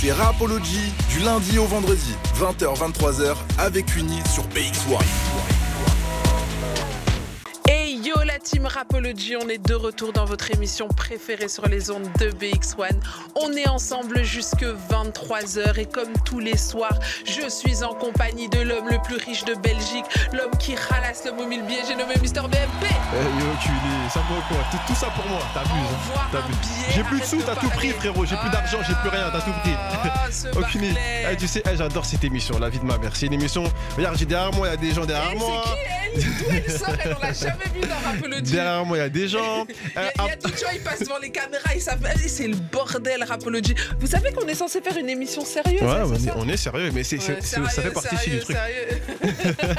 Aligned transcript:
C'est 0.00 0.12
Rapology 0.12 0.92
du 1.10 1.18
lundi 1.24 1.58
au 1.58 1.64
vendredi, 1.64 2.14
20h-23h 2.36 3.34
avec 3.58 3.96
Uni 3.96 4.20
sur 4.32 4.44
BX1. 4.44 5.67
Hey 8.38 8.44
la 8.44 8.50
team 8.50 8.66
Rapology, 8.66 9.36
on 9.36 9.48
est 9.48 9.58
de 9.58 9.74
retour 9.74 10.12
dans 10.12 10.24
votre 10.24 10.52
émission 10.52 10.86
préférée 10.86 11.48
sur 11.48 11.66
les 11.66 11.90
ondes 11.90 12.08
de 12.20 12.30
BX1. 12.30 12.90
On 13.34 13.52
est 13.52 13.68
ensemble 13.68 14.22
jusque 14.22 14.62
23h 14.62 15.78
et 15.78 15.86
comme 15.86 16.12
tous 16.24 16.38
les 16.38 16.56
soirs, 16.56 17.00
je 17.24 17.48
suis 17.48 17.82
en 17.82 17.94
compagnie 17.94 18.48
de 18.48 18.60
l'homme 18.60 18.88
le 18.90 19.02
plus 19.02 19.16
riche 19.16 19.44
de 19.44 19.54
Belgique, 19.54 20.04
l'homme 20.32 20.56
qui 20.60 20.76
ralasse 20.76 21.24
le 21.24 21.32
mot 21.32 21.46
mille 21.46 21.64
billets, 21.64 21.82
j'ai 21.88 21.96
nommé 21.96 22.14
Mister 22.22 22.42
BMP. 22.42 22.84
Eh 22.84 23.40
yo, 23.40 23.50
culé, 23.60 24.08
ça 24.12 24.20
vaut 24.28 24.40
quoi 24.48 24.58
tout, 24.70 24.78
tout 24.86 24.94
ça 24.94 25.08
pour 25.08 25.26
moi, 25.26 25.40
t'abuses. 25.52 25.72
Hein, 26.34 26.38
J'ai 26.94 27.02
plus 27.02 27.20
de 27.20 27.24
sous, 27.24 27.42
t'as 27.42 27.56
tout 27.56 27.70
pris, 27.70 27.90
frérot. 27.90 28.24
J'ai 28.24 28.36
plus 28.36 28.50
d'argent, 28.50 28.78
j'ai 28.86 28.94
plus 28.94 29.08
rien, 29.08 29.30
t'as 29.32 29.40
tout 29.40 29.52
pris. 29.62 29.74
Ce 30.30 30.48
Aucune 30.58 30.84
idée. 30.84 30.94
Barclay. 30.94 31.32
Eh, 31.32 31.36
tu 31.36 31.48
sais, 31.48 31.62
eh, 31.68 31.76
j'adore 31.76 32.04
cette 32.04 32.22
émission, 32.24 32.58
la 32.58 32.68
vie 32.68 32.78
de 32.78 32.84
ma 32.84 32.98
mère. 32.98 33.10
C'est 33.14 33.26
une 33.26 33.32
émission. 33.32 33.64
Regarde, 33.96 34.16
j'ai 34.16 34.26
derrière 34.26 34.52
moi, 34.52 34.68
il 34.68 34.70
y 34.70 34.74
a 34.74 34.76
des 34.76 34.92
gens 34.92 35.04
derrière 35.04 35.34
moi. 35.36 35.64
c'est 35.64 35.72
qui 35.72 35.80
elle? 36.14 36.22
D'où 36.22 36.44
elle 36.54 36.70
sort? 36.70 36.88
Elle, 37.02 37.16
on 37.18 37.22
l'a 37.26 37.32
jamais 37.32 37.64
vue 37.74 37.80
dans 37.80 38.27
Rapology. 38.34 38.52
Derrière 38.52 38.84
moi, 38.84 38.96
il 38.96 39.00
y 39.00 39.04
a 39.04 39.08
des 39.08 39.28
gens. 39.28 39.66
Il 39.96 40.24
y 40.24 40.28
y 40.28 40.30
a 40.30 40.36
d'autres 40.36 40.58
gens, 40.58 40.66
ils 40.74 40.80
passent 40.82 41.00
devant 41.00 41.18
les 41.18 41.30
caméras, 41.30 41.70
ils 41.74 41.80
savent, 41.80 42.04
allez, 42.04 42.28
c'est 42.28 42.48
le 42.48 42.56
bordel 42.56 43.22
Rapology. 43.24 43.74
Vous 43.98 44.06
savez 44.06 44.32
qu'on 44.32 44.46
est 44.46 44.54
censé 44.54 44.80
faire 44.80 44.96
une 44.96 45.08
émission 45.08 45.44
sérieuse 45.44 45.82
Ouais, 45.82 46.02
on 46.04 46.14
est, 46.14 46.18
ça 46.18 46.34
on 46.36 46.48
est 46.48 46.56
sérieux, 46.56 46.90
mais 46.92 47.04
c'est, 47.04 47.16
Ouais, 47.18 47.38
c'est- 47.40 47.42
ça 47.42 47.68
sérieux, 47.70 47.90
fait 47.90 47.94
partie 47.94 48.16
sérieux, 48.16 48.38
du 48.38 48.44
truc. 48.44 48.56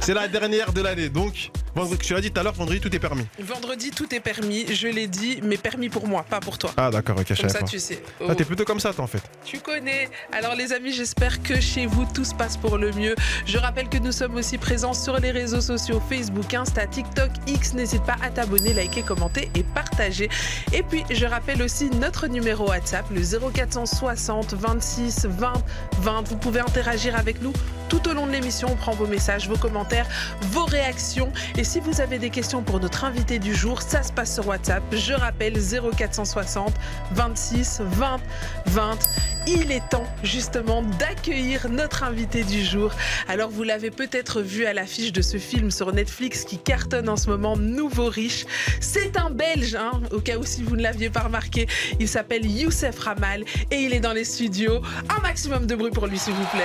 C'est 0.00 0.14
la 0.14 0.28
dernière 0.28 0.72
de 0.72 0.80
l'année, 0.80 1.08
donc 1.08 1.50
vendredi, 1.74 1.98
tu 2.06 2.14
l'as 2.14 2.20
dit 2.20 2.30
tout 2.30 2.40
à 2.40 2.42
l'heure, 2.42 2.52
vendredi 2.54 2.80
tout 2.80 2.94
est 2.94 2.98
permis. 2.98 3.26
Vendredi, 3.38 3.90
tout 3.90 4.12
est 4.14 4.20
permis, 4.20 4.66
je 4.72 4.88
l'ai 4.88 5.06
dit, 5.06 5.40
mais 5.42 5.56
permis 5.56 5.88
pour 5.88 6.06
moi, 6.06 6.24
pas 6.28 6.40
pour 6.40 6.58
toi. 6.58 6.72
Ah 6.76 6.90
d'accord, 6.90 7.16
ok, 7.18 7.26
Comme 7.36 7.48
ça, 7.48 7.58
pas. 7.60 7.66
tu 7.66 7.78
sais. 7.78 8.02
Oh, 8.20 8.26
Ah, 8.30 8.34
t'es 8.34 8.44
plutôt 8.44 8.64
comme 8.64 8.80
ça, 8.80 8.92
toi, 8.92 9.04
en 9.04 9.06
fait. 9.06 9.22
tu 9.44 9.58
connais. 9.58 10.08
Alors, 10.32 10.54
les 10.54 10.72
amis, 10.72 10.92
j'espère 10.92 11.42
que 11.42 11.60
chez 11.60 11.86
vous, 11.86 12.04
tout 12.12 12.24
se 12.24 12.34
passe 12.34 12.56
pour 12.56 12.78
le 12.78 12.92
mieux. 12.92 13.14
Je 13.46 13.58
rappelle 13.58 13.88
que 13.88 13.98
nous 13.98 14.12
sommes 14.12 14.34
aussi 14.36 14.58
présents 14.58 14.94
sur 14.94 15.18
les 15.18 15.30
réseaux 15.30 15.60
sociaux 15.60 16.02
Facebook, 16.08 16.52
Insta, 16.54 16.86
TikTok, 16.86 17.19
X. 17.46 17.74
N'hésite 17.74 18.02
pas 18.04 18.16
à 18.22 18.30
t'abonner, 18.30 18.72
liker, 18.72 19.02
commenter 19.02 19.50
et 19.54 19.62
partager. 19.62 20.28
Et 20.72 20.82
puis, 20.82 21.04
je 21.10 21.26
rappelle 21.26 21.62
aussi 21.62 21.90
notre 21.90 22.26
numéro 22.26 22.68
WhatsApp, 22.68 23.06
le 23.10 23.22
0460 23.22 24.54
26 24.54 25.26
20 25.26 25.52
20. 26.00 26.28
Vous 26.28 26.36
pouvez 26.36 26.60
interagir 26.60 27.16
avec 27.16 27.42
nous 27.42 27.52
tout 27.88 28.08
au 28.08 28.14
long 28.14 28.26
de 28.26 28.32
l'émission. 28.32 28.68
On 28.70 28.76
prend 28.76 28.92
vos 28.92 29.06
messages, 29.06 29.48
vos 29.48 29.56
commentaires, 29.56 30.06
vos 30.52 30.64
réactions. 30.64 31.32
Et 31.56 31.64
si 31.64 31.80
vous 31.80 32.00
avez 32.00 32.18
des 32.18 32.30
questions 32.30 32.62
pour 32.62 32.80
notre 32.80 33.04
invité 33.04 33.38
du 33.38 33.54
jour, 33.54 33.82
ça 33.82 34.02
se 34.02 34.12
passe 34.12 34.34
sur 34.34 34.46
WhatsApp. 34.46 34.82
Je 34.92 35.12
rappelle 35.12 35.54
0460 35.58 36.72
26 37.12 37.82
20 37.84 38.20
20. 38.66 38.98
Il 39.46 39.72
est 39.72 39.88
temps 39.88 40.06
justement 40.22 40.82
d'accueillir 40.82 41.68
notre 41.68 42.04
invité 42.04 42.44
du 42.44 42.62
jour. 42.62 42.92
Alors 43.28 43.50
vous 43.50 43.62
l'avez 43.62 43.90
peut-être 43.90 44.42
vu 44.42 44.66
à 44.66 44.72
l'affiche 44.72 45.12
de 45.12 45.22
ce 45.22 45.38
film 45.38 45.70
sur 45.70 45.92
Netflix 45.92 46.44
qui 46.44 46.58
cartonne 46.58 47.08
en 47.08 47.16
ce 47.16 47.28
moment, 47.30 47.56
Nouveau 47.56 48.08
Riche. 48.08 48.44
C'est 48.80 49.16
un 49.16 49.30
Belge, 49.30 49.74
hein, 49.74 50.00
au 50.12 50.20
cas 50.20 50.36
où 50.36 50.44
si 50.44 50.62
vous 50.62 50.76
ne 50.76 50.82
l'aviez 50.82 51.10
pas 51.10 51.20
remarqué. 51.20 51.66
Il 51.98 52.08
s'appelle 52.08 52.46
Youssef 52.46 52.98
Ramal 52.98 53.44
et 53.70 53.76
il 53.76 53.94
est 53.94 54.00
dans 54.00 54.12
les 54.12 54.24
studios. 54.24 54.82
Un 55.08 55.20
maximum 55.20 55.66
de 55.66 55.74
bruit 55.74 55.90
pour 55.90 56.06
lui 56.06 56.18
s'il 56.18 56.34
vous 56.34 56.46
plaît. 56.46 56.64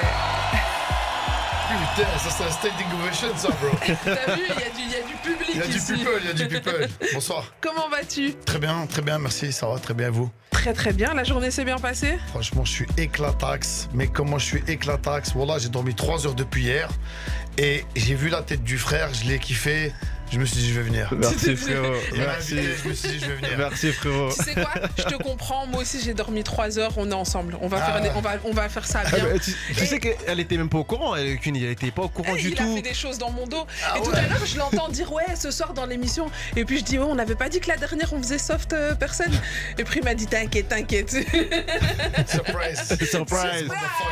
Putain, 1.68 2.08
ça 2.20 2.30
c'est 2.30 2.44
un 2.44 2.52
standing 2.52 2.88
ovation 3.02 3.28
ça, 3.38 3.48
bro. 3.50 3.70
T'as 4.04 4.36
vu, 4.36 4.42
il 4.50 4.60
y, 4.60 4.64
a 4.64 4.70
du- 4.70 4.82
il 4.82 4.92
y 4.92 4.96
a 4.96 5.02
du 5.08 5.14
public 5.24 5.50
Il 5.54 5.58
y 5.60 5.62
a 5.64 5.68
du 5.68 5.78
ici. 5.78 5.94
people, 5.94 6.20
il 6.22 6.28
y 6.28 6.30
a 6.30 6.34
du 6.34 6.48
people. 6.48 6.88
Bonsoir. 7.14 7.52
Comment 7.62 7.90
vas-tu? 7.90 8.34
Très 8.46 8.60
bien, 8.60 8.86
très 8.86 9.02
bien, 9.02 9.18
merci, 9.18 9.52
ça 9.52 9.68
va 9.68 9.80
très 9.80 9.94
bien 9.94 10.10
vous? 10.12 10.30
Très 10.52 10.74
très 10.74 10.94
bien, 10.94 11.14
la 11.14 11.24
journée 11.24 11.52
s'est 11.52 11.66
bien 11.66 11.78
passée? 11.78 12.18
Franchement, 12.30 12.66
je 12.66 12.72
suis 12.72 12.88
éclatax, 12.98 13.90
mais 13.94 14.08
comment 14.08 14.38
je 14.38 14.46
suis 14.46 14.64
éclatax? 14.68 15.34
Voilà, 15.34 15.58
j'ai 15.58 15.70
dormi 15.70 15.96
3 15.96 16.28
heures 16.28 16.36
depuis 16.36 16.64
hier 16.64 16.90
et 17.58 17.84
j'ai 17.96 18.16
vu 18.16 18.30
la 18.30 18.42
tête 18.42 18.64
du 18.64 18.78
frère, 18.78 19.14
je 19.14 19.26
l'ai 19.26 19.40
kiffé. 19.40 19.92
Je 20.32 20.40
me 20.40 20.46
suis 20.46 20.58
dit, 20.58 20.70
je 20.70 20.80
vais 20.80 20.88
venir. 20.88 21.14
Merci, 21.18 21.56
frérot. 21.56 21.94
Merci. 22.18 22.56
je 22.84 22.90
me 22.90 22.94
suis 22.94 23.08
dit, 23.10 23.20
je 23.20 23.26
vais 23.28 23.36
venir. 23.36 23.52
Merci, 23.58 23.92
frérot. 23.94 24.30
Tu 24.38 24.44
sais 24.44 24.54
quoi? 24.56 24.72
Je 24.98 25.04
te 25.04 25.16
comprends, 25.22 25.66
moi 25.68 25.82
aussi 25.84 26.02
j'ai 26.04 26.14
dormi 26.14 26.44
3 26.44 26.78
heures, 26.80 26.94
on 26.98 27.10
est 27.10 27.14
ensemble. 27.14 27.58
On 27.62 27.68
va, 27.68 27.78
Ah 27.82 27.92
faire, 27.94 28.02
des- 28.02 28.08
ouais. 28.10 28.14
on 28.18 28.22
va, 28.22 28.32
on 28.44 28.52
va 28.52 28.68
faire 28.68 28.86
ça 28.86 29.04
Ah, 29.06 29.16
bien. 29.16 29.24
bah, 29.26 29.40
tu, 29.40 29.54
tu 29.76 29.86
sais 29.86 30.00
qu'elle 30.00 30.40
était 30.40 30.58
même 30.58 30.68
pas 30.70 30.80
au 30.80 30.84
courant, 30.84 31.16
elle, 31.16 31.38
elle 31.46 31.64
était 31.64 31.92
pas 31.92 32.02
au 32.04 32.10
courant 32.10 32.36
du 32.36 32.50
il 32.50 32.54
a 32.54 32.64
tout. 32.64 32.76
fait 32.76 32.82
des 32.82 32.94
choses 32.94 33.18
dans 33.18 33.32
mon 33.32 33.46
dos. 33.48 33.66
Ah 33.88 33.96
et 33.98 34.02
tout 34.02 34.10
ouais. 34.10 34.18
à 34.18 34.28
l'heure, 34.28 34.46
je 34.46 34.58
l'entends 34.58 34.90
dire 34.90 35.12
ouais, 35.14 35.24
ce 35.40 35.52
soir 35.52 35.74
dans 35.74 35.86
l'émission. 35.86 36.30
Et 36.56 36.66
puis 36.66 36.80
je 36.80 36.84
dis 36.84 36.98
ouais, 36.98 37.06
on 37.08 37.16
n'avait 37.16 37.36
pas 37.36 37.48
dit 37.48 37.60
que 37.60 37.68
la 37.70 37.78
dernière 37.78 38.12
on 38.12 38.22
faisait 38.22 38.40
soft 38.40 38.74
euh, 38.74 38.96
personne. 38.96 39.32
Et 39.78 39.84
puis 39.84 40.00
il 40.00 40.04
m'a 40.06 40.16
dit 40.16 40.26
t'inquiète, 40.28 40.68
t'inquiète. 40.70 41.12
Surprise. 42.28 42.98
Surprise. 43.10 43.68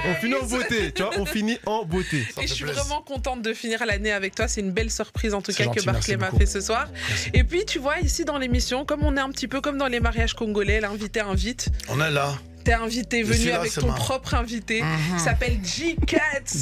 On 0.08 0.16
finit 0.16 0.36
en 0.36 0.46
beauté, 0.46 0.92
tu 0.94 1.02
vois, 1.02 1.12
on 1.18 1.26
finit 1.26 1.58
en 1.66 1.84
beauté. 1.86 2.26
Et 2.42 2.48
je 2.48 2.54
suis 2.54 2.66
vraiment 2.66 3.02
contente 3.02 3.42
de 3.42 3.54
finir 3.54 3.86
l'année 3.86 4.12
avec 4.12 4.36
toi. 4.36 4.48
C'est 4.48 4.62
une 4.62 4.72
belle 4.72 4.92
surprise 4.92 5.34
en 5.34 5.42
tout 5.42 5.52
cas 5.52 5.64
gentil, 5.64 5.80
que 5.80 5.86
Barclay 5.86 6.03
m'a 6.12 6.28
beaucoup. 6.28 6.40
fait 6.40 6.46
ce 6.46 6.62
soir. 6.62 6.88
Et 7.34 7.44
puis 7.44 7.66
tu 7.66 7.80
vois 7.80 8.00
ici 8.00 8.26
dans 8.26 8.38
l'émission, 8.38 8.86
comme 8.86 9.04
on 9.04 9.16
est 9.18 9.22
un 9.22 9.30
petit 9.30 9.48
peu 9.48 9.62
comme 9.62 9.78
dans 9.78 9.88
les 9.88 10.00
mariages 10.00 10.34
congolais, 10.34 10.80
l'invité 10.82 11.22
invite. 11.22 11.70
On 11.90 12.00
est 12.02 12.12
là. 12.12 12.34
T'es 12.64 12.74
invité, 12.74 13.26
Je 13.26 13.34
venu 13.34 13.50
là, 13.50 13.60
avec 13.60 13.74
ton 13.74 13.88
marrant. 13.88 13.98
propre 14.00 14.36
invité. 14.36 14.82
Mhm. 14.82 14.90
Il 15.16 15.20
s'appelle 15.20 15.60
G-Cat. 15.64 16.20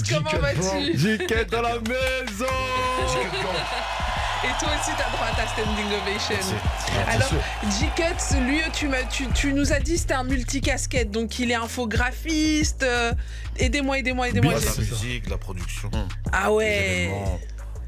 Comment 0.10 0.32
vas-tu? 0.42 0.98
J.K. 0.98 1.50
dans 1.52 1.62
la 1.62 1.76
maison 1.76 2.46
Et 4.44 4.48
toi 4.60 4.70
aussi, 4.70 4.90
t'as 4.98 5.10
droit 5.16 5.28
à 5.28 5.36
ta 5.36 5.48
standing 5.48 5.86
ovation. 6.02 6.36
Alors, 7.08 7.30
G-Cut, 7.80 8.40
lui, 8.40 8.62
tu, 8.74 8.88
m'as- 8.88 9.04
tu, 9.04 9.28
tu 9.28 9.54
nous 9.54 9.72
as 9.72 9.80
dit 9.80 10.00
c'était 10.00 10.16
un 10.16 10.24
multicasquette, 10.24 11.12
donc 11.12 11.38
il 11.38 11.52
est 11.52 11.56
infographiste. 11.56 12.82
euh, 12.82 13.14
aidez-moi, 13.60 14.00
aidez-moi, 14.00 14.30
aidez-moi. 14.30 14.54
La 14.56 14.60
musique, 14.84 15.26
de 15.26 15.30
la 15.30 15.38
production, 15.38 15.92
Ah 16.32 16.52
ouais. 16.52 17.12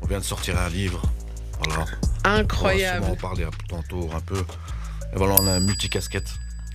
On 0.03 0.05
vient 0.05 0.19
de 0.19 0.23
sortir 0.23 0.59
un 0.59 0.69
livre. 0.69 1.01
Voilà. 1.59 1.85
incroyable. 2.23 3.03
On 3.05 3.07
va 3.07 3.13
en 3.13 3.15
parler 3.15 3.43
un- 3.43 3.49
tantôt 3.69 4.09
un 4.15 4.19
peu. 4.21 4.37
Et 5.13 5.15
voilà, 5.17 5.35
on 5.39 5.47
a 5.47 5.51
un 5.51 5.59
multicasquette. 5.59 6.29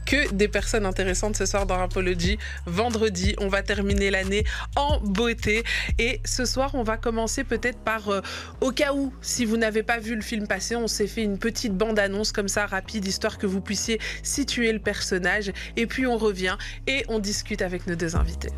Que 0.07 0.33
des 0.33 0.49
personnes 0.49 0.87
intéressantes 0.87 1.37
ce 1.37 1.45
soir 1.45 1.67
dans 1.67 1.77
Rapology. 1.77 2.39
Vendredi, 2.65 3.35
on 3.39 3.49
va 3.49 3.63
terminer 3.63 4.11
l'année 4.11 4.45
en 4.75 5.01
beauté. 5.01 5.65
Et 5.99 6.23
ce 6.25 6.47
soir, 6.47 6.71
on 6.73 6.83
va 6.83 6.97
commencer 6.97 7.45
peut-être 7.45 7.79
par, 7.81 8.09
euh, 8.09 8.23
au 8.63 8.73
cas 8.73 8.95
où, 8.95 9.13
si 9.21 9.45
vous 9.45 9.59
n'avez 9.59 9.83
pas 9.83 9.99
vu 9.99 10.15
le 10.15 10.23
film 10.23 10.47
passer, 10.47 10.77
on 10.77 10.87
s'est 10.89 11.09
fait 11.09 11.23
une 11.23 11.39
petite 11.39 11.75
bande-annonce 11.77 12.33
comme 12.33 12.49
ça, 12.49 12.65
rapide, 12.65 13.07
histoire 13.07 13.37
que 13.37 13.47
vous 13.47 13.61
puissiez 13.61 14.01
situer 14.23 14.73
le 14.73 14.79
personnage. 14.79 15.53
Et 15.77 15.87
puis 15.87 16.07
on 16.07 16.17
revient 16.17 16.57
et 16.87 17.05
on 17.09 17.19
discute 17.19 17.61
avec 17.61 17.87
nos 17.87 17.95
deux 17.95 18.17
invités. 18.17 18.53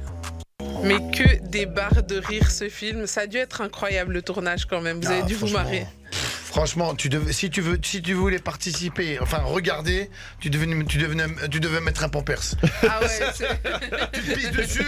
Mais 0.84 0.96
que 1.12 1.42
des 1.48 1.66
barres 1.66 2.02
de 2.02 2.18
rire 2.18 2.50
ce 2.50 2.68
film. 2.68 3.06
Ça 3.06 3.22
a 3.22 3.26
dû 3.26 3.36
être 3.36 3.60
incroyable 3.60 4.12
le 4.14 4.22
tournage 4.22 4.64
quand 4.66 4.80
même. 4.80 5.00
Vous 5.00 5.10
avez 5.10 5.20
Ah, 5.22 5.26
dû 5.26 5.34
vous 5.34 5.48
marrer. 5.48 5.86
Franchement, 6.50 6.96
tu 6.96 7.08
devais, 7.08 7.32
si, 7.32 7.48
tu 7.48 7.60
veux, 7.60 7.78
si 7.80 8.02
tu 8.02 8.12
voulais 8.14 8.40
participer, 8.40 9.20
enfin 9.20 9.38
regarder, 9.38 10.10
tu 10.40 10.50
devais, 10.50 10.66
tu 10.84 10.98
devenais, 10.98 11.26
tu 11.48 11.60
devais 11.60 11.80
mettre 11.80 12.02
un 12.02 12.08
pampers. 12.08 12.40
Ah 12.82 12.98
ouais, 13.00 13.06
c'est- 13.08 13.46
tu 14.12 14.20
te 14.20 14.34
pisses 14.34 14.50
dessus. 14.50 14.84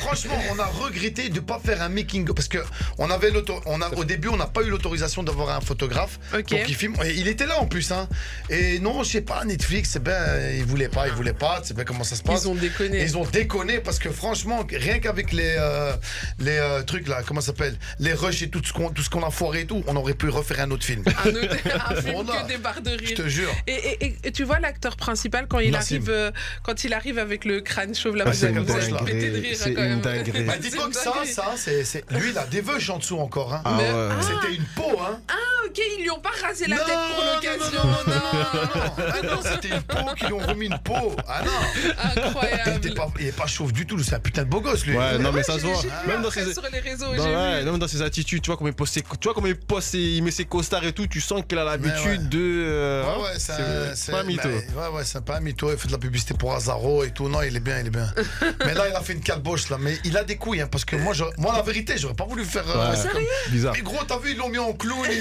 Franchement, 0.00 0.34
on 0.50 0.58
a 0.58 0.66
regretté 0.66 1.28
de 1.28 1.36
ne 1.36 1.40
pas 1.40 1.60
faire 1.64 1.82
un 1.82 1.88
making 1.88 2.26
parce 2.34 2.48
que 2.48 2.58
on 2.98 3.10
avait 3.10 3.30
on 3.66 3.80
a, 3.80 3.88
au 3.94 4.04
début, 4.04 4.26
on 4.26 4.36
n'a 4.36 4.48
pas 4.48 4.62
eu 4.62 4.70
l'autorisation 4.70 5.22
d'avoir 5.22 5.50
un 5.50 5.60
photographe. 5.60 6.18
Ok. 6.34 6.50
Donc 6.50 6.60
il 6.68 6.74
filme. 6.74 6.96
Il 7.04 7.28
était 7.28 7.46
là 7.46 7.60
en 7.60 7.66
plus, 7.66 7.92
hein. 7.92 8.08
Et 8.50 8.80
non, 8.80 9.04
je 9.04 9.10
sais 9.10 9.20
pas, 9.20 9.44
Netflix, 9.44 9.90
c'est 9.90 10.02
ben, 10.02 10.52
ils 10.56 10.64
voulaient 10.64 10.88
pas, 10.88 11.06
ils 11.06 11.14
voulaient 11.14 11.32
pas. 11.32 11.60
C'est 11.62 11.74
bien 11.74 11.84
comment 11.84 12.02
ça 12.02 12.16
se 12.16 12.24
passe. 12.24 12.42
Ils 12.42 12.48
ont 12.48 12.54
déconné. 12.56 13.02
Ils 13.02 13.16
ont 13.16 13.24
déconné 13.24 13.78
parce 13.78 14.00
que 14.00 14.10
franchement, 14.10 14.66
rien 14.68 14.98
qu'avec 14.98 15.30
les, 15.32 15.54
euh, 15.58 15.94
les 16.40 16.58
euh, 16.58 16.82
trucs 16.82 17.06
là, 17.06 17.22
comment 17.24 17.40
ça 17.40 17.48
s'appelle 17.48 17.78
Les 18.00 18.14
rushs 18.14 18.42
et 18.42 18.50
tout 18.50 18.62
ce 18.64 18.72
qu'on 18.72 18.90
tout 18.90 19.02
ce 19.02 19.10
qu'on 19.10 19.24
a 19.24 19.30
foiré 19.30 19.60
et 19.60 19.66
tout, 19.66 19.84
on 19.86 19.94
aurait 19.94 20.14
pu 20.14 20.28
refaire 20.28 20.60
un 20.60 20.70
autre 20.72 20.84
film. 20.84 20.87
Un, 20.96 21.28
autre- 21.30 21.56
un 21.90 21.94
film 22.02 22.26
que 22.26 22.48
des 22.48 22.56
barres 22.58 22.80
de 22.80 22.90
Je 22.92 23.04
rire. 23.04 23.16
te 23.16 23.28
jure. 23.28 23.50
Et, 23.66 23.72
et- 23.74 24.04
et- 24.06 24.16
et 24.24 24.32
tu 24.32 24.44
vois 24.44 24.58
l'acteur 24.60 24.96
principal 24.96 25.46
quand 25.48 25.58
il 25.60 25.72
Nassim. 25.72 25.96
arrive 25.96 26.10
euh, 26.10 26.30
quand 26.62 26.84
il 26.84 26.92
arrive 26.94 27.18
avec 27.18 27.44
le 27.44 27.60
crâne 27.60 27.94
chauve 27.94 28.16
là 28.16 28.24
Ah, 28.26 28.30
vous 28.30 28.40
dinguerie. 28.46 29.04
pété 29.04 29.30
de 29.30 29.40
rire 29.40 29.56
C'est 29.58 29.78
hein, 29.78 29.92
une 29.94 30.00
dinguerie. 30.00 30.42
Bah, 30.44 30.54
une 30.56 30.90
que 30.90 30.96
ça, 30.96 31.12
ça, 31.26 31.54
c'est, 31.56 32.04
lui, 32.10 32.30
il 32.30 32.38
a 32.38 32.46
des 32.46 32.60
veuches 32.60 32.90
en 32.90 32.98
dessous 32.98 33.18
encore. 33.18 33.54
Hein. 33.54 33.62
Ah 33.64 33.76
ouais. 33.78 34.14
C'était 34.22 34.54
une 34.54 34.64
peau, 34.74 34.98
hein. 35.00 35.20
Ah 35.28 35.32
ok 35.68 35.80
ils 35.98 36.02
lui 36.02 36.10
ont 36.10 36.20
pas 36.20 36.30
rasé 36.42 36.66
la 36.66 36.76
non, 36.76 36.84
tête 36.84 36.94
pour 37.14 37.24
non, 37.24 37.34
l'occasion. 37.34 37.84
Non, 37.84 37.90
non, 38.06 38.14
non, 38.14 38.38
non, 38.38 38.70
non. 38.74 39.04
Ah 39.12 39.26
non, 39.26 39.40
c'était 39.52 39.68
une 39.68 39.82
peau 39.82 40.14
qui 40.16 40.26
lui 40.26 40.32
ont 40.32 40.38
remis 40.46 40.66
une 40.66 40.78
peau. 40.78 41.16
Ah 41.26 41.42
non. 41.44 41.50
Il 41.84 42.20
Incroyable. 42.22 42.70
était 42.86 42.94
pas, 42.94 43.08
il 43.20 43.26
est 43.26 43.32
pas 43.36 43.46
chauve 43.46 43.72
du 43.72 43.86
tout, 43.86 43.98
c'est 44.02 44.14
un 44.14 44.20
putain 44.20 44.42
de 44.44 44.48
beau 44.48 44.60
gosse, 44.60 44.84
lui. 44.86 44.96
Ouais, 44.96 45.18
non, 45.18 45.32
mais 45.32 45.42
ça 45.42 45.54
se 45.58 45.66
voit. 45.66 45.80
Même 46.06 46.22
dans 46.22 46.30
ses. 46.30 46.52
sur 46.52 46.62
les 46.72 46.80
réseaux, 46.80 47.14
Non, 47.14 47.22
j'ai 47.24 47.34
ouais, 47.36 47.58
vu. 47.60 47.64
même 47.70 47.78
dans 47.78 47.88
ses 47.88 48.02
attitudes, 48.02 48.42
tu 48.42 48.46
vois 48.50 48.56
comment 48.56 48.68
il 48.68 48.74
pose 48.74 48.88
ses, 48.88 49.02
tu 49.02 49.08
vois 49.24 49.34
comment 49.34 49.46
il 49.46 49.56
pose 49.56 49.84
ses- 49.84 49.98
il 49.98 50.22
met 50.22 50.30
ses 50.30 50.44
costards 50.44 50.84
et 50.84 50.92
tout, 50.92 51.06
tu 51.06 51.20
sens 51.20 51.42
qu'il 51.48 51.58
a 51.58 51.64
l'habitude 51.64 52.22
ouais. 52.22 52.28
de. 52.28 52.38
euh, 52.66 53.16
Ouais, 53.16 53.22
ouais, 53.22 53.94
c'est 53.94 54.12
pas 54.12 54.20
un 54.20 54.24
mytho. 54.24 54.48
ouais, 54.48 54.88
ouais, 54.94 55.04
c'est 55.04 55.24
pas 55.24 55.36
un 55.36 55.40
mytho. 55.40 55.70
Il 55.72 55.78
fait 55.78 55.88
de 55.88 55.92
la 55.92 55.98
publicité 55.98 56.34
pour 56.34 56.54
Azaro 56.54 57.04
et 57.04 57.10
tout. 57.10 57.28
Non, 57.28 57.42
il 57.42 57.54
est 57.56 57.60
bien, 57.60 57.78
il 57.80 57.86
est 57.88 57.90
bien. 57.90 58.12
mais 58.64 58.74
là, 58.74 58.88
il 58.88 58.94
a 58.94 59.00
fait 59.00 59.12
une 59.14 59.20
calboche, 59.20 59.68
là. 59.70 59.76
Mais 59.80 59.98
il 60.04 60.16
a 60.16 60.24
des 60.24 60.36
couilles, 60.36 60.60
hein, 60.60 60.68
parce 60.70 60.84
que 60.84 60.96
moi, 60.96 61.12
j'aurais- 61.14 61.34
moi, 61.38 61.52
la 61.54 61.62
vérité, 61.62 61.94
j'aurais 61.96 62.14
pas 62.14 62.24
voulu 62.24 62.44
faire. 62.44 62.64
euh, 62.68 62.90
Ouais. 62.92 62.96
comme- 63.12 63.22
Bizarre. 63.50 63.72
Mais 63.76 63.82
gros, 63.82 64.02
t'as 64.06 64.18
vu, 64.18 64.32
ils 64.32 64.36
l'ont 64.36 64.48
mis 64.48 64.58
en 64.58 64.72
clown 64.72 65.04
et 65.10 65.20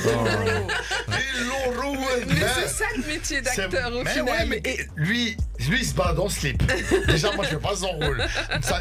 Mais 2.28 2.36
c'est 2.56 2.68
ça 2.68 2.86
le 2.96 3.04
métier 3.08 3.42
d'acteur 3.42 3.94
au 3.96 4.04
Mais 4.04 4.12
final. 4.12 4.26
ouais, 4.26 4.46
mais 4.46 4.62
Et- 4.66 4.80
lui, 4.96 5.38
lui, 5.70 5.80
il 5.80 5.86
se 5.86 5.94
bat 5.94 6.14
en 6.18 6.30
slip. 6.30 6.62
Déjà, 7.08 7.32
moi, 7.34 7.46
je 7.46 7.50
fais 7.52 7.58
pas 7.58 7.76
son 7.76 7.88
rôle. 7.92 8.24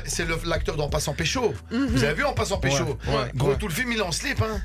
C'est 0.07 0.27
l'acteur 0.45 0.77
dans 0.77 0.89
Passant 0.89 1.15
Pécho. 1.15 1.55
Mhm. 1.71 1.87
Vous 1.87 2.05
avez 2.05 2.15
vu 2.15 2.25
en 2.25 2.33
Passant 2.33 2.59
Pécho 2.59 2.85
Ouais, 2.85 3.15
ouais, 3.15 3.31
Gros, 3.35 3.51
ouais. 3.51 3.57
tout 3.59 3.69
le 3.69 3.75
film, 3.75 3.93
il 3.93 3.99
est 3.99 4.03
en 4.03 4.13
slip. 4.13 4.41
Hein. 4.43 4.61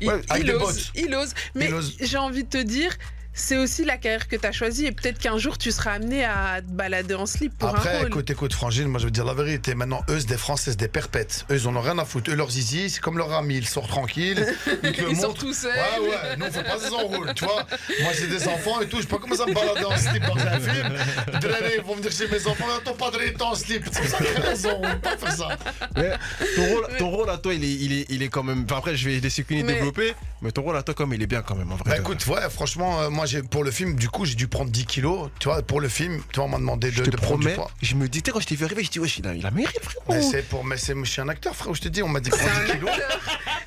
il, 0.00 0.08
Ouais, 0.08 0.20
il 0.40 0.50
ose, 0.52 0.90
il 0.94 1.14
ose. 1.14 1.32
Mais 1.54 1.70
j'ai 2.00 2.18
envie 2.18 2.44
de 2.44 2.48
te 2.48 2.62
dire, 2.62 2.92
c'est 3.34 3.56
aussi 3.56 3.84
la 3.84 3.96
carrière 3.96 4.28
que 4.28 4.36
tu 4.36 4.46
as 4.46 4.52
choisie 4.52 4.86
et 4.86 4.92
peut-être 4.92 5.18
qu'un 5.18 5.38
jour 5.38 5.56
tu 5.58 5.72
seras 5.72 5.92
amené 5.92 6.24
à 6.24 6.60
te 6.60 6.70
balader 6.70 7.14
en 7.14 7.26
slip 7.26 7.56
pour 7.56 7.70
un 7.70 7.74
Après, 7.74 7.98
rôle. 7.98 8.08
écoute, 8.08 8.30
écoute, 8.30 8.52
Frangine, 8.52 8.88
moi, 8.88 8.98
je 9.00 9.06
veux 9.06 9.10
dire 9.10 9.24
la 9.24 9.34
vérité. 9.34 9.74
Maintenant, 9.74 10.02
eux, 10.10 10.20
c'est 10.20 10.26
des 10.28 10.36
Françaises, 10.36 10.76
des 10.76 10.88
perpètes. 10.88 11.46
Eux, 11.50 11.56
ils 11.56 11.68
en 11.68 11.74
ont 11.76 11.80
rien 11.80 11.98
à 11.98 12.04
foutre. 12.04 12.30
Eux, 12.30 12.34
leur 12.34 12.50
zizi, 12.50 12.90
c'est 12.90 13.00
comme 13.00 13.16
leur 13.18 13.32
ami. 13.32 13.56
Ils 13.56 13.66
sortent 13.66 13.88
tranquilles. 13.88 14.46
Ils 14.82 14.92
te 14.92 15.10
Ils 15.10 15.16
sortent 15.16 15.38
tout 15.38 15.52
seuls. 15.54 15.72
Ouais, 15.72 16.08
ouais. 16.08 16.36
Nous, 16.38 16.46
on 16.46 16.50
fait 16.52 16.62
pas 16.64 16.92
en 16.94 17.06
rôle, 17.08 17.32
tu 17.34 17.44
vois. 17.44 17.66
Moi, 18.02 18.12
j'ai 18.18 18.26
des 18.26 18.46
enfants 18.48 18.80
et 18.80 18.86
tout. 18.88 19.00
Je 19.00 19.06
peux 19.06 19.16
pas 19.16 19.22
commencer 19.22 19.42
à 19.42 19.46
me 19.46 19.54
balader 19.54 19.84
en 19.84 19.96
slip 19.96 20.22
dans 20.26 20.36
un 20.36 20.60
film. 20.60 21.40
De 21.40 21.48
l'année, 21.48 21.74
ils 21.78 21.82
vont 21.82 21.94
venir 21.94 22.12
chez 22.12 22.28
mes 22.28 22.46
enfants. 22.46 22.66
Ton 22.84 22.94
padre 22.94 23.20
est 23.22 23.40
en 23.40 23.54
slip. 23.54 23.84
C'est 23.90 24.06
ça 24.08 24.18
qu'ils 24.18 24.40
raison. 24.42 24.80
On 24.82 24.90
peut 24.92 24.98
pas 24.98 25.16
faire 25.16 25.32
ça. 25.32 25.48
Mais 25.96 26.12
ton 26.56 26.66
rôle, 26.74 26.86
ton 26.98 27.10
rôle 27.10 27.30
à 27.30 27.38
toi, 27.38 27.54
il 27.54 27.64
est, 27.64 27.68
il 27.72 27.92
est, 28.00 28.06
il 28.10 28.22
est 28.22 28.28
quand 28.28 28.42
même. 28.42 28.64
Enfin, 28.68 28.78
après, 28.78 28.96
je 28.96 29.08
vais 29.08 29.20
laisser 29.20 29.42
Cuny 29.44 29.62
Mais- 29.62 29.74
développer. 29.74 30.14
Mais 30.42 30.50
ton 30.50 30.62
rôle 30.62 30.76
à 30.76 30.82
toi, 30.82 30.92
comme 30.94 31.14
il 31.14 31.22
est 31.22 31.26
bien 31.26 31.40
quand 31.42 31.54
même, 31.54 31.70
en 31.70 31.76
vrai. 31.76 31.90
Bah 31.90 31.98
écoute, 31.98 32.26
ouais, 32.26 32.50
franchement, 32.50 33.00
euh, 33.02 33.10
moi, 33.10 33.21
j'ai, 33.26 33.42
pour 33.42 33.64
le 33.64 33.70
film, 33.70 33.94
du 33.96 34.08
coup, 34.08 34.24
j'ai 34.24 34.34
dû 34.34 34.48
prendre 34.48 34.70
10 34.70 34.86
kilos. 34.86 35.30
Tu 35.38 35.48
vois, 35.48 35.62
pour 35.62 35.80
le 35.80 35.88
film, 35.88 36.22
tu 36.32 36.36
vois, 36.36 36.44
on 36.46 36.48
m'a 36.48 36.58
demandé 36.58 36.90
de, 36.90 36.96
je 36.96 37.02
te 37.02 37.10
de 37.10 37.16
prendre 37.16 37.40
du 37.46 37.54
poids. 37.54 37.70
je 37.80 37.94
me 37.94 38.08
dis, 38.08 38.22
tu 38.22 38.28
sais, 38.28 38.32
quand 38.32 38.40
je 38.40 38.46
t'ai 38.46 38.56
vu 38.56 38.64
arriver, 38.64 38.84
je 38.84 38.90
dis, 38.90 38.98
wesh, 39.00 39.18
il 39.18 39.26
a, 39.26 39.34
il 39.34 39.44
a 39.46 39.50
maigri, 39.50 39.74
frérot. 39.82 40.02
Mais 40.08 40.22
c'est 40.22 40.42
pour, 40.42 40.64
mais 40.64 40.76
c'est, 40.76 40.94
je 40.96 41.04
suis 41.10 41.20
un 41.20 41.28
acteur, 41.28 41.54
frère. 41.56 41.74
Je 41.74 41.80
te 41.82 41.88
dis, 41.88 42.02
on 42.02 42.08
m'a 42.08 42.20
dit 42.20 42.30
prendre 42.30 42.44
C'est 42.44 42.64
10 42.66 42.70
un 42.72 42.74
kilos. 42.74 42.90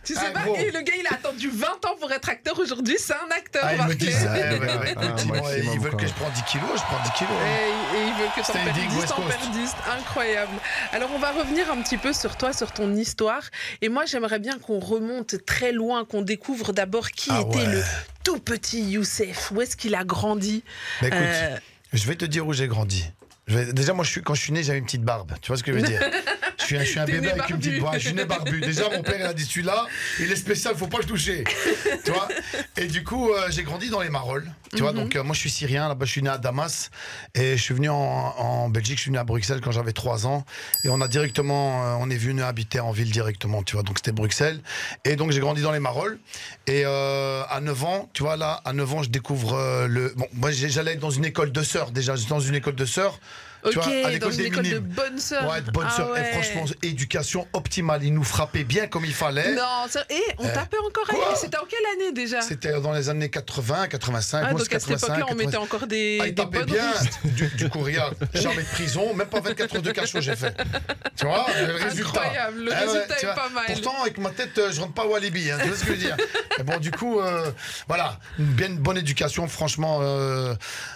Tu 0.04 0.14
sais 0.14 0.20
Ah, 0.28 0.40
pas, 0.40 0.60
et 0.60 0.70
le 0.70 0.82
gars 0.82 0.94
il 1.00 1.08
a 1.08 1.14
attendu 1.16 1.50
20 1.50 1.66
ans 1.86 1.96
pour 2.00 2.12
être 2.12 2.30
acteur 2.30 2.60
aujourd'hui, 2.60 2.96
c'est 3.00 3.14
un 3.14 3.36
acteur. 3.36 3.64
Ah, 3.66 3.74
ils 3.76 3.86
me 3.88 3.96
disent, 3.96 4.24
ouais, 4.24 4.30
ouais, 4.30 4.60
ouais, 4.60 4.94
Ah, 4.98 5.04
écoute, 5.04 5.22
ils, 5.74 5.80
veulent 5.80 5.92
quoi. 5.92 6.00
que 6.02 6.08
je 6.08 6.14
prenne 6.14 6.32
10 6.32 6.44
kilos, 6.44 6.70
je 6.76 6.82
prends 6.82 7.04
10 7.04 7.12
kilos. 7.18 7.32
hein. 7.34 7.48
Et, 7.48 7.98
et 7.98 8.08
ils 8.08 8.14
veulent 8.14 8.30
que 8.36 9.08
t'en 9.08 9.16
Coast. 9.16 9.28
perdistes. 9.40 9.78
Incroyable. 9.98 10.52
Alors, 10.92 11.10
on 11.16 11.18
va 11.20 11.32
revenir 11.32 11.72
un 11.72 11.82
petit 11.82 11.98
peu 11.98 12.14
sur 12.14 12.38
toi, 12.38 12.54
sur 12.54 12.72
ton 12.72 12.94
histoire. 12.96 13.42
Et 13.82 13.90
moi, 13.90 14.06
j'aimerais 14.06 14.38
bien 14.40 14.60
qu'on 14.60 14.80
remonte 14.80 15.44
très 15.46 15.72
loin, 15.72 16.06
qu'on 16.06 16.22
découvre 16.22 16.72
d'abord 16.72 17.10
qui 17.10 17.30
Ah 17.32 17.42
était 17.42 17.58
ouais. 17.58 17.66
le 17.66 17.84
tout 18.26 18.40
petit 18.40 18.82
Youssef. 18.82 19.52
Où 19.52 19.62
est-ce 19.62 19.78
qu'il 19.78 19.96
a 19.96 20.04
grandi? 20.04 20.64
Mais 21.02 21.08
écoute, 21.08 21.20
Euh, 21.22 21.58
je 21.94 22.06
vais 22.08 22.16
te 22.16 22.26
dire 22.26 22.46
où 22.46 22.52
j'ai 22.52 22.68
grandi. 22.68 23.06
Vais- 23.48 23.74
Déjà, 23.74 23.94
moi, 23.94 24.04
je 24.04 24.10
suis, 24.12 24.22
quand 24.24 24.34
je 24.34 24.42
suis 24.42 24.52
né, 24.54 24.64
j'avais 24.64 24.80
une 24.80 24.86
petite 24.86 25.04
barbe. 25.04 25.34
Tu 25.42 25.48
vois 25.50 25.58
ce 25.58 25.64
que 25.64 25.72
je 25.72 25.78
veux 25.78 25.84
dire? 25.84 26.02
Je 26.58 26.64
suis 26.66 26.78
un, 26.78 26.84
je 26.84 26.90
suis 26.90 27.00
un 27.00 27.06
T'es 27.06 27.12
bébé 27.12 27.30
avec 27.32 27.48
une 27.50 27.58
petite 27.60 27.80
barbe. 27.80 27.94
Je 27.96 28.00
suis 28.00 28.14
né 28.16 28.26
barbu. 28.26 28.60
Déjà, 28.62 28.90
mon 28.90 29.04
père, 29.04 29.18
il 29.20 29.24
a 29.26 29.34
dit 29.34 29.46
celui-là, 29.46 29.86
il 30.20 30.32
est 30.32 30.36
spécial, 30.36 30.76
faut 30.76 30.88
pas 30.88 30.98
le 30.98 31.04
toucher. 31.04 31.44
tu 32.04 32.12
vois? 32.12 32.28
Et 32.78 32.88
du 32.88 33.04
coup, 33.04 33.30
euh, 33.32 33.48
j'ai 33.52 33.62
grandi 33.64 33.90
dans 33.92 34.02
les 34.02 34.10
Marolles. 34.10 34.52
Tu 34.76 34.82
vois, 34.82 34.92
donc 34.94 35.16
euh, 35.16 35.24
moi, 35.24 35.36
je 35.36 35.40
suis 35.42 35.50
syrien. 35.52 35.88
Là-bas, 35.88 36.06
je 36.06 36.12
suis 36.12 36.24
né 36.24 36.30
à 36.30 36.40
Damas. 36.40 36.90
Et 37.36 37.56
je 37.56 37.62
suis 37.62 37.76
venu 37.76 37.90
en, 37.90 37.94
en 37.96 38.70
Belgique, 38.70 38.98
je 38.98 39.02
suis 39.04 39.10
venu 39.10 39.20
à 39.20 39.24
Bruxelles 39.24 39.62
quand 39.62 39.72
j'avais 39.72 39.92
3 39.94 40.26
ans. 40.26 40.44
Et 40.84 40.90
on 40.90 41.00
a 41.02 41.08
directement, 41.08 41.86
euh, 41.86 41.96
on 42.00 42.10
est 42.10 42.18
venu 42.18 42.42
habiter 42.42 42.80
en 42.80 42.92
ville 42.92 43.12
directement, 43.12 43.62
tu 43.62 43.76
vois. 43.76 43.84
Donc, 43.84 44.00
c'était 44.00 44.12
Bruxelles. 44.12 44.60
Et 45.04 45.16
donc, 45.18 45.32
j'ai 45.32 45.40
grandi 45.42 45.62
dans 45.62 45.72
les 45.72 45.80
Marolles. 45.80 46.18
Et 46.66 46.84
à 46.86 47.60
9 47.62 47.84
ans, 47.84 48.10
tu 48.14 48.24
vois, 48.24 48.38
là, 48.38 48.62
à 48.66 48.74
9 48.74 48.94
ans, 48.96 49.04
je 49.04 49.10
découvre 49.10 49.86
le. 49.88 50.14
Bon, 50.16 50.26
moi, 50.34 50.50
j'allais 50.52 50.96
dans 50.96 51.12
une 51.12 51.26
école 51.26 51.52
de 51.52 51.62
sœurs, 51.62 51.92
déjà. 51.92 52.16
J'étais 52.16 52.30
dans 52.30 52.40
une 52.40 52.56
école 52.56 52.76
de 52.76 52.86
sœurs. 52.86 53.20
Tu 53.72 53.78
Ok, 53.80 53.84
vois, 53.84 53.94
à 53.94 54.02
dans 54.04 54.10
l'école 54.10 54.32
une 54.32 54.38
des 54.38 54.46
école 54.46 54.64
de 54.64 54.70
minimes. 54.70 54.80
bonnes 54.96 55.20
sœurs. 55.20 55.50
Ouais, 55.52 55.62
de 55.62 55.72
bonne 55.72 55.88
Ah 55.90 55.96
sœur. 55.96 56.12
ouais. 56.12 56.22
Et 56.22 56.34
franchement, 56.34 56.66
éducation 56.84 57.48
optimale. 57.54 58.04
Ils 58.04 58.14
nous 58.14 58.24
frappaient 58.24 58.64
bien 58.64 58.88
comme 58.88 59.06
il 59.06 59.14
fallait. 59.14 59.54
Non, 59.56 59.86
ça- 59.90 60.06
et 60.10 60.22
on 60.38 60.46
Euh, 60.48 60.54
tapait 60.54 60.78
encore 60.78 61.10
avec. 61.10 61.38
C'était 61.38 61.58
en 61.58 61.66
quelle 61.66 61.80
année 61.96 62.12
déjà 62.12 62.42
C'était 62.42 62.80
dans 62.80 62.94
les 62.94 63.10
années 63.10 63.30
80, 63.30 63.88
85. 63.88 64.38
Ah, 64.46 64.52
moi, 64.52 64.60
donc 64.60 64.74
à 64.74 64.80
cette 64.80 64.90
85, 64.90 65.08
époque-là, 65.18 65.26
on 65.32 65.36
mettait 65.36 65.52
80. 65.52 65.64
encore 65.64 65.88
des, 65.88 66.20
Ah, 66.22 66.26
il 66.28 66.30
des 66.30 66.36
tapait 66.36 66.60
bonnes 66.60 66.66
bien 66.68 66.92
du, 67.24 67.48
du 67.48 67.66
regarde, 67.68 68.16
jamais 68.34 68.62
de 68.64 68.68
prison, 68.68 69.14
même 69.14 69.28
pas 69.28 69.40
24 69.42 69.76
heures 69.76 69.82
de 69.82 69.92
cachot 69.92 70.22
j'ai 70.22 70.36
fait. 70.36 70.56
Tu 71.18 71.26
vois, 71.26 71.46
le 71.68 71.74
résultat. 71.74 72.10
Incroyable, 72.22 72.60
le 72.66 72.72
ouais, 72.72 72.78
résultat 72.78 73.16
tu 73.20 73.26
est 73.26 73.36
pas 73.36 73.50
mal. 73.50 73.64
Pourtant, 73.68 74.02
avec 74.02 74.18
ma 74.18 74.30
tête, 74.30 74.58
euh, 74.58 74.72
je 74.72 74.80
rentre 74.82 74.94
pas 74.94 75.06
au 75.06 75.16
alibi, 75.16 75.50
hein, 75.52 75.58
tu 75.62 75.68
vois 75.70 75.78
ce 75.78 75.82
que 75.84 75.88
je 75.88 75.92
veux 75.94 75.98
dire. 75.98 76.18
Et 76.60 76.64
bon, 76.64 76.78
du 76.78 76.92
coup, 76.92 77.20
euh, 77.20 77.52
voilà, 77.88 78.20
une 78.40 78.46
bien 78.46 78.70
bonne 78.70 78.98
éducation, 78.98 79.48
franchement, 79.48 80.00
euh, 80.02 80.54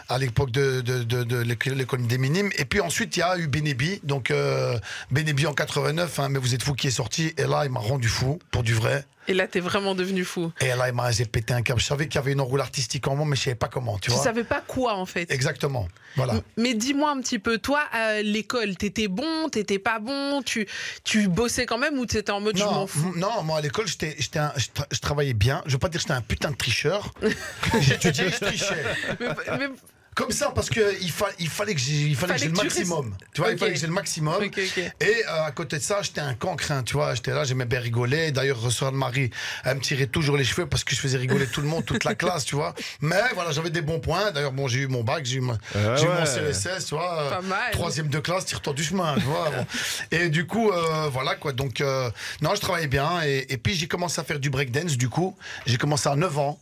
à 0.10 0.18
l'époque 0.18 0.52
de, 0.52 0.82
de, 0.82 1.04
de, 1.04 1.24
de 1.24 1.38
l'école 1.72 2.06
des 2.08 2.18
minimes. 2.18 2.50
Et 2.58 2.66
puis 2.66 2.82
ensuite, 2.82 3.16
il 3.16 3.20
y 3.20 3.24
a 3.24 3.38
eu 3.38 3.48
Benebi, 3.48 4.00
donc 4.04 4.32
euh, 4.32 4.78
Benebi 5.12 5.46
en 5.48 5.54
89, 5.54 6.20
hein, 6.20 6.30
mais 6.30 6.40
vous 6.40 6.54
êtes 6.56 6.64
fou 6.64 6.74
qui 6.74 6.88
est 6.88 6.92
sorti, 6.92 7.34
et 7.38 7.44
là, 7.46 7.64
il 7.66 7.72
m'a 7.72 7.80
rendu 7.80 8.08
fou, 8.10 8.40
pour 8.52 8.64
du 8.64 8.74
vrai. 8.74 9.06
Et 9.28 9.34
là, 9.36 9.48
t'es 9.48 9.60
vraiment 9.60 9.94
devenu 9.94 10.24
fou. 10.26 10.52
Et 10.60 10.70
là, 10.70 10.88
il 10.90 10.96
m'a 10.96 11.12
pété 11.32 11.54
un 11.54 11.62
câble. 11.62 11.80
Je 11.80 11.86
savais 11.86 12.08
qu'il 12.08 12.16
y 12.16 12.18
avait 12.18 12.32
une 12.32 12.42
enroule 12.42 12.62
artistique 12.62 13.08
en 13.08 13.16
moi, 13.16 13.28
mais 13.28 13.36
je 13.36 13.44
savais 13.44 13.56
pas 13.56 13.68
comment, 13.68 13.96
tu 14.00 14.10
Tu 14.10 14.12
vois. 14.12 14.24
savais 14.24 14.44
pas 14.44 14.64
quoi 14.66 14.96
en 14.96 15.06
fait. 15.06 15.30
Exactement, 15.32 15.88
voilà. 16.16 16.34
Mais 16.58 16.74
dis-moi 16.74 17.12
un 17.12 17.22
petit 17.22 17.38
peu, 17.38 17.60
toi, 17.60 17.82
à 17.92 18.24
l'école, 18.24 18.76
t'étais 18.76 19.08
bon, 19.08 19.48
t'étais 19.50 19.78
pas 19.78 20.00
bon, 20.00 20.42
tu, 20.42 20.68
tu 21.04 21.28
bossais 21.28 21.68
quand 21.68 21.78
même 21.78 22.00
ou 22.00 22.08
t'étais 22.08 22.32
en 22.32 22.42
mode 22.42 22.58
je 22.58 22.64
m'en 22.64 22.72
Non, 22.72 22.88
fous? 22.88 23.14
non, 23.18 23.44
moi 23.44 23.60
à 23.60 23.62
l'école, 23.62 23.86
j'étais, 23.88 24.16
je, 24.18 24.30
tra- 24.30 24.54
je 24.92 25.00
travaillais 25.00 25.36
bien. 25.36 25.62
Je 25.68 25.74
veux 25.74 25.78
pas 25.78 25.90
dire 25.90 26.00
que 26.00 26.08
j'étais 26.08 26.18
un 26.18 26.22
putain 26.22 26.50
de 26.50 26.56
tricheur. 26.56 27.14
J'étudiais, 27.82 28.30
je 28.32 28.38
trichais. 28.46 28.84
mais, 29.20 29.28
mais- 29.60 29.70
Comme 30.20 30.32
ça, 30.32 30.52
parce 30.54 30.70
que 30.70 30.96
il, 31.02 31.10
fa- 31.12 31.30
il 31.40 31.48
fallait 31.48 31.74
que 31.74 31.80
j'ai, 31.80 31.94
il 31.94 32.16
fallait 32.16 32.34
que 32.34 32.40
Fallait 32.40 32.40
j'ai 32.40 32.50
le 32.50 32.58
tu 32.58 32.64
maximum. 32.66 33.16
Tu 33.34 33.40
vois, 33.42 33.52
il 33.52 33.58
fallait 33.58 33.72
que 33.74 33.80
j'ai 33.80 33.88
le 33.88 33.94
maximum. 33.94 34.44
Et 34.44 35.24
euh, 35.30 35.44
à 35.46 35.52
côté 35.52 35.78
de 35.78 35.82
ça, 35.82 36.02
j'étais 36.02 36.20
un 36.20 36.34
cancrin, 36.34 36.84
tu 36.84 36.94
vois. 36.96 37.16
J'étais 37.16 37.32
là, 37.32 37.46
j'aimais 37.46 37.64
bien 37.66 37.80
rigoler. 37.80 38.32
D'ailleurs, 38.34 38.70
Soeur 38.70 38.92
de 38.92 38.98
Marie, 38.98 39.30
elle 39.64 39.78
me 39.78 39.82
tirait 39.82 40.08
toujours 40.08 40.36
les 40.36 40.44
cheveux 40.44 40.66
parce 40.68 40.84
que 40.84 40.94
je 40.94 41.00
faisais 41.00 41.18
rigoler 41.18 41.48
tout 41.48 41.62
le 41.62 41.68
monde, 41.68 41.86
toute 41.86 42.04
la 42.04 42.16
classe, 42.22 42.44
tu 42.44 42.56
vois. 42.56 42.76
Mais 43.00 43.22
voilà, 43.34 43.52
j'avais 43.52 43.70
des 43.70 43.82
bons 43.82 44.00
points. 44.02 44.32
D'ailleurs, 44.32 44.52
bon, 44.52 44.68
j'ai 44.68 44.80
eu 44.80 44.88
mon 44.88 45.04
bac, 45.06 45.26
j'ai 45.26 45.38
eu, 45.38 45.42
ma- 45.42 45.58
Ah 45.74 45.96
j'ai 45.96 46.06
eu 46.06 46.10
mon. 46.10 46.26
CSS, 46.26 46.86
tu 46.88 46.96
vois. 46.96 47.22
euh, 47.22 47.30
Pas 47.30 47.42
mal. 47.42 47.72
Troisième 47.72 48.10
de 48.10 48.20
classe, 48.20 48.44
tire-toi 48.46 48.74
du 48.74 48.84
chemin, 48.84 49.16
tu 49.16 49.22
vois. 49.22 49.50
bon. 49.52 49.66
Et 50.12 50.28
du 50.30 50.46
coup, 50.46 50.70
euh, 50.72 51.08
voilà 51.10 51.36
quoi. 51.36 51.54
Donc, 51.54 51.80
euh, 51.80 52.12
non, 52.42 52.54
je 52.56 52.60
travaillais 52.60 52.88
bien. 52.88 53.22
Et, 53.24 53.46
et 53.54 53.58
puis, 53.58 53.74
j'ai 53.76 53.88
commencé 53.88 54.20
à 54.20 54.26
faire 54.26 54.40
du 54.40 54.50
breakdance, 54.50 54.98
du 54.98 55.08
coup. 55.08 55.36
J'ai 55.66 55.78
commencé 55.78 56.10
à 56.10 56.16
9 56.18 56.38
ans. 56.38 56.60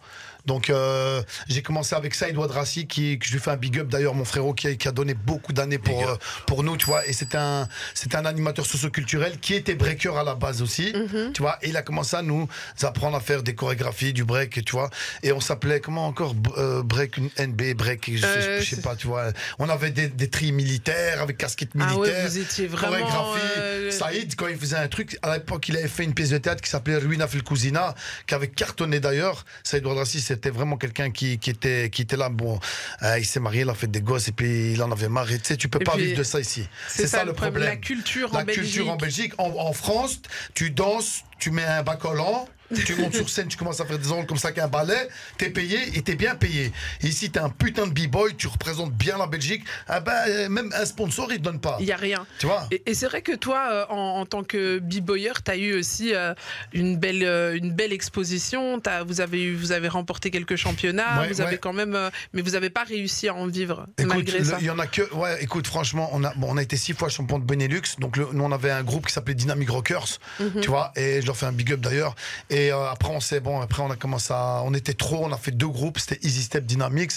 Donc 0.48 0.70
euh, 0.70 1.22
j'ai 1.48 1.62
commencé 1.62 1.94
avec 1.96 2.16
Saïd 2.16 2.36
Ouadrassi 2.38 2.88
qui 2.88 3.20
que 3.20 3.28
je 3.28 3.34
lui 3.34 3.40
fais 3.40 3.52
un 3.52 3.58
big 3.58 3.78
up. 3.80 3.88
D'ailleurs 3.90 4.16
mon 4.16 4.26
frérot 4.26 4.54
qui 4.54 4.68
a, 4.68 4.76
qui 4.76 4.88
a 4.88 4.92
donné 4.92 5.14
beaucoup 5.14 5.54
d'années 5.54 5.78
pour 5.78 6.08
euh, 6.10 6.16
pour 6.48 6.64
nous 6.64 6.78
tu 6.78 6.86
vois. 6.88 7.06
Et 7.06 7.14
c'était 7.14 7.38
un 7.38 7.68
c'était 7.94 8.16
un 8.16 8.26
animateur 8.26 8.66
socioculturel 8.66 9.40
qui 9.40 9.54
était 9.54 9.76
breaker 9.76 10.18
à 10.18 10.24
la 10.24 10.34
base 10.36 10.62
aussi 10.62 10.94
tu 11.34 11.42
vois. 11.42 11.58
Et 11.62 11.70
il 11.70 11.78
a 11.78 11.82
commencé 11.82 12.16
à 12.16 12.22
nous 12.22 12.48
apprendre 12.82 13.18
à 13.18 13.20
faire 13.20 13.44
des 13.44 13.54
chorégraphies 13.56 14.14
du 14.14 14.24
break 14.24 14.64
tu 14.66 14.72
vois. 14.72 14.90
Et 15.22 15.32
on 15.32 15.40
s'appelait 15.42 15.80
comment 15.82 16.08
encore 16.08 16.34
euh, 16.58 16.82
break 16.82 17.18
NB 17.40 17.74
break 17.76 18.10
je, 18.16 18.22
sais- 18.22 18.26
Euh, 18.28 18.60
je 18.62 18.70
sais 18.70 18.76
c'est- 18.78 18.82
pas 18.82 18.96
tu 18.96 19.08
vois. 19.08 19.32
On 19.60 19.68
avait 19.70 19.92
des, 19.92 20.08
des 20.08 20.30
tris 20.30 20.52
militaires 20.54 21.22
avec 21.22 21.38
casquette 21.38 21.72
Ah 21.78 21.86
militaire 21.88 22.24
ouais, 22.24 22.28
vous 22.28 22.38
étiez 22.38 22.68
vraiment, 22.68 22.92
chorégraphie. 23.06 23.42
euh, 23.58 23.92
Saïd 23.92 24.36
quand 24.36 24.48
il 24.48 24.58
faisait 24.58 24.77
un 24.77 24.88
truc 24.88 25.18
à 25.22 25.34
l'époque 25.34 25.68
il 25.68 25.75
avait 25.77 25.88
fait 25.89 26.06
une 26.06 26.13
pièce 26.13 26.30
de 26.30 26.38
théâtre 26.38 26.62
qui 26.62 26.70
s'appelait 26.70 26.98
Ruina 26.98 27.27
Fil 27.27 27.44
Cousina 27.44 27.96
qui 28.27 28.34
avait 28.34 28.48
cartonné 28.48 29.00
d'ailleurs. 29.00 29.44
Saïd 29.63 29.86
Ouadrassi 29.86 30.22
c'était 30.38 30.51
vraiment 30.51 30.77
quelqu'un 30.77 31.10
qui, 31.12 31.39
qui 31.39 31.50
était 31.50 31.89
qui 31.89 32.03
était 32.03 32.15
là 32.15 32.29
bon 32.29 32.60
euh, 33.01 33.17
il 33.20 33.25
s'est 33.25 33.39
marié 33.39 33.62
il 33.62 33.70
a 33.70 33.74
fait 33.74 33.88
des 33.88 34.01
gosses 34.01 34.27
et 34.27 34.32
puis 34.32 34.74
il 34.74 34.82
en 34.84 34.91
avait 34.91 35.10
marre 35.10 35.27
tu 35.27 35.39
sais 35.44 35.58
tu 35.58 35.67
peux 35.67 35.82
Et 35.82 35.84
pas 35.84 35.94
puis, 35.94 36.06
vivre 36.06 36.17
de 36.20 36.24
ça 36.24 36.39
ici 36.39 36.67
C'est 36.88 37.08
ça, 37.08 37.24
le 37.25 37.34
problème. 37.34 37.63
La 37.63 37.75
culture 37.75 38.34
en 38.34 38.38
la 38.38 38.46
culture 38.46 38.89
en 38.89 38.96
Belgique. 38.96 39.32
Belgique 39.38 39.39
en, 39.39 39.67
en 39.70 39.74
France 39.74 40.22
tu 40.53 40.70
danses 40.70 41.24
tu 41.39 41.50
mets 41.51 41.65
un 41.65 41.84
collant 41.96 42.48
tu 42.75 42.95
montes 42.95 43.13
sur 43.15 43.29
scène, 43.29 43.47
tu 43.47 43.57
commences 43.57 43.79
à 43.79 43.86
faire 43.86 43.97
des 44.00 44.12
ongles 44.12 44.25
comme 44.27 44.38
ça 44.38 44.51
qu'un 44.51 44.67
ballet, 44.67 45.07
t'es 45.38 45.50
payé 45.50 45.77
et 45.97 46.01
t'es 46.01 46.15
bien 46.15 46.36
payé. 46.36 46.71
Ici, 47.03 47.29
t'es 47.31 47.39
un 47.39 47.50
putain 47.50 47.88
de 47.88 47.91
b-boy, 47.93 48.36
tu 48.36 48.47
représentes 48.47 48.93
bien 48.93 49.17
la 49.17 49.27
Belgique, 49.27 49.63
ah 49.88 50.00
ben, 50.00 50.13
euh, 50.27 50.50
même 50.50 50.71
un 50.75 50.86
sponsor, 50.86 51.27
il 51.31 51.38
te 51.38 51.43
donne 51.43 51.59
pas. 51.59 51.77
Il 51.79 51.86
y 51.86 51.91
a 51.91 51.97
rien. 51.97 52.25
Tu 52.39 52.45
vois 52.45 52.67
Et, 52.71 52.83
et 52.86 52.93
c'est 52.93 53.05
vrai 53.07 53.21
que 53.21 53.36
toi, 53.36 53.67
euh, 53.71 53.86
en, 53.89 54.19
en 54.21 54.25
tant 54.25 54.43
que 54.43 54.79
b-boyer, 54.79 55.31
tu 55.43 55.51
as 55.51 55.57
eu 55.57 55.77
aussi 55.79 56.13
euh, 56.13 56.33
une, 56.74 56.97
belle, 56.97 57.24
euh, 57.24 57.55
une 57.55 57.71
belle 57.71 57.93
exposition. 57.93 58.79
T'as- 58.79 59.03
vous, 59.03 59.21
avez 59.21 59.43
eu, 59.43 59.55
vous 59.55 59.71
avez 59.71 59.88
remporté 59.88 60.31
quelques 60.31 60.55
championnats, 60.55 61.21
Ouais, 61.21 61.27
vous 61.29 61.41
avez 61.41 61.57
quand 61.57 61.74
même, 61.74 61.95
euh, 61.95 62.09
mais 62.33 62.41
vous 62.41 62.51
n'avez 62.51 62.69
pas 62.69 62.83
réussi 62.83 63.27
à 63.27 63.33
en 63.36 63.47
vivre 63.47 63.88
Écoute, 63.97 64.13
malgré 64.13 64.39
le- 64.39 64.45
ça. 64.45 64.57
il 64.59 64.65
y 64.65 64.69
en 64.69 64.79
a 64.79 64.88
que. 64.88 65.13
Ouais, 65.13 65.41
écoute, 65.43 65.67
franchement, 65.67 66.09
on 66.13 66.24
a, 66.24 66.33
bon, 66.36 66.47
on 66.51 66.57
a 66.57 66.62
été 66.63 66.75
six 66.77 66.93
fois 66.93 67.09
champion 67.09 67.39
de 67.39 67.45
Benelux. 67.45 67.81
Donc, 68.00 68.17
le- 68.17 68.27
nous, 68.33 68.43
on 68.43 68.51
avait 68.51 68.71
un 68.71 68.83
groupe 68.83 69.05
qui 69.07 69.13
s'appelait 69.13 69.36
Dynamic 69.36 69.69
Rockers. 69.69 70.19
Mhm. 70.39 70.62
Tu 70.62 70.67
vois, 70.69 70.91
et 70.95 71.21
je 71.21 71.25
leur 71.27 71.38
fais 71.38 71.45
un 71.45 71.51
big 71.51 71.71
up 71.74 71.79
d'ailleurs. 71.79 72.15
Et 72.50 72.57
euh, 72.72 72.90
après, 72.90 73.10
on 73.12 73.20
s'est. 73.20 73.40
Bon, 73.40 73.60
après, 73.62 73.82
on 73.84 73.92
a 73.92 73.96
commencé 73.96 74.34
à. 74.34 74.62
On 74.66 74.74
était 74.74 74.94
trop, 74.94 75.26
on 75.26 75.32
a 75.32 75.38
fait 75.38 75.52
deux 75.52 75.68
groupes. 75.68 76.00
C'était 76.00 76.20
Easy 76.26 76.44
Step 76.44 76.66
Dynamics. 76.66 77.12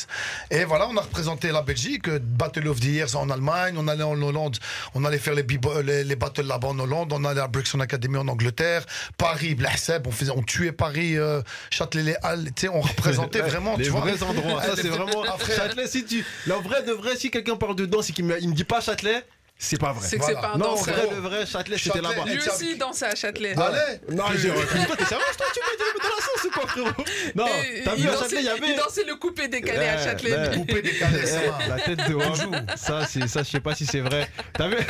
Et 0.51 0.65
voilà, 0.65 0.89
on 0.89 0.97
a 0.97 1.01
représenté 1.03 1.51
la 1.53 1.63
Belgique. 1.63 2.09
euh, 2.09 2.19
Battle 2.21 2.69
of 2.69 2.81
the 2.81 2.85
Years 2.85 3.17
en 3.17 3.31
Allemagne. 3.31 3.75
On 3.79 3.89
allait 3.89 4.03
en 4.05 4.21
Hollande. 4.21 4.57
On 4.95 5.05
allait 5.05 5.19
faire 5.19 5.35
les, 5.35 5.43
b-boy- 5.43 5.83
les, 5.85 6.05
les 6.05 6.17
battles 6.17 6.43
là-bas 6.47 6.69
en 6.69 6.79
Hollande. 6.79 7.13
On 7.13 7.25
allait 7.25 7.41
à 7.41 7.49
Brixton 7.49 7.81
Academy 7.81 8.17
en 8.17 8.29
Angleterre. 8.29 8.85
Paris, 9.19 9.55
Blahseb. 9.55 10.07
On, 10.07 10.11
faisait, 10.11 10.33
on 10.35 10.43
tuait 10.43 10.73
Paris, 10.73 11.17
euh, 11.17 11.41
Châtelet-Les 11.71 12.17
Halles. 12.23 12.51
Tu 12.55 12.63
sais, 12.63 12.69
on 12.69 12.81
représentait 12.81 13.41
vraiment. 13.43 13.77
les 13.77 13.85
tu 13.85 13.91
vois. 13.91 14.01
vrais 14.01 14.23
endroits. 14.23 14.63
Ça, 14.63 14.73
c'est 14.77 14.89
vraiment. 14.89 15.25
Châtelet, 15.57 15.87
si 15.87 16.05
tu. 16.05 16.25
Là, 16.47 16.59
en 16.59 16.63
vrai, 16.63 16.83
de 16.83 16.93
vrai, 16.93 17.17
si 17.17 17.31
quelqu'un 17.31 17.57
parle 17.57 17.77
de 17.77 17.87
danse 17.87 18.11
et 18.11 18.13
qu'il 18.13 18.25
me, 18.25 18.41
il 18.41 18.49
me 18.49 18.55
dit 18.55 18.65
pas 18.65 18.81
Châtelet, 18.81 19.25
C'est 19.63 19.79
pas 19.79 19.93
vrai. 19.93 20.09
C'est 20.09 20.19
que 20.19 20.25
c'est 20.25 20.33
pas 20.33 20.53
un 20.55 20.59
Non, 20.59 20.69
en 20.71 20.75
danseur. 20.75 20.95
vrai, 20.95 21.09
le 21.15 21.21
vrai 21.21 21.45
Châtelet, 21.45 21.77
c'était 21.77 21.99
Châtelet, 21.99 22.17
là-bas. 22.17 22.31
Lui 22.31 22.39
tu 22.43 22.49
as- 22.49 22.55
aussi, 22.55 22.71
il 22.73 22.79
dansait 22.79 23.05
à 23.07 23.15
Châtelet. 23.15 23.51
Allez 23.59 24.17
Non, 24.17 24.25
j'ai 24.35 24.49
Toi, 24.49 24.57
t'es 24.97 25.05
sérieux, 25.05 25.25
toi, 25.37 25.47
tu 25.53 25.61
veux 25.61 26.01
dans 26.03 26.09
la 26.09 26.23
sauce 26.25 26.45
ou 26.47 26.51
quoi, 26.51 26.67
frérot 26.67 26.89
Non, 27.35 27.47
Et 27.47 27.83
t'as 27.85 27.95
il 27.95 28.03
vu 28.03 28.09
à 28.09 28.13
dansait- 28.13 28.23
Châtelet, 28.23 28.41
il 28.41 28.45
y 28.47 28.49
avait. 28.49 28.69
Il 28.71 28.77
dansait 28.77 29.05
le 29.05 29.17
coupé 29.17 29.49
décalé 29.49 29.87
à 29.87 29.97
Ouais, 29.97 30.03
Châtelet. 30.05 30.33
ouais. 30.33 30.49
lui. 30.51 30.57
Coupé 30.61 30.81
décalé, 30.83 31.27
ça 31.27 31.41
va. 31.41 31.59
Eh, 31.65 31.69
La 31.69 31.79
tête 31.79 32.09
de 32.09 32.15
Wam, 32.15 32.67
ça, 32.77 33.07
c'est 33.07 33.29
ça, 33.29 33.43
je 33.43 33.51
sais 33.51 33.61
pas 33.61 33.75
si 33.75 33.85
c'est 33.85 34.01
vrai. 34.01 34.27
T'as 34.55 34.69
vu 34.69 34.77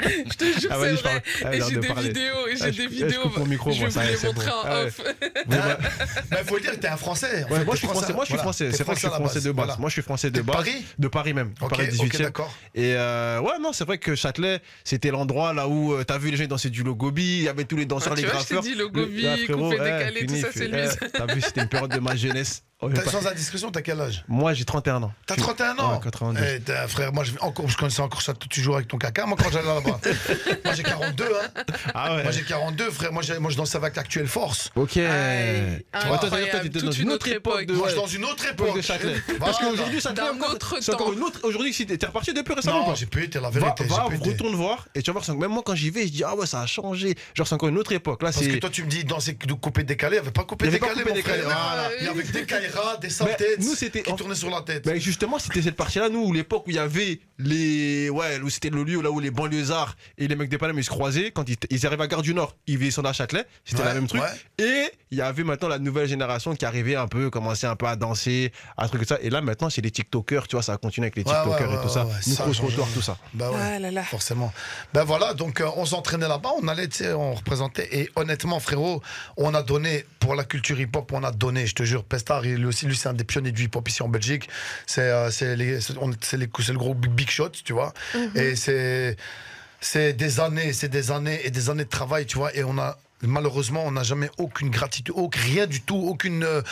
Je 0.00 0.36
te 0.36 0.60
jure, 0.60 0.70
Ah, 0.72 0.78
vas-y, 0.78 0.90
c'est 0.92 0.96
je 0.98 1.02
parle. 1.02 1.14
vrai. 1.16 1.22
Ah, 1.44 1.54
Et 1.54 1.60
j'ai 1.60 1.66
j'ai 1.68 1.74
de 1.74 1.80
des 1.80 1.88
parler. 1.88 2.08
vidéos. 2.08 2.46
et 2.46 2.52
Ah, 2.52 2.66
J'ai 2.66 2.72
je- 2.72 2.76
des 2.76 2.82
je 2.84 2.88
vidéos. 2.88 3.22
coupe 3.22 3.36
mon 3.38 3.46
micro, 3.46 3.72
Je 3.72 3.80
moi, 3.80 3.88
vais 3.88 4.00
vous 4.00 4.08
les 4.12 4.16
c'est 4.16 4.26
montrer 4.28 4.46
bon. 4.46 4.52
en 4.52 4.62
Ah 4.64 4.74
ouais. 4.80 4.86
off. 4.86 5.00
Bon, 5.46 5.56
bah, 5.56 5.78
Mais 6.30 6.36
faut 6.44 6.54
le 6.54 6.60
dire, 6.62 6.80
t'es 6.80 6.86
un 6.88 6.96
Français. 6.96 7.26
En 7.26 7.52
ouais, 7.52 7.58
fait, 7.58 7.64
moi 7.64 7.64
t'es 7.64 7.70
je 7.72 7.76
suis 7.78 7.86
français, 7.88 8.12
moi 8.12 8.24
je 8.24 8.26
suis 8.26 8.34
voilà. 8.34 8.42
français, 8.42 8.70
T'es 8.70 8.76
c'est 8.76 8.84
vrai 8.84 8.94
que 8.94 9.00
je 9.00 9.06
suis 9.06 9.08
à 9.08 9.10
la 9.10 9.16
français 9.16 9.40
de 9.40 9.50
base. 9.50 9.54
voilà. 9.66 9.76
Moi 9.78 9.88
je 9.88 9.92
suis 9.94 10.02
français 10.02 10.30
de 10.30 10.34
T'es 10.36 10.40
de 10.42 10.46
base. 10.46 10.56
Paris 10.56 10.84
De 10.98 11.08
Paris 11.08 11.34
même, 11.34 11.52
Ok, 11.60 11.70
Paris 11.70 11.84
ok, 11.86 11.90
18 11.90 12.14
e 12.14 12.22
d'accord. 12.22 12.54
Et 12.74 12.94
euh, 12.94 13.40
ouais, 13.40 13.47
non, 13.60 13.72
c'est 13.72 13.84
vrai 13.84 13.98
que 13.98 14.14
Châtelet, 14.14 14.60
c'était 14.84 15.10
l'endroit 15.10 15.52
là 15.52 15.68
où 15.68 15.92
euh, 15.94 16.04
t'as 16.04 16.18
vu 16.18 16.30
les 16.30 16.36
gens 16.36 16.46
danser 16.46 16.70
du 16.70 16.82
logobi, 16.82 17.38
il 17.38 17.42
y 17.44 17.48
avait 17.48 17.64
tous 17.64 17.76
les 17.76 17.86
danseurs, 17.86 18.12
Ah, 18.12 18.16
tu 18.16 18.22
les 18.22 18.28
vois, 18.28 18.40
je 18.40 18.44
graffeurs. 18.54 18.62
dit, 18.62 18.74
logobi, 18.74 19.22
Le- 19.22 19.28
ah, 19.28 19.36
frérot, 19.44 19.62
coupé 19.70 19.80
ouais, 19.80 19.98
décalé, 19.98 20.20
tout 20.26 20.34
fini, 20.34 20.40
ça, 20.42 20.48
c'est 20.52 20.70
Eh. 20.72 21.08
T'as 21.12 21.26
vu, 21.34 21.40
c'était 21.40 21.62
une 21.62 21.68
période 21.68 21.90
de 21.92 22.00
ma 22.00 22.14
jeunesse. 22.16 22.62
Oh, 22.80 22.88
pas- 22.88 23.10
Sans 23.10 23.26
indiscrétion, 23.26 23.72
t'as 23.72 23.82
quel 23.82 24.00
âge? 24.00 24.24
Moi 24.28 24.54
j'ai 24.54 24.64
31 24.64 25.02
ans. 25.02 25.12
T'as 25.26 25.34
Je 25.34 25.40
suis- 25.40 25.46
31 25.48 25.76
ans? 25.80 25.94
Ouais, 25.94 26.00
92. 26.00 26.44
Eh, 26.68 26.88
frère, 26.88 27.12
moi 27.12 27.24
je, 27.24 27.32
encore, 27.40 27.68
je 27.68 27.76
connaissais 27.76 28.02
encore 28.02 28.22
ça, 28.22 28.34
tu 28.48 28.60
joues 28.62 28.74
avec 28.76 28.86
ton 28.86 28.98
caca, 28.98 29.26
moi 29.26 29.36
quand 29.36 29.50
j'allais 29.50 29.66
là-bas. 29.66 29.98
moi 30.64 30.74
j'ai 30.74 30.84
42, 30.84 31.24
hein. 31.24 31.62
Ah 31.92 32.14
ouais. 32.14 32.22
Moi 32.22 32.30
j'ai 32.30 32.42
42, 32.44 32.90
frère, 32.92 33.12
moi, 33.12 33.22
moi 33.40 33.50
je 33.50 33.56
dansais 33.56 33.76
avec 33.78 33.96
l'actuelle 33.96 34.28
force. 34.28 34.70
Ok. 34.76 34.96
Aïe, 34.96 35.82
toi, 35.92 36.18
toi, 36.18 36.30
t'étais 36.62 36.80
dans 36.80 36.92
une 36.92 37.08
autre 37.08 37.14
autre 37.26 37.28
époque 37.36 37.66
de. 37.66 37.74
Moi 37.74 37.88
je 37.88 37.96
dans 37.96 38.06
une 38.06 38.24
autre 38.24 38.46
époque 38.48 38.76
de 38.76 38.80
Châtelet. 38.80 39.20
Parce 39.40 39.58
qu'aujourd'hui, 39.58 40.00
Châtelet, 40.00 40.22
D'un 40.28 40.34
encore- 40.36 40.52
autre 40.54 40.76
encore 40.92 41.12
une 41.12 41.22
autre. 41.24 41.40
Aujourd'hui, 41.42 41.74
t'es 41.74 42.06
reparti 42.06 42.32
depuis 42.32 42.54
récemment 42.54 42.86
Non, 42.86 42.94
j'ai 42.94 43.06
pu 43.06 43.24
été, 43.24 43.40
la 43.40 43.50
Va, 43.50 43.58
vérité. 43.58 43.84
va, 43.84 44.06
été. 44.14 44.30
retourne 44.30 44.54
voir 44.54 44.86
et 44.94 45.02
tu 45.02 45.10
vas 45.12 45.18
voir, 45.18 45.36
même 45.36 45.50
moi 45.50 45.62
quand 45.66 45.74
j'y 45.74 45.90
vais, 45.90 46.06
je 46.06 46.12
dis 46.12 46.22
ah 46.22 46.36
ouais 46.36 46.46
ça 46.46 46.60
a 46.60 46.66
changé. 46.66 47.16
Genre 47.34 47.44
c'est 47.48 47.54
encore 47.56 47.70
une 47.70 47.78
autre 47.78 47.90
époque. 47.90 48.22
Là 48.22 48.30
Parce 48.32 48.46
que 48.46 48.56
toi 48.58 48.70
tu 48.70 48.84
me 48.84 48.88
dis 48.88 49.02
danser 49.02 49.32
de 49.32 49.52
coupé 49.54 49.82
décalé, 49.82 50.16
il 50.16 50.20
n'y 50.20 50.26
avait 50.26 50.30
pas 50.30 50.44
coupé 50.44 50.68
décalé, 50.68 50.92
coupé 50.92 51.04
mon 51.08 51.14
décalé, 51.16 51.42
frère. 51.42 51.56
voilà. 51.56 51.88
Il 51.98 52.06
y 52.06 52.08
avait 52.08 52.22
des 52.22 52.46
des 53.00 53.08
Mais 53.24 53.36
têtes 53.36 53.60
nous, 53.60 53.74
c'était- 53.74 54.02
qui 54.02 54.12
en- 54.12 54.16
tournaient 54.16 54.34
sur 54.34 54.50
la 54.50 54.62
tête. 54.62 54.84
Ben 54.84 54.98
justement 55.00 55.38
c'était 55.38 55.62
cette 55.62 55.76
partie-là 55.76 56.08
nous 56.08 56.20
où 56.24 56.32
l'époque 56.32 56.64
où 56.66 56.70
il 56.70 56.76
y 56.76 56.78
avait 56.78 57.20
les 57.38 58.10
ouais 58.10 58.40
où 58.40 58.50
c'était 58.50 58.70
le 58.70 58.82
lieu 58.84 59.00
là 59.00 59.10
où 59.10 59.20
les 59.20 59.30
banlieusards 59.30 59.96
et 60.18 60.28
les 60.28 60.36
mecs 60.36 60.48
des 60.48 60.58
Paname 60.58 60.78
ils 60.78 60.84
se 60.84 60.90
croisaient 60.90 61.30
quand 61.30 61.48
ils, 61.48 61.56
ils 61.70 61.86
arrivaient 61.86 62.04
à 62.04 62.06
Gare 62.08 62.22
du 62.22 62.34
Nord 62.34 62.56
ils 62.66 62.78
descendaient 62.78 63.08
à 63.08 63.12
Châtelet 63.12 63.44
c'était 63.64 63.80
Ouais, 63.82 63.88
la 63.88 63.94
même 63.94 64.06
truc 64.08 64.20
ouais. 64.20 64.64
et 64.64 64.90
il 65.10 65.18
y 65.18 65.22
avait 65.22 65.44
maintenant 65.44 65.68
la 65.68 65.78
nouvelle 65.78 66.08
génération 66.08 66.54
qui 66.54 66.64
arrivait 66.64 66.96
un 66.96 67.06
peu 67.06 67.30
commençait 67.30 67.66
un 67.66 67.76
peu 67.76 67.86
à 67.86 67.96
danser 67.96 68.52
à 68.76 68.88
truc 68.88 69.00
comme 69.06 69.16
ça 69.16 69.22
et 69.22 69.30
là 69.30 69.40
maintenant 69.40 69.70
c'est 69.70 69.80
les 69.82 69.90
TikTokers 69.90 70.48
tu 70.48 70.56
vois 70.56 70.62
ça 70.62 70.72
a 70.74 70.76
continué 70.78 71.06
avec 71.06 71.16
les 71.16 71.24
TikTokers 71.24 71.70
ouais, 71.70 71.76
et 71.78 71.82
tout 71.82 71.88
ça 71.88 72.06
changé. 72.44 72.60
retour 72.62 72.88
tout 72.92 73.02
ça 73.02 73.16
Bah 73.34 73.50
ouais. 73.50 73.56
Ah 73.60 73.78
là 73.78 73.90
là. 73.90 74.02
Forcément. 74.02 74.52
Ben 74.92 75.04
voilà, 75.04 75.34
donc 75.34 75.60
euh, 75.60 75.68
on 75.76 75.84
s'entraînait 75.84 76.28
là-bas, 76.28 76.50
on 76.60 76.66
allait, 76.68 76.88
tu 76.88 76.98
sais, 76.98 77.12
on 77.12 77.34
représentait. 77.34 77.88
Et 77.92 78.10
honnêtement, 78.16 78.58
frérot, 78.60 79.02
on 79.36 79.54
a 79.54 79.62
donné, 79.62 80.04
pour 80.20 80.34
la 80.34 80.44
culture 80.44 80.78
hip-hop, 80.80 81.10
on 81.12 81.22
a 81.24 81.30
donné, 81.30 81.66
je 81.66 81.74
te 81.74 81.82
jure. 81.82 82.04
Pestar, 82.04 82.44
il, 82.46 82.57
lui 82.58 82.66
aussi, 82.66 82.86
lui, 82.86 82.96
c'est 82.96 83.08
un 83.08 83.14
des 83.14 83.24
pionniers 83.24 83.52
du 83.52 83.64
hip-hop 83.64 83.88
ici 83.88 84.02
en 84.02 84.08
Belgique. 84.08 84.48
C'est 84.86 85.02
euh, 85.02 85.30
le 85.30 86.76
gros 86.78 86.94
Big 86.94 87.10
Big 87.12 87.30
Shot, 87.30 87.50
tu 87.64 87.72
vois. 87.72 87.92
Et 88.34 88.56
c'est. 88.56 89.16
C'est 89.80 90.12
des 90.12 90.40
années, 90.40 90.72
c'est 90.72 90.88
des 90.88 91.12
années 91.12 91.40
et 91.44 91.50
des 91.50 91.70
années 91.70 91.84
de 91.84 91.88
travail, 91.88 92.26
tu 92.26 92.36
vois. 92.36 92.54
Et 92.56 92.64
on 92.64 92.78
a. 92.78 92.98
Malheureusement, 93.22 93.82
on 93.84 93.90
n'a 93.92 94.04
jamais 94.04 94.30
aucune 94.38 94.70
gratitude, 94.70 95.12
aucun- 95.16 95.40
rien 95.40 95.66
du 95.66 95.80
tout, 95.80 95.96
aucune. 95.96 96.44
euh, 96.44 96.62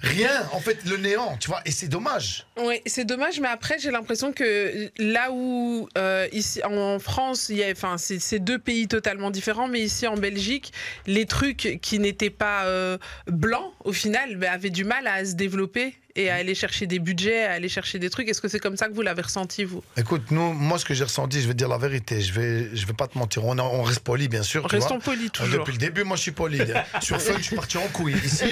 rien, 0.00 0.30
en 0.52 0.60
fait, 0.60 0.84
le 0.84 0.98
néant, 0.98 1.36
tu 1.38 1.48
vois. 1.48 1.60
Et 1.64 1.70
c'est 1.70 1.88
dommage. 1.88 2.46
Oui, 2.56 2.80
c'est 2.86 3.04
dommage, 3.04 3.40
mais 3.40 3.48
après, 3.48 3.78
j'ai 3.80 3.90
l'impression 3.90 4.32
que 4.32 4.88
là 4.98 5.30
où, 5.32 5.88
euh, 5.98 6.28
ici, 6.32 6.60
en 6.64 6.98
France, 7.00 7.48
il 7.48 7.56
y 7.56 7.64
a, 7.64 7.70
enfin, 7.72 7.96
c'est 7.98 8.38
deux 8.38 8.58
pays 8.60 8.86
totalement 8.86 9.30
différents, 9.32 9.66
mais 9.68 9.80
ici, 9.80 10.06
en 10.06 10.16
Belgique, 10.16 10.72
les 11.06 11.26
trucs 11.26 11.78
qui 11.82 11.98
n'étaient 11.98 12.30
pas 12.30 12.64
euh, 12.66 12.96
blancs, 13.26 13.72
au 13.84 13.92
final, 13.92 14.36
bah, 14.36 14.52
avaient 14.52 14.70
du 14.70 14.84
mal 14.84 15.06
à 15.08 15.24
se 15.24 15.34
développer 15.34 15.94
et 16.16 16.30
à 16.30 16.36
aller 16.36 16.54
chercher 16.54 16.86
des 16.86 17.00
budgets, 17.00 17.42
à 17.44 17.54
aller 17.54 17.68
chercher 17.68 17.98
des 17.98 18.08
trucs. 18.08 18.28
Est-ce 18.28 18.40
que 18.40 18.46
c'est 18.46 18.60
comme 18.60 18.76
ça 18.76 18.86
que 18.86 18.92
vous 18.94 19.02
l'avez 19.02 19.22
ressenti, 19.22 19.64
vous? 19.64 19.82
Écoute, 19.96 20.30
nous, 20.30 20.52
moi, 20.52 20.78
ce 20.78 20.84
que 20.84 20.94
j'ai 20.94 21.02
ressenti, 21.02 21.40
je 21.42 21.48
vais 21.48 21.54
te 21.54 21.58
dire 21.58 21.66
la 21.68 21.76
vérité. 21.76 22.20
Je 22.20 22.32
vais, 22.32 22.68
je 22.72 22.86
vais 22.86 22.92
pas 22.92 23.08
te 23.08 23.18
mentir. 23.18 23.44
On, 23.44 23.58
est- 23.58 23.60
on 23.60 23.82
reste 23.82 23.98
poli, 23.98 24.28
bien 24.28 24.44
sûr. 24.44 24.64
Restons 24.64 25.00
polis 25.00 25.26
Euh, 25.26 25.30
toujours. 25.30 25.58
Depuis 25.58 25.72
le 25.72 25.78
début, 25.78 26.04
moi, 26.04 26.16
je 26.16 26.22
suis 26.22 26.30
poli. 26.30 26.60
Sur 27.02 27.20
Fun, 27.20 27.34
je 27.38 27.42
suis 27.42 27.56
parti 27.56 27.78
en 27.78 27.88
couille. 27.88 28.14
Ici, 28.24 28.44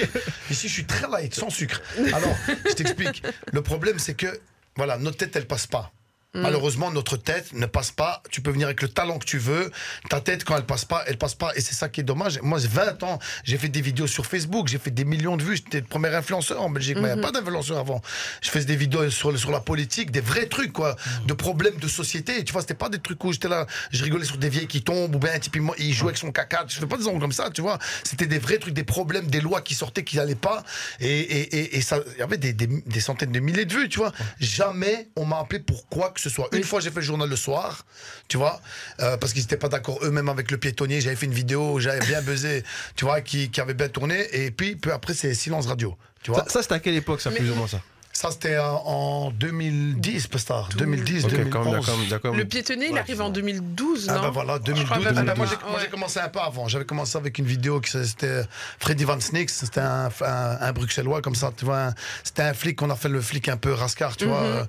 ici, 0.51 0.67
je 0.67 0.73
suis 0.73 0.83
très 0.83 1.07
light, 1.09 1.33
sans 1.33 1.49
sucre. 1.49 1.81
Alors, 2.13 2.35
je 2.67 2.73
t'explique. 2.73 3.23
Le 3.53 3.61
problème, 3.61 3.92
c'est 3.99 4.15
que, 4.15 4.39
voilà, 4.75 4.97
notre 4.97 5.17
tête, 5.17 5.35
elle 5.35 5.47
passe 5.47 5.67
pas. 5.67 5.91
Malheureusement, 6.35 6.89
notre 6.91 7.15
tête 7.15 7.53
ne 7.53 7.65
passe 7.67 7.91
pas. 7.91 8.23
Tu 8.31 8.41
peux 8.41 8.49
venir 8.51 8.65
avec 8.67 8.81
le 8.81 8.87
talent 8.87 9.19
que 9.19 9.25
tu 9.25 9.37
veux. 9.37 9.71
Ta 10.09 10.19
tête, 10.19 10.43
quand 10.43 10.57
elle 10.57 10.65
passe 10.65 10.83
pas, 10.83 11.03
elle 11.05 11.17
passe 11.17 11.35
pas. 11.35 11.51
Et 11.55 11.61
c'est 11.61 11.75
ça 11.75 11.89
qui 11.89 11.99
est 12.01 12.03
dommage. 12.03 12.39
Moi, 12.41 12.57
j'ai 12.59 12.67
20 12.67 13.03
ans, 13.03 13.19
j'ai 13.43 13.57
fait 13.59 13.67
des 13.69 13.81
vidéos 13.81 14.07
sur 14.07 14.25
Facebook, 14.25 14.67
j'ai 14.67 14.79
fait 14.79 14.89
des 14.89 15.05
millions 15.05 15.37
de 15.37 15.43
vues. 15.43 15.57
J'étais 15.57 15.79
le 15.81 15.85
premier 15.85 16.07
influenceur 16.15 16.61
en 16.61 16.69
Belgique, 16.71 16.97
mais 16.97 17.09
il 17.09 17.13
n'y 17.13 17.19
a 17.19 17.21
pas 17.21 17.31
d'influenceur 17.31 17.77
avant. 17.77 18.01
Je 18.41 18.49
faisais 18.49 18.65
des 18.65 18.75
vidéos 18.75 19.09
sur, 19.11 19.37
sur 19.37 19.51
la 19.51 19.59
politique, 19.59 20.09
des 20.09 20.21
vrais 20.21 20.47
trucs, 20.47 20.73
quoi. 20.73 20.95
De 21.27 21.33
problèmes 21.33 21.77
de 21.77 21.87
société. 21.87 22.43
Tu 22.43 22.51
vois, 22.51 22.61
c'était 22.61 22.73
pas 22.73 22.89
des 22.89 22.99
trucs 22.99 23.23
où 23.23 23.31
j'étais 23.31 23.47
là, 23.49 23.67
je 23.91 24.03
rigolais 24.03 24.25
sur 24.25 24.37
des 24.37 24.49
vieilles 24.49 24.67
qui 24.67 24.81
tombent, 24.81 25.15
ou 25.15 25.19
bien 25.19 25.33
un 25.33 25.39
type, 25.39 25.55
il 25.55 25.61
mo- 25.61 25.75
il 25.77 25.93
jouait 25.93 26.07
avec 26.09 26.17
son 26.17 26.31
caca. 26.31 26.65
Je 26.67 26.79
fais 26.79 26.87
pas 26.87 26.97
des 26.97 27.05
ondes 27.07 27.21
comme 27.21 27.31
ça, 27.31 27.51
tu 27.51 27.61
vois. 27.61 27.77
C'était 28.03 28.25
des 28.27 28.39
vrais 28.39 28.57
trucs, 28.57 28.73
des 28.73 28.83
problèmes, 28.83 29.27
des 29.27 29.39
lois 29.41 29.61
qui 29.61 29.75
sortaient, 29.75 30.03
qui 30.03 30.15
n'allaient 30.17 30.33
pas. 30.33 30.63
Et, 30.99 31.07
et, 31.19 31.55
et, 31.59 31.77
et 31.77 31.81
ça, 31.81 31.99
il 32.15 32.19
y 32.19 32.23
avait 32.23 32.37
des, 32.37 32.53
des, 32.53 32.65
des 32.67 32.99
centaines 32.99 33.31
de 33.31 33.39
milliers 33.39 33.65
de 33.65 33.73
vues, 33.73 33.87
tu 33.87 33.99
vois. 33.99 34.11
Jamais 34.39 35.09
on 35.15 35.25
m'a 35.25 35.39
appelé 35.39 35.59
pour 35.59 35.87
quoi 35.89 36.09
que 36.11 36.19
ce 36.23 36.29
soit. 36.29 36.47
Une 36.53 36.63
fois, 36.63 36.79
j'ai 36.79 36.89
fait 36.89 36.99
le 36.99 37.05
journal 37.05 37.29
le 37.29 37.35
soir, 37.35 37.85
tu 38.27 38.37
vois, 38.37 38.61
euh, 38.99 39.17
parce 39.17 39.33
qu'ils 39.33 39.41
n'étaient 39.43 39.57
pas 39.57 39.69
d'accord 39.69 39.99
eux-mêmes 40.03 40.29
avec 40.29 40.51
le 40.51 40.57
piétonnier. 40.57 41.01
J'avais 41.01 41.15
fait 41.15 41.25
une 41.25 41.33
vidéo, 41.33 41.79
j'avais 41.79 42.05
bien 42.05 42.21
buzzé, 42.21 42.63
tu 42.95 43.05
vois, 43.05 43.21
qui, 43.21 43.49
qui 43.51 43.61
avait 43.61 43.73
bien 43.73 43.89
tourné. 43.89 44.27
Et 44.31 44.51
puis, 44.51 44.75
peu 44.75 44.91
après, 44.93 45.13
c'est 45.13 45.33
silence 45.33 45.67
radio. 45.67 45.95
Tu 46.23 46.31
vois, 46.31 46.43
ça, 46.45 46.49
ça, 46.49 46.61
c'était 46.63 46.75
à 46.75 46.79
quelle 46.79 46.95
époque 46.95 47.21
ça 47.21 47.29
Mais- 47.29 47.37
plus 47.37 47.51
ou 47.51 47.55
moins 47.55 47.67
ça? 47.67 47.81
Ça 48.15 48.29
c'était 48.31 48.57
en- 48.59 48.81
en 48.85 49.31
2010, 49.31 50.27
Pestar. 50.27 50.69
2010, 50.77 51.25
Ok, 51.25 51.31
2011. 51.31 51.51
quand 51.51 51.63
même, 51.65 51.79
d'accord, 51.81 51.97
d'accord. 52.09 52.35
Le 52.35 52.45
piétonnier, 52.45 52.85
il 52.89 52.93
Ouais, 52.93 52.99
arrive 52.99 53.21
en 53.21 53.29
2012, 53.29 54.07
Ah 54.09 54.13
non 54.15 54.21
ben 54.21 54.29
voilà, 54.29 54.53
Je 54.65 54.71
crois 54.83 54.97
2012. 54.99 55.05
même 55.05 55.17
Ah 55.17 55.21
ben 55.21 55.25
pas. 55.33 55.35
moi, 55.35 55.79
j'ai, 55.81 55.89
commencé 55.89 56.19
un 56.19 56.29
peu 56.29 56.39
avant. 56.39 56.67
J'avais 56.67 56.85
commencé 56.85 57.17
avec 57.17 57.37
une 57.39 57.45
vidéo 57.45 57.81
qui 57.81 57.89
c'était 57.91 58.43
Freddy 58.79 59.03
Van 59.03 59.19
Snicks. 59.19 59.49
C'était 59.49 59.79
un, 59.81 60.09
un, 60.21 60.57
un 60.61 60.73
bruxellois 60.73 61.21
comme 61.21 61.33
ça, 61.35 61.51
tu 61.57 61.65
vois. 61.65 61.93
c'était 62.23 62.43
un 62.43 62.53
flic 62.53 62.75
qu'on 62.77 62.89
a 62.91 62.95
fait 62.95 63.09
le 63.09 63.19
flic 63.19 63.49
un 63.49 63.57
peu 63.57 63.73
rascar, 63.73 64.15
tu 64.15 64.25
vois, 64.25 64.41
euh, 64.43 64.63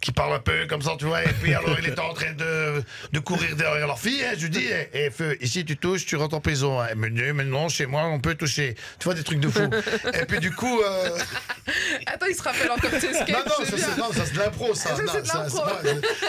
qui 0.00 0.10
parle 0.12 0.32
un 0.34 0.38
peu 0.40 0.66
comme 0.66 0.80
ça, 0.82 0.92
tu 0.98 1.04
vois. 1.04 1.22
Et 1.22 1.28
puis 1.42 1.54
alors 1.54 1.76
il 1.78 1.86
était 1.88 2.00
en 2.00 2.14
train 2.14 2.32
de, 2.32 2.82
de 3.12 3.18
courir 3.20 3.56
derrière 3.56 3.86
leur 3.86 3.98
fille. 3.98 4.24
hein, 4.24 4.32
je 4.38 4.44
lui 4.44 4.50
dis, 4.50 4.64
eh, 4.70 4.88
eh, 4.94 5.10
feu, 5.10 5.36
ici 5.42 5.64
tu 5.66 5.76
touches, 5.76 6.06
tu 6.06 6.16
rentres 6.16 6.34
en 6.34 6.40
prison. 6.40 6.80
hein. 6.80 6.86
Elle 6.90 6.96
me 6.96 7.10
dit, 7.10 7.22
mais 7.34 7.44
non, 7.44 7.68
chez 7.68 7.84
moi 7.86 8.04
on 8.06 8.20
peut 8.20 8.34
toucher. 8.34 8.74
Tu 8.98 9.04
vois 9.04 9.14
des 9.14 9.22
trucs 9.22 9.40
de 9.40 9.48
fou. 9.48 9.68
et 10.14 10.24
puis 10.24 10.38
du 10.40 10.50
coup. 10.50 10.80
euh, 10.80 11.18
Attends, 12.06 12.26
il 12.26 12.34
se 12.34 12.42
rappelle 12.42 12.70
encore 12.70 12.85
non, 12.92 13.38
non, 13.46 13.64
ça 13.64 13.76
c'est, 13.76 13.96
non, 13.98 14.12
ça, 14.12 14.24
c'est 14.26 14.34
de 14.34 14.38
l'impro, 14.38 14.74
ça. 14.74 14.96
Ça, 14.96 15.02
Non, 15.02 15.12
c'est 15.12 15.22
de 15.22 15.26
ça, 15.26 15.38
l'impro. 15.42 15.56
moi, 15.64 15.78
je- 15.84 15.88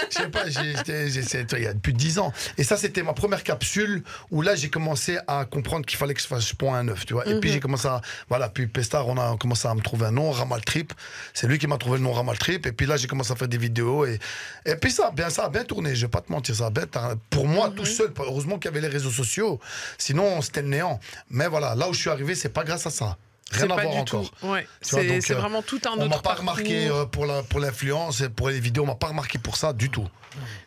Je 0.09 0.15
sais 0.23 0.29
pas, 0.29 0.49
j'ai- 0.49 0.75
j'étais- 0.75 1.09
j'ai- 1.09 1.21
c'est- 1.23 1.51
il 1.53 1.63
y 1.63 1.67
a 1.67 1.73
plus 1.73 1.93
de 1.93 1.97
10 1.97 2.19
ans. 2.19 2.31
Et 2.57 2.63
ça, 2.63 2.77
c'était 2.77 3.03
ma 3.03 3.13
première 3.13 3.43
capsule 3.43 4.03
où 4.31 4.41
là, 4.41 4.55
j'ai 4.55 4.69
commencé 4.69 5.17
à 5.27 5.45
comprendre 5.45 5.85
qu'il 5.85 5.97
fallait 5.97 6.13
que 6.13 6.21
je 6.21 6.27
fasse 6.27 6.53
point 6.53 6.79
un 6.79 6.83
neuf, 6.83 7.05
tu 7.05 7.13
vois. 7.13 7.27
Et 7.27 7.33
Mhm. 7.35 7.39
puis, 7.39 7.51
j'ai 7.51 7.59
commencé 7.59 7.87
à. 7.87 8.01
Voilà, 8.29 8.49
puis 8.49 8.67
Pestar, 8.67 9.07
on 9.07 9.17
a 9.17 9.37
commencé 9.37 9.67
à 9.67 9.73
me 9.75 9.81
trouver 9.81 10.05
un 10.07 10.11
nom, 10.11 10.31
Ramal 10.31 10.61
Trip. 10.61 10.93
C'est 11.33 11.47
lui 11.47 11.57
qui 11.59 11.67
m'a 11.67 11.77
trouvé 11.77 11.97
le 11.97 12.03
nom 12.03 12.13
Ramal 12.13 12.37
Trip. 12.37 12.65
Et 12.65 12.71
puis 12.71 12.85
là, 12.85 12.97
j'ai 12.97 13.07
commencé 13.07 13.31
à 13.31 13.35
faire 13.35 13.47
des 13.47 13.57
vidéos. 13.57 14.05
Et, 14.05 14.19
et 14.65 14.75
puis, 14.75 14.91
ça, 14.91 15.07
a 15.07 15.11
bien, 15.11 15.29
ça 15.29 15.45
a 15.45 15.49
bien 15.49 15.63
tourné, 15.63 15.95
je 15.95 16.01
vais 16.05 16.09
pas 16.11 16.21
te 16.21 16.31
mentir, 16.31 16.55
ça 16.55 16.67
a 16.67 16.69
bien. 16.69 16.85
Pour 17.29 17.47
moi, 17.47 17.69
Mhm. 17.69 17.75
tout 17.75 17.85
seul, 17.85 18.11
heureusement 18.19 18.57
qu'il 18.59 18.65
y 18.71 18.73
avait 18.73 18.81
les 18.81 18.87
réseaux 18.87 19.11
sociaux. 19.11 19.59
Sinon, 19.97 20.41
c'était 20.41 20.61
le 20.61 20.69
néant. 20.69 20.99
Mais 21.29 21.47
voilà, 21.47 21.75
là 21.75 21.89
où 21.89 21.93
je 21.93 21.99
suis 21.99 22.09
arrivé, 22.09 22.35
c'est 22.35 22.49
pas 22.49 22.63
grâce 22.63 22.85
à 22.87 22.89
ça. 22.89 23.17
Rien 23.51 23.69
à 23.71 23.81
voir 23.81 23.95
encore. 23.95 24.31
Ouais. 24.43 24.67
C'est 24.81 25.31
euh, 25.31 25.35
vraiment 25.35 25.61
tout 25.61 25.79
un 25.85 25.91
On 25.91 26.01
autre 26.01 26.09
m'a 26.09 26.15
pas 26.17 26.21
parcours. 26.21 26.41
remarqué 26.41 26.87
euh, 26.87 27.05
pour 27.05 27.25
la 27.25 27.43
pour 27.43 27.59
l'influence 27.59 28.21
et 28.21 28.29
pour 28.29 28.49
les 28.49 28.59
vidéos, 28.59 28.83
on 28.83 28.87
m'a 28.87 28.95
pas 28.95 29.07
remarqué 29.07 29.39
pour 29.39 29.55
ça 29.55 29.73
du 29.73 29.89
tout. 29.89 30.07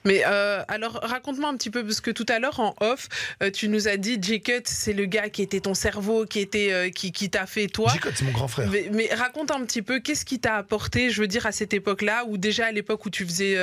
Mais 0.04 0.22
euh, 0.26 0.62
alors, 0.66 0.99
raconte-moi 1.02 1.49
un 1.49 1.56
petit 1.56 1.70
peu, 1.70 1.84
parce 1.84 2.00
que 2.00 2.10
tout 2.10 2.26
à 2.28 2.40
l'heure, 2.40 2.58
en 2.58 2.75
off, 2.80 3.08
euh, 3.40 3.50
tu 3.52 3.68
nous 3.68 3.87
as 3.87 3.99
dit, 3.99 4.18
J-Cut, 4.20 4.62
c'est 4.64 4.92
le 4.94 5.04
gars 5.04 5.28
qui 5.28 5.42
était 5.42 5.60
ton 5.60 5.75
cerveau, 5.75 6.25
qui, 6.25 6.40
était, 6.40 6.90
qui, 6.92 7.12
qui 7.12 7.30
t'a 7.30 7.46
fait 7.46 7.68
toi. 7.68 7.92
J-Code, 7.92 8.14
c'est 8.16 8.25
mon 8.25 8.32
grand 8.32 8.49
frère. 8.49 8.68
Mais, 8.72 8.88
mais 8.92 9.08
raconte 9.14 9.52
un 9.52 9.64
petit 9.64 9.82
peu, 9.82 10.00
qu'est-ce 10.00 10.25
qui 10.25 10.40
t'a 10.40 10.56
apporté, 10.56 11.10
je 11.10 11.20
veux 11.20 11.28
dire, 11.28 11.46
à 11.46 11.52
cette 11.52 11.72
époque-là, 11.72 12.25
ou 12.26 12.37
déjà 12.37 12.66
à 12.66 12.72
l'époque 12.72 13.04
où 13.06 13.10
tu 13.10 13.25
faisais 13.25 13.56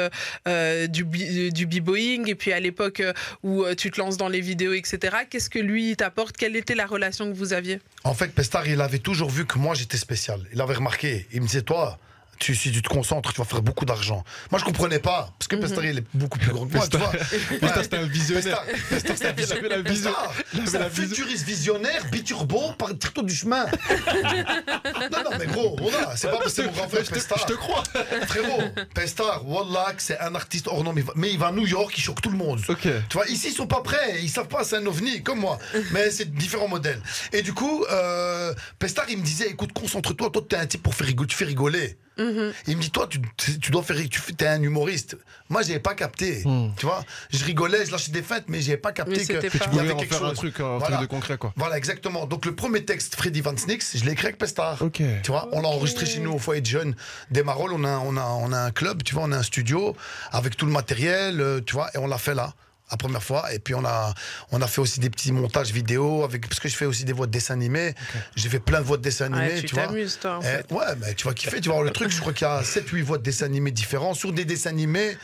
du, 0.88 1.04
du 1.52 1.66
b-boying, 1.66 2.30
et 2.30 2.36
puis 2.36 2.54
à 2.54 2.60
l'époque 2.62 3.02
où 3.44 3.66
tu 3.76 3.92
te 3.92 4.00
lances 4.00 4.16
dans 4.16 4.30
les 4.30 4.42
vidéos, 4.42 4.74
etc. 4.74 5.18
Qu'est-ce 5.30 5.50
que 5.50 5.60
lui 5.60 5.96
t'apporte? 5.98 6.38
Quelle 6.38 6.56
était 6.56 6.76
la 6.76 6.86
relation 6.86 7.30
que 7.30 7.36
vous 7.36 7.52
aviez? 7.52 7.82
En 8.06 8.14
fait, 8.14 8.28
Pestar, 8.34 8.66
il 8.70 8.80
avait 8.80 9.00
toujours 9.08 9.30
vu 9.30 9.46
que 9.46 9.58
moi 9.58 9.74
j'étais 9.74 9.96
spécial. 9.96 10.42
Il 10.52 10.60
avait 10.60 10.74
remarqué. 10.74 11.28
Il 11.32 11.40
me 11.40 11.46
disait, 11.46 11.62
toi, 11.62 11.98
Tu, 12.40 12.56
si 12.56 12.72
tu 12.72 12.82
te 12.82 12.88
concentres, 12.90 13.34
tu 13.34 13.40
vas 13.42 13.46
faire 13.46 13.62
beaucoup 13.62 13.86
d'argent. 13.86 14.24
Moi, 14.52 14.60
je 14.60 14.66
comprenais 14.66 15.00
pas, 15.00 15.34
parce 15.40 15.48
que 15.48 15.56
Mhm. 15.56 15.62
Pestar, 15.64 15.86
il 15.86 15.98
est 15.98 16.06
beaucoup 16.14 16.38
plus 16.38 16.52
grand 16.52 16.68
que 16.68 16.74
moi, 16.78 16.88
tu 16.88 16.98
vois. 16.98 17.12
Pestar, 17.60 17.84
c'était 17.84 17.98
un 17.98 18.06
visionnaire. 18.08 18.62
Pestar, 18.64 18.90
Pestar, 18.90 19.18
c'est 19.18 19.28
un 19.28 19.34
Il 19.38 19.52
avait 19.54 19.70
la 19.70 19.82
vision. 19.82 20.12
Pestar, 20.12 20.34
Il 20.54 20.60
avait 20.60 20.70
C'est 20.70 20.78
un 20.78 20.90
futuriste 20.90 21.46
visionnaire, 21.46 22.06
biturbo, 22.12 22.74
par 22.78 22.90
tire-toi 22.98 23.24
du 23.24 23.34
chemin. 23.36 23.66
non, 25.12 25.24
non, 25.24 25.38
mais 25.40 25.46
gros, 25.48 25.76
voilà, 25.80 26.16
c'est 26.16 26.28
pas 26.30 26.38
parce 26.38 26.46
que 26.54 26.62
c'est 26.62 26.66
mon 26.66 26.72
grand 26.72 26.88
frère 26.90 27.04
Pestar. 27.04 27.40
je 27.40 27.46
te 27.46 27.54
crois. 27.54 27.84
Frérot, 28.28 28.62
Pestar, 28.94 29.48
Wallah, 29.48 29.94
que 29.96 30.02
c'est 30.02 30.20
un 30.20 30.36
artiste 30.36 30.68
hors 30.68 30.84
norme, 30.84 31.02
mais 31.16 31.32
il 31.32 31.40
va- 31.40 31.48
à 31.48 31.52
New 31.52 31.66
York, 31.66 31.94
il 31.98 32.02
choque 32.02 32.22
tout 32.22 32.30
le 32.30 32.38
monde. 32.38 32.62
Tu 32.82 32.90
vois, 33.14 33.28
ici, 33.28 33.48
ils 33.50 33.54
sont 33.56 33.68
pas 33.68 33.82
prêts, 33.82 34.20
ils 34.22 34.30
savent 34.30 34.48
pas, 34.48 34.64
c'est 34.64 34.76
un 34.78 34.86
ovni, 34.86 35.24
comme 35.24 35.40
moi. 35.40 35.58
Mais 35.92 36.12
c'est 36.12 36.32
différents 36.34 36.68
modèles. 36.68 37.02
Et 37.32 37.42
du 37.42 37.54
coup, 37.54 37.86
euh, 37.90 38.54
Pestar, 38.80 39.06
il 39.10 39.18
me 39.18 39.24
disait, 39.24 39.48
écoute, 39.50 39.72
concentre-toi, 39.74 40.30
toi, 40.30 40.42
t'es 40.48 40.56
un 40.58 40.66
type 40.66 40.84
pour 40.84 40.94
faire 40.94 41.08
rigoler, 41.48 41.98
rigoler. 42.18 42.52
Il 42.68 42.78
me 42.78 42.82
dit, 42.82 42.92
toi, 42.92 43.08
tu, 43.10 43.20
tu 43.60 43.72
dois 43.72 43.84
faire, 43.84 43.98
tu 44.10 44.36
t'es 44.36 44.48
un 44.48 44.62
humoriste. 44.62 45.18
Moi, 45.50 45.62
j'avais 45.62 45.80
pas 45.80 45.94
capté. 45.96 46.44
Tu 46.78 46.86
vois, 46.86 47.04
je 47.32 47.44
rigolais, 47.46 47.86
je 47.86 47.92
lâchais 47.92 48.12
des 48.12 48.22
fêtes, 48.22 48.46
mais 48.48 48.62
j'avais 48.62 48.78
pas 48.78 48.92
capté 48.92 49.14
que 49.16 49.20
c'était 49.22 49.50
qu'il 49.50 49.60
pas- 49.60 49.66
y 49.66 49.70
Tu 49.70 49.70
voulais 49.70 49.82
avait 49.82 49.94
en 49.94 49.98
quelque 49.98 50.14
faire 50.16 50.24
un 50.26 50.30
chose. 50.30 50.38
truc, 50.38 50.60
un 50.60 50.78
Voilà. 50.78 50.98
truc 50.98 51.10
de 51.10 51.14
concret, 51.16 51.38
quoi. 51.38 51.54
Voilà, 51.56 51.78
exactement. 51.78 52.26
Donc, 52.26 52.46
le 52.46 52.56
premier 52.56 52.84
texte, 52.84 53.16
Freddy 53.16 53.42
Van 53.42 53.56
Snicks, 53.56 53.84
je 53.96 54.04
l'ai 54.06 54.12
écrit 54.12 54.28
avec 54.28 54.38
Pestar. 54.38 54.82
Ok. 54.82 55.02
Tu 55.24 55.32
vois, 55.32 55.50
on 55.52 55.62
l'a 55.62 55.70
enregistré 55.70 56.06
chez 56.06 56.20
nous 56.20 56.32
au 56.34 56.40
foyer 56.40 56.62
de 56.62 56.66
jeunes 56.68 56.96
des 57.32 57.44
Marolles. 57.44 57.74
On 57.74 57.84
a, 57.84 57.98
on, 58.00 58.18
a, 58.18 58.24
on 58.26 58.52
a 58.52 58.60
un 58.60 58.72
club, 58.72 59.04
tu 59.04 59.14
vois, 59.14 59.24
on 59.24 59.32
a 59.32 59.38
un 59.38 59.44
studio 59.44 59.96
avec 60.32 60.58
tout 60.58 60.66
le 60.66 60.72
matériel, 60.72 61.40
euh, 61.42 61.62
tu 61.66 61.74
vois, 61.74 61.90
et 61.96 61.98
on 61.98 62.08
l'a 62.08 62.18
fait 62.18 62.36
là. 62.36 62.54
La 62.90 62.96
première 62.96 63.22
fois, 63.22 63.54
et 63.54 63.60
puis 63.60 63.76
on 63.76 63.84
a, 63.84 64.14
on 64.52 64.62
a 64.62 64.68
fait 64.68 64.80
aussi 64.80 65.02
des 65.02 65.10
petits 65.10 65.34
montages 65.34 65.72
vidéo, 65.72 66.24
avec, 66.24 66.48
parce 66.48 66.62
que 66.62 66.70
je 66.70 66.76
fais 66.76 66.86
aussi 66.86 67.04
des 67.04 67.12
voix 67.12 67.26
de 67.28 67.32
dessins 67.34 67.54
animés. 67.56 67.94
J'ai 68.38 68.48
fait 68.48 68.60
plein 68.62 68.80
de 68.80 68.86
voix 68.86 68.96
de 68.96 69.02
dessins 69.02 69.26
animés, 69.26 69.56
Ouais, 69.56 69.60
tu 69.62 69.68
tu 69.68 69.76
vois. 69.76 69.88
t'amuses, 69.88 70.18
toi, 70.22 70.38
en 70.38 70.42
Eh, 70.42 70.46
fait. 70.46 70.72
ouais, 70.72 70.86
mais 71.02 71.14
tu 71.14 71.28
vas 71.28 71.34
kiffer, 71.34 71.60
tu 71.60 71.68
vas 71.68 71.76
voir 71.76 71.84
le 71.86 71.92
truc. 71.92 72.10
Je 72.12 72.20
crois 72.22 72.32
qu'il 72.32 72.48
y 72.48 72.50
a 72.50 72.62
7-8 72.64 73.02
voix 73.04 73.18
de 73.18 73.24
dessins 73.24 73.46
animés 73.46 73.72
différents 73.72 74.14
sur 74.14 74.32
des 74.32 74.46
dessins 74.46 74.70
animés. 74.70 75.18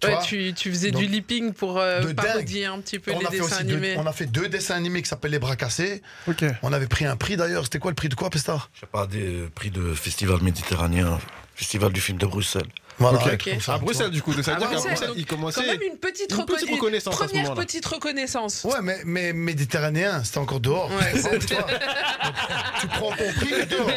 Tu 0.00 0.06
Ouais, 0.06 0.14
vois. 0.14 0.22
tu, 0.22 0.52
tu 0.54 0.70
faisais 0.70 0.90
Donc, 0.90 1.00
du 1.02 1.08
lipping 1.08 1.52
pour 1.54 1.78
euh, 1.78 2.00
de 2.02 2.12
dingue. 2.12 2.14
parodier 2.26 2.66
un 2.66 2.78
petit 2.80 2.98
peu 2.98 3.10
on, 3.12 3.18
les 3.20 3.26
a 3.26 3.30
fait 3.30 3.38
dessins 3.38 3.56
aussi 3.56 3.64
deux- 3.64 3.72
animés. 3.78 3.96
on 3.98 4.06
a 4.06 4.12
fait 4.12 4.26
deux 4.26 4.48
dessins 4.48 4.76
animés 4.76 5.00
qui 5.02 5.08
s'appellent 5.08 5.30
Les 5.32 5.38
Bras 5.38 5.56
Cassés. 5.56 6.02
On 6.62 6.72
avait 6.74 6.86
pris 6.86 7.06
un 7.06 7.16
prix 7.16 7.36
d'ailleurs. 7.38 7.64
C'était 7.64 7.78
quoi 7.78 7.90
le 7.90 7.94
prix 7.96 8.10
de 8.10 8.14
quoi, 8.14 8.28
Pestar? 8.30 8.70
Je 8.74 8.80
sais 8.80 8.86
pas, 8.86 9.06
des 9.06 9.48
prix 9.54 9.70
de 9.70 9.94
festival 9.94 10.40
méditerranéen, 10.42 11.18
festival 11.54 11.90
du 11.92 12.00
film 12.02 12.18
de 12.18 12.26
Bruxelles. 12.26 12.68
Voilà, 12.98 13.18
À 13.68 13.78
Bruxelles, 13.78 14.10
du 14.10 14.22
coup. 14.22 14.32
Ça 14.42 14.52
veut 14.54 14.58
dire 14.58 14.70
qu'à 14.70 14.80
Bruxelles, 14.80 15.10
il 15.16 15.26
commençait. 15.26 15.60
Quand 15.60 15.66
même 15.66 15.82
une 15.82 15.98
petite, 15.98 16.32
une 16.32 16.44
petite 16.44 16.70
reconnaissance 16.70 17.14
à 17.14 17.18
ce 17.18 17.24
Première 17.32 17.54
petite 17.54 17.86
reconnaissance. 17.86 18.64
Ouais, 18.64 18.80
mais, 18.82 18.98
mais 19.04 19.32
méditerranéen, 19.32 20.22
c'était 20.24 20.38
encore 20.38 20.60
dehors. 20.60 20.90
Ouais, 20.90 21.20
Tu 22.80 22.86
prends 22.88 23.10
ton 23.12 23.32
prix 23.32 23.50
mais 23.58 23.66
dehors. 23.66 23.90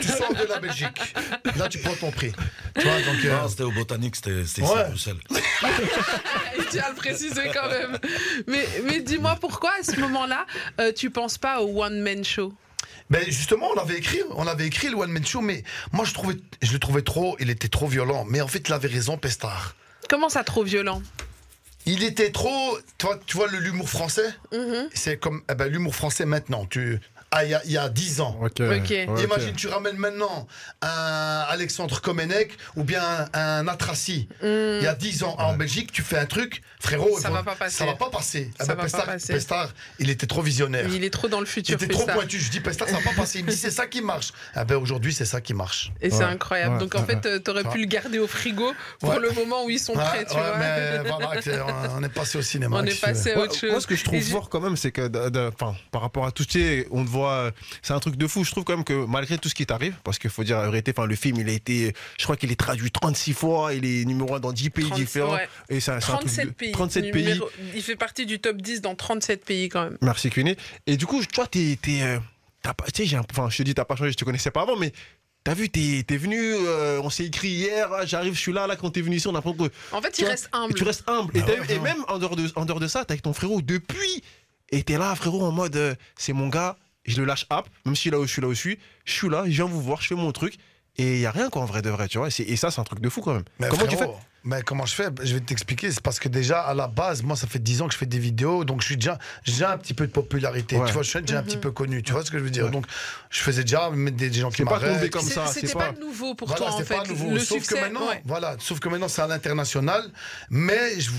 tu 0.00 0.08
sors 0.08 0.34
de 0.34 0.46
la 0.48 0.58
Belgique. 0.58 1.14
Là, 1.56 1.68
tu 1.68 1.78
prends 1.78 1.94
ton 1.94 2.10
prix. 2.10 2.32
Tu 2.78 2.82
vois, 2.86 2.96
donc. 3.00 3.24
euh, 3.24 3.40
Non, 3.42 3.48
c'était 3.48 3.62
au 3.64 3.70
Botanique, 3.72 4.16
c'était 4.16 4.44
c'était 4.46 4.62
ici 4.62 4.72
Ouais. 4.72 4.80
à 4.80 4.84
Bruxelles. 4.84 5.16
Il 6.58 6.64
tient 6.66 6.84
à 6.84 6.88
le 6.90 6.94
préciser 6.96 7.42
quand 7.52 7.68
même. 7.68 7.98
Mais, 8.46 8.66
mais 8.84 9.00
dis-moi 9.00 9.36
pourquoi 9.40 9.70
à 9.80 9.82
ce 9.82 9.98
moment-là, 10.00 10.46
euh, 10.80 10.92
tu 10.94 11.10
penses 11.10 11.38
pas 11.38 11.60
au 11.60 11.82
one 11.82 12.00
man 12.00 12.24
show? 12.24 12.52
Ben 13.12 13.22
justement, 13.26 13.68
on 13.76 13.78
avait 13.78 13.98
écrit, 13.98 14.20
on 14.30 14.46
avait 14.46 14.66
écrit 14.66 14.88
le 14.88 14.96
One 14.96 15.10
Man 15.12 15.26
Show, 15.26 15.42
mais 15.42 15.64
moi 15.92 16.06
je 16.06 16.14
trouvais, 16.14 16.34
je 16.62 16.72
le 16.72 16.78
trouvais 16.78 17.02
trop, 17.02 17.36
il 17.40 17.50
était 17.50 17.68
trop 17.68 17.86
violent. 17.86 18.24
Mais 18.26 18.40
en 18.40 18.48
fait, 18.48 18.66
il 18.66 18.72
avait 18.72 18.88
raison, 18.88 19.18
Pestard. 19.18 19.76
Comment 20.08 20.30
ça 20.30 20.42
trop 20.44 20.64
violent? 20.64 21.02
Il 21.84 22.04
était 22.04 22.30
trop, 22.30 22.78
toi, 22.96 23.20
tu 23.26 23.36
vois 23.36 23.48
le 23.48 23.58
l'humour 23.58 23.90
français, 23.90 24.32
Mhm. 24.52 24.88
c'est 24.94 25.18
comme 25.18 25.42
eh 25.50 25.54
ben, 25.54 25.66
l'humour 25.66 25.94
français 25.94 26.24
maintenant. 26.24 26.64
Tu, 26.64 27.00
ah, 27.32 27.44
il 27.44 27.50
y 27.50 27.54
a- 27.54 27.62
il 27.64 27.72
y, 27.72 27.78
a 27.78 27.88
10 27.88 28.20
ans. 28.20 28.36
Ok. 28.42 28.50
Ok. 28.52 28.60
Ouais, 28.60 29.06
ok. 29.08 29.22
Imagine, 29.24 29.54
tu 29.54 29.66
ramènes 29.68 29.96
maintenant 29.96 30.46
un 30.82 31.44
Alexandre 31.48 32.00
Komenek 32.00 32.56
ou 32.76 32.84
bien 32.84 33.02
un, 33.32 33.58
un 33.62 33.68
Atrassi. 33.68 34.28
Il 34.42 34.80
y 34.82 34.86
a 34.86 34.94
10 34.94 35.22
ans 35.24 35.34
en 35.38 35.54
Belgique, 35.54 35.92
tu 35.92 36.02
fais 36.02 36.18
un 36.18 36.26
truc, 36.26 36.62
frérot, 36.80 37.18
Ça 37.18 37.28
il 37.28 37.34
va 37.34 37.42
pas 37.42 37.54
passer. 37.54 37.76
Ça 37.76 37.86
va 37.86 37.94
pas 37.94 38.10
passer. 38.10 38.50
Ça 38.58 38.66
ben, 38.66 38.68
va 38.68 38.76
pas 38.76 38.82
Pestard, 38.82 39.04
passer. 39.06 39.32
Pestard, 39.32 39.68
il 39.98 40.10
était 40.10 40.26
trop 40.26 40.42
visionnaire. 40.42 40.86
Il 40.88 41.04
est 41.04 41.10
trop 41.10 41.28
dans 41.28 41.40
le 41.40 41.46
Il 41.46 41.50
futur. 41.50 41.74
était 41.76 41.86
fait 41.86 41.92
trop 41.92 42.06
pointu. 42.06 42.38
Je 42.38 42.50
dis, 42.50 42.60
Pestard, 42.60 42.88
ça 42.88 42.96
va 42.98 43.02
pas 43.02 43.16
passer. 43.16 43.38
Il 43.40 43.44
me 43.46 43.50
dit, 43.50 43.56
c'est 43.56 43.70
ça 43.70 43.86
qui 43.86 44.02
marche. 44.02 44.32
Ah 44.54 44.64
ben 44.64 44.76
aujourd'hui, 44.76 45.12
c'est 45.14 45.24
ça 45.24 45.40
qui 45.40 45.54
marche. 45.54 45.92
Et 46.00 46.10
c'est 46.10 46.24
incroyable. 46.24 46.74
Ouais. 46.74 46.80
Donc 46.80 46.94
en 46.94 47.04
fait, 47.04 47.24
euh, 47.26 47.38
t'aurais 47.38 47.64
pu 47.64 47.78
le 47.78 47.86
garder 47.86 48.18
au 48.18 48.26
frigo 48.26 48.72
pour 49.00 49.10
Ouais. 49.10 49.18
le 49.20 49.30
moment 49.32 49.64
où 49.64 49.70
ils 49.70 49.78
sont 49.80 49.94
Ouais, 49.94 50.04
prêts, 50.04 50.24
tu 50.28 50.34
ouais, 50.36 50.40
vois. 50.42 50.58
mais 50.58 50.98
voilà, 51.08 51.30
on- 51.96 51.98
on 51.98 52.02
est 52.02 52.08
passé 52.08 52.38
au 52.38 52.42
cinéma. 52.42 52.76
On 52.78 52.84
est 52.84 52.92
tu 52.92 52.96
passé 53.00 53.32
à 53.32 53.38
autre 53.38 53.54
chose. 53.56 53.70
moi, 53.70 53.80
ce 53.80 53.86
que 53.86 53.96
je 53.96 54.04
trouve 54.04 54.20
fort 54.22 54.48
quand 54.48 54.60
même, 54.60 54.76
c'est 54.76 54.90
que, 54.92 55.08
par 55.90 56.00
rapport 56.00 56.26
à 56.26 56.32
tout, 56.32 56.44
tu 56.44 56.60
sais, 56.60 56.86
on 56.90 57.04
te 57.04 57.08
voit, 57.10 57.21
euh, 57.30 57.50
c'est 57.82 57.92
un 57.92 57.98
truc 58.00 58.16
de 58.16 58.26
fou. 58.26 58.44
Je 58.44 58.50
trouve 58.50 58.64
quand 58.64 58.74
même 58.76 58.84
que 58.84 59.04
malgré 59.06 59.38
tout 59.38 59.48
ce 59.48 59.54
qui 59.54 59.66
t'arrive, 59.66 59.94
parce 60.04 60.18
qu'il 60.18 60.30
faut 60.30 60.44
dire 60.44 60.58
la 60.58 60.68
vérité, 60.70 60.92
enfin, 60.96 61.06
le 61.06 61.14
film, 61.14 61.38
il 61.40 61.48
a 61.48 61.52
été, 61.52 61.94
je 62.18 62.24
crois 62.24 62.36
qu'il 62.36 62.50
est 62.52 62.56
traduit 62.56 62.90
36 62.90 63.32
fois, 63.34 63.74
il 63.74 63.84
est 63.84 64.04
numéro 64.04 64.34
1 64.34 64.40
dans 64.40 64.52
10 64.52 64.70
pays 64.70 64.86
30, 64.86 64.98
différents. 64.98 65.34
ouais. 65.34 65.48
Et 65.68 65.80
c'est 65.80 65.92
un, 65.92 66.00
c'est 66.00 66.10
un 66.12 66.16
truc 66.16 66.28
37 66.28 66.46
de- 66.48 66.52
pays. 66.52 66.72
37 66.72 67.10
pays. 67.12 67.40
Il 67.74 67.82
fait 67.82 67.96
partie 67.96 68.26
du 68.26 68.38
top 68.40 68.56
10 68.62 68.80
dans 68.80 68.94
37 68.94 69.44
pays 69.44 69.68
quand 69.68 69.84
même. 69.84 69.98
Merci 70.00 70.30
Cuny. 70.30 70.56
Et 70.86 70.96
du 70.96 71.06
coup, 71.06 71.22
toi, 71.24 71.46
t'es, 71.46 71.78
t'es, 71.80 72.02
euh, 72.02 72.18
t'as 72.62 72.74
pas, 72.74 72.84
tu 72.86 73.02
sais, 73.02 73.06
j'ai 73.08 73.16
un- 73.16 73.24
enfin, 73.30 73.48
je 73.50 73.56
te 73.58 73.62
dis, 73.62 73.74
t'as 73.74 73.84
pas 73.84 73.96
changé, 73.96 74.12
je 74.12 74.16
te 74.16 74.24
connaissais 74.24 74.50
pas 74.50 74.62
avant, 74.62 74.76
mais 74.76 74.92
t'as 75.44 75.54
vu, 75.54 75.68
t'es, 75.68 76.04
t'es 76.06 76.16
venu, 76.16 76.38
euh, 76.40 77.00
on 77.02 77.10
s'est 77.10 77.24
écrit 77.24 77.48
hier, 77.48 77.88
ah, 77.92 78.06
j'arrive, 78.06 78.34
je 78.34 78.38
suis 78.40 78.52
là, 78.52 78.66
là, 78.68 78.76
quand 78.76 78.90
t'es 78.90 79.00
venu 79.00 79.16
ici, 79.16 79.26
on 79.26 79.34
apprend 79.34 79.52
que 79.54 79.64
En 79.90 80.00
fait, 80.00 80.10
Tu 80.12 80.20
il 80.20 80.24
vois, 80.24 80.30
reste 80.30 80.48
humble. 80.52 80.70
Et 80.70 80.74
tu 80.74 80.84
restes 80.84 81.02
humble. 81.08 81.36
et, 81.36 81.40
Bah 81.40 81.46
t'as- 81.48 81.60
ouais, 81.60 81.66
et 81.72 81.76
non. 81.78 81.82
même 81.82 82.04
en 82.08 82.18
dehors, 82.18 82.36
de, 82.36 82.48
en 82.54 82.64
dehors 82.64 82.78
de 82.80 82.86
ça, 82.86 83.04
t'es 83.04 83.12
avec 83.12 83.22
ton 83.22 83.32
frérot 83.32 83.60
depuis. 83.60 84.22
Et 84.70 84.84
t'es 84.84 84.96
là, 84.96 85.14
frérot, 85.16 85.42
en 85.44 85.50
mode, 85.52 85.74
euh, 85.76 85.94
c'est 86.16 86.32
mon 86.32 86.48
gars, 86.48 86.76
je 87.04 87.18
le 87.20 87.24
lâche 87.26 87.46
hop, 87.50 87.68
même 87.84 87.96
si 87.96 88.10
là 88.10 88.18
où 88.18 88.26
je 88.26 88.32
suis, 88.32 88.42
là 88.42 88.48
où 88.48 88.54
je 88.54 88.58
suis, 88.58 88.78
je 89.04 89.12
suis 89.12 89.28
là, 89.28 89.42
je 89.46 89.50
viens 89.50 89.64
vous 89.64 89.80
voir, 89.82 90.00
je 90.02 90.08
fais 90.08 90.14
mon 90.14 90.32
truc. 90.32 90.54
Et 90.98 91.14
il 91.14 91.20
y 91.20 91.26
a 91.26 91.30
rien 91.30 91.48
quoi 91.48 91.62
en 91.62 91.64
vrai 91.64 91.80
de 91.80 91.88
vrai, 91.88 92.06
tu 92.06 92.18
vois. 92.18 92.28
Et, 92.38 92.56
ça, 92.56 92.70
c'est 92.70 92.78
un 92.80 92.84
truc 92.84 93.00
de 93.00 93.08
fou 93.08 93.22
quand 93.22 93.32
même. 93.32 93.44
Mais 93.58 93.68
Comment 93.68 93.86
tu 93.86 93.96
fais 93.96 94.08
mais 94.44 94.60
comment 94.62 94.84
je 94.86 94.94
fais? 94.96 95.06
Je 95.22 95.34
vais 95.34 95.40
t'expliquer. 95.40 95.92
C'est 95.92 96.00
parce 96.00 96.18
que 96.18 96.28
déjà, 96.28 96.60
à 96.62 96.74
la 96.74 96.88
base, 96.88 97.22
moi, 97.22 97.36
ça 97.36 97.46
fait 97.46 97.60
10 97.60 97.80
ans 97.80 97.86
que 97.86 97.92
je 97.94 97.98
fais 97.98 98.06
des 98.06 98.18
vidéos, 98.18 98.64
donc 98.64 98.80
je 98.80 98.86
suis 98.86 98.96
déjà, 98.96 99.16
j'ai 99.44 99.64
un 99.64 99.78
petit 99.78 99.94
peu 99.94 100.04
de 100.04 100.10
popularité. 100.12 100.76
Ouais. 100.76 100.86
Tu 100.88 100.92
vois, 100.92 101.02
je 101.04 101.10
suis 101.10 101.20
déjà 101.22 101.38
un 101.38 101.42
petit 101.44 101.56
peu 101.56 101.70
connu. 101.70 102.02
Tu 102.02 102.10
vois 102.12 102.24
ce 102.24 102.30
que 102.32 102.38
je 102.40 102.42
veux 102.42 102.50
dire? 102.50 102.64
Ouais. 102.64 102.70
Donc, 102.72 102.84
je 103.30 103.38
faisais 103.40 103.62
déjà 103.62 103.88
des, 103.94 104.10
des 104.10 104.32
gens 104.32 104.50
qui 104.50 104.56
C'est 104.56 104.64
pas 104.64 104.80
tombé 104.80 104.90
m'arrêtent. 104.94 105.10
comme 105.12 105.22
C'est- 105.22 105.34
ça, 105.34 105.46
C'était 105.46 105.68
c'est 105.68 105.74
pas... 105.74 105.92
pas- 105.92 106.00
nouveau 106.00 106.34
pour 106.34 106.48
Voilà, 106.48 106.64
toi 106.66 106.74
en 106.74 106.78
c'est 106.78 106.84
fait. 106.84 106.96
pas 106.96 107.04
nouveau. 107.04 107.30
Le 107.30 107.38
sauf 107.38 107.58
succès, 107.58 107.76
que 107.76 107.80
maintenant, 107.82 108.08
ouais. 108.08 108.20
voilà, 108.24 108.56
sauf 108.58 108.80
que 108.80 108.88
maintenant 108.88 109.06
c'est 109.08 109.22
à 109.22 109.28
l'international, 109.28 110.10
mais 110.50 110.98
je- 111.00 111.10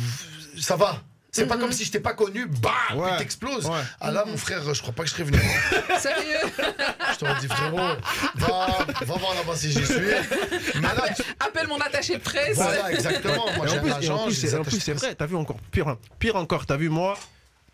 ça 0.61 0.75
va. 0.75 1.01
C'est 1.35 1.47
pas 1.47 1.57
comme 1.57 1.71
si 1.71 1.83
je 1.83 1.91
t'étais 1.91 2.03
pas 2.03 2.13
connu, 2.13 2.45
bam, 2.45 2.71
Ouais. 2.95 3.09
puis 3.09 3.17
t'exploses. 3.17 3.65
Ouais. 3.65 3.81
Ah 3.99 4.11
là, 4.11 4.23
mon 4.25 4.37
frère, 4.37 4.61
je 4.73 4.79
crois 4.81 4.93
pas 4.93 5.01
que 5.03 5.09
je 5.09 5.13
serais 5.15 5.23
venu. 5.23 5.39
Sérieux? 5.99 6.37
Je 7.13 7.17
t'aurais 7.17 7.39
dit, 7.39 7.47
frérot, 7.47 7.77
va, 8.35 8.67
va 9.01 9.15
voir 9.15 9.33
là-bas 9.35 9.55
si 9.55 9.71
j'y 9.71 9.83
suis. 9.85 9.95
Mais 10.75 10.81
là, 10.81 11.05
tu- 11.15 11.23
Appelle 11.39 11.67
mon 11.67 11.79
attaché 11.79 12.13
de 12.17 12.21
presse. 12.21 12.55
voilà, 12.57 12.91
exactement. 12.91 13.45
Moi, 13.57 13.65
j'ai 13.67 13.79
en 13.79 13.81
plus, 13.81 13.91
un 13.91 13.95
agent, 13.95 14.15
en 14.59 14.63
plus, 14.63 14.79
c'est 14.79 14.93
vrai, 14.93 15.15
t'as 15.15 15.25
vu 15.25 15.35
encore 15.35 15.57
pire, 15.71 15.87
hein. 15.87 15.97
pire 16.19 16.35
encore, 16.35 16.65
t'as 16.67 16.77
vu 16.77 16.89
moi, 16.89 17.17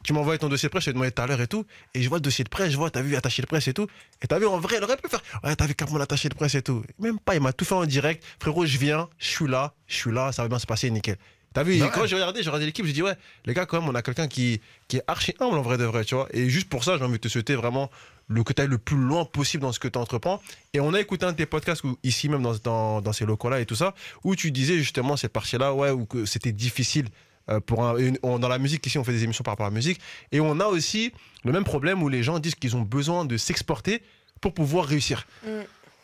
tu 0.03 0.13
m'as 0.13 0.21
envoyé 0.21 0.39
ton 0.39 0.47
dossier 0.47 0.67
de 0.69 0.71
presse, 0.71 0.83
je 0.85 0.91
t'ai 0.91 0.93
demandé 0.93 1.11
tout 1.11 1.21
à 1.21 1.27
l'heure 1.27 1.41
et 1.41 1.47
tout, 1.47 1.65
et 1.93 2.01
je 2.01 2.07
vois 2.07 2.19
le 2.19 2.21
dossier 2.21 2.45
de 2.45 2.49
presse, 2.49 2.71
je 2.71 2.77
vois, 2.77 2.89
t'as 2.89 3.01
vu 3.01 3.15
attaché 3.17 3.41
de 3.41 3.47
presse 3.47 3.67
et 3.67 3.73
tout, 3.73 3.87
et 4.21 4.27
t'as 4.27 4.39
vu 4.39 4.45
en 4.47 4.57
vrai, 4.57 4.77
elle 4.77 4.83
aurait 4.85 4.95
pu 4.95 5.09
faire, 5.09 5.21
ouais, 5.43 5.53
t'as 5.57 5.65
vu 5.65 5.75
mon 5.91 5.99
attaché 5.99 6.29
de 6.29 6.35
presse 6.35 6.55
et 6.55 6.61
tout, 6.61 6.81
même 6.99 7.19
pas, 7.19 7.35
il 7.35 7.41
m'a 7.41 7.51
tout 7.51 7.65
fait 7.65 7.75
en 7.75 7.85
direct, 7.85 8.23
frérot, 8.39 8.65
je 8.65 8.77
viens, 8.77 9.09
je 9.17 9.27
suis 9.27 9.47
là, 9.47 9.73
je 9.87 9.95
suis 9.95 10.11
là, 10.13 10.31
ça 10.31 10.43
va 10.43 10.47
bien 10.47 10.59
se 10.59 10.65
passer, 10.65 10.89
nickel. 10.89 11.17
T'as 11.53 11.63
vu, 11.63 11.79
Bah 11.79 11.87
et 11.87 11.89
quand 11.89 12.01
ouais. 12.01 12.07
j'ai 12.07 12.15
regardé, 12.15 12.43
j'ai 12.43 12.49
regardé 12.49 12.65
l'équipe, 12.67 12.85
j'ai 12.85 12.93
dit, 12.93 13.01
ouais, 13.01 13.15
les 13.45 13.53
gars, 13.55 13.65
quand 13.65 13.79
même, 13.81 13.89
on 13.89 13.95
a 13.95 14.01
quelqu'un 14.01 14.27
qui, 14.27 14.61
qui 14.87 14.97
est 14.97 15.03
archi 15.07 15.33
humble 15.39 15.57
en 15.57 15.61
vrai 15.63 15.77
de 15.77 15.83
vrai, 15.83 16.05
tu 16.05 16.13
vois. 16.15 16.27
Et 16.31 16.47
juste 16.49 16.69
pour 16.69 16.83
ça, 16.83 16.97
j'ai 16.97 17.03
envie 17.03 17.13
de 17.13 17.17
te 17.17 17.27
souhaiter 17.27 17.55
vraiment 17.55 17.89
le, 18.27 18.43
que 18.43 18.53
tu 18.53 18.61
ailles 18.61 18.67
le 18.67 18.77
plus 18.77 18.97
loin 18.97 19.25
possible 19.25 19.63
dans 19.63 19.71
ce 19.71 19.79
que 19.79 19.87
tu 19.87 19.97
entreprends. 19.97 20.39
Et 20.73 20.79
on 20.79 20.93
a 20.93 20.99
écouté 20.99 21.25
un 21.25 21.31
de 21.31 21.37
tes 21.37 21.47
podcasts, 21.47 21.83
où, 21.83 21.97
ici 22.03 22.29
même 22.29 22.43
dans, 22.43 22.55
dans, 22.57 23.01
dans 23.01 23.13
ces 23.13 23.25
locaux-là 23.25 23.59
et 23.61 23.65
tout 23.65 23.75
ça, 23.75 23.95
où 24.23 24.35
tu 24.35 24.51
disais 24.51 24.77
justement 24.77 25.17
cette 25.17 25.33
partie-là, 25.33 25.73
ouais, 25.73 25.89
où 25.89 26.05
que 26.05 26.25
c'était 26.25 26.51
difficile. 26.51 27.07
euh, 27.49 27.59
Pour 27.59 27.83
un, 27.83 27.97
une- 27.97 28.19
on- 28.21 28.37
dans 28.37 28.47
la 28.47 28.59
musique, 28.59 28.85
ici 28.85 28.99
on 28.99 29.03
fait 29.03 29.11
des 29.13 29.23
émissions 29.23 29.43
par 29.43 29.53
rapport 29.53 29.65
à 29.65 29.69
la 29.69 29.75
musique, 29.75 29.99
et 30.31 30.39
on 30.39 30.59
a 30.59 30.65
aussi 30.67 31.11
le 31.43 31.51
même 31.51 31.63
problème 31.63 32.03
où 32.03 32.09
les 32.09 32.21
gens 32.21 32.37
disent 32.37 32.53
qu'ils 32.53 32.75
ont 32.77 32.83
besoin 32.83 33.25
de 33.25 33.37
s'exporter 33.37 34.03
pour 34.39 34.53
pouvoir 34.53 34.85
réussir. 34.85 35.25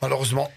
Malheureusement. 0.01 0.51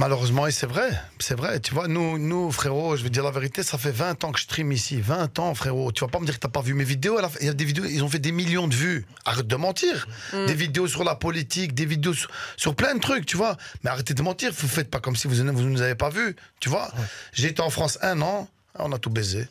Malheureusement, 0.00 0.46
et 0.46 0.50
c'est 0.50 0.66
vrai, 0.66 0.88
c'est 1.18 1.34
vrai. 1.36 1.60
Tu 1.60 1.74
vois, 1.74 1.86
nous, 1.86 2.16
nous, 2.16 2.50
frérot, 2.50 2.96
je 2.96 3.02
vais 3.02 3.10
dire 3.10 3.22
la 3.22 3.30
vérité, 3.30 3.62
ça 3.62 3.76
fait 3.76 3.90
20 3.90 4.24
ans 4.24 4.32
que 4.32 4.38
je 4.38 4.44
stream 4.44 4.72
ici. 4.72 4.98
20 4.98 5.38
ans, 5.38 5.54
frérot. 5.54 5.92
Tu 5.92 6.00
vas 6.02 6.08
pas 6.08 6.18
me 6.20 6.24
dire 6.24 6.36
que 6.36 6.40
t'as 6.40 6.48
pas 6.48 6.62
vu 6.62 6.72
mes 6.72 6.84
vidéos. 6.84 7.18
à 7.18 7.22
la 7.22 7.28
fin- 7.28 7.36
Il 7.42 7.46
y 7.46 7.50
a 7.50 7.52
des 7.52 7.66
vidéos, 7.66 7.84
ils 7.84 8.02
ont 8.02 8.08
fait 8.08 8.18
des 8.18 8.32
millions 8.32 8.66
de 8.66 8.74
vues. 8.74 9.04
Arrête 9.26 9.46
de 9.46 9.56
mentir. 9.56 10.08
Des 10.32 10.54
vidéos 10.54 10.88
sur 10.88 11.04
la 11.04 11.16
politique, 11.16 11.74
des 11.74 11.84
vidéos 11.84 12.14
sur, 12.14 12.30
sur 12.56 12.74
plein 12.74 12.94
de 12.94 13.00
trucs, 13.00 13.26
tu 13.26 13.36
vois. 13.36 13.58
Mais 13.84 13.90
arrêtez 13.90 14.14
de 14.14 14.22
mentir. 14.22 14.52
Vous 14.58 14.68
faites 14.68 14.88
pas 14.90 15.00
comme 15.00 15.16
si 15.16 15.28
vous 15.28 15.34
ne 15.42 15.52
vous 15.52 15.64
nous 15.64 15.82
avez 15.82 15.94
pas 15.96 16.08
vus, 16.08 16.34
tu 16.60 16.70
vois. 16.70 16.90
J'ai 17.34 17.48
été 17.48 17.60
en 17.60 17.68
France 17.68 17.98
un 18.00 18.22
an, 18.22 18.48
on 18.78 18.92
a 18.92 18.98
tout 18.98 19.10
baisé. 19.10 19.46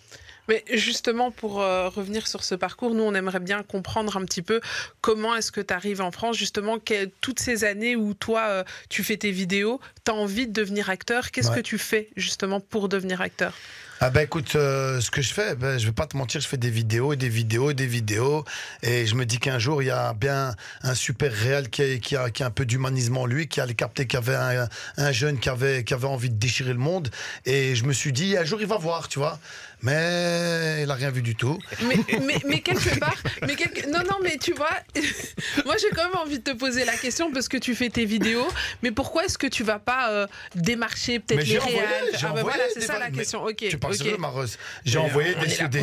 Mais 0.49 0.63
justement, 0.73 1.29
pour 1.29 1.61
euh, 1.61 1.89
revenir 1.89 2.27
sur 2.27 2.43
ce 2.43 2.55
parcours, 2.55 2.95
nous, 2.95 3.03
on 3.03 3.13
aimerait 3.13 3.39
bien 3.39 3.61
comprendre 3.63 4.17
un 4.17 4.25
petit 4.25 4.41
peu 4.41 4.59
comment 4.99 5.35
est-ce 5.35 5.51
que 5.51 5.61
tu 5.61 5.71
arrives 5.73 6.01
en 6.01 6.09
France, 6.11 6.35
justement, 6.37 6.79
que- 6.79 7.05
toutes 7.21 7.39
ces 7.39 7.63
années 7.63 7.95
où 7.95 8.15
toi, 8.15 8.41
euh, 8.47 8.63
tu 8.89 9.03
fais 9.03 9.15
tes 9.15 9.29
vidéos, 9.31 9.79
tu 10.05 10.11
as 10.11 10.15
envie 10.15 10.47
de 10.47 10.51
devenir 10.51 10.89
acteur. 10.89 11.29
Qu'est-ce 11.31 11.49
Ouais. 11.51 11.57
que 11.57 11.61
tu 11.61 11.77
fais, 11.77 12.09
justement, 12.17 12.59
pour 12.59 12.89
devenir 12.89 13.21
acteur? 13.21 13.53
Ah 14.01 14.09
bah 14.11 14.23
écoute, 14.23 14.55
euh, 14.55 15.01
ce 15.01 15.11
que 15.11 15.21
je 15.21 15.33
fais, 15.33 15.55
ben, 15.55 15.77
je 15.77 15.85
vais 15.85 15.91
pas 15.91 16.07
te 16.07 16.15
mentir, 16.15 16.39
je 16.39 16.47
fais 16.47 16.55
des 16.55 16.69
vidéos 16.69 17.11
et 17.11 17.17
des 17.17 17.27
vidéos 17.27 17.71
et 17.71 17.73
des 17.73 17.85
vidéos. 17.85 18.45
Et 18.81 19.05
je 19.05 19.13
me 19.15 19.25
dis 19.25 19.39
qu'un 19.39 19.59
jour, 19.59 19.83
il 19.83 19.87
y 19.87 19.91
a 19.91 20.13
bien 20.13 20.55
un 20.83 20.95
super 20.95 21.33
réel 21.33 21.69
qui 21.69 21.81
a, 21.81 21.97
qui 21.97 22.15
a, 22.15 22.29
qui 22.29 22.43
a 22.43 22.45
un 22.45 22.49
peu 22.49 22.65
d'humanisme 22.65 23.17
en 23.17 23.25
lui, 23.25 23.49
qui 23.49 23.59
a 23.59 23.67
capté 23.67 24.07
qu'il 24.07 24.17
y 24.17 24.23
avait 24.23 24.35
un, 24.35 24.69
un 24.95 25.11
jeune 25.11 25.37
qui 25.37 25.49
avait, 25.49 25.83
qui 25.83 25.93
avait 25.93 26.07
envie 26.07 26.29
de 26.29 26.37
déchirer 26.37 26.71
le 26.71 26.79
monde. 26.79 27.09
Et 27.45 27.75
je 27.75 27.83
me 27.83 27.91
suis 27.91 28.13
dit, 28.13 28.37
un 28.37 28.45
jour, 28.45 28.61
il 28.61 28.67
va 28.67 28.77
voir, 28.77 29.09
tu 29.09 29.19
vois. 29.19 29.37
Mais 29.81 30.83
il 30.83 30.91
a 30.91 30.93
rien 30.93 31.09
vu 31.09 31.21
du 31.21 31.35
tout. 31.35 31.57
Mais, 31.83 31.95
mais, 32.21 32.37
mais 32.45 32.59
quelque 32.59 32.99
part, 32.99 33.15
mais 33.43 33.55
quelque... 33.55 33.87
non, 33.89 33.99
non, 33.99 34.17
mais 34.21 34.37
tu 34.37 34.53
vois, 34.53 34.75
moi 35.65 35.75
j'ai 35.79 35.89
quand 35.95 36.03
même 36.03 36.17
envie 36.17 36.39
de 36.39 36.43
te 36.43 36.57
poser 36.57 36.83
la 36.83 36.97
question 36.97 37.31
parce 37.31 37.47
que 37.47 37.55
tu 37.57 37.75
fais 37.75 37.89
tes 37.89 38.03
vidéos, 38.03 38.47
mais 38.83 38.91
pourquoi 38.91 39.25
est-ce 39.25 39.37
que 39.37 39.47
tu 39.47 39.63
vas 39.63 39.79
pas 39.79 40.11
euh, 40.11 40.27
démarcher 40.55 41.19
peut-être 41.19 41.39
les 41.39 41.45
j'ai 41.45 41.59
Ah 41.59 42.33
bah 42.33 42.41
voilà, 42.41 42.63
c'est 42.73 42.81
ça 42.81 42.99
la 42.99 43.09
question. 43.09 43.43
Ok, 43.43 43.65
Tu 43.69 43.77
J'ai 44.85 44.97
envoyé 44.97 45.33
des, 45.67 45.79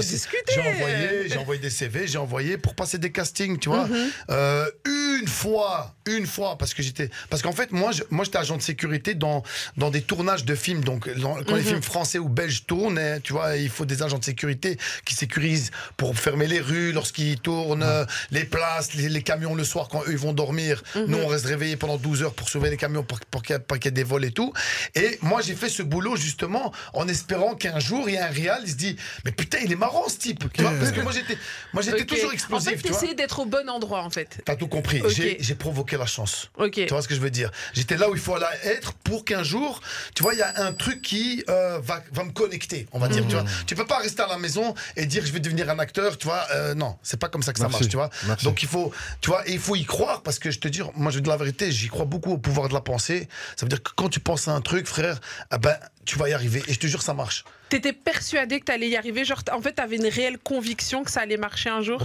j'ai 0.55 0.61
envoyé, 0.61 1.29
j'ai 1.29 1.37
envoyé 1.38 1.71
CV, 1.71 2.07
j'ai 2.07 2.19
envoyé 2.19 2.59
pour 2.59 2.75
passer 2.75 2.99
des 2.99 3.11
castings, 3.12 3.59
tu 3.59 3.69
vois. 3.69 3.87
Mhm. 3.87 4.11
Euh, 4.31 4.66
une 4.85 5.29
fois, 5.29 5.95
une 6.07 6.27
fois, 6.27 6.57
parce 6.59 6.75
que 6.75 6.83
j'étais, 6.83 7.11
parce 7.31 7.42
qu'en 7.42 7.53
fait, 7.53 7.73
moi, 7.73 7.90
je- 7.92 8.03
moi, 8.11 8.25
j'étais 8.25 8.38
agent 8.38 8.57
de 8.57 8.62
sécurité 8.62 9.14
dans 9.14 9.42
dans 9.77 9.90
des 9.90 10.03
tournages 10.03 10.45
de 10.45 10.55
films. 10.55 10.85
Donc, 10.85 11.09
dans- 11.19 11.37
quand 11.45 11.57
les 11.57 11.62
Mhm. 11.62 11.69
films 11.69 11.83
français 11.83 12.19
ou 12.19 12.29
belges 12.29 12.64
tournent, 12.66 12.99
hein, 12.99 13.19
tu 13.23 13.33
vois, 13.33 13.57
il 13.57 13.69
faut 13.71 13.85
des 13.85 14.03
agents 14.03 14.19
de 14.19 14.25
sécurité 14.25 14.79
qui 15.05 15.14
sécurisent 15.14 15.71
pour 15.97 16.16
fermer 16.19 16.47
les 16.47 16.61
rues 16.61 16.92
lorsqu'ils 16.92 17.38
tournent, 17.40 17.83
euh, 17.83 18.05
les 18.31 18.45
places, 18.45 18.95
les, 18.95 19.09
les 19.09 19.23
camions 19.23 19.55
le 19.55 19.64
soir 19.64 19.88
quand 19.88 20.01
eux 20.03 20.12
ils 20.12 20.19
vont 20.19 20.33
dormir. 20.33 20.83
Mhm. 20.95 21.05
Nous, 21.07 21.19
on 21.19 21.27
reste 21.27 21.47
réveillés 21.47 21.77
pendant 21.77 21.97
12 21.97 22.23
heures 22.23 22.35
pour 22.35 22.49
sauver 22.49 22.71
les 22.71 22.77
camions 22.77 23.03
pour, 23.03 23.19
pour 23.31 23.42
qu'il 23.42 23.55
y 23.55 23.57
ait 23.57 23.61
pas 23.61 23.77
qu'il 23.79 23.87
y 23.87 23.88
ait 23.88 23.92
des 23.92 24.05
vols 24.05 24.25
et 24.25 24.31
tout. 24.33 24.53
Et 24.95 25.19
moi, 25.23 25.40
j'ai 25.42 25.55
fait 25.55 25.69
ce 25.69 25.83
boulot 25.83 26.16
justement 26.16 26.73
en 26.92 27.09
espérant 27.09 27.55
qu'un 27.55 27.79
jour, 27.79 27.96
il 28.07 28.15
y 28.15 28.19
a 28.19 28.27
un 28.27 28.31
réal, 28.31 28.61
il 28.65 28.71
se 28.71 28.77
dit, 28.77 28.97
mais 29.25 29.33
putain, 29.33 29.59
il 29.65 29.73
est 29.73 29.77
marrant 29.77 30.09
ce 30.09 30.19
type. 30.19 30.45
Tu 30.53 30.63
vois, 30.63 30.73
parce 30.73 30.93
que 30.93 31.01
moi, 31.01 31.13
j'étais, 31.13 31.39
moi, 31.73 31.83
j'étais 31.83 32.05
toujours 32.05 32.31
En 32.31 32.33
explosif. 32.33 32.71
fait, 32.71 32.77
tu 32.77 32.89
vois. 32.89 32.91
t'essayais 32.93 33.15
d'être 33.15 33.39
au 33.41 33.47
bon 33.47 33.69
endroit 33.69 34.03
en 34.03 34.11
fait. 34.11 34.39
T'as 34.45 34.57
tout 34.57 34.69
compris. 34.69 35.03
J'ai, 35.09 35.55
provoqué 35.55 35.97
la 35.97 36.07
chance. 36.07 36.51
Ok. 36.59 36.73
Tu 36.73 36.87
vois 36.89 37.01
ce 37.03 37.09
que 37.09 37.15
je 37.15 37.21
veux 37.21 37.31
dire? 37.31 37.51
J'étais 37.73 37.97
là 37.97 38.11
où 38.11 38.15
il 38.15 38.21
faut 38.21 38.35
aller 38.35 38.47
être 38.65 38.93
pour 38.93 39.25
qu'un 39.25 39.43
jour, 39.43 39.81
tu 40.15 40.23
vois, 40.23 40.35
il 40.35 40.39
y 40.39 40.43
a 40.43 40.53
un 40.65 40.73
truc 40.73 41.01
qui 41.01 41.43
euh, 41.49 41.79
va, 41.83 42.03
va 42.13 42.25
me 42.25 42.31
connecter, 42.33 42.87
on 42.93 42.99
va 42.99 43.09
dire. 43.09 43.27
Tu 43.27 43.35
vois, 43.35 43.45
tu 43.67 43.75
peux 43.75 43.87
pas 43.87 43.99
rester 43.99 44.23
à 44.23 44.29
la 44.29 44.39
maison 44.39 44.75
et 44.97 45.07
dire 45.07 45.25
je 45.25 45.33
vais 45.33 45.41
devenir 45.41 45.71
un 45.71 45.79
acteur. 45.79 46.19
Tu 46.19 46.27
vois, 46.27 46.47
euh, 46.53 46.75
non, 46.75 46.97
c'est 47.03 47.19
pas 47.19 47.29
comme 47.29 47.43
ça 47.43 47.53
que 47.53 47.59
ça 47.59 47.65
Merci. 47.65 47.81
marche. 47.83 47.91
Tu 47.91 47.97
vois. 47.97 48.11
Merci. 48.27 48.45
Donc 48.45 48.63
il 48.63 48.69
faut, 48.69 48.93
tu 49.21 49.31
vois, 49.31 49.49
et 49.49 49.53
il 49.53 49.59
faut 49.59 49.77
y 49.77 49.85
croire 49.85 50.23
parce 50.23 50.39
que 50.39 50.51
je 50.51 50.59
te 50.59 50.69
dis, 50.69 50.81
moi 50.95 51.11
je 51.11 51.21
dis 51.21 51.29
la 51.29 51.37
vérité, 51.37 51.71
j'y 51.73 51.89
crois 51.89 52.05
beaucoup 52.05 52.33
au 52.33 52.39
pouvoir 52.39 52.69
de 52.69 52.75
la 52.75 52.81
pensée. 52.81 53.29
Ça 53.57 53.65
veut 53.65 53.71
dire 53.71 53.83
que 53.83 53.91
quand 53.97 54.09
tu 54.09 54.21
penses 54.21 54.49
à 54.49 54.53
un 54.53 54.61
truc, 54.61 54.87
frère, 54.87 55.21
ah 55.51 55.59
ben 55.59 55.77
tu 56.05 56.19
vas 56.19 56.29
y 56.29 56.33
arriver. 56.33 56.63
Et 56.69 56.73
je 56.73 56.79
te 56.79 56.87
jure, 56.87 57.03
ça 57.03 57.15
marche. 57.15 57.45
T'étais 57.68 57.92
persuadé 57.92 58.61
que 58.61 58.66
t'allais 58.66 58.88
y 58.88 58.96
arriver? 58.96 59.24
Genre, 59.24 59.42
en 59.52 59.61
fait, 59.61 59.72
t'avais 59.72 59.96
une 59.96 60.07
réelle 60.07 60.38
conviction 60.38 61.02
que 61.02 61.11
ça 61.11 61.20
allait 61.22 61.37
marcher 61.37 61.68
un 61.68 61.83
jour? 61.83 61.98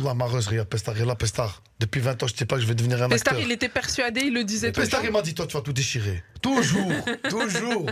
Depuis 1.82 2.00
20 2.00 2.22
ans, 2.22 2.28
je 2.28 2.36
sais 2.36 2.46
pas 2.46 2.58
que 2.58 2.62
je 2.62 2.68
vais 2.68 2.76
devenir 2.76 3.02
un 3.02 3.10
Pestar, 3.10 3.34
acteur. 3.34 3.48
il 3.48 3.52
était 3.52 3.68
persuadé, 3.68 4.22
il 4.22 4.34
le 4.36 4.44
disait 4.44 4.68
le 4.68 4.74
Pestar, 4.74 5.04
il 5.04 5.12
m'a 5.12 5.24
dit, 5.24 5.34
toi, 5.34 5.48
tu 5.48 5.58
vas 5.58 5.64
tout 5.64 5.74
déchirer. 5.74 6.24
Toujours, 6.40 6.92
toujours. 7.30 7.86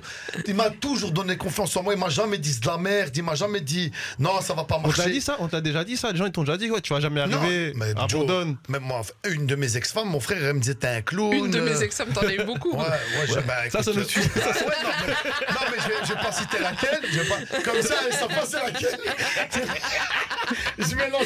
Il 0.48 0.54
m'a 0.56 0.70
toujours 0.70 1.12
donné 1.12 1.38
confiance 1.38 1.76
en 1.76 1.84
moi. 1.84 1.94
Il 1.94 2.00
m'a 2.00 2.10
jamais 2.10 2.38
dit 2.38 2.54
c'est 2.54 2.62
de 2.64 2.68
la 2.68 2.78
merde. 2.78 3.16
Il 3.16 3.24
m'a 3.24 3.36
jamais 3.36 3.62
dit, 3.62 3.92
non, 4.18 4.42
ça 4.42 4.54
va 4.54 4.64
pas 4.64 4.76
On 4.78 4.82
t'a 4.82 4.88
marcher. 4.98 5.12
dit 5.12 5.22
ça 5.22 5.38
On 5.40 5.48
t'a 5.48 5.62
déjà 5.62 5.84
dit 5.84 5.98
ça 5.98 6.12
Les 6.12 6.18
gens 6.18 6.26
ils 6.26 6.32
t'ont 6.32 6.44
déjà 6.44 6.58
dit 6.58 6.70
ouais, 6.72 6.82
tu 6.82 6.94
vas 6.94 7.00
jamais 7.00 7.22
arriver. 7.22 7.74
mais 7.76 7.90
Joe, 8.08 8.22
abandonne. 8.22 8.58
même 8.68 8.82
moi, 8.84 9.02
une 9.30 9.46
de 9.48 9.56
mes 9.56 9.76
ex-femmes, 9.78 10.10
mon 10.10 10.20
frère, 10.20 10.44
elle 10.44 10.54
me 10.54 10.60
disait, 10.60 10.76
t'es 10.76 10.88
un 10.88 11.02
clown. 11.02 11.32
Une 11.34 11.52
de 11.52 11.62
mes 11.62 11.82
ex-femmes, 11.84 12.10
t'en 12.14 12.22
as 12.22 12.34
eu 12.34 12.44
beaucoup. 12.44 12.72
Ouais, 12.76 12.86
ouais, 12.88 13.28
je, 13.28 13.34
bah, 13.42 13.70
Ça, 13.72 13.80
écoute, 13.82 13.96
notre 13.96 14.00
euh, 14.00 14.04
sujet. 14.06 14.30
ouais, 14.36 14.44
non, 14.84 14.90
mais, 15.06 15.14
non, 15.54 15.60
mais 15.72 15.78
je, 15.84 15.88
vais, 15.88 15.94
je 16.04 16.14
vais 16.14 16.20
pas 16.22 16.32
citer 16.32 16.60
laquelle. 16.60 17.00
Je 17.12 17.20
vais 17.20 17.26
pas, 17.28 17.62
comme 17.64 17.82
ça, 17.82 17.96
ça 18.12 18.28
passe 18.28 18.54
laquelle. 18.54 19.00
je 20.80 20.96
mélange 20.96 21.26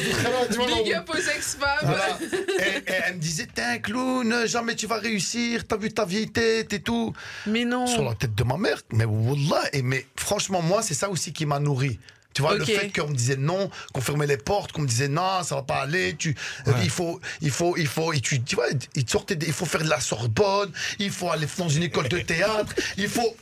tu 0.50 0.56
vois. 0.56 0.66
Big 0.66 0.92
up 0.94 1.08
aux 1.08 1.16
ex-femmes. 1.16 1.68
Voilà. 1.82 2.18
Et, 2.58 2.90
et 2.90 2.94
elle 3.06 3.14
me 3.14 3.20
disait, 3.20 3.46
t'es 3.52 3.62
un 3.62 3.78
clown, 3.78 4.46
jamais 4.46 4.74
tu 4.74 4.86
vas 4.86 4.98
réussir, 4.98 5.66
t'as 5.66 5.76
vu 5.76 5.92
ta 5.92 6.04
vieille 6.04 6.30
tête 6.30 6.72
et 6.72 6.80
tout. 6.80 7.12
Mais 7.46 7.64
non. 7.64 7.86
Sur 7.86 8.04
la 8.04 8.14
tête 8.14 8.34
de 8.34 8.44
ma 8.44 8.56
mère. 8.56 8.80
Mais 8.92 9.04
wallah, 9.04 9.62
et 9.72 9.82
mais 9.82 10.06
franchement, 10.16 10.62
moi, 10.62 10.82
c'est 10.82 10.94
ça 10.94 11.08
aussi 11.10 11.32
qui 11.32 11.46
m'a 11.46 11.58
nourri. 11.58 11.98
Tu 12.34 12.42
vois, 12.42 12.56
le 12.56 12.64
fait 12.64 12.90
qu'on 12.90 13.08
me 13.08 13.14
disait 13.14 13.36
non, 13.36 13.70
qu'on 13.92 14.00
fermait 14.00 14.26
les 14.26 14.36
portes, 14.36 14.72
qu'on 14.72 14.82
me 14.82 14.88
disait 14.88 15.06
non, 15.06 15.44
ça 15.44 15.54
va 15.54 15.62
pas 15.62 15.82
aller, 15.82 16.16
tu, 16.16 16.34
euh, 16.66 16.72
il 16.82 16.90
faut, 16.90 17.20
il 17.40 17.50
faut, 17.52 17.76
il 17.76 17.86
faut, 17.86 18.12
et 18.12 18.20
tu, 18.20 18.42
tu 18.42 18.56
vois, 18.56 18.66
il 18.96 19.08
sortait 19.08 19.38
il 19.40 19.52
faut 19.52 19.66
faire 19.66 19.84
de 19.84 19.88
la 19.88 20.00
Sorbonne, 20.00 20.72
il 20.98 21.12
faut 21.12 21.30
aller 21.30 21.46
dans 21.56 21.68
une 21.68 21.84
école 21.84 22.08
de 22.08 22.18
théâtre, 22.18 22.74
il 22.96 23.08
faut, 23.08 23.36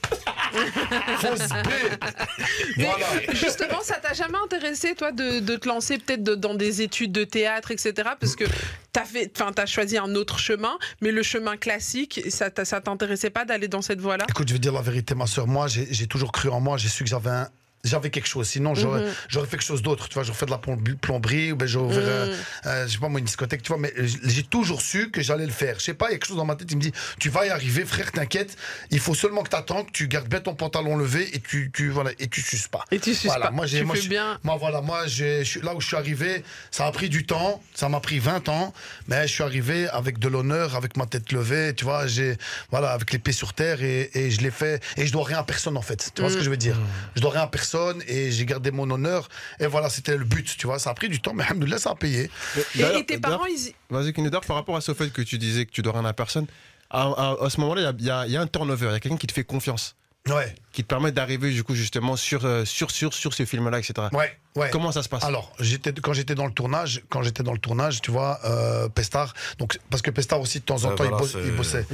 Voilà. 2.76 3.06
justement, 3.32 3.80
ça 3.82 3.96
t'a 3.96 4.12
jamais 4.12 4.38
intéressé, 4.44 4.94
toi, 4.94 5.12
de, 5.12 5.40
de 5.40 5.56
te 5.56 5.68
lancer 5.68 5.98
peut-être 5.98 6.22
de- 6.22 6.34
dans 6.34 6.54
des 6.54 6.82
études 6.82 7.12
de 7.12 7.24
théâtre, 7.24 7.70
etc. 7.70 7.92
Parce 8.18 8.36
que 8.36 8.44
t'as 8.92 9.04
fait, 9.04 9.30
enfin, 9.36 9.52
t'as 9.52 9.66
choisi 9.66 9.98
un 9.98 10.14
autre 10.14 10.38
chemin, 10.38 10.78
mais 11.00 11.10
le 11.12 11.22
chemin 11.22 11.56
classique, 11.56 12.20
ça, 12.28 12.50
ça 12.64 12.80
t'intéressait 12.80 13.30
pas 13.30 13.44
d'aller 13.44 13.68
dans 13.68 13.82
cette 13.82 14.00
voie-là? 14.00 14.26
Écoute, 14.28 14.48
je 14.48 14.54
vais 14.54 14.58
dire 14.58 14.72
la 14.72 14.82
vérité, 14.82 15.14
ma 15.14 15.26
soeur. 15.26 15.46
Moi, 15.46 15.66
j'ai 15.68 15.86
j'ai 15.90 16.06
toujours 16.06 16.32
cru 16.32 16.48
en 16.48 16.60
moi. 16.60 16.76
J'ai 16.78 16.88
su 16.88 17.04
que 17.04 17.10
j'avais 17.10 17.30
un. 17.30 17.48
J'avais 17.84 18.10
quelque 18.10 18.28
chose, 18.28 18.46
sinon 18.48 18.76
j'aurais 18.76 19.00
Mhm. 19.00 19.10
j'aurais 19.28 19.46
fait 19.46 19.56
quelque 19.56 19.66
chose 19.66 19.82
d'autre. 19.82 20.06
Tu 20.08 20.14
vois, 20.14 20.22
j'aurais 20.22 20.38
fait 20.38 20.46
de 20.46 20.52
la 20.52 20.58
plomb- 20.58 20.78
plomberie, 21.00 21.50
ou 21.50 21.56
ben 21.56 21.66
j'aurais 21.66 21.96
ouvert, 21.96 22.04
euh, 22.06 22.36
euh, 22.66 22.86
je 22.86 22.92
sais 22.92 22.98
pas 22.98 23.08
moi, 23.08 23.18
une 23.18 23.24
discothèque, 23.26 23.60
tu 23.64 23.68
vois, 23.72 23.78
mais 23.78 23.92
j- 23.96 24.20
j'ai 24.22 24.44
toujours 24.44 24.80
su 24.80 25.10
que 25.10 25.20
j'allais 25.20 25.46
le 25.46 25.50
faire. 25.52 25.80
Je 25.80 25.84
sais 25.86 25.94
pas, 25.94 26.06
il 26.08 26.12
y 26.12 26.14
a 26.14 26.18
quelque 26.18 26.28
chose 26.28 26.36
dans 26.36 26.44
ma 26.44 26.54
tête 26.54 26.68
qui 26.68 26.76
me 26.76 26.80
dit, 26.80 26.92
tu 27.18 27.28
vas 27.28 27.44
y 27.44 27.50
arriver, 27.50 27.84
frère, 27.84 28.12
t'inquiète. 28.12 28.56
Il 28.92 29.00
faut 29.00 29.16
seulement 29.16 29.42
que 29.42 29.48
t'attends, 29.48 29.82
que 29.82 29.90
tu 29.90 30.06
gardes 30.06 30.28
bien 30.28 30.38
ton 30.38 30.54
pantalon 30.54 30.96
levé 30.96 31.28
et 31.34 31.40
tu, 31.40 31.72
tu 31.74 31.88
voilà, 31.90 32.12
et 32.20 32.28
tu 32.28 32.40
suces 32.40 32.68
pas. 32.68 32.84
Et 32.92 33.00
tu 33.00 33.14
suces 33.14 33.24
Voilà, 33.26 33.46
pas. 33.46 33.50
moi, 33.50 33.66
j'ai- 33.66 33.80
tu 33.80 33.84
moi, 33.84 33.96
fais 33.96 34.02
je- 34.02 34.08
bien. 34.08 34.38
Moi, 34.44 34.56
voilà, 34.60 34.80
moi, 34.80 35.08
j'ai- 35.08 35.44
je 35.44 35.58
là 35.58 35.74
où 35.74 35.80
je 35.80 35.88
suis 35.88 35.96
arrivé, 35.96 36.44
ça 36.70 36.86
a 36.86 36.92
pris 36.92 37.08
du 37.08 37.26
temps, 37.26 37.60
ça 37.74 37.88
m'a 37.88 37.98
pris 37.98 38.20
20 38.20 38.48
ans, 38.48 38.72
mais 39.08 39.26
je 39.26 39.32
suis 39.32 39.42
arrivé 39.42 39.88
avec 39.88 40.20
de 40.20 40.28
l'honneur, 40.28 40.76
avec 40.76 40.96
ma 40.96 41.06
tête 41.06 41.32
levée, 41.32 41.74
tu 41.74 41.82
vois, 41.84 42.06
j'ai, 42.06 42.36
voilà, 42.70 42.92
avec 42.92 43.12
les 43.12 43.18
pieds 43.18 43.32
sur 43.34 43.54
terre 43.54 43.82
et, 43.82 44.08
et 44.14 44.30
je 44.30 44.40
l'ai 44.40 44.52
fait, 44.52 44.80
et 44.96 45.04
je 45.04 45.10
dois 45.12 45.24
rien 45.24 45.38
à 45.38 45.42
personne, 45.42 45.76
en 45.76 45.82
fait. 45.82 46.12
Tu 46.14 46.20
vois 46.22 46.30
ce 46.30 46.36
que 46.36 46.44
je 46.44 46.50
veux 46.50 46.56
dire? 46.56 46.78
Je 47.16 47.20
dois 47.20 47.32
rien 47.32 47.42
à 47.42 47.46
personne 47.48 47.71
et 48.08 48.30
j'ai 48.30 48.44
gardé 48.46 48.70
mon 48.70 48.90
honneur, 48.90 49.28
et 49.60 49.66
voilà, 49.66 49.88
c'était 49.90 50.16
le 50.16 50.24
but, 50.24 50.56
tu 50.56 50.66
vois, 50.66 50.78
ça 50.78 50.90
a 50.90 50.94
pris 50.94 51.08
du 51.08 51.20
temps, 51.20 51.32
mais 51.34 51.44
alhamdoulilah, 51.44 51.78
ça 51.78 51.90
a 51.90 51.94
payé. 51.94 52.30
Et, 52.76 52.80
et 52.98 53.04
tes 53.06 53.18
parents, 53.18 53.46
ils. 53.46 53.72
Vas-y, 53.90 54.12
Kinedar, 54.12 54.40
par 54.42 54.56
rapport 54.56 54.76
à 54.76 54.80
ce 54.80 54.94
fait 54.94 55.10
que 55.12 55.22
tu 55.22 55.38
disais 55.38 55.66
que 55.66 55.70
tu 55.70 55.82
dois 55.82 55.92
rien 55.92 56.04
à 56.04 56.12
personne, 56.12 56.46
à, 56.90 57.02
à- 57.04 57.36
à 57.44 57.50
ce 57.50 57.60
moment-là, 57.60 57.80
il 57.80 57.84
y 57.84 57.88
a- 57.88 57.94
il 57.98 58.04
y, 58.06 58.10
a- 58.10 58.26
il 58.26 58.32
y 58.32 58.36
a 58.36 58.40
un 58.40 58.46
turnover, 58.46 58.86
il 58.88 58.92
y 58.92 58.94
a 58.96 59.00
quelqu'un 59.00 59.16
qui 59.18 59.26
te 59.26 59.32
fait 59.32 59.44
confiance, 59.44 59.94
Ouais, 60.28 60.54
qui 60.72 60.84
te 60.84 60.88
permet 60.88 61.10
d'arriver 61.10 61.50
du 61.50 61.64
coup 61.64 61.74
justement 61.74 62.14
sur, 62.14 62.44
euh, 62.44 62.64
sur, 62.64 62.92
sur, 62.92 63.12
sur 63.12 63.34
ce 63.34 63.44
film-là, 63.44 63.80
etc. 63.80 64.06
ouais, 64.12 64.38
ouais. 64.54 64.70
Comment 64.70 64.92
ça 64.92 65.02
se 65.02 65.08
passe? 65.08 65.24
Alors, 65.24 65.52
j'étais 65.58 65.92
quand 65.92 66.12
j'étais 66.12 66.36
dans 66.36 66.46
le 66.46 66.52
tournage, 66.52 67.02
quand 67.08 67.22
j'étais 67.24 67.42
dans 67.42 67.52
le 67.52 67.58
tournage, 67.58 68.00
tu 68.02 68.12
vois, 68.12 68.38
euh, 68.44 68.88
Pestar, 68.88 69.34
donc 69.58 69.80
parce 69.90 70.00
que 70.00 70.12
Pestar 70.12 70.40
aussi 70.40 70.60
de 70.60 70.64
temps 70.64 70.84
en 70.84 70.94
temps 70.94 71.04
il, 71.04 71.10
bosse- 71.10 71.34
bossait. 71.56 71.84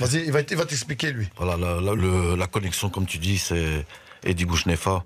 Vas-y, 0.00 0.24
il 0.24 0.32
va, 0.32 0.40
il 0.40 0.56
va 0.56 0.64
t'expliquer 0.64 1.12
lui. 1.12 1.28
Voilà, 1.36 1.56
la, 1.56 1.80
la- 1.80 1.94
le- 1.94 2.34
la 2.34 2.46
connexion, 2.48 2.90
comme 2.90 3.06
tu 3.06 3.18
dis, 3.18 3.38
c'est 3.38 3.86
Eddie 4.24 4.44
Bouchnefa. 4.44 5.04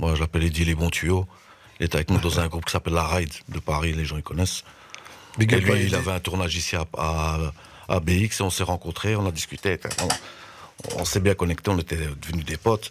Moi, 0.00 0.14
je 0.14 0.20
l'appelle 0.20 0.44
Eddie 0.44 0.64
Les 0.64 0.74
Bons 0.74 0.88
Tuyaux. 0.88 1.26
Il 1.78 1.84
était 1.86 1.96
avec 1.96 2.10
nous 2.10 2.18
dans 2.18 2.40
un 2.40 2.48
groupe 2.48 2.64
qui 2.64 2.72
s'appelle 2.72 2.94
La 2.94 3.06
Ride 3.06 3.32
de 3.50 3.58
Paris, 3.58 3.92
les 3.92 4.06
gens 4.06 4.16
ils 4.16 4.22
connaissent. 4.22 4.64
Big 5.38 5.52
Et 5.52 5.60
lui, 5.60 5.84
il 5.84 5.94
avait 5.94 6.12
un 6.12 6.20
tournage 6.20 6.56
ici 6.56 6.74
à, 6.74 6.86
à, 6.96 7.38
à 7.88 8.00
BX 8.00 8.40
et 8.40 8.42
on 8.42 8.50
s'est 8.50 8.64
rencontrés, 8.64 9.14
on 9.14 9.26
a 9.26 9.30
discuté. 9.30 9.78
On, 10.02 11.00
on 11.00 11.04
s'est 11.04 11.20
bien 11.20 11.34
connectés, 11.34 11.70
on 11.70 11.78
était 11.78 11.98
devenus 12.22 12.46
des 12.46 12.56
potes. 12.56 12.90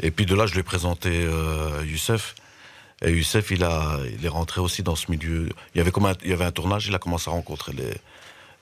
Et 0.00 0.10
puis 0.10 0.26
de 0.26 0.34
là, 0.34 0.46
je 0.46 0.54
lui 0.54 0.60
ai 0.60 0.64
présenté 0.64 1.10
euh, 1.12 1.84
Youssef. 1.86 2.34
Et 3.02 3.12
Youssef, 3.12 3.52
il, 3.52 3.62
a, 3.62 3.98
il 4.18 4.24
est 4.24 4.28
rentré 4.28 4.60
aussi 4.60 4.82
dans 4.82 4.96
ce 4.96 5.10
milieu. 5.12 5.48
Il 5.74 5.78
y 5.78 5.80
avait, 5.80 5.92
comme 5.92 6.06
un, 6.06 6.14
il 6.24 6.30
y 6.30 6.32
avait 6.32 6.44
un 6.44 6.52
tournage, 6.52 6.88
il 6.88 6.94
a 6.94 6.98
commencé 6.98 7.30
à 7.30 7.32
rencontrer 7.32 7.72
les, 7.72 7.94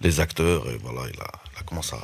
les 0.03 0.21
acteurs. 0.21 0.69
Et 0.69 0.77
voilà, 0.83 1.09
il 1.13 1.19
a, 1.21 1.31
il 1.55 1.61
a 1.61 1.63
commencé 1.63 1.95
à. 1.97 2.01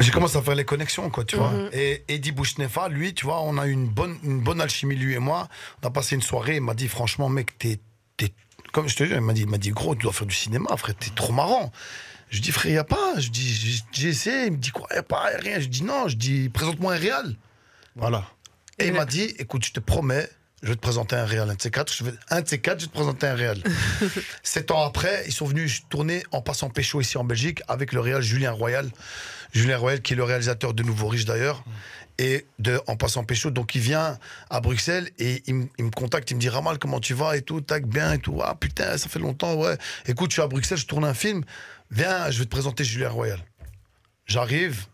J'ai 0.00 0.10
commencé 0.10 0.36
à 0.36 0.42
faire 0.42 0.54
les 0.54 0.64
connexions, 0.64 1.08
quoi, 1.10 1.24
tu 1.24 1.36
vois. 1.36 1.50
Mhm. 1.50 1.70
Et 1.72 2.04
Eddie 2.08 2.32
Bouchnefa, 2.32 2.88
lui, 2.88 3.14
tu 3.14 3.24
vois, 3.24 3.40
on 3.42 3.56
a 3.56 3.66
eu 3.66 3.70
une 3.72 3.88
bonne, 3.88 4.18
une 4.22 4.40
bonne 4.40 4.60
alchimie, 4.60 4.94
lui 4.96 5.14
et 5.14 5.18
moi. 5.18 5.48
On 5.82 5.86
a 5.86 5.90
passé 5.90 6.14
une 6.16 6.22
soirée, 6.22 6.56
il 6.56 6.60
m'a 6.62 6.74
dit, 6.74 6.88
franchement, 6.88 7.28
mec, 7.28 7.56
t'es. 7.58 7.80
Comme 8.72 8.88
je 8.88 8.96
te 8.96 9.04
dis, 9.04 9.12
il 9.12 9.20
m'a 9.20 9.32
dit, 9.32 9.46
dit, 9.46 9.70
gros, 9.70 9.94
tu 9.94 10.02
dois 10.02 10.12
faire 10.12 10.26
du 10.26 10.34
cinéma, 10.34 10.76
frère, 10.76 10.94
t'es 10.96 11.08
trop 11.14 11.32
marrant. 11.32 11.72
Je 12.28 12.42
dis, 12.42 12.52
frère, 12.52 12.72
y 12.72 12.76
a 12.76 12.84
pas. 12.84 13.18
Je 13.18 13.30
dis, 13.30 13.48
j'ai- 13.54 13.82
j'ai 13.92 14.08
essayé. 14.08 14.46
Il 14.46 14.52
me 14.52 14.56
dit, 14.58 14.70
quoi, 14.70 14.86
y 14.92 14.98
a 14.98 15.02
pas, 15.02 15.32
y 15.32 15.34
a 15.34 15.38
rien. 15.38 15.60
Je 15.60 15.68
dis, 15.68 15.82
non, 15.82 16.08
je 16.08 16.16
dis, 16.16 16.50
présente-moi 16.50 16.92
un 16.94 16.98
réal. 16.98 17.36
Voilà. 17.94 18.26
Et 18.78 18.88
il 18.88 18.92
m'a 18.92 19.06
dit, 19.06 19.32
écoute, 19.38 19.64
je 19.64 19.72
te 19.72 19.80
promets, 19.80 20.28
je 20.66 20.70
vais 20.72 20.76
te 20.76 20.80
présenter 20.82 21.16
un 21.16 21.24
réal. 21.24 21.48
Un 21.48 21.54
de 21.54 21.62
ces 21.62 21.70
quatre, 21.70 21.92
je 21.94 22.04
vais, 22.04 22.12
un 22.30 22.40
de 22.42 22.48
ces 22.48 22.58
quatre, 22.60 22.80
je 22.80 22.84
vais 22.86 22.90
te 22.90 22.94
présenter 22.96 23.26
un 23.26 23.34
réal. 23.34 23.58
Sept 24.42 24.70
ans 24.70 24.84
après, 24.84 25.22
ils 25.26 25.32
sont 25.32 25.46
venus 25.46 25.82
tourner 25.88 26.22
en 26.32 26.42
passant 26.42 26.68
pécho 26.68 27.00
ici 27.00 27.16
en 27.16 27.24
Belgique 27.24 27.62
avec 27.68 27.92
le 27.92 28.00
réal 28.00 28.20
Julien 28.20 28.50
Royal. 28.52 28.90
Julien 29.52 29.78
Royal, 29.78 30.02
qui 30.02 30.12
est 30.12 30.16
le 30.16 30.24
réalisateur 30.24 30.74
de 30.74 30.82
Nouveau 30.82 31.08
Riche 31.08 31.24
d'ailleurs. 31.24 31.64
Et 32.18 32.46
de 32.58 32.80
En 32.86 32.96
passant 32.96 33.24
pécho, 33.24 33.50
donc 33.50 33.74
il 33.74 33.80
vient 33.82 34.18
à 34.50 34.60
Bruxelles 34.60 35.10
et 35.18 35.42
il, 35.46 35.54
me- 35.54 35.66
il 35.78 35.84
me 35.84 35.90
contacte, 35.90 36.30
il 36.30 36.34
me 36.36 36.40
dit 36.40 36.48
Ramal, 36.48 36.78
comment 36.78 36.98
tu 36.98 37.12
vas 37.14 37.36
et 37.36 37.42
tout, 37.42 37.60
tac, 37.60 37.86
bien 37.86 38.14
et 38.14 38.18
tout. 38.18 38.40
Ah 38.42 38.54
putain, 38.58 38.96
ça 38.98 39.08
fait 39.10 39.18
longtemps, 39.18 39.54
ouais. 39.54 39.76
Écoute, 40.06 40.30
je 40.30 40.36
suis 40.36 40.42
à 40.42 40.46
Bruxelles, 40.46 40.78
je 40.78 40.86
tourne 40.86 41.04
un 41.04 41.12
film. 41.14 41.44
Viens, 41.90 42.30
je 42.30 42.38
vais 42.38 42.44
te 42.46 42.50
présenter 42.50 42.84
Julien 42.84 43.10
Royal. 43.10 43.38
J'arrive, 44.26 44.86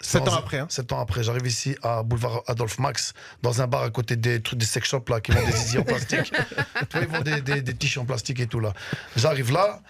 Sept 0.00 0.26
ans 0.28 0.34
après, 0.34 0.58
hein. 0.58 0.66
Sept 0.70 0.92
ans 0.92 1.00
après, 1.00 1.22
j'arrive 1.22 1.46
ici 1.46 1.76
à 1.82 2.02
boulevard 2.02 2.42
Adolphe 2.46 2.78
Max, 2.78 3.12
dans 3.42 3.60
un 3.60 3.66
bar 3.66 3.82
à 3.82 3.90
côté 3.90 4.16
des 4.16 4.40
trucs 4.40 4.58
des 4.58 4.64
sex 4.66 4.88
shops 4.88 5.08
là, 5.10 5.20
qui 5.20 5.32
vendent 5.32 5.44
des 5.46 5.52
zizi 5.52 5.78
en 5.78 5.82
plastique. 5.84 6.32
ils 6.94 7.06
vendent 7.06 7.24
des, 7.24 7.40
des, 7.42 7.60
des 7.62 7.74
tiges 7.74 7.98
en 7.98 8.04
plastique 8.06 8.40
et 8.40 8.46
tout 8.46 8.60
là. 8.60 8.72
J'arrive 9.16 9.52
là, 9.52 9.80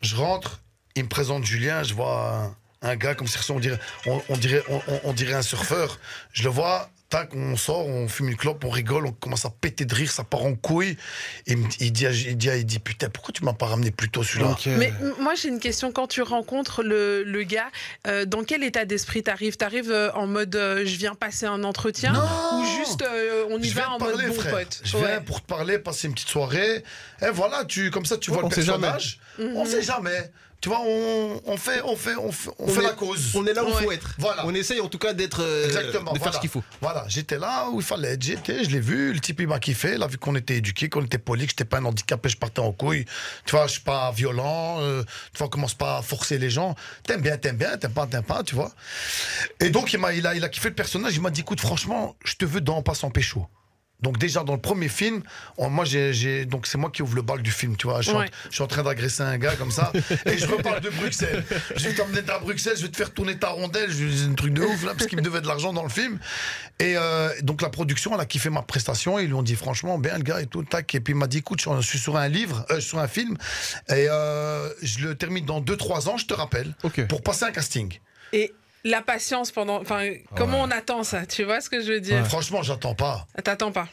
je 0.00 0.16
rentre, 0.16 0.60
il 0.94 1.04
me 1.04 1.08
présente 1.08 1.44
Julien, 1.44 1.82
je 1.82 1.92
vois 1.94 2.54
un, 2.82 2.88
un 2.90 2.96
gars 2.96 3.14
comme 3.14 3.26
si 3.26 3.38
on 3.50 3.58
dirait, 3.60 3.78
on, 4.06 4.22
on 4.30 4.36
dirait, 4.36 4.62
on, 4.70 4.80
on- 4.88 5.00
on 5.04 5.12
dirait 5.12 5.34
un 5.34 5.42
surfeur. 5.42 5.98
Je 6.32 6.44
le 6.44 6.48
vois. 6.50 6.88
Tac, 7.10 7.30
on 7.34 7.56
sort, 7.56 7.86
on 7.86 8.06
fume 8.06 8.28
une 8.28 8.36
clope, 8.36 8.62
on 8.66 8.68
rigole, 8.68 9.06
on 9.06 9.12
commence 9.12 9.46
à 9.46 9.50
péter 9.50 9.86
de 9.86 9.94
rire, 9.94 10.10
ça 10.10 10.24
part 10.24 10.42
en 10.44 10.54
couille. 10.54 10.98
Il, 11.46 11.56
me- 11.56 11.68
il 11.80 11.90
dit, 11.90 12.04
il 12.04 12.36
dit, 12.36 12.48
il 12.54 12.66
dit, 12.66 12.78
putain, 12.80 13.08
pourquoi 13.08 13.32
tu 13.32 13.44
m'as 13.46 13.54
pas 13.54 13.64
ramené 13.64 13.90
plus 13.90 14.10
tôt 14.10 14.22
celui-là. 14.22 14.54
Mais 14.76 14.92
moi 15.18 15.34
j'ai 15.34 15.48
une 15.48 15.58
question, 15.58 15.90
quand 15.90 16.06
tu 16.06 16.20
rencontres 16.20 16.82
le, 16.82 17.22
le 17.24 17.42
gars, 17.44 17.70
euh, 18.06 18.26
dans 18.26 18.44
quel 18.44 18.62
état 18.62 18.84
d'esprit 18.84 19.22
t'arrives? 19.22 19.56
T'arrives 19.56 19.90
euh, 19.90 20.12
en 20.12 20.26
mode 20.26 20.54
euh, 20.54 20.84
je 20.84 20.96
viens 20.96 21.14
passer 21.14 21.46
un 21.46 21.64
entretien? 21.64 22.12
Non 22.12 22.60
ou 22.60 22.64
juste 22.84 23.00
euh, 23.00 23.46
on 23.48 23.58
y 23.58 23.68
Je 23.70 23.74
va 23.74 23.90
en 23.92 23.98
parler, 23.98 24.26
mode 24.26 24.34
bon 24.36 24.40
frère. 24.42 24.58
pote? 24.58 24.80
Je 24.84 24.96
viens 24.98 25.06
Ouais. 25.06 25.20
pour 25.22 25.40
te 25.40 25.46
parler, 25.46 25.78
passer 25.78 26.08
une 26.08 26.14
petite 26.14 26.28
soirée. 26.28 26.84
Et 27.22 27.30
voilà, 27.32 27.64
tu, 27.64 27.90
comme 27.90 28.04
ça, 28.04 28.18
tu 28.18 28.30
vois 28.30 28.44
on 28.44 28.48
le 28.50 28.54
sait 28.54 28.60
jamais. 28.62 28.82
personnage. 28.88 29.18
On 29.38 29.64
sait 29.64 29.80
jamais. 29.82 30.30
Tu 30.60 30.68
vois, 30.68 30.80
on, 30.84 31.40
on 31.46 31.56
fait, 31.56 31.80
on 31.84 31.94
fait, 31.94 32.16
on 32.16 32.32
fait, 32.32 32.50
on 32.58 32.64
On 32.64 32.68
fait 32.68 32.80
est- 32.80 32.82
la 32.84 32.92
cause. 32.92 33.30
On 33.36 33.46
est 33.46 33.52
là 33.52 33.62
où 33.64 33.68
il 33.68 33.74
faut 33.74 33.92
être. 33.92 34.14
Voilà. 34.18 34.44
On 34.44 34.52
essaye 34.54 34.80
en 34.80 34.88
tout 34.88 34.98
cas 34.98 35.12
d'être. 35.12 35.40
euh, 35.40 35.66
Exactement. 35.66 36.12
De 36.12 36.18
faire 36.18 36.24
voilà. 36.24 36.32
ce 36.32 36.40
qu'il 36.40 36.50
faut. 36.50 36.64
Voilà, 36.80 37.04
j'étais 37.06 37.38
là 37.38 37.68
où 37.70 37.80
il 37.80 37.84
fallait 37.86 38.08
être. 38.14 38.22
J'étais, 38.22 38.64
je 38.64 38.70
l'ai 38.70 38.80
vu. 38.80 39.12
Le 39.12 39.20
type, 39.20 39.38
il 39.40 39.46
m'a 39.46 39.60
kiffé. 39.60 39.92
Il 39.94 40.02
a 40.02 40.08
vu 40.08 40.18
qu'on 40.18 40.34
était 40.34 40.56
éduqués, 40.56 40.88
qu'on 40.88 41.04
était 41.04 41.18
poli, 41.18 41.44
que 41.46 41.50
j'étais 41.52 41.64
pas 41.64 41.78
un 41.78 41.84
handicapé, 41.84 42.28
je 42.28 42.36
partais 42.36 42.60
en 42.60 42.72
couille. 42.72 43.04
Tu 43.44 43.52
vois, 43.52 43.68
je 43.68 43.72
suis 43.74 43.82
pas 43.82 44.10
violent. 44.10 44.80
euh, 44.80 45.04
tu 45.32 45.38
vois, 45.38 45.46
on 45.46 45.50
commence 45.50 45.74
pas 45.74 45.98
à 45.98 46.02
forcer 46.02 46.38
les 46.38 46.50
gens. 46.50 46.74
T'aimes 47.04 47.20
bien, 47.22 47.36
t'aimes 47.36 47.56
bien, 47.56 47.76
t'aimes 47.76 47.92
pas, 47.92 48.06
t'aimes 48.08 48.24
pas, 48.24 48.42
tu 48.42 48.56
vois. 48.56 48.72
Et 49.60 49.70
donc, 49.70 49.92
il, 49.92 50.00
m'a, 50.00 50.12
il, 50.12 50.26
a, 50.26 50.34
il 50.34 50.42
a 50.42 50.48
kiffé 50.48 50.70
le 50.70 50.74
personnage. 50.74 51.14
Il 51.14 51.22
m'a 51.22 51.30
dit, 51.30 51.42
écoute, 51.42 51.60
franchement, 51.60 52.16
je 52.24 52.34
te 52.34 52.44
veux 52.44 52.60
dans 52.60 52.82
Pas 52.82 52.94
sans 52.94 53.10
pécho. 53.10 53.46
Donc 54.00 54.16
déjà 54.18 54.44
dans 54.44 54.52
le 54.54 54.60
premier 54.60 54.88
film, 54.88 55.22
on- 55.56 55.70
moi 55.70 55.84
j'ai, 55.84 56.44
donc 56.44 56.66
c'est 56.68 56.78
moi 56.78 56.88
qui 56.90 57.02
ouvre 57.02 57.16
le 57.16 57.22
bal 57.22 57.42
du 57.42 57.50
film, 57.50 57.76
tu 57.76 57.88
vois. 57.88 58.00
Je 58.00 58.08
suis, 58.08 58.16
en, 58.16 58.20
je 58.48 58.54
suis 58.54 58.62
en 58.62 58.68
train 58.68 58.84
d'agresser 58.84 59.22
un 59.22 59.38
gars 59.38 59.56
comme 59.56 59.72
ça 59.72 59.92
et 60.26 60.38
je 60.38 60.46
reparle 60.46 60.80
de 60.80 60.90
Bruxelles. 60.90 61.44
Je 61.74 61.88
vais 61.88 61.94
t'emmener 61.94 62.20
à 62.30 62.38
Bruxelles, 62.38 62.74
je 62.76 62.82
vais 62.82 62.88
te 62.90 62.96
faire 62.96 63.12
tourner 63.12 63.36
ta 63.36 63.48
rondelle, 63.48 63.90
je- 63.90 64.28
un 64.28 64.34
truc 64.34 64.54
de 64.54 64.62
ouf 64.62 64.84
là 64.84 64.92
parce 64.94 65.06
qu'il 65.06 65.18
me 65.18 65.22
devait 65.22 65.40
de 65.40 65.48
l'argent 65.48 65.72
dans 65.72 65.82
le 65.82 65.88
film. 65.88 66.18
Et 66.78 66.96
euh, 66.96 67.30
donc 67.42 67.60
la 67.60 67.70
production, 67.70 68.14
elle 68.14 68.20
a 68.20 68.26
kiffé 68.26 68.50
ma 68.50 68.62
prestation, 68.62 69.18
ils 69.18 69.26
lui 69.26 69.34
ont 69.34 69.42
dit 69.42 69.56
franchement 69.56 69.98
bien 69.98 70.16
le 70.16 70.22
gars 70.22 70.40
et 70.40 70.46
tout 70.46 70.62
tac 70.62 70.94
et 70.94 71.00
puis 71.00 71.12
il 71.12 71.16
m'a 71.16 71.26
dit 71.26 71.38
écoute, 71.38 71.60
je 71.60 71.80
suis 71.86 71.98
sur 71.98 72.16
un 72.16 72.28
livre, 72.28 72.64
euh, 72.70 72.78
sur 72.80 73.00
un 73.00 73.08
film 73.08 73.36
et 73.88 74.06
euh, 74.08 74.68
je 74.80 75.00
le 75.00 75.16
termine 75.16 75.44
dans 75.44 75.60
2-3 75.60 76.08
ans, 76.08 76.16
je 76.16 76.26
te 76.26 76.34
rappelle, 76.34 76.72
pour 77.08 77.22
passer 77.22 77.44
un 77.46 77.50
casting. 77.50 77.98
Et 78.32 78.52
la 78.84 79.02
patience 79.02 79.50
pendant. 79.50 79.80
Enfin, 79.80 80.10
comment 80.36 80.60
on 80.62 80.70
attend 80.70 81.02
ça 81.04 81.26
Tu 81.26 81.44
vois 81.44 81.60
ce 81.60 81.70
que 81.70 81.82
je 81.82 81.92
veux 81.92 82.00
dire? 82.00 82.26
Franchement, 82.26 82.62
j'attends 82.62 82.94
pas. 82.94 83.26
T'attends 83.44 83.72
pas. 83.72 83.88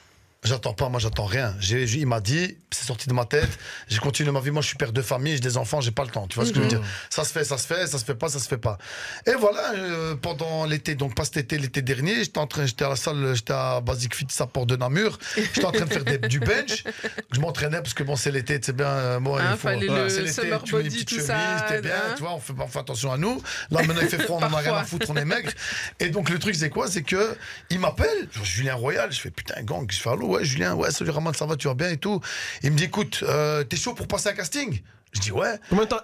J'attends 0.46 0.74
pas, 0.74 0.90
moi 0.90 1.00
j'attends 1.00 1.26
rien. 1.26 1.56
J'ai- 1.60 1.88
j'ai- 1.88 2.00
il 2.00 2.08
m'a 2.08 2.22
dit, 2.22 2.58
c'est 2.72 2.86
sorti 2.86 3.08
de 3.10 3.14
ma 3.14 3.26
tête, 3.26 3.50
j'ai 3.88 3.98
continué 4.00 4.32
ma 4.32 4.40
vie, 4.40 4.52
moi 4.52 4.62
je 4.62 4.68
suis 4.68 4.78
père 4.78 4.92
de 4.94 5.02
famille, 5.02 5.34
j'ai 5.34 5.40
des 5.40 5.58
enfants, 5.58 5.82
j'ai 5.82 5.92
pas 5.92 6.04
le 6.04 6.10
temps, 6.12 6.28
tu 6.28 6.36
vois 6.36 6.46
ce 6.46 6.52
que 6.52 6.58
je 6.58 6.62
veux 6.62 6.68
dire? 6.68 6.82
Ça 7.10 7.24
se 7.24 7.32
fait, 7.34 7.44
ça 7.44 7.58
se 7.58 7.66
fait, 7.68 7.88
ça 7.88 7.98
se 7.98 8.06
fait 8.06 8.16
pas, 8.16 8.30
ça 8.30 8.40
se 8.40 8.48
fait 8.48 8.58
pas. 8.58 8.78
Et 9.26 9.34
voilà, 9.34 9.74
euh, 9.76 10.16
pendant 10.16 10.66
l'été, 10.66 10.96
donc 10.96 11.16
pas 11.16 11.26
cet 11.26 11.38
été, 11.38 11.58
l'été 11.58 11.82
dernier, 11.82 12.24
j'étais 12.24 12.38
en 12.38 12.48
train, 12.48 12.66
j'étais 12.66 12.86
à 12.86 12.90
la 12.90 12.96
salle, 12.96 13.34
j'étais 13.36 13.54
à 13.54 13.82
Basic 13.82 14.14
Fit 14.16 14.28
à 14.40 14.46
Port 14.48 14.66
de 14.66 14.76
Namur, 14.76 15.18
j'étais 15.36 15.66
en 15.66 15.72
train 15.72 15.86
de 15.86 15.92
faire 15.94 16.04
des- 16.06 16.18
du 16.20 16.40
bench, 16.40 16.84
je 17.32 17.40
m'entraînais 17.40 17.82
parce 17.82 17.94
que 17.94 18.04
bon 18.04 18.16
c'est 18.16 18.32
l'été, 18.32 18.60
c'est 18.62 18.76
bien, 18.76 18.86
euh, 18.88 19.20
moi 19.20 19.42
Hein, 19.42 19.48
il 19.52 19.58
faut, 19.58 19.68
fallait 19.68 19.88
le 19.88 20.10
c'est 20.10 20.22
l'été, 20.22 20.42
tu 20.64 20.76
mets 20.76 20.82
une 20.82 20.88
petite 20.88 21.10
chemise, 21.10 21.26
ça, 21.26 21.66
t'es 21.68 21.82
bien, 21.82 21.92
hein. 21.96 22.14
tu 22.16 22.22
vois, 22.22 22.34
on 22.34 22.40
fait, 22.40 22.54
fait 22.70 22.80
attention 22.80 23.12
à 23.12 23.18
nous. 23.18 23.42
Là 23.72 23.82
maintenant 23.84 24.02
il 24.02 24.10
fait 24.10 24.20
froid, 24.22 24.38
on 24.42 24.46
en 24.46 24.54
a 24.54 24.58
rien 24.58 24.72
à 24.72 24.76
Parfois. 24.76 24.84
foutre, 24.86 25.08
on 25.10 25.16
est 25.16 25.26
maigre. 25.26 25.52
Et 26.00 26.10
donc 26.10 26.30
le 26.30 26.38
truc 26.40 26.56
c'est 26.56 26.70
quoi? 26.70 26.88
C'est 26.90 27.04
que 27.04 27.36
il 27.70 27.80
m'appelle, 27.80 28.28
genre, 28.32 28.46
Julien 28.46 28.76
Royal, 28.76 29.12
je 29.12 29.20
fais 29.20 29.32
putain 29.32 29.62
gang, 29.64 29.86
je 29.90 29.98
fais 30.00 30.10
allô, 30.10 30.35
ouais 30.36 30.46
Julien, 30.46 30.76
ouais 30.76 30.92
salut 30.92 31.12
Raman, 31.12 31.34
ça 31.34 31.46
va, 31.46 31.56
tu 31.56 31.68
vas 31.68 31.74
bien 31.74 31.90
et 31.90 31.98
tout. 31.98 32.20
Il 32.64 32.72
me 32.72 32.78
dit 32.78 32.86
écoute, 32.86 33.24
euh, 33.24 33.64
t'es 33.64 33.78
chaud 33.78 33.94
pour 33.94 34.08
passer 34.08 34.30
un 34.30 34.34
casting? 34.34 34.82
Je 35.12 35.20
dis 35.20 35.32
ouais. 35.32 35.60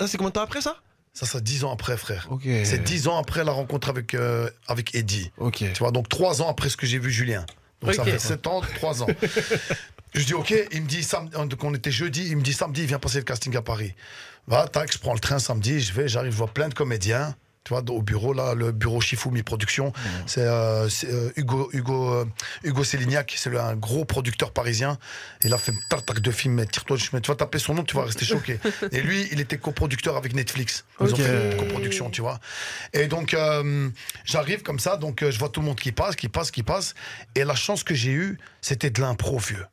C'est 0.08 0.18
combien 0.18 0.30
de 0.30 0.34
temps 0.34 0.42
après 0.42 0.62
ça? 0.62 0.78
Ça 1.14 1.26
c'est 1.26 1.44
dix 1.44 1.64
ans 1.66 1.74
après 1.74 1.98
frère. 1.98 2.30
C'est 2.64 2.84
dix 2.84 3.08
ans 3.08 3.18
après 3.18 3.44
la 3.44 3.52
rencontre 3.52 3.90
avec 3.90 4.14
euh, 4.14 4.50
avec 4.68 4.96
Eddie. 4.96 5.32
Tu 5.52 5.80
vois, 5.80 5.92
donc 5.92 6.08
trois 6.08 6.42
ans 6.42 6.50
après 6.50 6.70
ce 6.70 6.78
que 6.78 6.86
j'ai 6.86 7.00
vu 7.00 7.12
Julien. 7.12 7.46
Donc 7.82 7.94
ça 7.96 8.04
fait 8.04 8.20
sept 8.20 8.48
ans, 8.48 8.62
trois 8.76 9.04
ans. 9.04 9.08
je 10.14 10.24
dis 10.24 10.34
ok, 10.34 10.54
il 10.72 10.84
me 10.84 10.88
dit 10.88 11.04
samedi, 11.04 11.36
on 11.36 11.74
était 11.74 11.92
jeudi, 11.92 12.28
il 12.28 12.38
me 12.38 12.42
dit 12.42 12.54
samedi, 12.54 12.82
il 12.82 12.88
vient 12.88 13.00
passer 13.00 13.18
le 13.18 13.24
casting 13.24 13.56
à 13.58 13.62
Paris. 13.62 13.94
Va, 14.48 14.68
tac, 14.68 14.92
je 14.92 14.98
prends 14.98 15.14
le 15.14 15.20
train 15.20 15.40
samedi, 15.40 15.80
je 15.80 15.94
vais, 15.94 16.08
j'arrive, 16.08 16.32
je 16.32 16.38
vois 16.38 16.48
plein 16.48 16.70
de 16.70 16.74
comédiens. 16.74 17.36
Tu 17.64 17.74
vois, 17.74 17.84
au 17.92 18.02
bureau, 18.02 18.34
là, 18.34 18.56
le 18.56 18.72
bureau 18.72 19.02
Shifumi 19.02 19.44
Production, 19.44 19.94
c'est 20.26 20.42
euh, 20.42 20.90
euh, 21.04 21.32
Hugo, 21.36 21.70
Hugo, 21.74 22.12
euh, 22.12 22.26
Hugo 22.64 22.84
Sélignac, 22.84 23.36
c'est 23.38 23.56
un 23.56 23.76
gros 23.76 24.04
producteur 24.04 24.52
parisien. 24.52 24.98
Il 25.44 25.54
a 25.54 25.60
fait 25.60 25.74
tac, 25.88 26.04
tac 26.04 26.20
de 26.20 26.32
films, 26.32 26.56
mais 26.56 26.66
tire-toi, 26.66 26.98
tu 26.98 27.10
vas 27.12 27.36
taper 27.36 27.60
son 27.60 27.76
nom, 27.76 27.84
tu 27.84 27.96
vas 27.96 28.06
rester 28.06 28.26
choqué. 28.26 28.60
Et 28.92 29.02
lui, 29.02 29.28
il 29.32 29.40
était 29.40 29.60
coproducteur 29.60 30.18
avec 30.18 30.34
Netflix. 30.34 30.86
Ils 31.02 31.14
ont 31.14 31.16
fait 31.16 31.52
une 31.52 31.58
coproduction, 31.58 32.10
tu 32.10 32.22
vois. 32.22 32.40
Et 32.94 33.06
donc, 33.06 33.36
j'arrive 34.26 34.64
comme 34.64 34.80
ça, 34.80 34.98
donc 34.98 35.24
je 35.30 35.38
vois 35.38 35.50
tout 35.50 35.60
le 35.60 35.68
monde 35.68 35.80
qui 35.80 35.92
passe, 35.92 36.16
qui 36.16 36.30
passe, 36.30 36.50
qui 36.50 36.64
passe. 36.64 36.96
Et 37.36 37.44
la 37.44 37.56
chance 37.56 37.84
que 37.84 37.94
j'ai 37.94 38.12
eue, 38.12 38.40
c'était 38.62 38.90
de 38.90 39.02
l'impro, 39.02 39.38
vieux. 39.38 39.66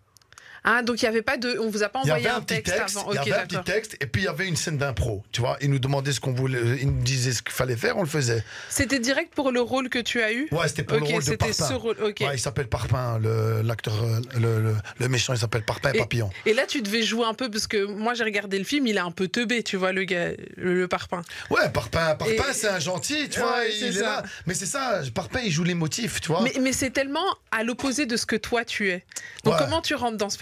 Ah, 0.71 0.83
donc 0.83 1.01
il 1.01 1.07
y 1.07 1.09
avait 1.09 1.23
pas 1.23 1.39
de. 1.39 1.59
On 1.61 1.71
vous 1.71 1.83
a 1.83 1.89
pas 1.89 2.01
envoyé 2.01 2.29
un 2.29 2.43
texte, 2.43 2.75
avant. 2.75 3.11
il 3.11 3.15
y 3.15 3.19
avait 3.19 3.33
un 3.33 3.47
petit 3.47 3.63
texte, 3.65 3.97
et 4.03 4.07
puis 4.07 4.21
il 4.21 4.25
y 4.27 4.29
avait 4.29 4.47
une 4.47 4.55
scène 4.55 4.77
d'impro, 4.77 5.25
tu 5.33 5.41
vois. 5.41 5.57
Il 5.63 5.71
nous 5.71 5.79
demandait 5.79 6.13
ce 6.13 6.21
qu'on 6.21 6.35
voulait, 6.35 6.85
nous 6.85 7.03
disait 7.03 7.33
ce 7.33 7.41
qu'il 7.43 7.55
fallait 7.55 7.77
faire, 7.77 7.97
on 7.97 8.03
le 8.03 8.09
faisait. 8.09 8.45
C'était 8.69 8.99
direct 8.99 9.33
pour 9.35 9.51
le 9.51 9.63
rôle 9.63 9.89
que 9.89 9.99
tu 9.99 10.21
as 10.21 10.31
eu? 10.31 10.47
Ouais, 10.53 10.69
c'était 10.69 10.83
pour 10.83 10.99
le 10.99 11.05
rôle 11.05 11.25
de 11.25 11.37
Parpin. 11.37 12.33
il 12.35 12.39
s'appelle 12.39 12.69
Parpin, 12.69 13.19
le- 13.19 13.63
l'acteur, 13.63 13.95
euh, 14.03 14.77
le, 14.99 15.09
méchant, 15.09 15.33
il 15.33 15.39
s'appelle 15.39 15.65
Parpin 15.65 15.93
Et- 15.95 15.99
Papillon. 15.99 16.29
Et 16.45 16.53
là, 16.53 16.67
tu 16.67 16.83
devais 16.83 17.03
jouer 17.03 17.25
un 17.25 17.33
peu 17.35 17.51
parce 17.51 17.67
que 17.67 17.87
moi, 17.87 18.13
j'ai 18.13 18.25
regardé 18.25 18.59
le 18.59 18.65
film, 18.65 18.87
il 18.87 18.99
est 18.99 19.01
un 19.01 19.11
peu 19.11 19.27
teubé, 19.27 19.63
tu 19.63 19.79
vois, 19.79 19.93
le 19.93 20.05
gars, 20.05 20.33
le, 20.59 20.87
parpaing. 20.87 21.23
Ouais, 21.49 21.71
Parpin, 21.71 22.15
Parpin 22.15 22.53
c'est 22.53 22.69
un 22.69 22.79
gentil, 22.79 23.31
tu 23.31 23.41
vois, 23.41 23.65
il 23.75 23.85
est 23.85 24.01
là. 24.01 24.23
Mais 24.47 24.53
c'est 24.53 24.67
ça, 24.67 25.01
Parpin, 25.15 25.41
il 25.43 25.51
joue 25.51 25.65
les 25.65 25.73
motifs, 25.75 26.21
tu 26.21 26.29
vois. 26.29 26.43
Mais, 26.43 26.73
c'est 26.73 26.91
tellement 26.91 27.25
à 27.51 27.65
l'opposé 27.65 28.05
de 28.05 28.17
ce 28.19 28.27
que 28.27 28.37
toi 28.37 28.67
tu 28.67 28.91
es. 28.91 29.03
Donc 29.45 29.57
comment 29.59 29.81
tu 29.81 29.95
rentres 29.95 30.19
dans 30.19 30.29
ce 30.29 30.37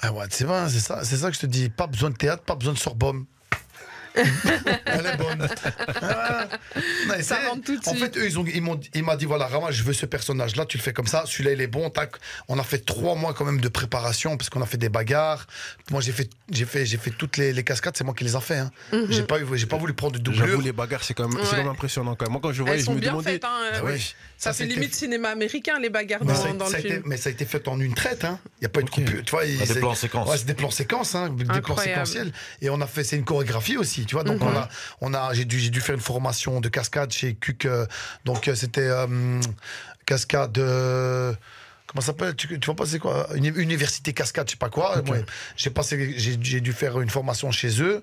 Ah 0.00 0.12
ouais, 0.12 0.26
c'est 0.30 0.44
vrai, 0.44 0.68
c'est 0.68 0.80
ça, 0.80 1.04
c'est 1.04 1.16
ça 1.16 1.28
que 1.30 1.34
je 1.36 1.40
te 1.40 1.46
dis. 1.46 1.68
Pas 1.68 1.86
besoin 1.86 2.10
de 2.10 2.16
théâtre, 2.16 2.44
pas 2.44 2.54
besoin 2.54 2.74
de 2.74 2.78
Sorbonne. 2.78 3.24
Elle 4.14 5.06
est 5.06 5.16
bonne. 5.16 5.48
Ah. 6.04 6.46
Ça 7.22 7.36
rentre 7.48 7.64
tout 7.64 7.78
de 7.78 7.86
En 7.88 7.94
suite. 7.94 8.14
fait, 8.14 8.18
eux, 8.18 8.26
ils 8.26 8.38
ont, 8.38 8.44
ils 8.54 8.62
m'ont, 8.62 9.14
dit 9.16 9.24
voilà, 9.26 9.46
Rama, 9.46 9.70
je 9.70 9.82
veux 9.82 9.92
ce 9.92 10.06
personnage-là, 10.06 10.66
tu 10.66 10.76
le 10.78 10.82
fais 10.82 10.92
comme 10.92 11.06
ça. 11.06 11.24
Celui-là, 11.26 11.52
il 11.52 11.60
est 11.60 11.66
bon. 11.66 11.90
Tac. 11.90 12.12
On 12.48 12.58
a 12.58 12.62
fait 12.62 12.78
trois 12.84 13.14
mois 13.14 13.34
quand 13.34 13.44
même 13.44 13.60
de 13.60 13.68
préparation 13.68 14.36
parce 14.36 14.50
qu'on 14.50 14.62
a 14.62 14.66
fait 14.66 14.76
des 14.78 14.88
bagarres. 14.88 15.46
Moi, 15.90 16.00
j'ai 16.00 16.12
fait, 16.12 16.28
j'ai 16.50 16.64
fait, 16.64 16.84
j'ai 16.86 16.96
fait 16.98 17.10
toutes 17.10 17.36
les, 17.36 17.52
les 17.52 17.64
cascades. 17.64 17.96
C'est 17.96 18.04
moi 18.04 18.14
qui 18.14 18.24
les 18.24 18.36
ai 18.36 18.40
fait. 18.40 18.58
Hein. 18.58 18.70
Mhm. 18.92 19.06
J'ai 19.10 19.22
pas 19.22 19.40
eu, 19.40 19.46
j'ai 19.54 19.66
pas 19.66 19.76
voulu 19.76 19.92
prendre 19.94 20.14
de 20.14 20.18
doublure. 20.18 20.46
J'avoue, 20.46 20.60
les 20.60 20.72
bagarres, 20.72 21.04
c'est 21.04 21.14
quand, 21.14 21.28
même- 21.28 21.38
c'est 21.38 21.42
Ouais. 21.44 21.50
quand 21.50 21.56
même 21.58 21.68
impressionnant. 21.68 22.14
Quand 22.16 22.24
même. 22.26 22.32
Moi, 22.32 22.40
quand 22.42 22.52
je 22.52 22.62
voyais, 22.62 22.76
Elles 22.76 22.80
je 22.80 22.86
sont 22.86 22.94
me 22.94 23.00
bien 23.00 23.10
demandais. 23.12 23.32
faites, 23.32 23.44
hein, 23.44 23.60
euh, 23.64 23.78
Ah 23.78 23.84
ouais. 23.84 23.98
Ça, 23.98 24.52
Ça, 24.52 24.52
fait 24.54 24.66
limite 24.66 24.94
cinéma 24.94 25.28
américain, 25.30 25.78
les 25.78 25.88
bagarres 25.90 26.24
Mais 26.24 26.32
dans, 26.32 26.42
ça, 26.42 26.48
a- 26.48 26.52
dans 26.52 26.66
ça 26.66 26.72
le 26.78 26.80
été, 26.80 26.88
film. 26.94 27.02
mais 27.06 27.16
ça 27.16 27.28
a 27.28 27.32
été 27.32 27.44
fait 27.44 27.68
en 27.68 27.78
une 27.78 27.94
traite. 27.94 28.24
Hein. 28.24 28.40
Il 28.58 28.62
n'y 28.62 28.66
a 28.66 28.70
pas 28.70 28.80
eu 28.80 28.84
de 28.84 28.90
coupure. 28.90 29.22
Tu 29.24 29.30
vois, 29.30 29.44
il- 29.44 29.58
Ah, 29.62 29.66
des 29.66 29.74
plans 29.78 29.94
séquences. 29.94 30.28
Ouais, 30.28 30.36
c'est 30.38 30.46
des 30.46 30.54
plans 30.54 30.70
séquences, 30.70 31.14
hein, 31.14 31.28
des 31.30 31.44
plans 31.44 31.76
séquentiels. 31.76 32.32
Et 32.60 32.68
on 32.70 32.80
a 32.80 32.86
fait, 32.86 33.04
c'est 33.04 33.16
une 33.16 33.24
chorégraphie 33.24 33.76
aussi, 33.76 34.01
tu 34.06 34.14
vois. 34.14 34.24
Donc 34.24 34.40
Mhm. 34.40 34.48
on 34.48 34.56
a, 34.56 34.68
on 35.00 35.14
a, 35.14 35.34
j'ai 35.34 35.44
dû, 35.44 35.70
dû 35.70 35.80
faire 35.80 35.94
une 35.94 36.00
formation 36.00 36.60
de 36.60 36.68
cascade 36.68 37.10
chez 37.12 37.34
Cuc. 37.34 37.66
euh, 37.66 37.86
donc 38.24 38.48
euh, 38.48 38.54
c'était 38.54 38.80
euh, 38.88 39.40
cascade. 40.06 40.56
euh, 40.58 41.32
Comment 41.86 42.00
ça 42.00 42.06
s'appelle? 42.08 42.34
Tu, 42.36 42.48
tu 42.58 42.66
vois 42.66 42.74
pas 42.76 42.86
c'est 42.86 42.98
quoi? 42.98 43.28
Une 43.34 43.44
université 43.44 44.12
cascade, 44.14 44.46
je 44.46 44.52
sais 44.52 44.56
pas 44.56 44.70
quoi. 44.70 44.96
Ok. 44.98 45.06
Moi, 45.08 45.16
j'ai 45.56 45.68
passé, 45.70 46.14
j'ai 46.16 46.60
dû 46.60 46.72
faire 46.72 46.98
une 47.00 47.10
formation 47.10 47.50
chez 47.50 47.82
eux 47.82 48.02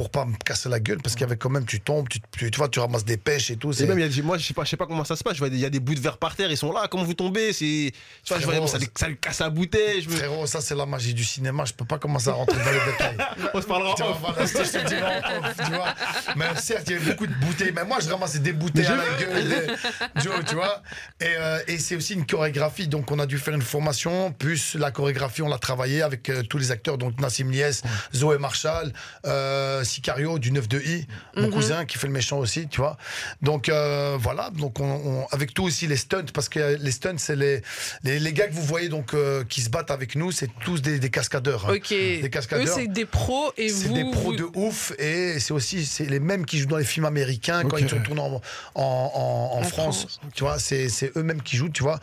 pour 0.00 0.08
pas 0.08 0.24
me 0.24 0.34
casser 0.34 0.70
la 0.70 0.80
gueule 0.80 0.96
parce 1.02 1.14
qu'il 1.14 1.20
y 1.20 1.24
avait 1.24 1.36
quand 1.36 1.50
même, 1.50 1.66
tu 1.66 1.78
tombes, 1.78 2.08
tu, 2.08 2.20
tu, 2.30 2.50
tu 2.50 2.56
vois, 2.56 2.70
tu 2.70 2.80
ramasses 2.80 3.04
des 3.04 3.18
pêches 3.18 3.50
et 3.50 3.56
tout. 3.56 3.70
Et 3.72 3.74
c'est- 3.74 3.86
même, 3.86 3.98
il 3.98 4.04
a 4.04 4.08
des- 4.08 4.22
moi, 4.22 4.38
je 4.38 4.46
sais 4.46 4.54
pas, 4.54 4.64
je 4.64 4.70
sais 4.70 4.78
pas 4.78 4.86
comment 4.86 5.04
ça 5.04 5.14
se 5.14 5.22
passe. 5.22 5.34
Je 5.34 5.40
vois, 5.40 5.50
des- 5.50 5.56
il 5.56 5.60
y 5.60 5.66
a 5.66 5.68
des 5.68 5.78
bouts 5.78 5.94
de 5.94 6.00
verre 6.00 6.16
par 6.16 6.34
terre, 6.34 6.50
ils 6.50 6.56
sont 6.56 6.72
là. 6.72 6.88
Comment 6.90 7.04
vous 7.04 7.12
tombez 7.12 7.52
C'est, 7.52 7.92
tu 8.24 8.32
vois, 8.32 8.38
je 8.40 8.46
vois, 8.46 8.66
ça, 8.66 8.78
lui- 8.78 8.88
ça 8.96 9.08
lui 9.08 9.18
casse 9.18 9.40
la 9.40 9.50
bouteille. 9.50 10.00
Je 10.00 10.08
me- 10.08 10.16
Frérot, 10.16 10.46
ça 10.46 10.62
c'est 10.62 10.74
la 10.74 10.86
magie 10.86 11.12
du 11.12 11.22
cinéma. 11.22 11.66
Je 11.66 11.74
peux 11.74 11.84
pas 11.84 11.98
commencer 11.98 12.30
à 12.30 12.32
rentrer 12.32 12.56
dans 12.64 12.70
les 12.70 12.92
détails. 12.92 13.18
On 13.54 13.60
se 13.60 13.66
parlera. 13.66 13.94
Tu 13.94 14.02
vois, 14.02 14.12
voilà, 14.18 14.46
je 14.46 14.52
te 14.54 14.88
dis 14.88 14.94
en 14.94 15.44
off, 15.44 15.56
tu 15.66 15.72
vois. 15.74 15.94
Mais 16.36 16.46
certes, 16.58 16.84
il 16.86 16.92
y 16.94 16.96
avait 16.96 17.10
beaucoup 17.10 17.26
de 17.26 17.34
bouteilles. 17.34 17.72
Mais 17.76 17.84
moi, 17.84 17.98
je 18.02 18.08
ramassais 18.08 18.38
des 18.38 18.54
bouteilles 18.54 18.86
à 18.86 18.96
la 18.96 19.04
gueule. 19.20 19.48
des- 19.50 20.22
Joe, 20.22 20.32
tu 20.48 20.54
vois. 20.54 20.82
Et, 21.20 21.26
euh, 21.28 21.58
et 21.68 21.76
c'est 21.78 21.96
aussi 21.96 22.14
une 22.14 22.24
chorégraphie. 22.24 22.88
Donc, 22.88 23.10
on 23.10 23.18
a 23.18 23.26
dû 23.26 23.36
faire 23.36 23.52
une 23.54 23.60
formation. 23.60 24.32
Plus 24.32 24.76
la 24.76 24.92
chorégraphie, 24.92 25.42
on 25.42 25.48
l'a 25.48 25.58
travaillé 25.58 26.00
avec 26.00 26.30
euh, 26.30 26.42
tous 26.42 26.56
les 26.56 26.70
acteurs. 26.70 26.96
Donc, 26.96 27.20
Nassim 27.20 27.48
Nies, 27.50 27.82
Zoé 28.14 28.38
Marshall, 28.38 28.94
euh, 29.26 29.84
Sicario 29.90 30.38
du 30.38 30.52
9 30.52 30.68
de 30.68 30.80
I, 30.80 31.06
mon 31.36 31.48
Mhm. 31.48 31.50
cousin 31.52 31.84
qui 31.84 31.98
fait 31.98 32.06
le 32.06 32.12
méchant 32.12 32.38
aussi, 32.38 32.68
tu 32.68 32.80
vois. 32.80 32.96
Donc 33.42 33.68
euh, 33.68 34.16
voilà, 34.18 34.50
donc 34.50 34.80
on, 34.80 34.84
on- 34.90 35.26
avec 35.32 35.52
tout 35.54 35.64
aussi 35.64 35.86
les 35.86 35.96
stunts, 35.96 36.26
parce 36.32 36.48
que 36.48 36.76
les 36.80 36.90
stunts, 36.92 37.18
c'est 37.18 37.36
les, 37.36 37.62
les, 38.04 38.18
les 38.18 38.32
gars 38.32 38.48
que 38.48 38.54
vous 38.54 38.62
voyez 38.62 38.88
donc 38.88 39.14
euh, 39.14 39.44
qui 39.44 39.60
se 39.62 39.68
battent 39.70 39.90
avec 39.90 40.14
nous, 40.16 40.32
c'est 40.32 40.48
tous 40.64 40.80
des, 40.82 40.98
des 40.98 41.10
cascadeurs. 41.10 41.66
hein. 41.68 41.74
Ok. 41.74 41.88
Des 41.90 42.22
Eux, 42.24 42.28
cascadeurs. 42.28 42.74
c'est 42.74 42.86
des 42.86 43.06
pros 43.06 43.52
et 43.56 43.68
C'est 43.68 43.88
vous. 43.88 43.94
des 43.94 44.04
pros 44.10 44.30
vous- 44.30 44.36
de 44.36 44.48
ouf 44.54 44.92
et 44.98 45.38
c'est 45.40 45.52
aussi 45.52 45.84
c'est 45.84 46.06
les 46.06 46.20
mêmes 46.20 46.46
qui 46.46 46.58
jouent 46.58 46.68
dans 46.68 46.76
les 46.76 46.84
films 46.84 47.06
américains 47.06 47.62
quand 47.64 47.76
ils 47.76 47.88
sont 47.90 48.00
tournés 48.00 48.20
en, 48.22 48.40
en, 48.74 48.82
en- 48.82 49.56
en 49.56 49.58
En 49.58 49.62
France. 49.64 50.00
France. 50.00 50.20
Tu 50.34 50.44
vois, 50.44 50.58
c'est 50.58 50.88
c'est 50.88 51.16
eux-mêmes 51.16 51.42
qui 51.42 51.56
jouent, 51.56 51.68
tu 51.70 51.82
vois. 51.82 51.98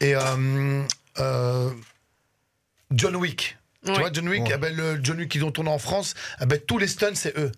Et 0.00 0.14
euh, 0.14 0.82
euh, 1.18 1.70
John 2.92 3.16
Wick. 3.16 3.56
Tu 3.84 3.90
vois, 3.92 4.10
John 4.12 4.28
Wick, 4.28 4.42
Ouais. 4.44 4.52
eh 4.54 4.58
ben, 4.58 4.74
le 4.76 5.00
John 5.02 5.18
Wick 5.18 5.28
qu'ils 5.30 5.44
ont 5.44 5.50
tourné 5.50 5.70
en 5.70 5.78
France, 5.78 6.14
eh 6.40 6.46
ben, 6.46 6.58
tous 6.66 6.78
les 6.78 6.86
stunts, 6.86 7.14
c'est 7.14 7.36
eux. 7.36 7.50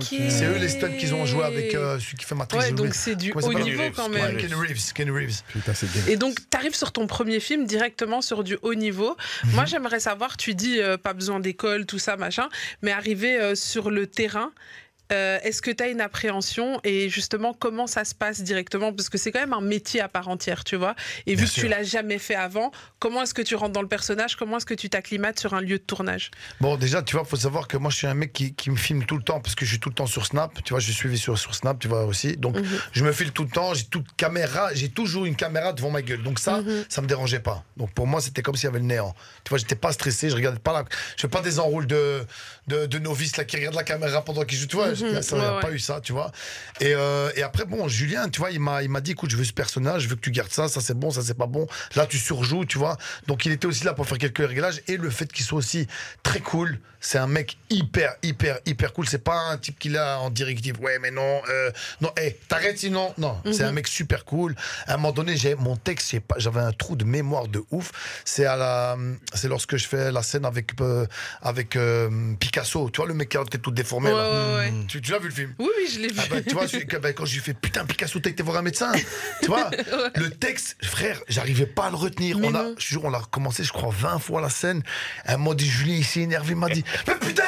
C'est 0.00 0.44
eux 0.46 0.56
les 0.58 0.68
stunts 0.68 0.96
qu'ils 0.96 1.14
ont 1.14 1.26
joué 1.26 1.44
avec 1.44 1.74
euh, 1.74 1.98
celui 2.00 2.16
qui 2.16 2.24
fait 2.24 2.34
Matrix. 2.34 2.58
Ouais, 2.58 2.72
donc 2.72 2.94
c'est 2.94 3.14
du 3.14 3.32
haut 3.32 3.52
niveau 3.52 3.82
Reeves, 3.82 3.92
quand 3.94 4.08
même. 4.08 4.36
Ken 4.38 4.54
Reeves. 4.54 4.92
Ken 4.94 5.10
Reeves. 5.10 5.42
Putain. 5.52 5.72
Et 6.08 6.16
donc, 6.16 6.36
tu 6.50 6.56
arrives 6.56 6.74
sur 6.74 6.90
ton 6.90 7.06
premier 7.06 7.38
film 7.38 7.66
directement 7.66 8.22
sur 8.22 8.44
du 8.44 8.58
haut 8.62 8.74
niveau. 8.74 9.16
Mhm. 9.44 9.50
Moi, 9.52 9.66
j'aimerais 9.66 10.00
savoir, 10.00 10.36
tu 10.36 10.54
dis 10.54 10.80
euh, 10.80 10.96
pas 10.96 11.12
besoin 11.12 11.38
d'école, 11.38 11.86
tout 11.86 11.98
ça, 11.98 12.16
machin, 12.16 12.48
mais 12.82 12.90
arriver 12.92 13.38
euh, 13.38 13.54
sur 13.54 13.90
le 13.90 14.06
terrain, 14.06 14.52
euh, 15.12 15.38
est-ce 15.42 15.62
que 15.62 15.70
tu 15.70 15.82
as 15.82 15.88
une 15.88 16.00
appréhension 16.00 16.80
et 16.84 17.08
justement 17.08 17.54
comment 17.54 17.86
ça 17.86 18.04
se 18.04 18.14
passe 18.14 18.42
directement? 18.42 18.92
Parce 18.92 19.08
que 19.08 19.16
c'est 19.18 19.32
quand 19.32 19.40
même 19.40 19.52
un 19.52 19.60
métier 19.60 20.00
à 20.00 20.08
part 20.08 20.28
entière, 20.28 20.64
tu 20.64 20.76
vois. 20.76 20.94
Et 21.26 21.34
Bien 21.34 21.44
vu 21.44 21.50
que 21.50 21.54
tu 21.54 21.68
l'as 21.68 21.82
jamais 21.82 22.18
fait 22.18 22.34
avant, 22.34 22.70
comment 22.98 23.22
est-ce 23.22 23.34
que 23.34 23.42
tu 23.42 23.54
rentres 23.54 23.72
dans 23.72 23.82
le 23.82 23.88
personnage? 23.88 24.36
Comment 24.36 24.58
est-ce 24.58 24.66
que 24.66 24.74
tu 24.74 24.90
t'acclimates 24.90 25.38
sur 25.40 25.54
un 25.54 25.60
lieu 25.60 25.78
de 25.78 25.82
tournage? 25.82 26.30
Bon, 26.60 26.76
déjà, 26.76 27.02
tu 27.02 27.16
vois, 27.16 27.24
faut 27.24 27.36
savoir 27.36 27.68
que 27.68 27.76
moi, 27.76 27.90
je 27.90 27.96
suis 27.96 28.06
un 28.06 28.14
mec 28.14 28.32
qui, 28.32 28.52
qui 28.54 28.70
me 28.70 28.76
filme 28.76 29.04
tout 29.04 29.16
le 29.16 29.22
temps 29.22 29.40
parce 29.40 29.54
que 29.54 29.64
je 29.64 29.70
suis 29.70 29.80
tout 29.80 29.88
le 29.88 29.94
temps 29.94 30.06
sur 30.06 30.26
Snap. 30.26 30.62
Tu 30.64 30.72
vois, 30.72 30.80
je 30.80 30.86
suis 30.86 30.94
suivi 30.94 31.16
sur, 31.18 31.38
sur 31.38 31.54
Snap, 31.54 31.78
tu 31.78 31.88
vois 31.88 32.04
aussi. 32.04 32.36
Donc, 32.36 32.56
Mhm. 32.56 32.66
je 32.92 33.04
me 33.04 33.12
file 33.12 33.32
tout 33.32 33.44
le 33.44 33.50
temps. 33.50 33.74
J'ai 33.74 33.84
toute 33.84 34.06
caméra, 34.16 34.74
j'ai 34.74 34.88
toujours 34.88 35.24
une 35.26 35.36
caméra 35.36 35.72
devant 35.72 35.90
ma 35.90 36.02
gueule. 36.02 36.22
Donc 36.22 36.38
ça, 36.38 36.60
Mhm. 36.60 36.84
ça 36.88 37.00
me 37.02 37.06
dérangeait 37.06 37.40
pas. 37.40 37.64
Donc 37.76 37.92
pour 37.92 38.06
moi, 38.06 38.20
c'était 38.20 38.42
comme 38.42 38.56
s'il 38.56 38.64
y 38.64 38.68
avait 38.68 38.78
le 38.80 38.84
néant. 38.84 39.14
Tu 39.44 39.50
vois, 39.50 39.58
j'étais 39.58 39.74
pas 39.76 39.92
stressé. 39.92 40.28
Je 40.30 40.34
regardais 40.34 40.58
pas 40.58 40.72
la, 40.72 40.84
je 41.16 41.22
fais 41.22 41.28
pas 41.28 41.40
des 41.40 41.58
enroules 41.60 41.86
de, 41.86 42.24
de, 42.68 42.86
de 42.86 42.98
novices 42.98 43.36
là 43.36 43.44
qui 43.44 43.56
regardent 43.56 43.74
la 43.74 43.82
caméra 43.84 44.24
pendant 44.24 44.44
qu'ils 44.44 44.58
jouent. 44.58 44.66
Tu 44.66 44.76
vois, 44.76 44.88
Mhm. 44.90 45.22
ça, 45.22 45.36
Ouais, 45.36 45.44
a 45.44 45.60
pas 45.60 45.68
ouais. 45.68 45.74
eu 45.74 45.78
ça, 45.78 46.00
tu 46.00 46.12
vois. 46.12 46.30
Et, 46.80 46.94
euh, 46.94 47.30
et 47.36 47.42
après, 47.42 47.64
bon, 47.64 47.88
Julien, 47.88 48.28
tu 48.28 48.38
vois, 48.40 48.50
il 48.50 48.60
m'a, 48.60 48.82
il 48.82 48.88
m'a 48.88 49.00
dit, 49.00 49.12
écoute, 49.12 49.30
je 49.30 49.36
veux 49.36 49.44
ce 49.44 49.52
personnage, 49.52 50.02
je 50.02 50.08
veux 50.08 50.16
que 50.16 50.20
tu 50.20 50.30
gardes 50.30 50.50
ça, 50.52 50.68
ça 50.68 50.80
c'est 50.80 50.94
bon, 50.96 51.10
ça 51.10 51.22
c'est 51.22 51.34
pas 51.36 51.46
bon. 51.46 51.66
Là, 51.96 52.06
tu 52.06 52.18
surjoues, 52.18 52.64
tu 52.64 52.78
vois. 52.78 52.96
Donc 53.26 53.46
il 53.46 53.52
était 53.52 53.66
aussi 53.66 53.84
là 53.84 53.94
pour 53.94 54.06
faire 54.06 54.18
quelques 54.18 54.46
réglages 54.46 54.82
et 54.86 54.96
le 54.96 55.10
fait 55.10 55.32
qu'il 55.32 55.44
soit 55.44 55.58
aussi 55.58 55.86
très 56.22 56.40
cool. 56.40 56.78
C'est 57.00 57.18
un 57.18 57.28
mec 57.28 57.56
hyper, 57.70 58.16
hyper, 58.24 58.58
hyper 58.66 58.92
cool. 58.92 59.06
C'est 59.08 59.22
pas 59.22 59.38
un 59.50 59.56
type 59.56 59.78
qui 59.78 59.88
l'a 59.88 60.18
en 60.18 60.30
directive. 60.30 60.80
Ouais, 60.80 60.98
mais 60.98 61.12
non, 61.12 61.40
euh, 61.48 61.70
non, 62.00 62.10
hé, 62.20 62.36
t'arrêtes 62.48 62.78
sinon. 62.78 63.14
Non, 63.18 63.40
c'est 63.52 63.62
un 63.62 63.70
mec 63.72 63.86
super 63.86 64.24
cool. 64.24 64.56
À 64.86 64.94
un 64.94 64.96
moment 64.96 65.12
donné, 65.12 65.36
j'ai 65.36 65.54
mon 65.54 65.76
texte, 65.76 66.18
pas- 66.20 66.34
j'avais 66.38 66.60
un 66.60 66.72
trou 66.72 66.96
de 66.96 67.04
mémoire 67.04 67.46
de 67.46 67.62
ouf. 67.70 67.92
C'est 68.24 68.46
à 68.46 68.56
la, 68.56 68.96
c'est 69.32 69.46
lorsque 69.46 69.76
je 69.76 69.86
fais 69.86 70.10
la 70.10 70.22
scène 70.24 70.44
avec, 70.44 70.72
euh, 70.80 71.06
avec 71.40 71.76
euh, 71.76 72.34
Picasso. 72.58 72.90
Tu 72.90 72.96
vois, 72.98 73.06
le 73.06 73.14
mec 73.14 73.28
qui 73.28 73.58
toute 73.58 73.74
déformée. 73.74 74.10
Ouais, 74.10 74.16
là. 74.16 74.30
ouais, 74.30 74.56
ouais. 74.56 74.72
Tu, 74.88 75.00
tu 75.00 75.12
l'as 75.12 75.18
vu 75.18 75.28
le 75.28 75.34
film 75.34 75.54
Oui, 75.58 75.68
oui, 75.76 75.88
je 75.92 76.00
l'ai 76.00 76.08
vu. 76.08 76.14
ah 76.18 76.24
bah, 76.30 76.36
tu 76.42 76.54
vois, 76.54 76.64
bah, 77.00 77.12
quand 77.12 77.24
je 77.24 77.34
lui 77.34 77.40
fais 77.40 77.54
putain 77.54 77.84
Picasso, 77.84 78.18
t'as 78.20 78.30
été 78.30 78.42
voir 78.42 78.56
un 78.56 78.62
médecin, 78.62 78.92
tu 79.40 79.46
vois, 79.46 79.70
le 80.16 80.30
texte, 80.30 80.76
frère, 80.84 81.20
j'arrivais 81.28 81.66
pas 81.66 81.86
à 81.86 81.90
le 81.90 81.96
retenir. 81.96 82.38
Mais 82.38 82.48
on 82.48 82.54
a, 82.54 82.66
je 82.78 82.86
jure, 82.86 83.04
on 83.04 83.10
l'a 83.10 83.18
recommencé, 83.18 83.64
je 83.64 83.72
crois, 83.72 83.90
20 83.92 84.18
fois 84.18 84.40
la 84.40 84.50
scène. 84.50 84.82
Un 85.26 85.36
moment 85.36 85.54
dit 85.54 85.68
Julien, 85.68 85.96
il 85.96 86.04
s'est 86.04 86.20
énervé, 86.20 86.52
il 86.52 86.56
m'a 86.56 86.68
dit, 86.68 86.84
mais 87.06 87.14
putain 87.14 87.44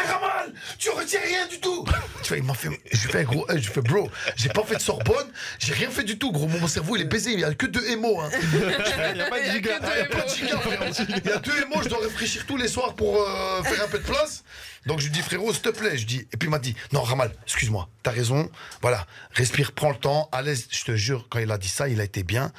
Tu 0.78 0.90
retiens 0.90 1.20
rien 1.24 1.46
du 1.46 1.60
tout. 1.60 1.84
Tu 2.22 2.28
vois, 2.28 2.36
il 2.38 2.42
m'a 2.44 2.54
fait, 2.54 2.68
je 2.92 3.08
fais 3.08 3.24
gros, 3.24 3.46
je 3.54 3.70
fais 3.70 3.80
bro, 3.80 4.10
j'ai 4.36 4.48
pas 4.48 4.62
fait 4.64 4.76
de 4.76 4.80
Sorbonne, 4.80 5.28
j'ai 5.58 5.72
rien 5.74 5.90
fait 5.90 6.04
du 6.04 6.18
tout, 6.18 6.32
gros. 6.32 6.46
Mon 6.46 6.66
cerveau 6.68 6.96
il 6.96 7.02
est 7.02 7.06
baisé, 7.06 7.32
il 7.32 7.40
y 7.40 7.44
a 7.44 7.54
que 7.54 7.66
deux 7.66 7.84
émos. 7.90 8.22
Hein. 8.22 8.30
Il 8.52 9.14
n'y 9.14 9.20
a 9.20 9.28
pas 9.28 9.38
de 9.40 9.44
Il 9.44 9.46
y 9.46 9.50
a 9.50 9.54
giga. 9.54 9.78
que 9.78 9.82
deux 9.82 9.88
Ah, 9.92 9.98
y 9.98 10.02
a 10.02 10.06
pas 10.06 10.24
de 10.24 10.28
giga. 10.30 11.20
Il 11.24 11.30
y 11.30 11.32
a 11.32 11.38
deux 11.38 11.62
émos, 11.62 11.84
je 11.84 11.88
dois 11.88 12.00
réfléchir 12.00 12.44
tous 12.46 12.56
les 12.56 12.68
soirs 12.68 12.94
pour 12.94 13.16
euh, 13.20 13.62
faire 13.62 13.84
un 13.84 13.88
peu 13.88 13.98
de 13.98 14.04
place. 14.04 14.44
Donc 14.86 15.00
je 15.00 15.04
lui 15.04 15.12
dis 15.12 15.20
frérot, 15.20 15.52
s'il 15.52 15.62
te 15.62 15.68
plaît, 15.70 15.96
je 15.98 16.06
dis. 16.06 16.26
Et 16.32 16.36
puis 16.36 16.48
il 16.48 16.50
m'a 16.50 16.58
dit 16.58 16.74
non 16.92 17.02
Ramal, 17.02 17.32
excuse-moi, 17.44 17.88
t'as 18.02 18.10
raison. 18.12 18.50
Voilà, 18.82 19.06
respire, 19.32 19.72
prends 19.72 19.90
le 19.90 19.96
temps, 19.96 20.28
à 20.32 20.42
l'aise. 20.42 20.66
Je 20.70 20.84
te 20.84 20.96
jure, 20.96 21.26
quand 21.30 21.38
il 21.38 21.50
a 21.50 21.58
dit 21.58 21.68
ça, 21.68 21.88
il 21.88 22.00
a 22.00 22.04
été 22.04 22.22
bien. 22.22 22.52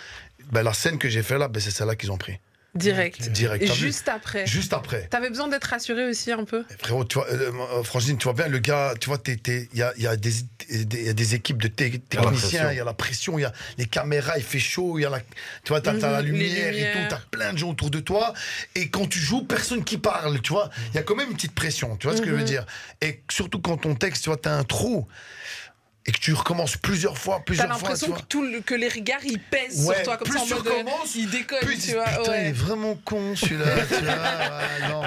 Ben, 0.51 0.63
la 0.63 0.73
scène 0.73 0.97
que 0.97 1.10
j'ai 1.10 1.23
fait 1.23 1.38
là, 1.38 1.47
ben, 1.47 1.60
c'est 1.60 1.71
celle-là 1.71 1.95
qu'ils 1.95 2.12
ont 2.12 2.17
pris. 2.17 2.39
Direct. 2.73 3.29
Direct. 3.31 3.73
Juste 3.73 4.07
après. 4.07 4.47
Juste 4.47 4.71
après. 4.71 5.07
T'avais 5.10 5.27
besoin 5.29 5.49
d'être 5.49 5.65
rassuré 5.65 6.05
aussi 6.05 6.31
un 6.31 6.45
peu 6.45 6.63
Frérot, 6.79 7.03
tu 7.03 7.15
vois, 7.15 7.27
euh, 7.29 7.51
euh, 7.51 7.84
Frangine, 7.84 8.17
tu 8.17 8.23
vois 8.23 8.34
bien, 8.34 8.47
le 8.47 8.60
gars, 8.60 8.93
tu 8.99 9.10
vois, 9.10 9.19
il 9.27 9.67
y 9.73 9.81
a, 9.81 9.93
il 9.97 10.03
y, 10.03 10.07
a 10.07 10.15
des- 10.15 10.31
y 10.69 11.10
a 11.10 11.13
des 11.13 11.36
équipes 11.36 11.62
de 11.62 11.67
techniciens, 11.67 12.71
il 12.71 12.77
y 12.77 12.79
a 12.79 12.86
la 12.86 12.93
pression, 12.93 13.38
il 13.38 13.41
y 13.41 13.45
a 13.45 13.51
les 13.77 13.88
caméras, 13.88 14.38
il 14.38 14.43
fait 14.43 14.57
chaud, 14.60 14.97
il 14.97 15.01
y 15.01 15.05
a 15.05 15.10
la, 15.10 15.19
tu 15.19 15.25
vois, 15.69 15.81
t'as, 15.81 15.95
t'as 15.95 16.12
la 16.12 16.21
Mhm, 16.21 16.27
lumière 16.27 16.73
et 16.79 16.91
tout, 16.93 16.99
t'as 17.10 17.19
plein 17.29 17.51
de 17.51 17.57
gens 17.57 17.69
autour 17.71 17.89
de 17.91 17.99
toi. 17.99 18.34
Et 18.75 18.89
quand 18.89 19.05
tu 19.07 19.19
joues, 19.19 19.43
personne 19.43 19.84
qui 19.84 19.97
parle, 19.97 20.39
tu 20.41 20.53
vois. 20.53 20.69
Il 20.93 20.95
y 20.95 20.99
a 20.99 21.03
quand 21.03 21.15
même 21.15 21.29
une 21.29 21.36
petite 21.36 21.55
pression, 21.55 21.97
tu 21.97 22.07
vois 22.07 22.15
ce 22.15 22.21
que 22.21 22.29
je 22.29 22.36
veux 22.36 22.39
Mhm. 22.39 22.45
dire. 22.45 22.65
Et 23.01 23.21
surtout 23.29 23.60
quand 23.60 23.75
ton 23.77 23.95
texte, 23.95 24.23
tu 24.23 24.29
vois, 24.29 24.38
t'as 24.38 24.55
un 24.57 24.63
trou 24.63 25.07
et 26.07 26.11
que 26.11 26.17
tu 26.17 26.33
recommences 26.33 26.77
plusieurs 26.77 27.17
fois, 27.17 27.35
T'as 27.37 27.43
plusieurs 27.43 27.67
fois. 27.67 27.75
tu 27.77 27.83
l'impression 27.83 28.11
que, 28.13 28.21
tout 28.27 28.41
le- 28.41 28.61
que 28.61 28.73
les 28.73 28.89
regards 28.89 29.23
ils 29.23 29.39
pèsent 29.39 29.85
Ouais, 29.85 29.95
sur 29.95 30.03
toi 30.03 30.17
comme 30.17 30.27
plus 30.29 30.37
ça 30.39 30.43
en 30.43 30.47
tu 30.47 30.53
mode 30.55 30.67
euh, 30.67 30.71
recommences, 30.71 31.15
il 31.15 31.29
déconne 31.29 31.59
Puis 31.61 31.75
ils 31.77 31.81
tu 31.81 31.93
vois 31.93 32.05
putain, 32.05 32.31
ouais. 32.31 32.41
il 32.43 32.47
est 32.47 32.51
vraiment 32.53 32.95
con 33.05 33.35
celui-là, 33.35 33.65
ouais, 33.75 34.87
non, 34.89 35.01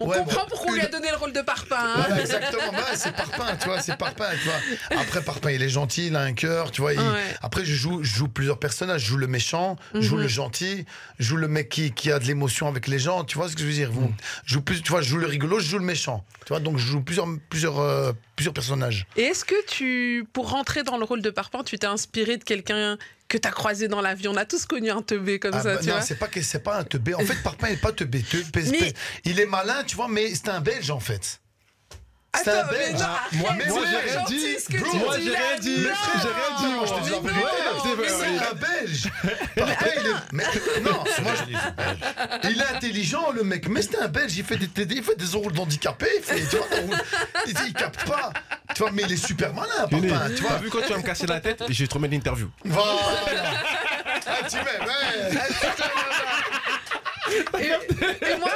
on 0.00 0.06
comprend 0.06 0.24
bon, 0.42 0.46
pourquoi 0.48 0.70
on 0.72 0.74
lui 0.74 0.80
a 0.82 0.86
donné 0.86 1.10
le 1.10 1.16
rôle 1.16 1.32
de 1.32 1.40
parpaing 1.40 1.76
hein. 1.78 1.94
voilà, 2.06 2.20
exactement, 2.20 2.70
Ouais, 2.70 2.94
c'est 2.94 3.12
Parpin, 3.14 3.56
tu 3.56 3.64
vois, 3.68 3.82
c'est 3.82 3.96
Parpin, 3.96 4.28
tu 4.40 4.48
vois. 4.48 5.00
Après, 5.00 5.22
Parpin, 5.22 5.50
il 5.50 5.62
est 5.62 5.68
gentil, 5.68 6.06
il 6.06 6.16
a 6.16 6.20
un 6.20 6.32
cœur, 6.32 6.70
tu 6.70 6.80
vois. 6.80 6.94
il-. 6.94 7.00
Après, 7.42 7.64
je 7.64 7.74
joue, 7.74 8.02
je 8.02 8.14
joue 8.14 8.28
plusieurs 8.28 8.58
personnages. 8.58 9.02
Je 9.02 9.06
joue 9.08 9.16
le 9.16 9.26
méchant, 9.26 9.76
je 9.94 10.00
joue 10.00 10.16
Mhm. 10.16 10.22
le 10.22 10.28
gentil, 10.28 10.84
je 11.18 11.24
joue 11.24 11.36
le 11.36 11.48
mec 11.48 11.68
qui, 11.68 11.92
qui 11.92 12.10
a 12.12 12.18
de 12.18 12.24
l'émotion 12.24 12.68
avec 12.68 12.86
les 12.86 12.98
gens, 12.98 13.24
tu 13.24 13.36
vois 13.36 13.48
ce 13.48 13.54
que 13.54 13.60
je 13.62 13.66
veux 13.66 13.72
dire? 13.72 13.90
Vous- 13.90 14.12
Je 14.44 14.54
joue 14.54 14.62
plus, 14.62 14.80
tu 14.82 14.90
vois, 14.90 15.00
je 15.02 15.08
joue 15.08 15.18
le 15.18 15.26
rigolo, 15.26 15.58
je 15.58 15.68
joue 15.68 15.78
le 15.78 15.84
méchant, 15.84 16.24
tu 16.46 16.48
vois. 16.50 16.60
Donc, 16.60 16.78
je 16.78 16.86
joue 16.86 17.00
plusieurs, 17.02 17.26
plusieurs, 17.48 17.80
euh, 17.80 18.12
plusieurs 18.36 18.54
personnages. 18.54 19.06
et 19.16 19.22
est-ce 19.22 19.44
que 19.44 19.54
tu 19.66 20.19
pour 20.24 20.50
rentrer 20.50 20.82
dans 20.82 20.96
le 20.96 21.04
rôle 21.04 21.22
de 21.22 21.30
parpaing 21.30 21.62
tu 21.64 21.78
t'es 21.78 21.86
inspiré 21.86 22.36
de 22.36 22.44
quelqu'un 22.44 22.98
que 23.28 23.38
t'as 23.38 23.50
croisé 23.50 23.88
dans 23.88 24.00
la 24.00 24.14
vie 24.14 24.28
on 24.28 24.36
a 24.36 24.44
tous 24.44 24.66
connu 24.66 24.90
un 24.90 25.02
teubé 25.02 25.38
comme 25.38 25.54
Ah 25.54 25.62
ça 25.62 25.74
bah 25.74 25.80
tu 25.80 25.86
non, 25.88 25.92
vois 25.94 26.02
c'est 26.02 26.18
pas 26.18 26.26
que 26.28 26.42
c'est 26.42 26.60
pas 26.62 26.78
un 26.78 26.84
teubé. 26.84 27.14
En 27.14 27.20
fait, 27.20 27.36
Parpin 27.42 27.68
n'est 27.68 27.76
pas 27.76 27.92
teubé. 27.92 28.22
Teubé, 28.22 28.64
Mais- 28.70 28.92
Il 29.24 29.38
est 29.40 29.46
malin, 29.46 29.84
tu 29.86 29.96
vois, 29.96 30.08
mais 30.08 30.34
c'est 30.34 30.48
un 30.48 30.60
Belge 30.60 30.90
en 30.90 31.00
fait. 31.00 31.40
C'est 32.44 32.48
un 32.48 32.64
Belge. 32.68 32.92
non, 33.00 33.06
Ah, 33.06 33.20
moi- 33.32 33.52
moi, 33.68 33.82
j'ai 33.90 34.10
rien 34.12 34.24
dit. 34.28 34.56
Bro, 34.78 34.90
tu 34.92 34.96
moi, 34.98 35.16
j'ai 35.18 35.30
rien 35.34 35.58
dit. 35.60 35.76
J'ai 35.82 35.88
rien 35.88 36.56
dit, 36.60 36.74
moi, 36.74 36.86
je 36.86 36.92
te 36.94 37.04
dis 37.04 37.10
non, 37.10 37.22
C'est 37.24 38.30
mais 38.30 38.38
un 38.38 38.54
Belge. 38.54 39.08
Il 39.56 39.62
est. 39.62 40.14
mais- 40.32 40.44
non, 40.80 41.04
moi, 41.22 41.32
je- 41.34 42.48
Il 42.50 42.60
est 42.60 42.66
intelligent, 42.76 43.32
le 43.32 43.42
mec, 43.42 43.68
mais 43.68 43.82
c'est 43.82 43.98
un 43.98 44.06
Belge, 44.08 44.36
il 44.36 44.44
fait 44.44 44.56
des, 44.56 44.68
des- 44.68 44.94
il 44.94 45.02
fait 45.02 45.16
des 45.18 45.34
enroules 45.34 45.52
d'handicapés, 45.54 46.06
il 46.18 46.22
fait, 46.22 46.40
tu 46.48 46.56
vois, 46.56 46.66
enroule- 46.78 47.02
il, 47.46 47.54
il 47.66 47.72
capte 47.74 48.04
pas, 48.06 48.32
tu 48.74 48.82
vois, 48.82 48.90
mais 48.92 49.02
il 49.06 49.12
est 49.12 49.16
super 49.26 49.52
malin, 49.54 49.88
Fini. 49.88 50.08
Parpin, 50.08 50.28
tu 50.34 50.42
T'as 50.42 50.48
vois. 50.48 50.58
vu 50.58 50.70
quand 50.70 50.80
tu 50.86 50.92
vas 50.92 50.98
me 50.98 51.02
casser 51.02 51.26
la 51.26 51.40
tête 51.40 51.62
et 51.68 51.72
j'ai 51.72 51.88
trop 51.88 51.98
mis 51.98 52.08
l'interview. 52.08 52.48
Voilà. 52.64 52.92
Ah, 54.26 54.48
tu 54.48 54.56
m'aimes, 54.56 54.86
ouais. 54.86 55.38
Et, 57.60 57.66
et 58.32 58.36
moi, 58.38 58.50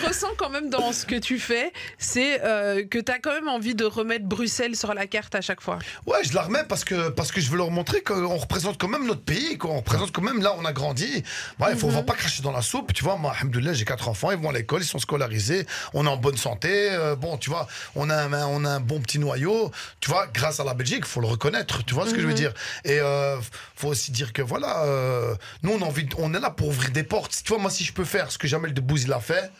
je 0.00 0.06
ressens 0.06 0.28
quand 0.36 0.50
même 0.50 0.70
dans 0.70 0.92
ce 0.92 1.06
que 1.06 1.16
tu 1.16 1.38
fais, 1.38 1.72
c'est 1.98 2.42
euh, 2.42 2.84
que 2.86 2.98
tu 2.98 3.12
as 3.12 3.18
quand 3.18 3.32
même 3.32 3.48
envie 3.48 3.74
de 3.74 3.84
remettre 3.84 4.24
Bruxelles 4.24 4.76
sur 4.76 4.94
la 4.94 5.06
carte 5.06 5.34
à 5.34 5.40
chaque 5.40 5.60
fois. 5.60 5.78
Ouais, 6.06 6.18
je 6.22 6.34
la 6.34 6.42
remets 6.42 6.64
parce 6.68 6.84
que, 6.84 7.08
parce 7.10 7.32
que 7.32 7.40
je 7.40 7.50
veux 7.50 7.56
leur 7.56 7.70
montrer 7.70 8.02
qu'on 8.02 8.36
représente 8.36 8.78
quand 8.78 8.88
même 8.88 9.06
notre 9.06 9.22
pays, 9.22 9.58
qu'on 9.58 9.76
représente 9.76 10.12
quand 10.12 10.22
même 10.22 10.42
là, 10.42 10.54
on 10.58 10.64
a 10.64 10.72
grandi. 10.72 11.22
Il 11.70 11.76
faut, 11.76 11.88
on 11.88 11.90
va 11.90 12.02
pas 12.02 12.14
cracher 12.14 12.42
dans 12.42 12.52
la 12.52 12.62
soupe, 12.62 12.92
tu 12.92 13.04
vois. 13.04 13.16
Moi, 13.16 13.32
alhamdoulilah, 13.36 13.72
j'ai 13.72 13.84
quatre 13.84 14.08
enfants, 14.08 14.30
ils 14.30 14.38
vont 14.38 14.50
à 14.50 14.52
l'école, 14.52 14.82
ils 14.82 14.86
sont 14.86 14.98
scolarisés, 14.98 15.66
on 15.94 16.06
est 16.06 16.08
en 16.08 16.16
bonne 16.16 16.36
santé. 16.36 16.90
euh, 16.90 17.16
bon, 17.16 17.36
tu 17.36 17.50
vois, 17.50 17.66
on 17.94 18.10
a, 18.10 18.16
un, 18.16 18.46
on 18.46 18.64
a 18.64 18.70
un 18.70 18.80
bon 18.80 19.00
petit 19.00 19.18
noyau, 19.18 19.70
tu 20.00 20.10
vois, 20.10 20.26
grâce 20.32 20.60
à 20.60 20.64
la 20.64 20.74
Belgique, 20.74 21.04
faut 21.04 21.20
le 21.20 21.26
reconnaître, 21.26 21.84
tu 21.84 21.94
vois 21.94 22.06
ce 22.06 22.14
que 22.14 22.20
je 22.20 22.26
veux 22.26 22.34
dire. 22.34 22.52
Et 22.84 22.98
euh, 23.00 23.38
faut 23.76 23.88
aussi 23.88 24.12
dire 24.12 24.32
que 24.32 24.42
voilà, 24.42 24.84
euh, 24.84 25.34
nous, 25.62 25.72
on, 25.72 25.82
a 25.82 25.84
envie, 25.84 26.08
on 26.18 26.34
est 26.34 26.40
là 26.40 26.50
pour 26.50 26.68
ouvrir 26.68 26.90
des 26.90 27.02
portes. 27.02 27.40
Tu 27.44 27.48
vois, 27.52 27.58
moi, 27.58 27.70
si 27.70 27.84
je 27.84 27.92
peux 27.92 28.04
faire 28.04 28.30
ce 28.30 28.38
que 28.38 28.46
Jamel 28.46 28.74
Debbouze, 28.74 29.04
il 29.04 29.12
a 29.12 29.20
fait, 29.20 29.50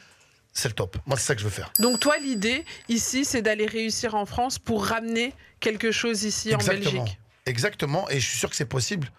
c'est 0.52 0.68
le 0.68 0.74
top. 0.74 0.96
Moi, 1.06 1.16
c'est 1.16 1.26
ça 1.26 1.34
que 1.34 1.40
je 1.40 1.44
veux 1.46 1.50
faire. 1.50 1.72
Donc 1.78 2.00
toi, 2.00 2.18
l'idée 2.18 2.64
ici, 2.88 3.24
c'est 3.24 3.42
d'aller 3.42 3.66
réussir 3.66 4.14
en 4.14 4.26
France 4.26 4.58
pour 4.58 4.84
ramener 4.86 5.32
quelque 5.60 5.92
chose 5.92 6.24
ici 6.24 6.54
en 6.54 6.58
Belgique. 6.58 7.18
Exactement, 7.46 8.08
et 8.10 8.20
je 8.20 8.26
suis 8.28 8.38
sûr 8.38 8.50
que 8.50 8.56
c'est 8.56 8.64
possible. 8.66 9.10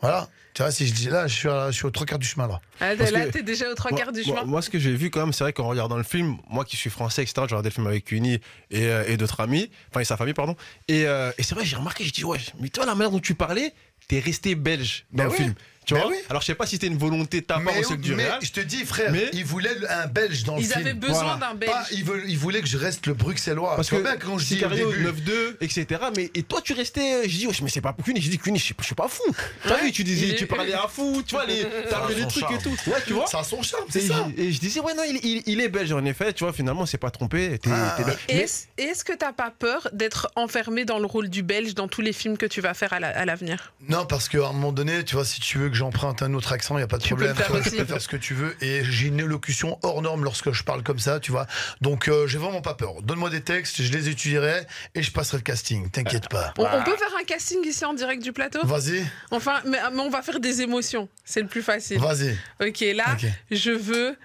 Voilà. 0.00 0.28
Tu 0.54 0.62
vois, 0.62 0.72
si 0.72 0.86
je 0.86 0.92
dis 0.92 1.08
là, 1.08 1.26
je 1.28 1.34
suis, 1.34 1.48
à- 1.48 1.70
je 1.70 1.76
suis 1.76 1.84
aux 1.86 1.90
trois 1.90 2.06
quarts 2.06 2.18
du 2.18 2.26
chemin 2.26 2.48
là. 2.48 2.60
Ah, 2.80 2.94
Parce 2.98 3.10
là, 3.12 3.26
que- 3.26 3.30
t'es 3.32 3.42
déjà 3.42 3.70
aux 3.70 3.74
trois 3.74 3.90
quarts 3.92 4.12
du 4.12 4.22
moi- 4.24 4.36
chemin. 4.40 4.44
Moi, 4.46 4.62
ce 4.62 4.70
que 4.70 4.78
j'ai 4.78 4.94
vu 4.94 5.10
quand 5.10 5.20
même, 5.20 5.32
c'est 5.32 5.44
vrai 5.44 5.52
qu'en 5.52 5.68
regardant 5.68 5.96
le 5.96 6.02
film, 6.02 6.38
moi 6.48 6.64
qui 6.64 6.76
suis 6.76 6.90
français, 6.90 7.22
etc., 7.22 7.34
j'ai 7.48 7.54
regardé 7.54 7.68
le 7.68 7.74
film 7.74 7.86
avec 7.86 8.10
Uni 8.10 8.34
et, 8.70 8.86
euh, 8.86 9.04
et 9.06 9.16
d'autres 9.16 9.40
amis, 9.40 9.70
enfin 9.90 10.00
et 10.00 10.04
sa 10.04 10.16
famille, 10.16 10.34
pardon. 10.34 10.56
Et, 10.88 11.06
euh, 11.06 11.30
et 11.38 11.42
c'est 11.42 11.54
vrai, 11.54 11.64
j'ai 11.64 11.76
remarqué, 11.76 12.04
je 12.04 12.12
dis, 12.12 12.24
ouais, 12.24 12.38
mais 12.58 12.68
toi, 12.68 12.84
la 12.86 12.94
manière 12.94 13.10
dont 13.12 13.20
tu 13.20 13.34
parlais, 13.34 13.72
t'es 14.08 14.18
resté 14.18 14.54
belge 14.56 15.04
dans 15.12 15.24
Ben 15.24 15.30
le 15.30 15.36
film. 15.36 15.54
Tu 15.90 15.94
Ben 15.94 16.02
vois 16.02 16.10
oui. 16.10 16.16
Alors 16.28 16.40
je 16.42 16.46
sais 16.46 16.54
pas 16.54 16.66
si 16.66 16.72
c'était 16.76 16.86
une 16.86 16.96
volonté 16.98 17.40
de 17.40 17.46
ta 17.46 17.54
part 17.54 17.64
Mais, 17.64 17.80
ou 17.80 17.88
celle 17.88 17.96
du 18.00 18.14
mais 18.14 18.24
Real. 18.28 18.38
je 18.42 18.50
te 18.52 18.60
dis, 18.60 18.84
frère, 18.84 19.10
Mais- 19.10 19.28
ils 19.32 19.44
voulaient 19.44 19.74
un 19.88 20.06
Belge 20.06 20.44
dans 20.44 20.54
le 20.56 20.62
Ils 20.62 20.66
film. 20.68 20.80
avaient 20.80 20.94
besoin 20.94 21.22
Voilà. 21.22 21.36
d'un 21.38 21.54
Belge. 21.54 21.72
Pas, 21.72 21.84
ils, 21.90 22.04
veulent, 22.04 22.24
ils 22.28 22.38
voulaient 22.38 22.60
que 22.60 22.68
je 22.68 22.78
reste 22.78 23.06
le 23.06 23.14
bruxellois. 23.14 23.74
Parce 23.76 23.88
Tu 23.88 23.96
que 23.96 24.00
bien 24.02 24.16
quand 24.16 24.38
je 24.38 24.46
dis 24.46 24.54
au 24.54 24.56
Sicario, 24.58 24.90
début. 24.92 25.04
9-2, 25.04 25.56
etc. 25.60 26.00
Mais 26.16 26.30
et 26.34 26.42
toi, 26.44 26.60
tu 26.62 26.72
restais. 26.74 27.28
Je 27.28 27.36
dis, 27.38 27.46
wesh, 27.48 27.60
mais 27.62 27.70
c'est 27.70 27.80
pas 27.80 27.94
Cuny. 28.04 28.20
Je 28.20 28.30
dis, 28.30 28.38
Cuny, 28.38 28.58
je 28.58 28.64
suis- 28.66 28.74
je 28.78 28.84
suis 28.86 28.94
pas 28.94 29.08
fou. 29.08 29.22
T'as 29.64 29.78
vu, 29.78 29.90
tu 29.92 30.04
disais, 30.04 30.34
tu 30.36 30.46
parlais 30.46 30.72
à 30.74 30.86
fou, 30.88 31.22
tu 31.26 31.34
vois, 31.34 31.44
les, 31.46 31.60
trucs 32.28 32.44
charme. 32.44 32.54
et 32.54 32.58
tout. 32.58 32.76
Ouais, 32.86 32.98
tu 33.06 33.12
vois. 33.12 33.26
Ça 33.26 33.40
a 33.40 33.44
son 33.44 33.60
charme, 33.62 33.84
c'est 33.90 34.04
Et, 34.04 34.06
ça. 34.08 34.26
je- 34.36 34.42
et 34.42 34.52
je 34.52 34.60
disais, 34.60 34.80
ouais, 34.80 34.94
non, 34.94 35.02
il, 35.04 35.60
est 35.60 35.68
belge 35.68 35.92
en 35.92 36.04
effet, 36.04 36.32
tu 36.32 36.44
vois, 36.44 36.52
finalement, 36.52 36.86
c'est 36.86 36.98
pas 36.98 37.10
trompé. 37.10 37.58
Ah, 37.68 37.96
Est-ce 38.28 39.04
que 39.04 39.12
t'as 39.12 39.32
pas 39.32 39.50
peur 39.50 39.88
d'être 39.92 40.30
enfermé 40.36 40.84
dans 40.84 40.98
le 40.98 41.06
rôle 41.06 41.28
du 41.28 41.42
Belge 41.42 41.74
dans 41.74 41.88
tous 41.88 42.00
les 42.00 42.12
films 42.12 42.36
que 42.36 42.46
tu 42.46 42.60
vas 42.60 42.74
faire 42.74 42.92
à 42.92 43.24
l'avenir? 43.24 43.72
Non, 43.88 44.06
parce 44.06 44.28
qu'à 44.28 44.38
un 44.48 44.52
moment 44.52 44.72
donné, 44.72 45.04
tu 45.04 45.14
vois, 45.14 45.24
si 45.24 45.40
tu 45.40 45.58
veux 45.58 45.68
que 45.68 45.74
j'emprunte 45.80 46.22
un 46.22 46.32
autre 46.34 46.52
accent, 46.52 46.74
il 46.76 46.80
n'y 46.80 46.84
a 46.84 46.86
pas 46.86 46.98
de 46.98 47.02
Tu 47.02 47.14
peux 47.14 47.24
problème. 47.24 47.36
le 47.36 47.42
faire 47.62 47.64
Tu 47.72 47.76
peux 47.78 47.84
faire 47.84 48.00
ce 48.00 48.08
que 48.08 48.16
tu 48.16 48.34
veux. 48.34 48.54
Et 48.62 48.84
j'ai 48.84 49.08
une 49.08 49.18
élocution 49.20 49.78
hors 49.82 50.00
norme 50.02 50.22
lorsque 50.24 50.52
je 50.52 50.62
parle 50.62 50.82
comme 50.82 50.98
ça, 50.98 51.18
tu 51.20 51.32
vois. 51.32 51.46
Donc, 51.80 52.08
euh, 52.08 52.26
j'ai 52.26 52.38
vraiment 52.38 52.60
pas 52.60 52.74
peur. 52.74 53.02
Donne-moi 53.02 53.30
des 53.30 53.40
textes, 53.40 53.82
je 53.82 53.90
les 53.92 54.08
étudierai 54.08 54.62
et 54.94 55.02
je 55.02 55.10
passerai 55.10 55.38
le 55.38 55.42
casting. 55.42 55.90
T'inquiète 55.90 56.28
pas. 56.28 56.54
on, 56.58 56.64
on 56.64 56.84
peut 56.84 56.96
faire 56.96 57.12
un 57.20 57.24
casting 57.24 57.58
ici 57.66 57.84
en 57.84 57.94
direct 57.94 58.22
du 58.22 58.32
plateau? 58.32 58.64
Vas-y, 58.64 59.04
Enfin, 59.30 59.60
mais, 59.66 59.78
mais 59.92 60.00
on 60.00 60.10
va 60.10 60.22
faire 60.22 60.38
des 60.40 60.60
émotions. 60.62 61.08
C'est 61.24 61.40
le 61.40 61.48
plus 61.48 61.62
facile. 61.62 61.98
vas-y. 61.98 62.36
Ok, 62.60 62.80
là, 62.94 63.16
je 63.50 63.70
veux 63.70 64.16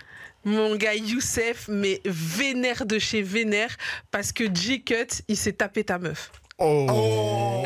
mon 0.44 0.76
gars 0.76 0.94
Youssef, 0.94 1.68
mais 1.70 2.02
vénère 2.06 2.86
de 2.86 3.00
chez 3.00 3.22
vénère, 3.24 3.76
parce 4.12 4.32
que 4.32 4.44
G-Cut, 4.54 5.24
il 5.28 5.38
s'est 5.38 5.54
tapé 5.54 5.84
ta 5.84 5.98
meuf. 5.98 6.32
Oh. 6.58 6.86
Oh 6.90 7.64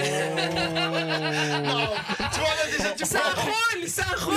Non, 1.63 1.87
Tu 2.33 2.39
vois, 2.39 2.49
là, 2.49 2.65
déjà, 2.75 2.89
tu 2.97 3.03
prends- 3.05 3.41
rôle, 3.41 3.87
c'est 3.87 4.01
un 4.01 4.15
rôle 4.25 4.35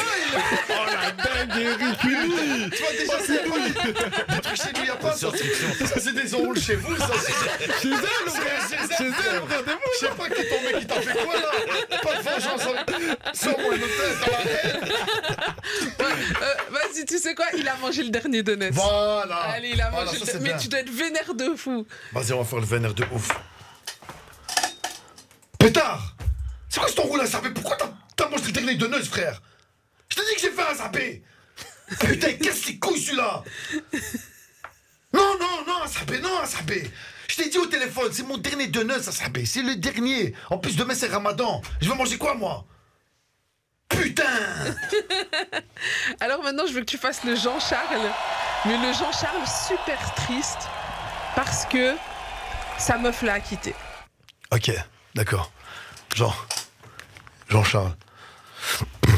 Oh 0.68 0.72
la 0.92 1.10
dinguerie, 1.12 1.96
Cuny. 1.96 2.70
Tu 2.70 2.82
vois, 2.82 2.92
déjà, 2.92 3.18
c'est 3.26 3.48
pas 3.48 3.58
des- 3.58 4.34
des 4.34 4.40
trucs 4.42 4.56
chez 4.56 4.72
nous, 4.76 4.82
n'y 4.82 4.90
a 4.90 4.96
pas 4.96 5.12
ça. 5.12 5.30
Ça, 5.30 6.00
c'est 6.00 6.14
des 6.14 6.34
enroules 6.34 6.60
chez 6.60 6.74
vous, 6.76 6.94
ça. 6.98 7.08
c'est- 7.18 7.32
Chez 7.80 7.88
elle, 7.88 7.94
Chez 7.94 7.96
frère. 7.96 8.60
elle, 8.60 8.96
Chez 8.96 9.06
elle, 9.06 9.14
frère, 9.14 9.64
t'es 9.64 9.72
Je 9.94 10.06
sais 10.06 10.12
pas 10.12 10.28
qui 10.28 10.40
est 10.42 10.48
tombé, 10.48 10.80
qui 10.80 10.86
t'a 10.86 11.00
fait 11.00 11.24
quoi 11.24 11.34
là 11.34 11.98
Pas 12.02 12.14
de 12.16 12.22
vengeance. 12.22 12.62
hein. 12.62 13.32
Sors-moi 13.32 13.74
une 13.74 13.80
tête 13.80 14.18
dans 14.20 14.32
la 14.32 14.42
tête. 14.44 14.92
Euh, 16.00 16.54
Vas-y, 16.70 17.04
tu 17.06 17.18
sais 17.18 17.34
quoi? 17.34 17.46
Il 17.56 17.66
a 17.68 17.76
mangé 17.76 18.02
le 18.02 18.10
dernier 18.10 18.42
donut. 18.42 18.70
Voilà. 18.72 19.36
Allez, 19.54 19.70
il 19.72 19.80
a 19.80 19.88
Voilà, 19.90 20.06
mangé 20.12 20.18
ça, 20.26 20.32
le 20.34 20.38
Mais 20.40 20.48
bien. 20.50 20.58
tu 20.58 20.68
dois 20.68 20.80
être 20.80 20.90
vénère 20.90 21.32
de 21.34 21.54
fou. 21.56 21.86
Vas-y, 22.12 22.32
on 22.34 22.38
va 22.40 22.44
faire 22.44 22.58
le 22.60 22.66
vénère 22.66 22.92
de 22.92 23.04
ouf. 23.14 23.28
Pétard 25.62 26.16
C'est 26.68 26.80
quoi 26.80 26.88
ce 26.88 26.94
ton 26.96 27.02
roule 27.04 27.20
à 27.20 27.26
saper 27.26 27.50
Pourquoi 27.50 27.76
t'as- 28.16 28.28
mangé 28.28 28.46
le 28.46 28.52
dernier 28.52 28.74
de 28.74 28.86
neuf, 28.88 29.06
frère? 29.08 29.40
Je 30.08 30.16
t'ai 30.16 30.22
dit 30.22 30.34
que 30.34 30.40
j'ai 30.40 30.50
fait 30.50 30.62
un 30.68 30.74
sapé 30.74 31.22
Putain, 32.00 32.28
il 32.30 32.38
casse 32.38 32.66
les 32.66 32.78
couilles 32.80 33.00
celui-là 33.00 33.44
Non, 35.12 35.38
non, 35.38 35.64
non, 35.66 35.82
un 35.84 35.86
sapé, 35.86 36.18
non, 36.18 36.40
un 36.42 36.46
sapé 36.46 36.90
Je 37.28 37.36
t'ai 37.36 37.48
dit 37.48 37.58
au 37.58 37.66
téléphone, 37.66 38.10
c'est 38.12 38.24
mon 38.24 38.38
dernier 38.38 38.66
de 38.66 38.82
neuf, 38.82 39.06
un 39.06 39.12
sapé, 39.12 39.44
c'est 39.46 39.62
le 39.62 39.76
dernier. 39.76 40.34
En 40.50 40.58
plus, 40.58 40.74
demain 40.74 40.94
c'est 40.96 41.06
ramadan. 41.06 41.62
Je 41.80 41.88
vais 41.88 41.94
manger 41.94 42.18
quoi, 42.18 42.34
moi? 42.34 42.64
Putain 43.88 44.24
Alors 46.20 46.42
maintenant, 46.42 46.64
je 46.66 46.72
veux 46.72 46.80
que 46.80 46.86
tu 46.86 46.98
fasses 46.98 47.22
le 47.22 47.36
Jean-Charles. 47.36 48.10
Mais 48.64 48.78
le 48.78 48.92
Jean-Charles 48.94 49.46
super 49.68 50.14
triste. 50.14 50.58
Parce 51.36 51.66
que 51.66 51.94
sa 52.78 52.98
meuf 52.98 53.22
l'a 53.22 53.38
quitté. 53.38 53.74
Ok, 54.50 54.72
d'accord. 55.14 55.52
Jean. 56.14 56.34
Jean-Charles. 57.48 57.94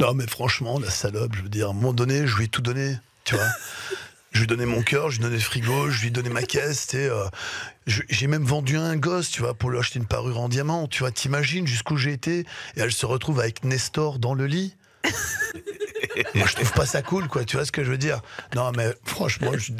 Non, 0.00 0.12
mais 0.12 0.26
franchement, 0.26 0.80
la 0.80 0.90
salope, 0.90 1.36
je 1.36 1.42
veux 1.42 1.48
dire, 1.48 1.68
à 1.68 1.70
un 1.70 1.72
moment 1.72 1.92
donné, 1.92 2.26
je 2.26 2.36
lui 2.36 2.46
ai 2.46 2.48
tout 2.48 2.60
donné, 2.60 2.98
tu 3.22 3.36
vois. 3.36 3.46
Je 4.32 4.38
lui 4.38 4.44
ai 4.44 4.46
donné 4.48 4.66
mon 4.66 4.82
cœur, 4.82 5.10
je 5.10 5.18
lui 5.18 5.22
ai 5.22 5.28
donné 5.28 5.36
le 5.36 5.42
frigo, 5.42 5.88
je 5.88 6.00
lui 6.00 6.08
ai 6.08 6.10
donné 6.10 6.30
ma 6.30 6.42
caisse, 6.42 6.88
euh, 6.94 7.28
j'ai 7.86 8.26
même 8.26 8.42
vendu 8.42 8.76
un 8.76 8.96
gosse, 8.96 9.30
tu 9.30 9.42
vois, 9.42 9.54
pour 9.54 9.70
lui 9.70 9.78
acheter 9.78 10.00
une 10.00 10.06
parure 10.06 10.40
en 10.40 10.48
diamant, 10.48 10.88
tu 10.88 10.98
vois. 10.98 11.12
T'imagines 11.12 11.68
jusqu'où 11.68 11.96
j'ai 11.96 12.12
été 12.12 12.40
Et 12.40 12.80
elle 12.80 12.92
se 12.92 13.06
retrouve 13.06 13.38
avec 13.38 13.62
Nestor 13.62 14.18
dans 14.18 14.34
le 14.34 14.46
lit? 14.46 14.74
Moi, 16.34 16.46
je 16.48 16.54
trouve 16.56 16.72
pas 16.72 16.86
ça 16.86 17.02
cool, 17.02 17.28
quoi, 17.28 17.44
tu 17.44 17.56
vois 17.56 17.64
ce 17.64 17.70
que 17.70 17.84
je 17.84 17.90
veux 17.92 17.98
dire 17.98 18.20
Non, 18.56 18.72
mais 18.72 18.92
franchement, 19.04 19.52
je 19.54 19.58
suis 19.58 19.74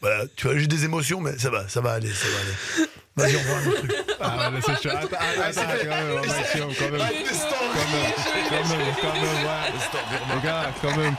Voilà, 0.00 0.24
tu 0.36 0.46
vois, 0.46 0.56
j'ai 0.56 0.68
des 0.68 0.84
émotions, 0.84 1.20
mais 1.20 1.36
ça 1.38 1.50
va, 1.50 1.68
ça 1.68 1.80
va 1.80 1.92
aller, 1.92 2.12
ça 2.12 2.28
va 2.28 2.40
aller. 2.40 2.88
Vas-y, 3.16 3.36
on 3.36 3.40
voit 3.40 3.56
un 3.58 3.66
autre 3.66 3.78
truc. 3.78 3.92
Ah, 4.20 4.50
mais 4.52 4.60
c'est 4.60 4.82
chaud. 4.82 4.94
Attends, 4.96 5.06
attends, 5.16 5.60
attends, 5.62 5.72
quand 5.82 5.88
même, 5.88 6.18
on 6.22 6.26
maximum, 6.26 6.68
quand 6.78 6.90
même. 6.90 7.00
Quand 7.00 8.68
même, 8.68 8.86
quand 9.00 9.12
même, 9.14 9.22
ouais. 9.22 10.34
Les 10.34 10.42
gars, 10.42 10.70
quand 10.82 10.96
même. 10.96 11.16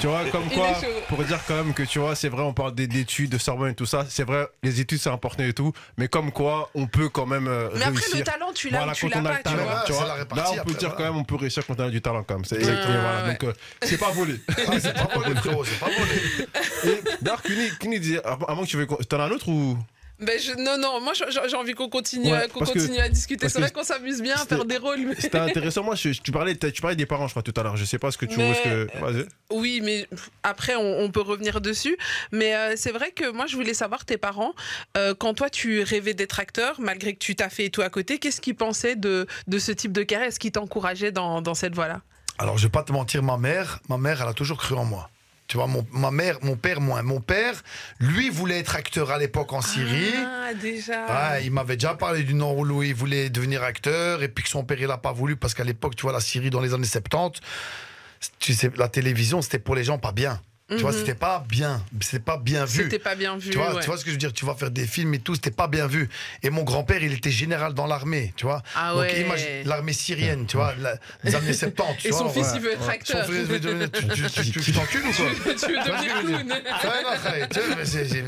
Tu 0.00 0.06
vois, 0.06 0.24
comme 0.30 0.48
quoi, 0.50 0.68
pour 1.08 1.24
dire 1.24 1.40
quand 1.48 1.54
même 1.56 1.74
que 1.74 1.82
tu 1.82 1.98
vois, 1.98 2.14
c'est 2.14 2.28
vrai, 2.28 2.42
on 2.42 2.52
parle 2.52 2.74
des- 2.74 2.86
d'études, 2.86 3.30
de 3.30 3.38
sermons 3.38 3.66
et 3.66 3.74
tout 3.74 3.86
ça. 3.86 4.06
C'est 4.08 4.22
vrai, 4.24 4.46
les 4.62 4.80
études, 4.80 5.00
c'est 5.00 5.10
important 5.10 5.42
et 5.42 5.52
tout. 5.52 5.72
Mais 5.98 6.08
comme 6.08 6.30
quoi, 6.32 6.70
on 6.74 6.86
peut 6.86 7.08
quand 7.08 7.26
même 7.26 7.48
euh, 7.48 7.68
Mais 7.74 7.82
après, 7.82 7.90
réussir. 8.00 8.18
le 8.18 8.22
talent, 8.24 8.52
tu 8.54 8.70
l'as 8.70 8.78
Voilà, 8.78 8.92
ou 8.92 8.94
tu 8.94 9.10
quand 9.10 9.20
l'as 9.20 9.20
on 9.20 9.26
a 9.26 9.28
pas, 9.30 9.36
le 9.36 9.38
tu 9.38 9.42
talent, 9.56 9.62
vois. 9.64 9.82
tu 9.86 9.92
vois. 9.92 10.04
Là, 10.06 10.14
on 10.18 10.54
peut 10.54 10.60
après, 10.60 10.74
dire 10.74 10.94
quand 10.96 11.02
même, 11.04 11.16
on 11.16 11.24
peut 11.24 11.36
réussir 11.36 11.66
quand 11.66 11.78
on 11.80 11.84
a 11.84 11.90
du 11.90 12.00
talent 12.00 12.22
quand 12.22 12.34
même. 12.34 12.44
C'est 12.44 12.56
exactement, 12.56 12.94
Ouais, 12.94 13.00
voilà. 13.00 13.22
ouais. 13.24 13.30
Donc, 13.32 13.44
euh, 13.44 13.52
c'est 13.82 13.98
pas 13.98 14.10
volé. 14.10 14.34
Ah, 14.68 14.72
c'est 14.80 14.94
pas 14.94 15.08
volé, 15.18 15.34
frérot, 15.34 15.64
c'est 15.64 15.80
pas 15.80 15.86
volé. 15.86 17.00
D'ailleurs, 17.20 17.42
Cuny 17.42 17.98
disait, 18.00 18.20
moins 18.24 18.62
que 18.62 18.66
tu 18.66 18.76
veux. 18.76 18.86
T'en 18.86 19.20
as 19.20 19.24
un 19.24 19.30
autre 19.30 19.48
ou? 19.48 19.76
Ben 20.20 20.38
je, 20.38 20.52
non, 20.52 20.76
non, 20.78 21.00
moi 21.00 21.12
j'ai 21.14 21.56
envie 21.56 21.72
qu'on 21.72 21.88
continue, 21.88 22.30
Ouais, 22.32 22.46
qu'on 22.52 22.60
que- 22.60 22.66
continue 22.66 22.98
à 22.98 23.08
discuter. 23.08 23.48
C'est 23.48 23.58
vrai 23.60 23.70
qu'on 23.70 23.82
s'amuse 23.84 24.20
bien 24.20 24.34
à 24.34 24.44
faire 24.44 24.64
des 24.64 24.76
rôles. 24.76 25.00
mais- 25.06 25.14
C'était 25.18 25.38
intéressant. 25.38 25.82
Moi, 25.82 25.94
je- 25.94 26.10
tu, 26.10 26.30
parlais, 26.30 26.54
tu 26.56 26.80
parlais 26.82 26.96
des 26.96 27.06
parents, 27.06 27.26
je 27.26 27.32
crois, 27.32 27.42
tout 27.42 27.54
à 27.56 27.62
l'heure. 27.62 27.76
Je 27.76 27.84
sais 27.84 27.98
pas 27.98 28.10
ce 28.10 28.18
que 28.18 28.26
tu 28.26 28.36
Mais- 28.36 28.54
que... 28.62 28.88
Vas-y. 29.00 29.24
Oui, 29.50 29.80
mais 29.82 30.06
après, 30.42 30.76
on, 30.76 31.00
on 31.00 31.10
peut 31.10 31.22
revenir 31.22 31.60
dessus. 31.60 31.96
Mais 32.32 32.54
euh, 32.54 32.74
c'est 32.76 32.92
vrai 32.92 33.12
que 33.12 33.30
moi, 33.30 33.46
je 33.46 33.56
voulais 33.56 33.74
savoir 33.74 34.04
tes 34.04 34.18
parents, 34.18 34.52
euh, 34.96 35.14
quand 35.18 35.34
toi, 35.34 35.48
tu 35.50 35.82
rêvais 35.82 36.14
d'être 36.14 36.38
acteur, 36.38 36.80
malgré 36.80 37.14
que 37.14 37.18
tu 37.18 37.34
t'as 37.34 37.48
fait 37.48 37.64
et 37.66 37.70
tout 37.70 37.82
à 37.82 37.88
côté, 37.90 38.18
qu'est-ce 38.18 38.40
qu'ils 38.40 38.54
pensaient 38.56 38.96
de, 38.96 39.26
de 39.46 39.58
ce 39.58 39.72
type 39.72 39.92
de 39.92 40.02
carrière? 40.02 40.28
Est-ce 40.28 40.38
qu'ils 40.40 40.52
t'encourageaient 40.52 41.12
dans, 41.12 41.40
dans 41.42 41.54
cette 41.54 41.74
voie-là? 41.74 42.00
Alors, 42.38 42.58
je 42.58 42.64
vais 42.66 42.70
pas 42.70 42.82
te 42.82 42.92
mentir, 42.92 43.22
ma 43.22 43.36
mère, 43.38 43.80
ma 43.88 43.98
mère, 43.98 44.22
elle 44.22 44.28
a 44.28 44.34
toujours 44.34 44.58
cru 44.58 44.74
en 44.74 44.84
moi. 44.84 45.10
Tu 45.50 45.56
vois, 45.56 45.66
mon, 45.66 45.84
ma 45.90 46.12
mère, 46.12 46.38
mon 46.42 46.54
père, 46.54 46.80
moins. 46.80 47.02
Mon 47.02 47.20
père, 47.20 47.60
lui, 47.98 48.30
voulait 48.30 48.60
être 48.60 48.76
acteur 48.76 49.10
à 49.10 49.18
l'époque 49.18 49.52
en 49.52 49.60
Syrie. 49.60 50.14
Ah, 50.16 50.54
déjà. 50.54 51.40
Il 51.40 51.50
m'avait 51.50 51.74
déjà 51.74 51.94
parlé 51.94 52.22
du 52.22 52.34
Nord 52.34 52.56
où 52.58 52.82
il 52.84 52.94
voulait 52.94 53.30
devenir 53.30 53.64
acteur 53.64 54.22
et 54.22 54.28
puis 54.28 54.44
que 54.44 54.48
son 54.48 54.62
père 54.62 54.80
il 54.80 54.88
a 54.88 54.96
pas 54.96 55.10
voulu 55.10 55.34
parce 55.34 55.54
qu'à 55.54 55.64
l'époque 55.64 55.96
tu 55.96 56.02
vois 56.02 56.12
la 56.12 56.20
Syrie 56.20 56.50
dans 56.50 56.60
les 56.60 56.72
années 56.72 56.86
70 56.86 57.40
tu 58.38 58.54
sais 58.54 58.70
la 58.76 58.88
télévision 58.88 59.42
c'était 59.42 59.58
pour 59.58 59.74
les 59.74 59.82
gens 59.82 59.98
pas 59.98 60.12
bien 60.12 60.40
tu 60.70 60.76
vois 60.76 60.92
Mhm. 60.92 60.98
c'était 60.98 61.14
pas 61.14 61.44
bien 61.48 61.82
c'était 62.00 62.22
pas 62.22 62.36
bien 62.38 62.64
vu 62.64 62.82
C'était 62.84 62.98
pas 62.98 63.14
bien 63.14 63.36
vu. 63.36 63.50
tu 63.50 63.58
vois, 63.58 63.74
ouais. 63.74 63.80
tu 63.80 63.86
vois 63.86 63.96
ce 63.98 64.04
que 64.04 64.10
je 64.10 64.14
veux 64.14 64.18
dire? 64.18 64.32
Tu 64.32 64.44
vas 64.46 64.54
faire 64.54 64.70
des 64.70 64.86
films 64.86 65.14
et 65.14 65.18
tout, 65.18 65.34
c'était 65.34 65.50
pas 65.50 65.66
bien 65.68 65.86
vu. 65.86 66.08
Et 66.42 66.50
mon 66.50 66.62
grand-père, 66.62 67.02
il 67.02 67.12
était 67.12 67.30
général 67.30 67.74
dans 67.74 67.86
l'armée, 67.86 68.32
tu 68.36 68.44
vois. 68.46 68.62
Ah 68.76 68.92
Donc 68.92 69.00
ouais. 69.02 69.20
imagine 69.22 69.46
l'armée 69.64 69.92
syrienne, 69.92 70.46
tu 70.46 70.56
vois, 70.56 70.74
la- 70.78 70.96
les 71.24 71.34
années 71.34 71.52
70. 71.52 71.96
tu 72.02 72.08
Et 72.08 72.12
son 72.12 72.28
fils, 72.30 72.46
ouais. 72.46 72.52
il 72.56 72.60
veut 72.60 72.72
être 72.72 72.82
Son 72.84 72.88
acteur. 72.90 73.26
fils 73.26 73.34
veut 73.46 73.60
devenir- 73.60 73.90
Tu 73.90 74.08
tu- 74.08 74.30
tu- 74.30 74.50
tu- 74.52 74.60
tu 74.60 74.72
t'encules 74.72 75.00
ou 75.06 75.12
quoi? 75.12 75.26
Tu 75.34 75.42
veux 75.50 75.54
Tu 75.56 75.66
devenir 75.90 76.20
clown 76.20 76.48
Ouais, 76.50 77.02
non, 77.02 77.16
frère, 77.18 77.48
tu 77.48 77.60
vois, 77.60 77.84
c'est- 77.84 78.08
c'est- 78.08 78.24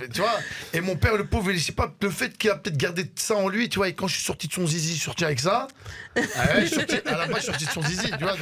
et 0.74 0.80
mon 0.80 0.96
père, 0.96 1.16
le 1.16 1.24
pauvre, 1.26 1.50
il- 1.52 1.58
je 1.58 1.64
sais 1.64 1.72
pas, 1.72 1.92
le 2.00 2.10
fait 2.10 2.36
qu'il 2.36 2.50
a 2.50 2.56
peut-être 2.56 2.76
gardé 2.76 3.04
ça 3.16 3.36
en 3.36 3.48
lui, 3.48 3.68
tu 3.68 3.76
vois, 3.78 3.88
et 3.88 3.94
quand 3.94 4.08
je 4.08 4.14
suis 4.16 4.24
sorti 4.24 4.48
de 4.48 4.52
son 4.52 4.66
zizi, 4.66 4.88
je 4.90 4.94
suis 4.94 5.04
sorti 5.04 5.24
avec 5.24 5.40
ça. 5.40 5.68
Ah 6.16 6.20
ouais, 6.20 6.62
je 6.62 6.66
suis 6.66 6.74
sorti- 6.76 7.00
à 7.06 7.16
la 7.18 7.26
base, 7.26 7.36
je 7.36 7.42
suis 7.42 7.46
sorti 7.52 7.64
de 7.66 7.70
son 7.70 7.82
zizi, 7.82 8.10
tu 8.18 8.24
vois. 8.24 8.36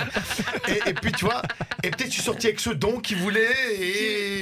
Et, 0.69 0.91
et 0.91 0.95
puis, 0.95 1.13
tu 1.13 1.25
vois, 1.25 1.43
et 1.83 1.91
peut-être 1.91 2.09
je 2.09 2.15
suis 2.15 2.23
sorti 2.23 2.47
avec 2.47 2.61
ce 2.61 2.71
don 2.71 3.01
qu'il 3.01 3.19
voulait, 3.19 3.49
et 3.79 3.90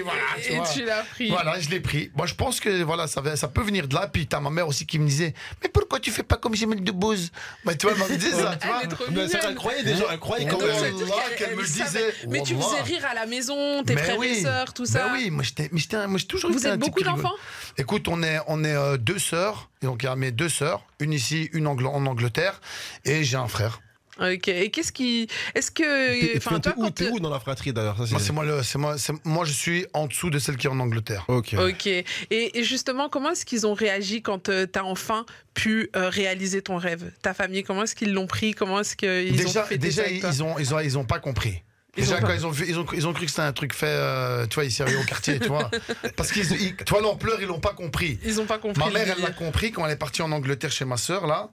voilà, 0.02 0.20
tu 0.42 0.52
Et 0.52 0.56
vois. 0.56 0.66
tu 0.68 0.84
l'as 0.84 1.02
pris. 1.02 1.28
Voilà, 1.30 1.58
je 1.60 1.68
l'ai 1.70 1.80
pris. 1.80 2.10
Moi, 2.16 2.26
je 2.26 2.34
pense 2.34 2.60
que 2.60 2.82
voilà, 2.82 3.06
ça, 3.06 3.20
va- 3.20 3.36
ça 3.36 3.48
peut 3.48 3.62
venir 3.62 3.88
de 3.88 3.94
là. 3.94 4.08
Puis 4.12 4.26
t'as 4.26 4.40
ma 4.40 4.50
mère 4.50 4.68
aussi 4.68 4.86
qui 4.86 4.98
me 4.98 5.06
disait, 5.06 5.34
mais 5.62 5.68
pourquoi 5.68 6.00
tu 6.00 6.10
fais 6.10 6.22
pas 6.22 6.36
comme 6.36 6.54
Jamel 6.54 6.82
Debbouze 6.82 7.30
Mais 7.64 7.76
tu 7.76 7.86
vois, 7.86 7.94
elle 7.94 8.00
m'avait 8.00 8.16
dit 8.16 8.30
ça, 8.30 8.56
tu 8.56 8.66
vois. 8.66 8.78
Elle 8.82 8.86
est 8.86 8.88
trop 8.94 9.04
Mais 9.10 9.14
c'est 9.28 9.34
mignonne. 9.34 9.40
elle 9.50 9.54
croyait 9.54 9.82
déjà, 9.82 10.04
elle 10.10 10.18
croyait 10.18 10.44
Et 10.44 10.48
quand 10.48 10.58
même. 10.60 10.68
qu'elle- 10.70 11.36
qu'elle 11.36 11.48
elle 11.50 11.56
me 11.56 11.64
savait. 11.64 11.84
disait. 12.12 12.14
Mais 12.28 12.42
tu 12.42 12.54
faisais 12.54 12.82
rire 12.82 13.04
à 13.10 13.14
la 13.14 13.26
maison, 13.26 13.82
tes 13.84 13.94
Mais 13.94 14.02
frères 14.02 14.18
oui. 14.18 14.28
et 14.28 14.42
sœurs, 14.42 14.72
tout 14.74 14.86
ça. 14.86 15.10
oui, 15.12 15.30
moi 15.30 15.42
j'étais, 15.42 15.68
mais 15.72 15.78
j'étais 15.80 15.96
un- 15.96 16.06
moi 16.06 16.18
j'ai 16.18 16.26
toujours 16.26 16.50
Vous 16.50 16.58
été 16.58 16.68
êtes 16.68 16.78
beaucoup 16.80 17.02
d'enfants? 17.02 17.34
Écoute, 17.76 18.08
on 18.08 18.22
est, 18.22 18.38
on 18.46 18.64
est 18.64 18.74
euh, 18.74 18.96
deux 18.96 19.18
sœurs, 19.18 19.70
et 19.82 19.86
donc 19.86 20.02
il 20.02 20.06
y 20.06 20.08
a 20.08 20.16
mes 20.16 20.30
deux 20.32 20.48
sœurs, 20.48 20.84
une 21.00 21.12
ici, 21.12 21.48
une 21.52 21.66
en 21.66 21.76
Angleterre, 22.06 22.60
et 23.04 23.22
j'ai 23.24 23.36
un 23.36 23.48
frère. 23.48 23.80
Ok. 24.20 24.48
Et 24.48 24.70
qu'est-ce 24.70 24.92
qui. 24.92 25.28
Est-ce 25.54 25.70
que. 25.70 25.82
T'es- 26.20 26.36
Enfin, 26.38 26.58
T'es 26.60 26.72
toi, 26.72 26.84
où, 26.84 26.90
t'es 26.90 27.08
où 27.10 27.20
dans 27.20 27.30
la 27.30 27.40
fratrie 27.40 27.72
d'ailleurs? 27.72 27.96
Moi, 27.98 28.20
c'est 28.20 28.32
moi, 28.32 28.44
le, 28.44 28.60
moi, 28.76 28.98
c'est- 28.98 29.12
moi, 29.26 29.44
je 29.44 29.52
suis 29.52 29.86
en 29.94 30.06
dessous 30.06 30.30
de 30.30 30.38
celle 30.38 30.56
qui 30.56 30.66
est 30.66 30.70
en 30.70 30.80
Angleterre. 30.80 31.24
Ok. 31.28 31.54
Ok. 31.58 31.86
Et, 31.86 32.04
et 32.30 32.64
justement, 32.64 33.08
comment 33.08 33.30
est-ce 33.30 33.44
qu'ils 33.46 33.66
ont 33.66 33.74
réagi 33.74 34.22
quand 34.22 34.44
tu 34.44 34.50
as 34.52 34.84
enfin 34.84 35.24
pu 35.54 35.90
euh, 35.96 36.08
réaliser 36.08 36.62
ton 36.62 36.76
rêve? 36.76 37.10
Ta 37.22 37.34
famille, 37.34 37.62
comment 37.62 37.84
est-ce 37.84 37.94
qu'ils 37.94 38.12
l'ont 38.12 38.26
pris? 38.26 38.52
Comment 38.54 38.80
est-ce 38.80 38.96
qu'ils 38.96 39.36
déjà, 39.36 39.62
ont 39.62 39.66
fait 39.66 39.78
déjà 39.78 40.02
toi? 40.04 40.12
ils, 40.32 40.42
ont, 40.42 40.58
ils, 40.58 40.74
ont, 40.74 40.80
ils 40.80 40.98
ont 40.98 41.04
pas 41.04 41.18
compris. 41.20 41.62
Ils 41.96 42.04
Déjà, 42.04 42.18
ont 42.18 42.20
quand 42.20 42.32
ils 42.32 42.46
ont, 42.46 42.50
vu, 42.50 42.64
ils, 42.68 42.78
ont, 42.78 42.86
ils 42.92 43.06
ont 43.08 43.12
cru 43.12 43.24
que 43.24 43.30
c'était 43.30 43.42
un 43.42 43.52
truc 43.52 43.72
fait, 43.74 43.86
euh, 43.88 44.46
tu 44.46 44.54
vois, 44.54 44.64
ici 44.64 44.82
au 44.82 45.04
quartier, 45.04 45.40
tu 45.40 45.48
vois. 45.48 45.68
Parce 46.16 46.30
qu'ils, 46.30 46.44
ils- 46.52 46.76
tu 46.76 46.84
vois, 46.90 47.00
l'ampleur, 47.00 47.38
ils 47.40 47.46
l'ont 47.48 47.58
pas 47.58 47.72
compris. 47.72 48.20
Ils 48.24 48.40
ont 48.40 48.46
pas 48.46 48.58
compris. 48.58 48.78
Ma 48.84 48.90
mère, 48.90 49.14
elle 49.16 49.22
l'a 49.22 49.30
compris 49.32 49.72
quand 49.72 49.84
elle 49.84 49.92
est 49.92 49.96
partie 49.96 50.22
en 50.22 50.30
Angleterre 50.30 50.70
chez 50.70 50.84
ma 50.84 50.96
sœur, 50.96 51.26
là. 51.26 51.50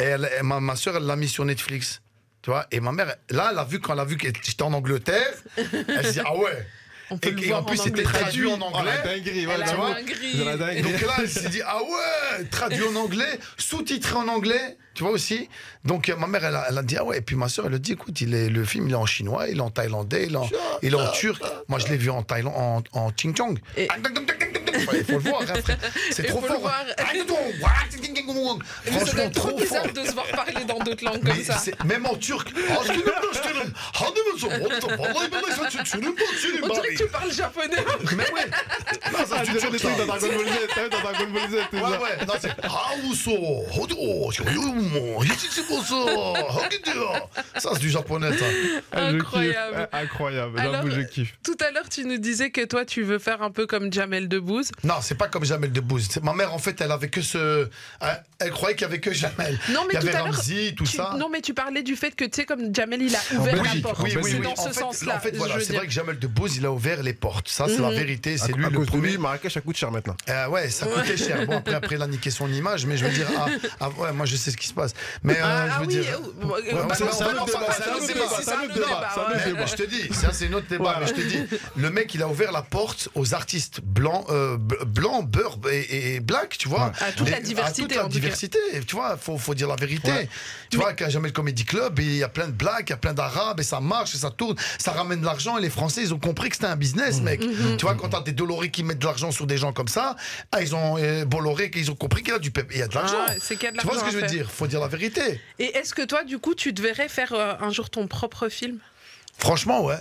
Et 0.00 0.04
elle- 0.04 0.28
et 0.40 0.42
ma, 0.42 0.58
ma 0.58 0.74
sœur, 0.74 0.96
elle 0.96 1.04
l'a 1.04 1.14
mis 1.14 1.28
sur 1.28 1.44
Netflix. 1.44 2.00
Tu 2.44 2.50
vois, 2.50 2.66
et 2.70 2.78
ma 2.78 2.92
mère, 2.92 3.16
là, 3.30 3.48
elle 3.52 3.58
a 3.58 3.64
vu, 3.64 3.80
quand 3.80 3.94
elle 3.94 4.00
a 4.00 4.04
vu 4.04 4.18
que 4.18 4.28
j'étais 4.42 4.62
en 4.62 4.72
Angleterre, 4.74 5.32
elle 5.56 6.04
s'est 6.04 6.12
dit, 6.12 6.20
ah 6.26 6.36
ouais. 6.36 6.66
On 7.10 7.18
peut 7.18 7.28
Et, 7.28 7.32
le 7.32 7.42
et 7.42 7.46
voir 7.48 7.60
en 7.60 7.64
plus, 7.64 7.76
c'était 7.76 8.02
traduit 8.02 8.46
en 8.50 8.58
Oh, 8.60 8.64
anglais. 8.76 8.90
la 9.04 9.14
dinguerie, 9.14 9.46
a 9.46 9.68
tu 9.68 9.76
vois. 9.76 9.94
dinguerie. 9.94 10.82
donc 10.82 11.00
là, 11.02 11.14
elle 11.18 11.28
s'est 11.28 11.48
dit, 11.50 11.60
ah 11.66 11.82
ouais, 11.82 12.44
traduit 12.50 12.82
en 12.82 12.96
anglais, 12.96 13.38
sous-titré 13.58 14.14
en 14.16 14.26
anglais, 14.28 14.78
tu 14.94 15.02
vois 15.02 15.12
aussi. 15.12 15.48
Donc 15.84 16.08
ma 16.18 16.26
mère, 16.26 16.44
elle 16.46 16.54
a, 16.56 16.66
elle 16.70 16.78
a 16.78 16.82
dit, 16.82 16.96
ah 16.96 17.04
ouais, 17.04 17.18
et 17.18 17.20
puis 17.20 17.36
ma 17.36 17.48
soeur, 17.50 17.66
elle 17.66 17.74
a 17.74 17.78
dit, 17.78 17.92
écoute, 17.92 18.18
il 18.22 18.34
est, 18.34 18.48
le 18.48 18.64
film, 18.64 18.88
il 18.88 18.92
est 18.92 18.96
en 18.96 19.04
chinois, 19.06 19.48
il 19.48 19.58
est 19.58 19.60
en 19.60 19.70
thaïlandais, 19.70 20.26
il 20.28 20.32
est 20.32 20.36
en, 20.36 20.48
il 20.82 20.94
est 20.94 20.96
en 20.96 21.10
turc. 21.12 21.42
Moi, 21.68 21.78
je 21.78 21.88
l'ai 21.88 21.98
vu 21.98 22.08
en 22.08 22.22
Thaïlande, 22.22 22.54
en, 22.56 22.82
en 22.98 23.10
Ching 23.14 23.36
Chong. 23.36 23.58
Et- 23.76 23.86
Il 24.74 25.04
faut 25.04 25.12
le 25.12 25.18
voir. 25.18 25.42
C'est 26.10 26.22
Il 26.24 26.28
trop 26.28 26.40
faut 26.40 26.46
le 26.46 26.52
fort. 26.52 26.60
voir. 26.60 26.84
Mais 26.86 26.92
ça 28.92 28.98
Franchement, 28.98 29.14
doit 29.14 29.24
être 29.24 29.34
trop 29.34 29.48
trop 29.50 29.58
bizarre 29.58 29.82
fort. 29.84 29.92
de 29.92 30.04
se 30.04 30.12
voir 30.12 30.26
parler 30.28 30.64
dans 30.66 30.78
d'autres 30.78 31.04
langues 31.04 31.22
comme 31.24 31.36
Mais 31.36 31.44
ça. 31.44 31.60
même 31.84 32.06
en 32.06 32.14
turc. 32.16 32.48
On 36.62 36.68
dirait 36.68 36.94
que 36.94 37.02
tu 37.02 37.08
parles 37.08 37.32
japonais. 37.32 37.76
Mais 38.16 38.32
ouais. 38.32 38.46
Non, 39.12 39.18
ça, 39.26 39.36
Ah, 39.36 39.40
c'est 39.40 39.44
tu 39.46 39.52
du 39.52 39.58
sais, 39.60 39.70
des 39.70 39.78
turc, 39.78 39.94
trucs 39.94 40.06
dans 40.06 40.14
ça. 40.14 40.18
Dragon 40.28 40.36
Ball 40.36 40.46
Z, 40.46 40.50
t'as 40.74 40.82
vu, 40.84 40.90
dans 40.90 41.00
Dragon 41.00 41.30
Ball 41.30 41.50
Z, 41.50 41.54
tout 41.70 41.76
Ouais, 41.76 41.82
ça. 41.82 42.00
ouais, 42.00 42.16
non, 42.26 42.34
c'est 42.40 42.52
Haouso, 42.64 43.64
Hodo, 43.80 44.30
Shoyumo, 44.30 45.22
Hichichiboso, 45.24 46.08
Hokidio. 46.08 47.08
Ça, 47.58 47.70
c'est 47.72 47.78
du 47.80 47.90
japonais, 47.90 48.36
ça. 48.36 48.44
Ah. 48.92 49.06
Incroyable. 49.08 49.88
Ah, 49.92 49.98
Incroyable, 49.98 50.58
Alors, 50.60 50.72
j'avoue, 50.74 50.90
je 50.90 51.00
kiffe. 51.02 51.34
Tout 51.44 51.56
à 51.66 51.70
l'heure, 51.70 51.88
tu 51.88 52.04
nous 52.04 52.18
disais 52.18 52.50
que 52.50 52.64
toi, 52.64 52.84
tu 52.84 53.02
veux 53.02 53.18
faire 53.18 53.42
un 53.42 53.50
peu 53.50 53.66
comme 53.66 53.92
Jamel 53.92 54.28
Debbouze. 54.28 54.63
Non, 54.82 54.94
c'est 55.00 55.14
pas 55.14 55.28
comme 55.28 55.44
Jamel 55.44 55.72
Debbouze. 55.72 56.08
Ma 56.22 56.32
mère, 56.34 56.52
en 56.54 56.58
fait, 56.58 56.80
elle 56.80 56.92
avait 56.92 57.08
que 57.08 57.22
ce. 57.22 57.68
Elle, 58.00 58.22
elle 58.38 58.50
croyait 58.50 58.74
qu'il 58.76 58.82
y 58.86 58.90
avait 58.90 59.00
que 59.00 59.12
Jamel. 59.12 59.58
Non, 59.70 59.82
mais 59.88 59.94
Il 59.94 59.96
y 59.96 60.00
tout 60.00 60.08
avait 60.08 60.16
à 60.16 60.24
l'heure, 60.24 60.34
Ramzi, 60.34 60.74
tout 60.76 60.84
tu- 60.84 60.96
ça. 60.96 61.14
Non, 61.18 61.28
mais 61.30 61.40
tu 61.40 61.54
parlais 61.54 61.82
du 61.82 61.96
fait 61.96 62.10
que, 62.14 62.24
tu 62.24 62.30
sais, 62.36 62.44
comme 62.44 62.74
Jamel, 62.74 63.02
il 63.02 63.14
a 63.14 63.18
ouvert 63.38 63.54
Belgique, 63.62 63.84
la 63.84 63.90
porte. 63.90 64.02
Oui, 64.02 64.16
oui, 64.22 64.34
oui. 64.34 64.40
Dans 64.40 64.52
En 64.52 64.56
ce 64.56 64.68
fait, 64.68 64.80
sens-là. 64.80 65.16
en 65.16 65.20
fait, 65.20 65.36
voilà, 65.36 65.58
je 65.58 65.64
c'est 65.64 65.74
vrai 65.76 65.86
que 65.86 65.92
Jamel 65.92 66.18
Debbouze, 66.18 66.56
il 66.56 66.66
a 66.66 66.70
ouvert 66.72 67.02
les 67.02 67.14
portes. 67.14 67.48
Ça, 67.48 67.66
c'est 67.68 67.78
la 67.78 67.90
Mhm. 67.90 67.94
vérité. 67.96 68.38
C'est 68.38 68.52
lui 68.52 68.64
à 68.64 68.68
le 68.70 68.76
cause 68.76 68.86
de 68.86 68.90
premier. 68.90 69.08
lui, 69.10 69.18
Marrakech, 69.18 69.52
ça 69.52 69.60
coûte 69.60 69.76
cher 69.76 69.90
maintenant. 69.90 70.16
Euh, 70.28 70.48
ouais, 70.48 70.68
ça 70.70 70.86
coûtait 70.86 71.16
cher. 71.16 71.46
Bon, 71.46 71.56
après, 71.58 71.74
après, 71.74 71.96
il 71.96 72.02
a 72.02 72.06
niqué 72.06 72.30
son 72.30 72.50
image, 72.52 72.86
mais 72.86 72.96
je 72.96 73.04
veux 73.04 73.12
dire, 73.12 73.26
ah, 73.36 73.46
ah, 73.80 73.88
ouais, 73.90 74.12
moi, 74.12 74.26
je 74.26 74.36
sais 74.36 74.50
ce 74.50 74.56
qui 74.56 74.66
se 74.68 74.74
passe. 74.74 74.92
Mais 75.22 75.34
euh, 75.38 75.42
Ah, 75.44 75.66
je 75.68 75.72
ah 75.76 75.80
veux 75.80 75.86
oui, 75.86 75.94
dire. 75.94 76.04
euh, 76.04 76.44
euh, 76.76 76.82
bah, 76.86 76.94
c'est 76.96 77.04
un 77.04 77.10
ça, 77.10 77.12
c'est- 77.18 77.24
un 77.24 77.42
autre 77.42 77.46
débat. 77.46 79.08
Mais 79.56 79.66
je 79.66 79.74
te 79.76 79.82
dis, 79.84 80.12
ça 80.14 80.32
c'est 80.32 80.48
notre 80.48 80.66
débat, 80.68 80.84
Voilà. 80.84 81.00
mais 81.00 81.06
je 81.06 81.12
te 81.14 81.20
dis, 81.20 81.38
le 81.76 81.90
mec 81.90 82.14
il 82.14 82.22
a 82.22 82.28
ouvert 82.28 82.52
la 82.52 82.62
porte 82.62 83.08
aux 83.14 83.34
artistes 83.34 83.80
blancs, 83.82 84.26
euh, 84.54 84.56
b- 84.56 84.84
blancs, 84.84 85.26
beurre 85.28 85.58
et, 85.70 86.14
et 86.16 86.20
black, 86.20 86.56
tu 86.58 86.68
vois. 86.68 86.92
À 87.00 87.12
toute 87.12 87.28
la 87.30 87.40
diversité, 87.40 87.82
À 87.84 88.02
toute 88.02 88.02
la 88.04 88.08
diversité, 88.08 88.58
tu 88.86 88.96
vois, 88.96 89.16
faut, 89.16 89.38
faut 89.38 89.54
dire 89.54 89.68
la 89.68 89.76
vérité. 89.76 90.10
Ouais. 90.10 90.28
Tu 90.70 90.76
vois, 90.76 90.92
qu'à 90.94 91.08
jamais 91.08 91.28
le 91.28 91.32
Comedy 91.32 91.64
Club, 91.64 91.98
il 91.98 92.16
y 92.16 92.22
a 92.22 92.28
plein 92.28 92.46
de 92.46 92.52
blacks, 92.52 92.88
il 92.88 92.90
y 92.90 92.94
a 92.94 92.96
plein 92.96 93.14
d'arabes, 93.14 93.60
et 93.60 93.64
ça 93.64 93.80
marche, 93.80 94.14
et 94.14 94.18
ça 94.18 94.30
tourne, 94.30 94.56
ça 94.78 94.92
ramène 94.92 95.20
de 95.20 95.24
l'argent, 95.26 95.58
et 95.58 95.60
les 95.62 95.70
Français 95.70 96.02
ils 96.02 96.12
ont 96.14 96.18
compris 96.18 96.48
que 96.48 96.56
c'était 96.56 96.66
un 96.68 96.76
business, 96.76 97.20
mec. 97.20 97.44
Mhm. 97.44 97.76
Tu 97.76 97.84
vois, 97.84 97.94
quand 97.94 98.08
t'as 98.08 98.22
des 98.22 98.32
Doloré 98.32 98.70
qui 98.70 98.82
mettent 98.82 98.98
de 98.98 99.06
l'argent 99.06 99.30
sur 99.30 99.46
des 99.46 99.56
gens 99.58 99.72
comme 99.72 99.88
ça, 99.88 100.16
ah, 100.52 100.62
ils 100.62 100.74
ont 100.74 100.96
euh, 100.98 101.24
Bolloré, 101.24 101.70
ils 101.74 101.90
ont 101.90 101.94
compris 101.96 102.22
qu'il 102.22 102.32
y 102.32 102.36
a 102.36 102.38
du 102.38 102.52
il 102.72 102.78
y 102.78 102.82
a 102.82 102.88
de 102.88 102.94
l'argent. 102.94 103.18
Ah, 103.28 103.32
c'est 103.40 103.56
qu'il 103.56 103.64
y 103.64 103.68
a 103.68 103.72
de 103.72 103.78
tu 103.78 103.86
vois 103.86 103.98
ce 103.98 104.04
que 104.04 104.10
je 104.10 104.18
veux 104.18 104.26
dire? 104.26 104.50
Faut 104.50 104.66
dire 104.66 104.80
la 104.80 104.88
vérité. 104.88 105.40
Et 105.58 105.76
est-ce 105.76 105.94
que 105.94 106.02
toi, 106.04 106.24
du 106.24 106.38
coup, 106.38 106.54
tu 106.54 106.72
te 106.74 106.80
verrais 106.82 107.08
faire 107.08 107.32
euh, 107.32 107.54
un 107.60 107.70
jour 107.70 107.90
ton 107.90 108.06
propre 108.06 108.48
film? 108.48 108.78
Franchement, 109.38 109.84
ouais. 109.84 109.98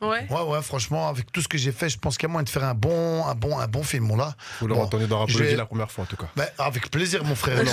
Ouais. 0.00 0.26
Ouais, 0.30 0.42
ouais, 0.42 0.62
franchement, 0.62 1.08
avec 1.08 1.30
tout 1.30 1.42
ce 1.42 1.48
que 1.48 1.58
j'ai 1.58 1.72
fait, 1.72 1.88
je 1.90 1.98
pense 1.98 2.16
qu'il 2.16 2.26
y 2.26 2.30
a 2.30 2.32
moyen 2.32 2.44
de 2.44 2.48
faire 2.48 2.64
un 2.64 2.72
bon, 2.74 3.24
un 3.26 3.34
bon, 3.34 3.58
un 3.58 3.66
bon 3.68 3.82
film, 3.82 4.04
mon 4.04 4.16
là. 4.16 4.34
Vous 4.60 4.66
le 4.66 4.74
Bon, 4.74 4.82
entendez 4.82 5.06
dans 5.06 5.18
Rapologie 5.18 5.56
la 5.56 5.66
première 5.66 5.90
fois, 5.90 6.04
en 6.04 6.06
tout 6.06 6.16
cas. 6.16 6.28
Ben, 6.36 6.46
avec 6.58 6.90
plaisir, 6.90 7.22
mon 7.24 7.34
frère. 7.34 7.60
Et 7.60 7.64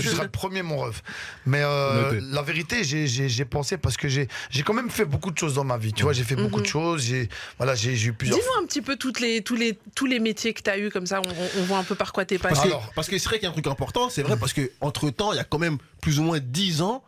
tu 0.00 0.08
seras 0.08 0.22
le 0.22 0.28
premier, 0.30 0.62
mon 0.62 0.80
rêve. 0.82 1.02
Mais 1.44 1.60
euh, 1.62 2.20
la 2.30 2.42
vérité, 2.42 2.84
j'ai- 2.84 3.06
j'ai 3.06 3.28
j'ai 3.28 3.44
pensé 3.44 3.76
parce 3.78 3.96
que 3.96 4.08
j'ai 4.08 4.28
j'ai 4.50 4.62
quand 4.62 4.74
même 4.74 4.90
fait 4.90 5.04
beaucoup 5.04 5.30
de 5.32 5.38
choses 5.38 5.54
dans 5.54 5.64
ma 5.64 5.76
vie. 5.76 5.92
Tu 5.92 6.04
vois, 6.04 6.12
j'ai 6.12 6.24
fait 6.24 6.36
beaucoup 6.36 6.60
de 6.60 6.66
choses. 6.66 7.02
J'ai 7.02 7.28
voilà, 7.58 7.74
j'ai 7.74 7.96
j'ai 7.96 8.08
eu 8.10 8.12
plusieurs. 8.12 8.38
Dis-nous 8.38 8.62
un 8.62 8.66
petit 8.66 8.82
peu 8.82 8.96
toutes 8.96 9.18
les, 9.20 9.42
tous, 9.42 9.56
les, 9.56 9.78
tous 9.96 10.06
les 10.06 10.20
métiers 10.20 10.54
que 10.54 10.62
tu 10.62 10.70
as 10.70 10.78
eu, 10.78 10.90
comme 10.90 11.06
ça, 11.06 11.20
on, 11.20 11.60
on 11.60 11.64
voit 11.64 11.78
un 11.78 11.84
peu 11.84 11.94
par 11.96 12.12
quoi 12.12 12.24
t'es 12.24 12.38
Parce 12.38 12.60
passé. 12.60 12.72
parce 12.94 13.08
que 13.08 13.18
c'est 13.18 13.28
vrai 13.28 13.38
qu'il 13.38 13.44
y 13.44 13.46
a 13.46 13.50
un 13.50 13.52
truc 13.52 13.66
important, 13.66 14.08
c'est 14.08 14.22
vrai, 14.22 14.36
parce 14.36 14.52
que 14.52 14.70
entre 14.80 15.10
temps, 15.10 15.32
il 15.32 15.36
y 15.36 15.40
a 15.40 15.44
quand 15.44 15.58
même 15.58 15.78
plus 16.00 16.18
ou 16.20 16.22
moins 16.22 16.38
10 16.38 16.82
ans. 16.82 17.02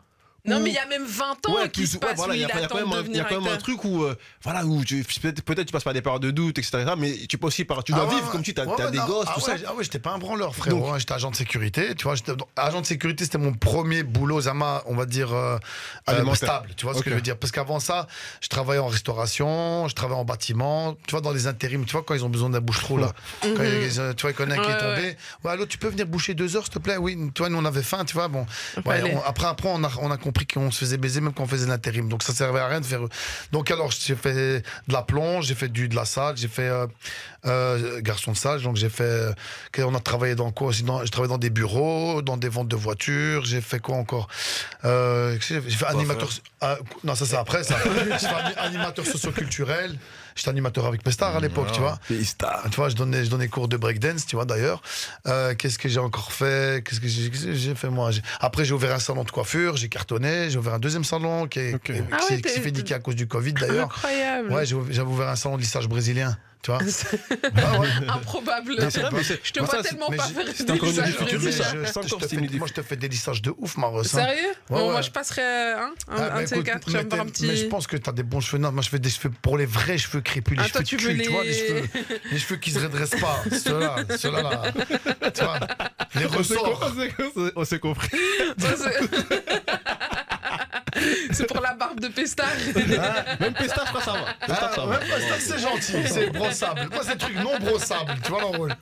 Non, 0.47 0.59
où- 0.59 0.63
mais 0.63 0.71
il 0.71 0.75
y 0.75 0.79
a 0.79 0.85
même 0.87 1.05
20 1.07 1.49
ans 1.49 1.55
Ouais, 1.55 1.71
qui 1.71 1.87
se 1.87 1.95
ouais, 1.95 2.01
passent 2.01 2.17
voilà, 2.17 2.33
où 2.35 2.37
il 2.37 2.41
y 2.43 2.45
a, 2.45 2.49
il 2.49 2.51
il 2.51 2.59
y 2.59 2.63
a 2.63 2.65
attend 2.67 2.75
quand 2.77 2.81
même 2.87 2.89
un, 2.89 2.91
il 2.91 2.97
y 2.97 2.99
a 2.99 3.03
devenir 3.03 3.27
quand 3.29 3.35
même 3.37 3.45
un 3.45 3.55
acteur. 3.55 3.63
truc 3.63 3.85
où, 3.85 4.03
euh, 4.05 4.15
voilà, 4.43 4.65
où 4.67 4.85
tu- 4.85 5.03
peut-être 5.03 5.43
peut-être 5.43 5.67
tu 5.67 5.73
passes 5.73 5.85
par 5.85 5.95
des 5.95 6.03
périodes 6.03 6.21
de 6.21 6.31
doute, 6.31 6.59
etc. 6.59 6.85
Mais 6.99 7.15
tu 7.27 7.39
peux 7.39 7.47
aussi 7.47 7.65
par, 7.65 7.83
tu 7.83 7.93
dois 7.93 8.03
Ah 8.05 8.09
ouais, 8.11 8.15
vivre 8.17 8.31
comme 8.31 8.43
tu 8.43 8.53
as, 8.59 8.65
Ouais, 8.67 8.85
ouais, 8.85 8.91
des 8.91 8.99
non. 8.99 9.07
gosses, 9.07 9.25
ah 9.29 9.35
tout 9.39 9.41
ouais, 9.51 9.57
ça. 9.59 9.65
Ah 9.69 9.75
ouais, 9.75 9.85
j'étais 9.85 9.99
pas 9.99 10.11
un 10.11 10.19
branleur, 10.19 10.55
frère. 10.55 10.75
Donc- 10.75 10.93
Ouais, 10.93 11.01
j'étais 11.01 11.15
agent 11.15 11.31
de 11.31 11.37
sécurité. 11.37 11.95
Tu 11.95 12.05
vois, 12.05 12.15
j'étais 12.15 12.33
agent 12.57 12.81
de 12.83 12.87
sécurité, 12.87 13.25
c'était 13.25 13.39
mon 13.39 13.55
premier 13.55 14.03
boulot, 14.03 14.43
Zama, 14.43 14.83
on 14.87 14.95
va 14.95 15.07
dire 15.07 15.33
euh, 15.33 15.57
euh, 16.11 16.35
stable. 16.35 16.69
Tu 16.77 16.85
vois 16.85 16.95
ce 16.95 17.01
que 17.03 17.09
je 17.09 17.15
veux 17.15 17.23
dire 17.23 17.39
Parce 17.39 17.51
qu'avant 17.51 17.81
ça, 17.81 18.07
je 18.43 18.49
travaillais 18.49 18.81
en 18.81 18.89
restauration, 18.89 19.89
je 19.89 19.95
travaillais 19.95 20.21
en 20.21 20.25
bâtiment. 20.27 20.95
Tu 21.07 21.13
vois, 21.13 21.23
dans 21.23 21.33
les 21.33 21.47
intérims, 21.47 21.87
tu 21.87 21.93
vois, 21.93 22.03
quand 22.03 22.15
ils 22.15 22.25
ont 22.25 22.29
besoin 22.29 22.51
d'un 22.51 22.61
bouche-trou 22.61 22.99
là, 22.99 23.13
quand 23.41 23.49
ils- 23.63 23.99
euh, 23.99 24.13
tu 24.13 24.23
vois, 24.27 24.33
il 24.39 24.53
un 24.53 24.55
qui 24.57 24.61
est 24.61 24.75
Ouais, 24.75 24.79
tombé. 24.79 25.17
ouais. 25.45 25.51
Allô, 25.51 25.65
tu 25.65 25.79
peux 25.79 25.89
venir 25.89 26.07
boucher 26.07 26.35
deux 26.35 26.55
heures, 26.57 26.65
s'il 26.65 26.75
te 26.75 26.79
plaît? 26.81 26.99
Oui, 26.99 27.17
tu 27.35 27.41
vois, 27.41 27.49
nous 27.49 27.57
on 27.59 27.65
avait 27.65 27.83
faim, 27.83 28.05
tu 28.05 28.13
vois. 28.13 28.29
Bon, 28.29 28.45
après, 29.25 29.47
après, 29.47 29.69
on 29.73 29.83
a, 29.85 29.91
on 30.03 30.11
a 30.11 30.17
compris 30.35 30.47
qu'on 30.47 30.71
se 30.73 30.79
faisait 30.81 30.97
baiser 30.97 31.21
même 31.21 31.33
quand 31.33 31.45
on 31.45 31.47
faisait 31.47 31.67
l'intérim. 31.67 32.09
Donc 32.09 32.23
ça 32.25 32.33
servait 32.35 32.59
à 32.61 32.67
rien 32.67 32.81
de 32.81 32.87
faire. 32.87 33.01
Donc 33.53 33.71
alors, 33.71 33.91
j'ai 33.93 34.17
fait 34.17 34.35
de 34.89 34.93
la 34.93 35.03
plonge, 35.03 35.47
j'ai 35.47 35.55
fait 35.55 35.69
du 35.69 35.89
de 35.89 35.95
la 35.95 36.05
salle, 36.05 36.37
j'ai 36.37 36.49
fait 36.49 36.69
euh, 36.69 36.87
euh, 37.47 38.01
garçon 38.01 38.33
de 38.33 38.37
salle. 38.37 38.61
Donc 38.63 38.77
j'ai 38.77 38.89
fait. 38.89 39.05
euh, 39.05 39.33
on 39.79 39.95
a 39.95 40.01
travaillé 40.01 40.35
dans 40.35 40.51
quoi 40.51 40.69
aussi? 40.69 40.85
J'ai 41.05 41.11
travaillé 41.11 41.31
dans 41.31 41.39
des 41.39 41.51
bureaux, 41.51 42.21
dans 42.23 42.37
des 42.37 42.49
ventes 42.49 42.69
de 42.69 42.77
voitures. 42.77 43.45
J'ai 43.45 43.61
fait 43.61 43.79
quoi 43.79 43.97
encore? 43.97 44.29
J'ai 44.83 45.39
fait, 45.61 45.87
animateur. 45.87 46.29
ah, 46.61 46.79
non, 47.05 47.15
ça 47.15 47.27
c'est 47.27 47.37
après 47.37 47.63
ça. 47.63 47.77
j'ai 47.85 48.19
fait 48.19 48.35
ani- 48.35 48.55
animateur 48.57 49.07
socioculturel. 49.07 49.97
J'étais 50.35 50.51
animateur 50.51 50.87
avec 50.87 51.03
Pestar 51.03 51.37
à 51.37 51.41
l'époque, 51.41 51.71
tu 51.73 51.81
vois. 51.81 51.99
Pista. 52.09 52.63
Tu 52.71 52.77
vois, 52.77 52.89
je 52.89 52.97
donnais, 52.97 53.25
je 53.25 53.31
donnais 53.31 53.47
cours 53.49 53.69
de 53.69 53.77
breakdance, 53.77 54.27
tu 54.27 54.35
vois, 54.37 54.45
d'ailleurs. 54.45 54.83
Euh, 55.29 55.55
Qu'est-ce 55.55 55.79
que 55.79 55.89
j'ai 55.89 56.01
encore 56.01 56.33
fait? 56.33 56.85
Qu'est-ce 56.85 57.01
que 57.01 57.07
j'ai 57.07 57.31
qu'est-ce 57.31 57.45
que 57.47 57.55
j'ai 57.55 57.75
fait, 57.77 57.89
moi? 57.89 58.11
J'ai- 58.11 58.23
Après, 58.41 58.65
j'ai 58.65 58.75
ouvert 58.75 58.95
un 58.95 58.99
salon 58.99 59.23
de 59.25 59.31
coiffure, 59.31 59.77
j'ai 59.77 59.89
cartonné, 59.89 60.51
j'ai 60.51 60.59
ouvert 60.59 60.75
un 60.75 60.79
deuxième 60.81 61.05
salon 61.05 61.47
qui 61.47 61.61
est- 61.61 61.75
Ok. 61.75 61.83
qui 61.85 61.93
Ah 62.11 62.19
s'est- 62.21 62.35
ouais, 62.35 62.41
qui 62.43 62.49
s'est 62.49 62.55
t'es- 62.57 62.61
fait 62.63 62.71
niquer 62.73 62.95
à 62.95 62.99
cause 62.99 63.15
du 63.15 63.29
Covid, 63.29 63.53
d'ailleurs. 63.53 63.87
Incroyable. 63.97 64.53
Ouais, 64.53 64.67
j'ai 64.67 64.77
j'avais 64.91 65.09
ouvert 65.09 65.29
un 65.29 65.37
salon 65.37 65.57
de 65.57 65.61
lissage 65.63 65.89
brésilien, 65.89 66.37
tu 66.65 66.71
vois. 66.71 66.81
Ah 67.57 67.79
ouais. 67.79 67.89
Improbable. 68.09 68.75
C'est 68.91 69.01
vrai, 69.01 69.23
Je 69.43 69.51
te 69.53 69.61
moi, 69.61 69.69
vois 69.69 69.83
ça, 69.83 69.89
tellement 69.89 70.07
mais 70.11 70.17
pas 70.17 70.25
faire 70.25 70.45
des 70.45 70.53
ça, 70.55 70.65
brésiliens. 70.65 71.05
je- 71.07 71.13
je 71.39 71.51
c'est 71.51 71.63
fais- 72.37 72.59
moi, 72.59 72.67
je 72.69 72.73
te 72.73 72.83
fais 72.83 72.97
des 72.97 73.09
lissages 73.09 73.43
de 73.43 73.53
ouf, 73.59 73.77
Maros. 73.77 74.01
hein. 74.01 74.05
Sérieux 74.05 74.49
Ouais, 74.49 74.55
Bon, 74.71 74.87
ouais. 74.87 74.93
Moi, 74.93 75.01
je 75.03 75.11
passerai 75.11 75.43
hein, 75.43 75.93
un, 76.09 76.17
Ah, 76.17 76.23
un 76.25 76.29
bah, 76.37 76.43
de 76.43 76.47
ces 76.47 76.63
quatre. 76.63 76.87
Tu 76.87 76.93
mais 76.93 77.19
un 77.19 77.27
petit. 77.27 77.47
mais 77.47 77.57
je 77.57 77.67
pense 77.67 77.87
que 77.87 77.97
t'as 77.99 78.13
des 78.13 78.23
bons 78.23 78.41
cheveux. 78.41 78.59
Non, 78.63 78.73
moi 78.73 78.83
je 78.83 78.89
fais 78.89 78.99
des 78.99 79.11
cheveux 79.11 79.33
pour 79.43 79.59
les 79.59 79.67
vrais 79.67 79.99
cheveux 79.99 80.21
crépus, 80.23 80.57
les 80.59 80.65
Ah, 80.65 80.69
toi, 80.71 80.81
cheveux 80.85 80.85
tu 80.85 80.97
de 80.97 81.03
veux 81.03 81.15
cul, 81.17 81.23
tu 81.23 81.31
vois, 81.31 81.43
les 81.45 81.51
les- 81.51 81.67
cheveux, 81.69 81.83
les 82.33 82.39
cheveux 82.39 82.57
qui 82.57 82.71
se 82.71 82.79
redressent 82.79 83.21
pas. 83.21 83.43
Ceux-là, 83.51 83.97
ceux-là, 84.17 84.43
là. 84.43 85.31
Tu 85.31 85.45
vois, 85.45 85.59
les 86.15 86.25
ressorts. 86.27 86.93
on 87.57 87.65
s'est 87.65 87.79
compris. 87.79 88.09
C'est- 91.33 91.47
pour 91.47 91.61
la 91.61 91.75
barbe 91.75 92.01
de 92.01 92.09
Pestard. 92.09 92.49
Même 93.41 93.55
Pesta, 93.55 93.83
je 93.85 93.89
crois 93.91 94.03
ça 94.03 94.13
va. 94.13 94.47
Pesta, 94.47 94.71
Ah, 94.71 94.75
ça 94.75 94.87
ouais, 94.87 94.97
va. 94.97 95.01
ouais, 95.01 95.21
ça, 95.29 95.35
c'est 95.41 95.59
gentil, 95.59 96.09
c'est 96.09 96.31
brossable. 96.31 96.89
Moi, 96.93 97.01
c'est 97.05 97.13
des 97.13 97.19
trucs 97.19 97.37
non 97.37 97.59
brossables, 97.59 98.15
tu 98.25 98.31
vois 98.31 98.41
l'enrôle. 98.43 98.75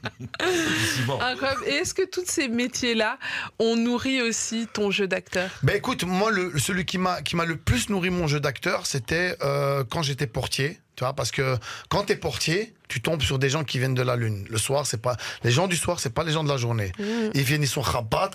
Incroyable. 1.21 1.63
Et 1.67 1.75
est-ce 1.75 1.95
que 1.95 2.05
tous 2.09 2.25
ces 2.27 2.49
métiers-là 2.49 3.19
ont 3.59 3.77
nourri 3.77 4.23
aussi 4.23 4.69
ton 4.73 4.91
jeu 4.91 5.07
d'acteur? 5.07 5.51
Ben 5.63 5.77
écoute, 5.77 6.05
moi, 6.05 6.31
le, 6.31 6.59
celui 6.59 6.85
qui 6.85 6.99
m'a 6.99 7.23
qui 7.23 7.37
m'a 7.37 7.45
le 7.45 7.57
plus 7.57 7.89
nourri 7.89 8.11
mon 8.11 8.27
jeu 8.27 8.41
d'acteur, 8.41 8.87
c'était 8.87 9.37
euh, 9.43 9.85
quand 9.89 10.03
j'étais 10.03 10.27
portier. 10.27 10.79
Tu 10.95 11.05
vois, 11.05 11.15
parce 11.15 11.31
que 11.31 11.57
quand 11.89 12.05
t'es 12.05 12.17
portier, 12.17 12.75
tu 12.89 13.01
tombes 13.01 13.23
sur 13.23 13.39
des 13.39 13.49
gens 13.49 13.65
qui 13.65 13.79
viennent 13.79 13.95
de 13.95 14.03
la 14.03 14.15
lune. 14.17 14.47
Le 14.51 14.59
soir, 14.59 14.87
c'est 14.87 15.01
pas 15.01 15.17
les 15.43 15.51
gens 15.51 15.67
du 15.67 15.77
soir, 15.77 15.99
c'est 16.01 16.13
pas 16.13 16.23
les 16.23 16.33
gens 16.33 16.45
de 16.45 16.51
la 16.51 16.59
journée. 16.59 16.93
Ils 17.35 17.43
viennent, 17.43 17.63
ils 17.63 17.69
sont 17.69 17.81
rabats. 17.81 18.31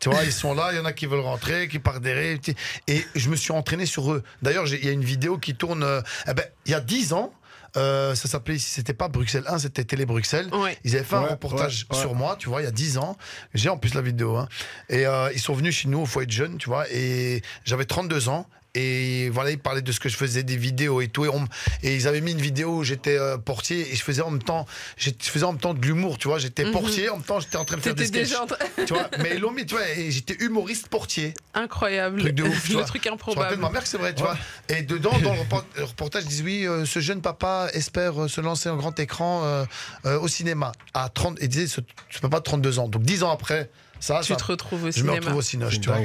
Tu 0.00 0.08
vois, 0.10 0.22
ils 0.24 0.32
sont 0.32 0.54
là, 0.54 0.68
il 0.72 0.76
y 0.76 0.78
en 0.78 0.84
a 0.84 0.92
qui 0.92 1.06
veulent 1.06 1.20
rentrer, 1.20 1.68
qui 1.68 1.78
partent 1.78 2.02
derrière. 2.02 2.38
Et 2.86 3.04
je 3.14 3.28
me 3.30 3.36
suis 3.36 3.52
entraîné 3.52 3.84
sur 3.86 4.12
eux. 4.12 4.22
D'ailleurs, 4.42 4.66
j'ai- 4.66 4.78
il 4.78 4.84
y 4.86 4.88
a 4.88 4.92
une 4.92 5.04
vidéo 5.04 5.38
qui 5.38 5.54
tourne, 5.54 5.82
euh, 5.82 6.00
eh 6.28 6.34
ben, 6.34 6.44
il 6.66 6.72
y 6.72 6.74
a 6.74 6.80
10 6.80 7.12
ans. 7.12 7.32
euh, 7.76 8.14
ça 8.14 8.28
s'appelait, 8.28 8.56
c'était 8.58 8.94
pas 8.94 9.08
Bruxelles 9.08 9.44
1, 9.46 9.58
c'était 9.58 9.84
Télé 9.84 10.06
Bruxelles. 10.06 10.48
Ouais. 10.54 10.76
Ils 10.84 10.96
avaient 10.96 11.04
fait 11.04 11.16
un 11.16 11.20
reportage 11.26 11.86
ouais, 11.90 11.96
ouais. 11.96 12.00
sur 12.02 12.14
moi, 12.14 12.34
tu 12.38 12.48
vois, 12.48 12.62
il 12.62 12.64
y 12.64 12.66
a 12.66 12.70
10 12.72 12.96
ans. 12.96 13.16
J'ai 13.52 13.68
en 13.68 13.76
plus 13.76 13.92
la 13.94 14.00
vidéo. 14.00 14.36
Hein. 14.38 14.48
Et 14.88 15.06
euh, 15.06 15.30
ils 15.34 15.38
sont 15.38 15.52
venus 15.52 15.76
chez 15.76 15.88
nous 15.88 16.00
au 16.00 16.06
foyer 16.06 16.26
de 16.26 16.32
jeunes, 16.32 16.56
tu 16.56 16.70
vois. 16.70 16.86
Et 16.90 17.42
j'avais 17.66 17.84
32 17.84 18.30
ans. 18.30 18.46
Et 18.74 19.28
voilà, 19.30 19.50
ils 19.50 19.58
parlaient 19.58 19.82
de 19.82 19.90
ce 19.92 19.98
que 19.98 20.08
je 20.08 20.16
faisais, 20.16 20.42
des 20.42 20.56
vidéos 20.56 21.00
et 21.00 21.08
tout. 21.08 21.24
Et, 21.24 21.28
on 21.28 21.46
et 21.82 21.96
ils 21.96 22.06
avaient 22.06 22.20
mis 22.20 22.32
une 22.32 22.40
vidéo 22.40 22.76
où 22.78 22.84
j'étais 22.84 23.18
euh, 23.18 23.36
portier 23.38 23.90
et 23.92 23.96
je 23.96 24.02
faisais 24.02 24.22
en 24.22 24.30
même 24.30 24.42
temps, 24.42 24.66
je 24.96 25.10
faisais 25.20 25.44
en 25.44 25.52
même 25.52 25.60
temps 25.60 25.74
de 25.74 25.80
l'humour, 25.84 26.18
tu 26.18 26.28
vois. 26.28 26.38
J'étais 26.38 26.70
portier, 26.70 27.08
en 27.08 27.14
même 27.16 27.24
temps, 27.24 27.40
j'étais 27.40 27.56
en 27.56 27.64
train 27.64 27.76
de 27.76 27.82
faire 27.82 27.94
des 27.94 28.02
Mhm. 28.04 28.08
Sketchs. 28.08 28.22
déjà 28.28 28.42
en 28.42 28.46
train- 28.46 28.56
Tu 28.86 28.92
vois, 28.92 29.08
mais 29.18 29.32
ils 29.34 29.40
l'ont 29.40 29.52
mis, 29.52 29.64
tu 29.66 29.74
vois, 29.74 29.88
et 29.88 30.10
j'étais 30.10 30.36
humoriste 30.44 30.88
portier. 30.88 31.34
Incroyable. 31.54 32.20
Truc 32.20 32.34
de 32.34 32.42
ouf, 32.44 32.62
tu 32.64 32.68
Le 32.72 32.74
vois. 32.78 32.84
truc 32.84 33.02
Je 33.04 33.10
improbable. 33.10 33.56
de 33.56 33.60
ma 33.60 33.70
mère 33.70 33.86
c'est 33.86 33.98
vrai, 33.98 34.14
tu 34.14 34.22
vois. 34.22 34.36
Et 34.68 34.82
dedans, 34.82 35.18
dans 35.22 35.32
le 35.34 35.40
report- 35.40 35.64
le 35.76 35.84
reportage, 35.84 36.24
ils 36.24 36.28
disent 36.28 36.42
oui, 36.42 36.66
euh, 36.66 36.84
ce 36.84 37.00
jeune 37.00 37.20
papa 37.22 37.68
espère 37.72 38.22
euh, 38.24 38.28
se 38.28 38.40
lancer 38.40 38.68
en 38.68 38.76
grand 38.76 38.98
écran 39.00 39.42
euh, 39.44 39.64
euh, 40.04 40.20
au 40.20 40.28
cinéma. 40.28 40.72
À 40.94 41.08
30, 41.08 41.38
il 41.40 41.48
disait 41.48 41.66
ce, 41.66 41.80
ce 42.10 42.18
papa 42.20 42.38
de 42.38 42.44
32 42.44 42.78
ans. 42.78 42.88
Donc 42.88 43.02
10 43.02 43.22
ans 43.22 43.30
après, 43.32 43.70
ça, 43.98 44.20
Tu 44.22 44.28
ça 44.28 44.36
te 44.36 44.44
retrouves 44.44 44.84
au 44.84 44.90
je 44.90 45.02
me 45.02 45.08
cinéma. 45.08 45.16
retrouve 45.16 45.36
au 45.38 45.40
une 45.42 45.80
tu 45.80 45.88
vois. 45.88 45.98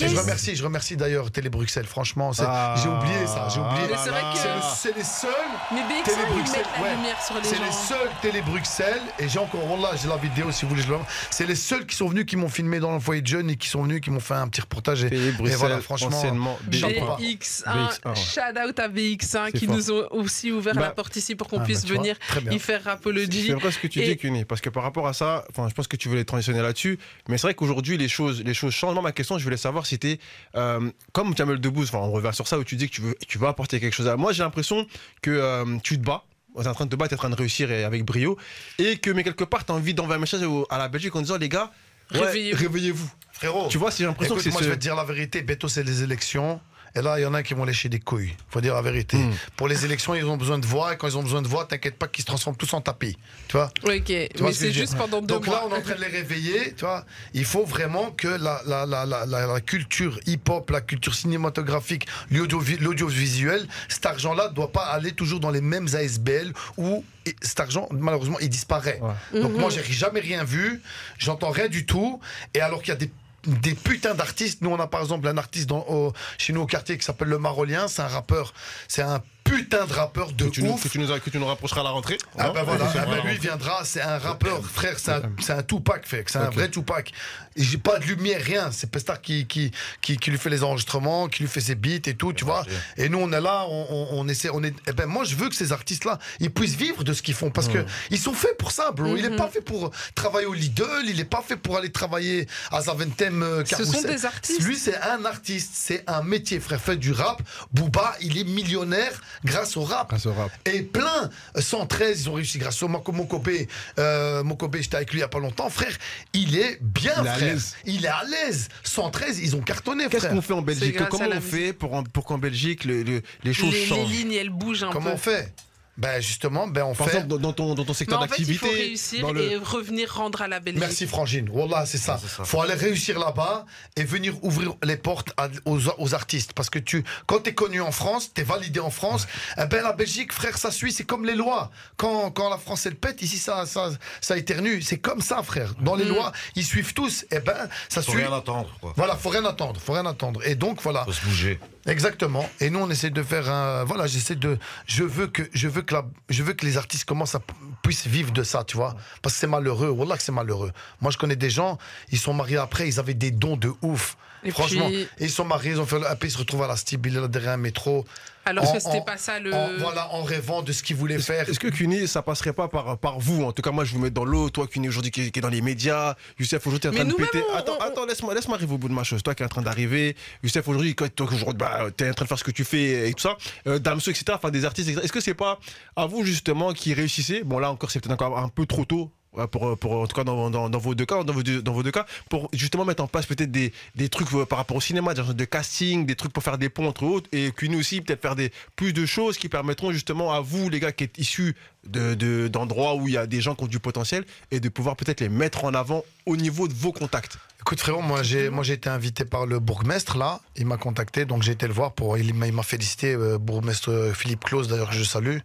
Et 0.00 0.08
je 0.08 0.16
remercie, 0.16 0.54
je 0.56 0.62
remercie 0.64 0.96
d'ailleurs 0.96 1.30
Télé 1.30 1.48
Bruxelles, 1.50 1.86
franchement. 1.86 2.30
Ah. 2.38 2.74
J'ai 2.82 2.88
oublié 2.88 3.26
ça, 3.26 3.48
j'ai 3.52 3.60
oublié. 3.60 3.96
C'est 4.02 4.10
vrai 4.10 4.20
que- 4.32 4.38
C'est 4.74 4.88
le- 4.90 4.96
les 4.98 5.04
seuls. 5.04 5.30
Mais 5.72 5.80
BX1, 5.82 6.04
Télé 6.04 6.16
ils 6.28 6.34
Bruxelles, 6.34 6.58
mettent 6.58 6.66
la 6.76 6.82
ouais. 6.82 6.94
lumière 6.96 7.22
sur 7.22 7.34
les 7.36 7.44
C'est 7.44 7.56
gens. 7.56 7.64
les 7.64 7.72
seuls 7.72 8.10
Télé 8.22 8.42
Bruxelles, 8.42 9.02
et 9.18 9.28
j'ai 9.28 9.38
encore, 9.38 9.60
voilà, 9.66 9.96
j'ai 9.96 10.08
la 10.08 10.16
vidéo 10.16 10.50
si 10.52 10.64
vous 10.64 10.70
voulez, 10.70 10.82
je 10.82 10.88
le 10.88 10.98
C'est 11.30 11.46
les 11.46 11.54
seuls 11.54 11.86
qui 11.86 11.96
sont 11.96 12.08
venus, 12.08 12.24
qui 12.26 12.36
m'ont 12.36 12.48
filmé 12.48 12.80
dans 12.80 12.92
le 12.92 13.00
foyer 13.00 13.22
de 13.22 13.26
jeunes 13.26 13.50
et 13.50 13.56
qui 13.56 13.68
sont 13.68 13.82
venus, 13.82 14.00
qui 14.00 14.10
m'ont 14.10 14.20
fait 14.20 14.34
un 14.34 14.48
petit 14.48 14.60
reportage. 14.60 15.04
Et, 15.04 15.10
Télé 15.10 15.28
et 15.28 15.32
Bruxelles, 15.32 15.58
voilà, 15.58 15.80
franchement. 15.80 16.08
anciennement 16.08 16.58
Chapeau 16.72 17.06
bas. 17.06 17.16
BX1, 17.18 17.64
BX1, 17.72 18.08
ouais. 18.10 18.16
shout 18.16 18.68
out 18.68 18.78
à 18.78 18.88
BX1 18.88 19.46
C'est 19.52 19.58
qui 19.58 19.66
fort. 19.66 19.74
nous 19.76 19.90
ont 19.92 20.06
aussi 20.12 20.52
ouvert 20.52 20.74
Bah, 20.74 20.80
la 20.82 20.90
porte 20.90 21.16
ici 21.16 21.34
pour 21.34 21.48
qu'on 21.48 21.60
Ah, 21.60 21.64
puisse 21.64 21.82
bah, 21.84 21.94
vois, 21.94 22.02
venir 22.02 22.16
y 22.50 22.58
faire 22.58 22.82
rapologie. 22.84 23.46
C'est 23.48 23.52
vrai 23.54 23.70
ce 23.72 23.78
que 23.78 23.86
tu 23.86 24.00
Et- 24.00 24.04
dis, 24.06 24.16
Cuny, 24.16 24.44
parce 24.44 24.60
que 24.60 24.70
par 24.70 24.82
rapport 24.82 25.06
à 25.06 25.12
ça, 25.12 25.44
enfin, 25.50 25.68
je 25.68 25.74
pense 25.74 25.86
que 25.86 25.96
tu 25.96 26.08
voulais 26.08 26.24
transitionner 26.24 26.60
là-dessus, 26.62 26.98
mais 27.28 27.36
c'est 27.38 27.46
vrai 27.48 27.54
qu'aujourd'hui, 27.54 27.96
les 27.98 28.08
choses, 28.08 28.42
les 28.44 28.54
choses 28.54 28.72
changent. 28.72 28.94
Moi, 28.94 29.02
ma 29.02 29.12
question, 29.12 29.38
je 29.38 29.44
voulais 29.44 29.56
savoir 29.56 29.86
si 29.86 29.87
c'était, 29.88 30.18
euh, 30.54 30.90
comme 31.12 31.36
Jamel 31.36 31.58
Debbouze, 31.60 31.88
enfin, 31.88 31.98
on 31.98 32.12
revient 32.12 32.30
sur 32.32 32.46
ça, 32.46 32.58
où 32.58 32.64
tu 32.64 32.76
dis 32.76 32.88
que 32.88 32.94
tu 32.94 33.00
veux, 33.00 33.14
tu 33.26 33.38
veux 33.38 33.46
apporter 33.48 33.80
quelque 33.80 33.94
chose 33.94 34.06
à. 34.08 34.16
Moi, 34.16 34.32
j'ai 34.32 34.42
l'impression 34.42 34.86
que 35.22 35.30
euh, 35.30 35.64
tu 35.82 35.98
te 35.98 36.04
bats. 36.04 36.24
Tu 36.56 36.64
es 36.64 36.66
en 36.66 36.74
train 36.74 36.86
de 36.86 36.90
te 36.90 36.96
battre, 36.96 37.10
tu 37.10 37.14
es 37.14 37.18
en 37.18 37.20
train 37.20 37.30
de 37.30 37.36
réussir 37.36 37.70
et 37.70 37.84
avec 37.84 38.04
brio. 38.04 38.36
Et 38.78 38.96
que, 38.98 39.10
mais 39.10 39.22
quelque 39.22 39.44
part, 39.44 39.64
tu 39.64 39.70
as 39.72 39.74
envie 39.74 39.94
d'envoyer 39.94 40.16
un 40.16 40.20
message 40.20 40.40
à 40.70 40.78
la 40.78 40.88
Belgique 40.88 41.14
en 41.14 41.20
disant, 41.20 41.36
les 41.36 41.48
gars, 41.48 41.70
ouais, 42.14 42.20
Réveillez-vous. 42.52 43.10
Frérot, 43.32 43.68
Tu 43.68 43.78
vois, 43.78 43.90
si 43.92 43.98
j'ai 43.98 44.06
l'impression 44.06 44.34
que 44.34 44.42
c'est 44.42 44.50
moi 44.50 44.58
ce- 44.60 44.64
je 44.64 44.70
vais 44.70 44.76
te 44.76 44.80
dire 44.80 44.96
la 44.96 45.04
vérité, 45.04 45.42
bientôt 45.42 45.68
c'est 45.68 45.84
les 45.84 46.02
élections. 46.02 46.60
Et 46.98 47.02
là, 47.02 47.18
il 47.18 47.22
y 47.22 47.26
en 47.26 47.34
a 47.34 47.42
qui 47.42 47.54
vont 47.54 47.64
lécher 47.64 47.88
des 47.88 48.00
couilles. 48.00 48.34
Faut 48.50 48.60
dire 48.60 48.74
la 48.74 48.82
vérité. 48.82 49.16
Hmm. 49.18 49.32
Pour 49.56 49.68
les 49.68 49.84
élections, 49.84 50.14
ils 50.14 50.24
ont 50.24 50.36
besoin 50.36 50.58
de 50.58 50.66
voix. 50.66 50.92
Et 50.92 50.96
quand 50.96 51.06
ils 51.06 51.16
ont 51.16 51.22
besoin 51.22 51.42
de 51.42 51.48
voix, 51.48 51.64
t'inquiète 51.64 51.96
pas 51.96 52.08
qu'ils 52.08 52.22
se 52.22 52.26
transforment 52.26 52.56
tous 52.56 52.72
en 52.74 52.80
tapis. 52.80 53.16
Tu 53.46 53.56
vois 53.56 53.70
Ok, 53.84 54.08
mais 54.08 54.28
vois 54.38 54.52
c'est 54.52 54.72
juste 54.72 54.96
pendant 54.96 55.20
deux 55.20 55.26
Donc 55.34 55.46
mois. 55.46 55.56
là, 55.56 55.62
on 55.66 55.74
est 55.74 55.78
en 55.78 55.82
train 55.82 55.94
de 55.94 56.00
les 56.00 56.06
réveiller, 56.08 56.74
tu 56.74 56.84
vois. 56.84 57.04
Il 57.34 57.44
faut 57.44 57.64
vraiment 57.64 58.10
que 58.10 58.26
la, 58.28 58.60
la, 58.66 58.84
la, 58.86 59.06
la, 59.06 59.26
la- 59.26 59.46
la 59.46 59.60
culture 59.60 60.18
hip-hop, 60.26 60.70
la 60.70 60.80
culture 60.80 61.14
cinématographique, 61.14 62.06
l'audio- 62.30 62.60
l'audiovisuel, 62.80 63.66
cet 63.88 64.06
argent-là 64.06 64.48
ne 64.48 64.54
doit 64.54 64.72
pas 64.72 64.86
aller 64.86 65.12
toujours 65.12 65.40
dans 65.40 65.50
les 65.50 65.60
mêmes 65.60 65.86
ASBL 65.94 66.52
où 66.76 67.04
et 67.26 67.36
cet 67.42 67.60
argent, 67.60 67.88
malheureusement, 67.92 68.38
il 68.40 68.48
disparaît. 68.48 69.00
Ouais. 69.02 69.40
Donc 69.42 69.52
Mhm. 69.52 69.60
moi, 69.60 69.70
j'ai 69.70 69.82
jamais 69.84 70.20
rien 70.20 70.44
vu, 70.44 70.80
j'entends 71.18 71.50
rien 71.50 71.68
du 71.68 71.84
tout. 71.84 72.20
Et 72.54 72.60
alors 72.60 72.80
qu'il 72.80 72.88
y 72.88 72.92
a 72.92 72.96
des 72.96 73.10
des 73.46 73.74
putains 73.74 74.14
d'artistes. 74.14 74.62
Nous, 74.62 74.70
on 74.70 74.78
a 74.80 74.86
par 74.86 75.00
exemple 75.02 75.26
un 75.28 75.38
artiste 75.38 75.68
dans, 75.68 75.84
au- 75.88 76.12
chez 76.38 76.52
nous 76.52 76.62
au 76.62 76.66
quartier 76.66 76.98
qui 76.98 77.04
s'appelle 77.04 77.28
Le 77.28 77.38
Marolien. 77.38 77.88
C'est 77.88 78.02
un 78.02 78.08
rappeur. 78.08 78.52
C'est 78.88 79.02
un 79.02 79.22
putain 79.44 79.86
de 79.86 79.92
rappeur 79.94 80.32
de 80.32 80.44
que 80.44 80.50
tu, 80.50 80.62
nous, 80.62 80.72
ouf. 80.72 80.82
que, 80.82 80.88
tu 80.88 80.98
nous, 80.98 81.06
que 81.06 81.30
tu 81.30 81.38
nous 81.38 81.46
rapprocheras 81.46 81.80
à 81.80 81.84
la 81.84 81.90
rentrée. 81.90 82.18
Ah 82.36 82.50
bah 82.50 82.64
voilà, 82.64 82.84
Ah 82.94 83.06
bah 83.06 83.12
ouais. 83.24 83.30
lui 83.32 83.38
viendra, 83.38 83.82
c'est 83.84 84.02
un 84.02 84.18
rappeur, 84.18 84.62
frère, 84.62 84.98
c'est 84.98 85.12
un, 85.12 85.22
un 85.56 85.62
Tupac, 85.62 86.06
fait, 86.06 86.24
c'est 86.26 86.38
un 86.38 86.48
Ok. 86.48 86.54
vrai 86.54 86.68
Tupac. 86.68 87.12
Et 87.58 87.62
J'ai 87.64 87.76
pas 87.78 87.98
de 87.98 88.04
lumière, 88.06 88.40
rien, 88.42 88.70
c'est 88.72 88.90
Pestar 88.90 89.20
qui, 89.20 89.46
qui, 89.46 89.70
qui, 90.00 90.16
qui 90.16 90.30
lui 90.30 90.38
fait 90.38 90.48
les 90.50 90.62
enregistrements, 90.62 91.28
qui 91.28 91.42
lui 91.42 91.48
fait 91.50 91.60
ses 91.60 91.74
beats 91.74 92.06
et 92.08 92.14
tout, 92.14 92.32
tu 92.32 92.44
vois. 92.44 92.64
Et 92.96 93.08
nous 93.08 93.18
on 93.18 93.32
est 93.32 93.40
là, 93.40 93.66
on, 93.68 93.86
on, 93.90 94.08
on 94.20 94.28
essaie, 94.28 94.48
on 94.52 94.62
est. 94.62 94.74
Eh 94.86 94.92
ben 94.92 95.06
moi 95.06 95.24
je 95.24 95.34
veux 95.34 95.48
que 95.48 95.54
ces 95.54 95.72
artistes-là, 95.72 96.18
ils 96.40 96.50
puissent 96.50 96.76
vivre 96.76 97.04
de 97.04 97.12
ce 97.12 97.20
qu'ils 97.22 97.34
font 97.34 97.50
parce 97.50 97.68
que 97.68 97.84
ils 98.10 98.18
sont 98.18 98.32
faits 98.32 98.56
pour 98.56 98.70
ça, 98.70 98.92
bro. 98.92 99.16
Il 99.16 99.24
est 99.24 99.36
pas 99.36 99.48
fait 99.48 99.60
pour 99.60 99.90
travailler 100.14 100.46
au 100.46 100.54
Lidl, 100.54 100.84
il 101.06 101.18
est 101.20 101.24
pas 101.24 101.42
fait 101.46 101.56
pour 101.56 101.76
aller 101.76 101.90
travailler 101.90 102.46
à 102.70 102.80
Zaventem 102.80 103.42
euh, 103.42 103.64
Ce 103.64 103.84
sont 103.84 103.92
Carousel. 103.92 104.14
des 104.14 104.24
artistes. 104.24 104.62
Lui 104.62 104.76
c'est 104.76 104.96
un 105.00 105.24
artiste, 105.24 105.72
c'est 105.74 106.04
un 106.06 106.22
métier, 106.22 106.60
frère, 106.60 106.80
fait 106.80 106.96
du 106.96 107.12
rap. 107.12 107.42
Booba, 107.72 108.14
il 108.20 108.38
est 108.38 108.44
millionnaire 108.44 109.20
grâce 109.44 109.76
au 109.76 109.82
rap. 109.82 110.08
Grâce 110.10 110.26
au 110.26 110.32
rap. 110.32 110.50
Et 110.64 110.82
plein, 110.82 111.28
113, 111.58 112.22
ils 112.22 112.30
ont 112.30 112.34
réussi 112.34 112.58
grâce 112.58 112.82
au 112.82 112.88
Moko 112.88 113.12
Mokobé. 113.12 113.68
Euh, 113.98 114.42
Mokobé, 114.44 114.82
j'étais 114.82 114.96
avec 114.96 115.10
lui 115.12 115.18
il 115.18 115.22
y 115.22 115.24
a 115.24 115.28
pas 115.28 115.40
longtemps, 115.40 115.68
frère. 115.70 115.96
Il 116.32 116.56
est 116.56 116.78
bien, 116.80 117.12
Il 117.18 117.26
frère. 117.28 117.47
L'aise. 117.52 117.76
Il 117.84 118.04
est 118.04 118.08
à 118.08 118.22
l'aise. 118.24 118.68
113, 118.84 119.38
ils 119.40 119.56
ont 119.56 119.60
cartonné, 119.60 120.04
Qu'est-ce 120.08 120.18
frère. 120.26 120.30
qu'on 120.32 120.42
fait 120.42 120.52
en 120.54 120.62
Belgique 120.62 120.94
grâce 120.94 121.06
à 121.06 121.10
Comment 121.10 121.26
la 121.28 121.36
on 121.36 121.40
fait 121.40 121.72
pour, 121.72 121.94
en- 121.94 122.02
pour 122.04 122.24
qu'en 122.24 122.38
Belgique, 122.38 122.84
le- 122.84 123.02
le- 123.02 123.22
les 123.44 123.52
choses 123.52 123.72
les, 123.72 123.80
les 123.80 123.86
changent 123.86 124.10
lignes, 124.10 124.32
elles 124.32 124.50
bougent 124.50 124.84
un 124.84 124.90
Comment 124.90 125.10
peu. 125.10 125.14
on 125.14 125.18
fait 125.18 125.52
Ben 125.98 126.20
justement, 126.20 126.68
ben 126.68 126.84
on 126.84 126.94
Par 126.94 127.08
fait. 127.08 127.16
exemple, 127.16 127.26
dans, 127.28 127.38
dans 127.38 127.52
ton, 127.52 127.74
dans 127.74 127.84
ton 127.84 127.92
secteur 127.92 128.20
en 128.20 128.28
fait, 128.28 128.36
il 128.38 128.46
d'activité. 128.46 128.66
faut 128.66 128.72
réussir 128.72 129.20
dans 129.22 129.32
le- 129.32 129.42
et 129.50 129.56
revenir 129.56 130.14
rendre 130.14 130.40
à 130.42 130.46
la 130.46 130.60
Belgique. 130.60 130.80
Merci 130.80 131.08
Frangine. 131.08 131.50
Voilà, 131.52 131.86
c'est 131.86 131.98
ça. 131.98 132.18
ça. 132.18 132.44
Faut 132.44 132.60
aller 132.62 132.74
réussir 132.74 133.18
là-bas 133.18 133.66
et 133.96 134.04
venir 134.04 134.34
ouvrir 134.44 134.74
les 134.84 134.96
portes 134.96 135.32
à- 135.36 135.48
aux, 135.64 135.80
aux 135.98 136.14
artistes. 136.14 136.52
Parce 136.52 136.70
que 136.70 136.78
tu, 136.78 137.02
quand 137.26 137.40
t'es 137.40 137.52
connu 137.52 137.80
en 137.80 137.90
France, 137.90 138.32
t'es 138.32 138.44
validé 138.44 138.78
en 138.78 138.90
France. 138.90 139.26
Eh 139.60 139.66
ben 139.66 139.82
la 139.82 139.92
Belgique, 139.92 140.32
frère, 140.32 140.56
ça 140.56 140.70
suit. 140.70 140.92
C'est 140.92 141.02
comme 141.04 141.24
les 141.26 141.34
lois. 141.34 141.72
Quand, 141.96 142.30
quand 142.30 142.48
la 142.48 142.58
France 142.58 142.86
elle 142.86 142.94
pète, 142.94 143.20
ici 143.20 143.36
ça, 143.38 143.66
ça, 143.66 143.90
ça 144.20 144.38
éternue. 144.38 144.80
C'est 144.82 144.98
comme 144.98 145.20
ça, 145.20 145.42
frère. 145.42 145.74
Dans 145.80 145.96
les 145.96 146.04
lois, 146.04 146.30
ils 146.54 146.64
suivent 146.64 146.94
tous. 146.94 147.24
Eh 147.32 147.40
ben 147.40 147.68
ça 147.88 148.02
Faut 148.02 148.12
suit. 148.12 148.20
rien 148.22 148.32
attendre, 148.32 148.70
quoi. 148.80 148.92
Voilà, 148.96 149.16
faut 149.16 149.30
rien 149.30 149.44
attendre, 149.44 149.80
faut 149.80 149.94
rien 149.94 150.06
attendre. 150.06 150.46
Et 150.46 150.54
donc 150.54 150.80
voilà, 150.80 151.04
Faut 151.06 151.12
se 151.12 151.24
bouger. 151.24 151.58
Exactement. 151.86 152.48
Et 152.60 152.70
nous 152.70 152.80
on 152.80 152.90
essaie 152.90 153.10
de 153.10 153.22
faire 153.22 153.50
un, 153.50 153.84
voilà, 153.84 154.06
j'essaie 154.06 154.36
de, 154.36 154.58
je 154.86 155.04
veux 155.04 155.26
que, 155.26 155.42
je 155.52 155.68
veux 155.68 155.82
que 155.82 155.94
la, 155.94 156.04
je 156.28 156.42
veux 156.42 156.52
que 156.52 156.64
les 156.64 156.76
artistes 156.76 157.04
commencent 157.04 157.34
à 157.34 157.42
puissent 157.82 158.06
vivre 158.06 158.32
de 158.32 158.42
ça, 158.42 158.64
tu 158.64 158.76
vois, 158.76 158.96
parce 159.22 159.34
que 159.34 159.40
c'est 159.40 159.46
malheureux. 159.46 159.88
Wallah 159.90 160.16
que 160.16 160.22
c'est 160.22 160.32
malheureux. 160.32 160.72
Moi 161.00 161.10
je 161.10 161.18
connais 161.18 161.36
des 161.36 161.50
gens, 161.50 161.78
ils 162.10 162.18
sont 162.18 162.34
mariés 162.34 162.56
après, 162.56 162.88
ils 162.88 162.98
avaient 162.98 163.14
des 163.14 163.30
dons 163.30 163.56
de 163.56 163.72
ouf. 163.82 164.16
Et 164.44 164.50
Franchement, 164.50 164.86
puis- 164.88 165.08
ils 165.20 165.30
sont 165.30 165.44
mariés, 165.44 165.72
ils 165.72 165.80
ont 165.80 165.86
fait 165.86 165.98
le 165.98 166.06
AP, 166.06 166.24
ils 166.24 166.30
se 166.30 166.38
retrouvent 166.38 166.62
à 166.62 166.68
la 166.68 166.76
Stib, 166.76 167.04
il 167.06 167.16
est 167.16 167.20
là 167.20 167.28
derrière 167.28 167.52
un 167.52 167.56
métro. 167.56 168.04
Alors 168.44 168.66
En- 168.66 168.72
que 168.72 168.80
c'était 168.80 168.96
en- 168.96 169.02
pas 169.02 169.18
ça 169.18 169.38
le. 169.38 169.52
en- 169.52 169.76
voilà, 169.78 170.08
en 170.14 170.22
rêvant 170.22 170.62
de 170.62 170.72
ce 170.72 170.82
qu'ils 170.82 170.96
voulaient 170.96 171.18
faire. 171.18 171.46
Est-ce 171.50 171.58
que 171.60 171.68
Cuny, 171.68 172.08
ça 172.08 172.22
passerait 172.22 172.54
pas 172.54 172.66
par, 172.66 172.96
par 172.96 173.18
vous 173.18 173.44
En 173.44 173.52
tout 173.52 173.60
cas, 173.60 173.72
moi, 173.72 173.84
je 173.84 173.92
vous 173.92 173.98
mets 173.98 174.08
dans 174.10 174.24
l'eau. 174.24 174.48
Toi, 174.48 174.66
Cuny, 174.66 174.88
aujourd'hui, 174.88 175.10
qui, 175.10 175.30
qui 175.30 175.38
est 175.38 175.42
dans 175.42 175.50
les 175.50 175.60
médias. 175.60 176.14
Youssef, 176.38 176.66
aujourd'hui, 176.66 176.80
t'es 176.80 176.88
en 176.88 176.92
train 176.92 177.04
de 177.04 177.12
péter. 177.12 177.44
on- 177.52 177.56
Attends, 177.56 177.76
on- 177.78 177.82
attends, 177.84 178.06
laisse-moi 178.06 178.32
laisse 178.34 178.48
arriver 178.48 178.72
au 178.72 178.78
bout 178.78 178.88
de 178.88 178.94
ma 178.94 179.04
chose. 179.04 179.22
Toi 179.22 179.34
qui 179.34 179.42
es 179.42 179.46
en 179.46 179.50
train 179.50 179.60
d'arriver. 179.60 180.16
Youssef, 180.42 180.66
aujourd'hui, 180.66 180.94
quand- 180.94 181.14
toi, 181.14 181.26
aujourd'hui, 181.26 181.58
bah, 181.58 181.88
t'es 181.94 182.08
en 182.08 182.14
train 182.14 182.24
de 182.24 182.28
faire 182.28 182.38
ce 182.38 182.44
que 182.44 182.50
tu 182.50 182.64
fais 182.64 183.10
et 183.10 183.12
tout 183.12 183.20
ça. 183.22 183.36
Euh, 183.66 183.78
Damso, 183.78 184.10
etc. 184.10 184.24
Enfin, 184.36 184.50
des 184.50 184.64
artistes, 184.64 184.88
etc. 184.88 185.04
Est-ce 185.04 185.12
que 185.12 185.20
c'est 185.20 185.34
pas 185.34 185.58
à 185.94 186.06
vous, 186.06 186.24
justement, 186.24 186.72
qui 186.72 186.94
réussissez? 186.94 187.42
Bon, 187.44 187.58
là 187.58 187.70
encore, 187.70 187.90
c'est 187.90 188.00
peut-être 188.00 188.12
encore 188.22 188.38
un 188.38 188.48
peu 188.48 188.64
trop 188.64 188.86
tôt. 188.86 189.12
Ouais, 189.38 189.46
Pour, 189.46 189.62
en 189.92 190.06
tout 190.06 190.14
cas 190.16 190.24
dans, 190.24 190.50
vos 190.78 190.94
deux 190.94 191.06
cas 191.06 191.22
dans 191.24 191.32
vos 191.32 191.42
deux, 191.42 191.62
dans 191.62 191.72
vos 191.72 191.82
deux 191.82 191.90
cas 191.90 192.06
pour 192.28 192.48
justement 192.52 192.84
mettre 192.84 193.02
en 193.02 193.06
place 193.06 193.26
peut-être 193.26 193.50
des, 193.50 193.72
des 193.94 194.08
trucs 194.08 194.32
euh, 194.34 194.44
par 194.44 194.58
rapport 194.58 194.76
au 194.76 194.80
cinéma 194.80 195.14
des 195.14 195.22
de 195.34 195.44
casting 195.44 196.06
des 196.06 196.16
trucs 196.16 196.32
pour 196.32 196.42
faire 196.42 196.58
des 196.58 196.68
ponts 196.68 196.86
entre 196.88 197.04
autres 197.04 197.28
et 197.32 197.50
Cuny 197.52 197.76
aussi 197.76 198.00
peut-être 198.00 198.22
faire 198.22 198.36
des 198.36 198.50
plus 198.76 198.92
de 198.92 199.06
choses 199.06 199.38
qui 199.38 199.48
permettront 199.48 199.92
justement 199.92 200.32
à 200.32 200.40
vous 200.40 200.68
les 200.68 200.80
gars 200.80 200.92
qui 200.92 201.04
êtes 201.04 201.18
issus 201.18 201.54
de- 201.86 202.14
de- 202.14 202.48
d'endroits 202.48 202.94
où 202.96 203.08
il 203.08 203.14
y 203.14 203.16
a 203.16 203.26
des 203.26 203.40
gens 203.40 203.54
qui 203.54 203.64
ont 203.64 203.68
du 203.68 203.78
potentiel 203.80 204.24
et 204.50 204.60
de 204.60 204.68
pouvoir 204.68 204.96
peut-être 204.96 205.20
les 205.20 205.28
mettre 205.28 205.64
en 205.64 205.72
avant 205.74 206.04
au 206.26 206.36
niveau 206.36 206.68
de 206.68 206.74
vos 206.74 206.92
contacts 206.92 207.38
Écoute 207.60 207.80
frérot, 207.80 208.02
moi 208.02 208.22
j'ai 208.22 208.50
moi 208.50 208.62
j'ai 208.64 208.74
été 208.74 208.88
invité 208.88 209.24
par 209.24 209.44
le 209.44 209.58
bourgmestre 209.58 210.16
là, 210.16 210.40
il 210.56 210.64
m'a 210.66 210.76
contacté 210.76 211.24
donc 211.24 211.42
j'ai 211.42 211.52
été 211.52 211.66
le 211.66 211.72
voir 211.72 211.92
pour 211.92 212.16
il 212.16 212.32
m'a 212.32 212.46
il 212.46 212.52
m'a 212.52 212.62
félicité 212.62 213.14
euh, 213.14 213.36
bourgmestre 213.36 213.90
euh, 213.90 214.12
Philippe 214.14 214.44
Claus 214.44 214.68
d'ailleurs 214.68 214.90
que 214.90 214.96
je 214.96 215.02
salue. 215.04 215.38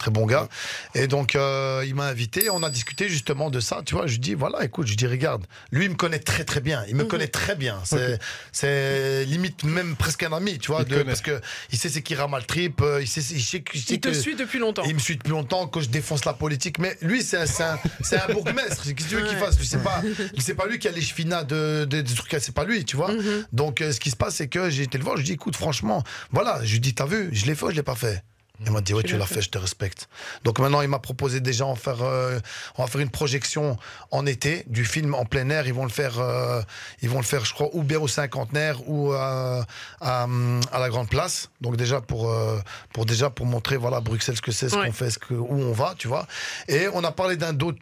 Très 0.00 0.10
bon 0.10 0.24
gars. 0.24 0.48
Et 0.94 1.06
donc, 1.08 1.36
euh, 1.36 1.84
il 1.86 1.94
m'a 1.94 2.06
invité, 2.06 2.48
on 2.48 2.62
a 2.62 2.70
discuté 2.70 3.06
justement 3.10 3.50
de 3.50 3.60
ça. 3.60 3.82
Tu 3.84 3.94
vois, 3.94 4.06
je 4.06 4.12
lui 4.12 4.18
dis, 4.18 4.32
voilà, 4.34 4.64
écoute, 4.64 4.86
je 4.86 4.94
dis, 4.94 5.06
regarde, 5.06 5.44
lui, 5.72 5.84
il 5.84 5.90
me 5.90 5.94
connaît 5.94 6.18
très 6.18 6.42
très 6.44 6.60
bien. 6.60 6.82
Il 6.88 6.96
me 6.96 7.04
connaît 7.04 7.28
très 7.28 7.54
bien. 7.54 7.78
C'est 7.84 8.18
c'est 8.50 9.26
limite 9.26 9.62
même 9.62 9.96
presque 9.96 10.22
un 10.22 10.32
ami, 10.32 10.58
tu 10.58 10.68
vois, 10.72 10.84
de- 10.84 11.02
parce 11.02 11.20
que 11.20 11.38
il 11.70 11.78
sait 11.78 11.90
c'est 11.90 12.00
qui 12.00 12.14
rame 12.14 12.34
trip, 12.48 12.80
euh, 12.80 13.02
il 13.02 13.06
sait, 13.06 13.20
il 13.20 13.42
sait, 13.42 13.62
il 13.74 13.80
sait 13.80 13.94
Il 13.94 14.00
te 14.00 14.08
que- 14.08 14.14
suit 14.14 14.36
depuis 14.36 14.58
longtemps. 14.58 14.84
il 14.86 14.94
me 14.94 14.98
suit 15.00 15.16
depuis 15.18 15.32
longtemps 15.32 15.66
que 15.68 15.82
je 15.82 15.88
défonce 15.90 16.24
la 16.24 16.32
politique, 16.32 16.78
mais 16.78 16.96
lui, 17.02 17.22
c'est 17.22 17.36
un, 17.36 17.44
c'est 17.46 17.62
un, 17.62 17.78
c'est 18.02 18.18
un 18.18 18.32
bourgmestre. 18.32 18.82
Qu'est-ce 18.84 18.94
que 18.94 19.02
tu 19.02 19.16
veux 19.16 19.26
qu'il 19.28 19.36
fasse? 19.36 19.58
C'est 19.62 19.82
pas, 19.82 20.02
c'est 20.38 20.54
pas 20.54 20.66
lui 20.66 20.78
qui 20.78 20.88
a 20.88 20.92
les 20.92 21.02
chefinats 21.02 21.44
de, 21.44 21.84
de- 21.84 22.00
des 22.00 22.14
trucs, 22.14 22.34
c'est 22.40 22.54
pas 22.54 22.64
lui, 22.64 22.86
tu 22.86 22.96
vois. 22.96 23.12
Mhm. 23.12 23.46
Donc, 23.52 23.82
euh, 23.82 23.92
ce 23.92 24.00
qui 24.00 24.10
se 24.10 24.16
passe, 24.16 24.36
c'est 24.36 24.48
que 24.48 24.70
j'ai 24.70 24.84
été 24.84 24.96
le 24.96 25.04
voir, 25.04 25.16
je 25.16 25.20
lui 25.20 25.26
dis, 25.26 25.32
écoute, 25.34 25.56
franchement, 25.56 26.02
voilà, 26.30 26.60
je 26.64 26.72
lui 26.72 26.80
dis, 26.80 26.94
t'as 26.94 27.04
vu, 27.04 27.28
je 27.32 27.44
l'ai 27.44 27.54
fait 27.54 27.66
ou 27.66 27.70
je 27.70 27.76
l'ai 27.76 27.82
pas 27.82 27.94
fait? 27.96 28.22
Il 28.64 28.70
m'a 28.72 28.80
dit, 28.80 28.92
ouais, 28.94 29.02
tu 29.02 29.16
l'as 29.16 29.26
fait, 29.26 29.40
je 29.40 29.48
te 29.50 29.58
respecte. 29.58 30.08
Donc 30.44 30.58
maintenant, 30.58 30.82
il 30.82 30.88
m'a 30.88 30.98
proposé 30.98 31.40
déjà 31.40 31.64
en 31.66 31.76
faire, 31.76 32.02
euh, 32.02 32.38
on 32.76 32.82
va 32.84 32.88
faire 32.90 33.00
une 33.00 33.10
projection 33.10 33.76
en 34.10 34.26
été 34.26 34.64
du 34.66 34.84
film 34.84 35.14
en 35.14 35.24
plein 35.24 35.48
air. 35.50 35.66
Ils 35.66 35.72
vont 35.74 35.84
le 35.84 35.90
faire, 35.90 36.18
euh, 36.20 36.60
ils 37.02 37.08
vont 37.08 37.18
le 37.18 37.24
faire, 37.24 37.44
je 37.44 37.54
crois, 37.54 37.68
ou 37.72 37.82
bien 37.82 37.98
au 37.98 38.08
cinquantenaire 38.08 38.86
ou 38.88 39.12
à, 39.12 39.64
à, 40.00 40.26
à 40.72 40.78
la 40.78 40.88
Grande 40.88 41.08
Place. 41.08 41.48
Donc 41.60 41.76
déjà 41.76 42.00
pour, 42.00 42.30
euh, 42.30 42.58
pour 42.92 43.06
déjà 43.06 43.30
pour 43.30 43.46
montrer, 43.46 43.76
voilà, 43.76 44.00
Bruxelles 44.00 44.36
ce 44.36 44.42
que 44.42 44.52
c'est, 44.52 44.68
ce 44.68 44.76
Ouais. 44.76 44.86
qu'on 44.86 44.92
fait, 44.92 45.10
ce 45.10 45.18
que, 45.18 45.34
où 45.34 45.54
on 45.60 45.72
va, 45.72 45.94
tu 45.98 46.08
vois. 46.08 46.26
Et 46.68 46.88
on 46.92 47.02
a 47.04 47.12
parlé 47.12 47.36
d'un 47.36 47.58
autre, 47.60 47.78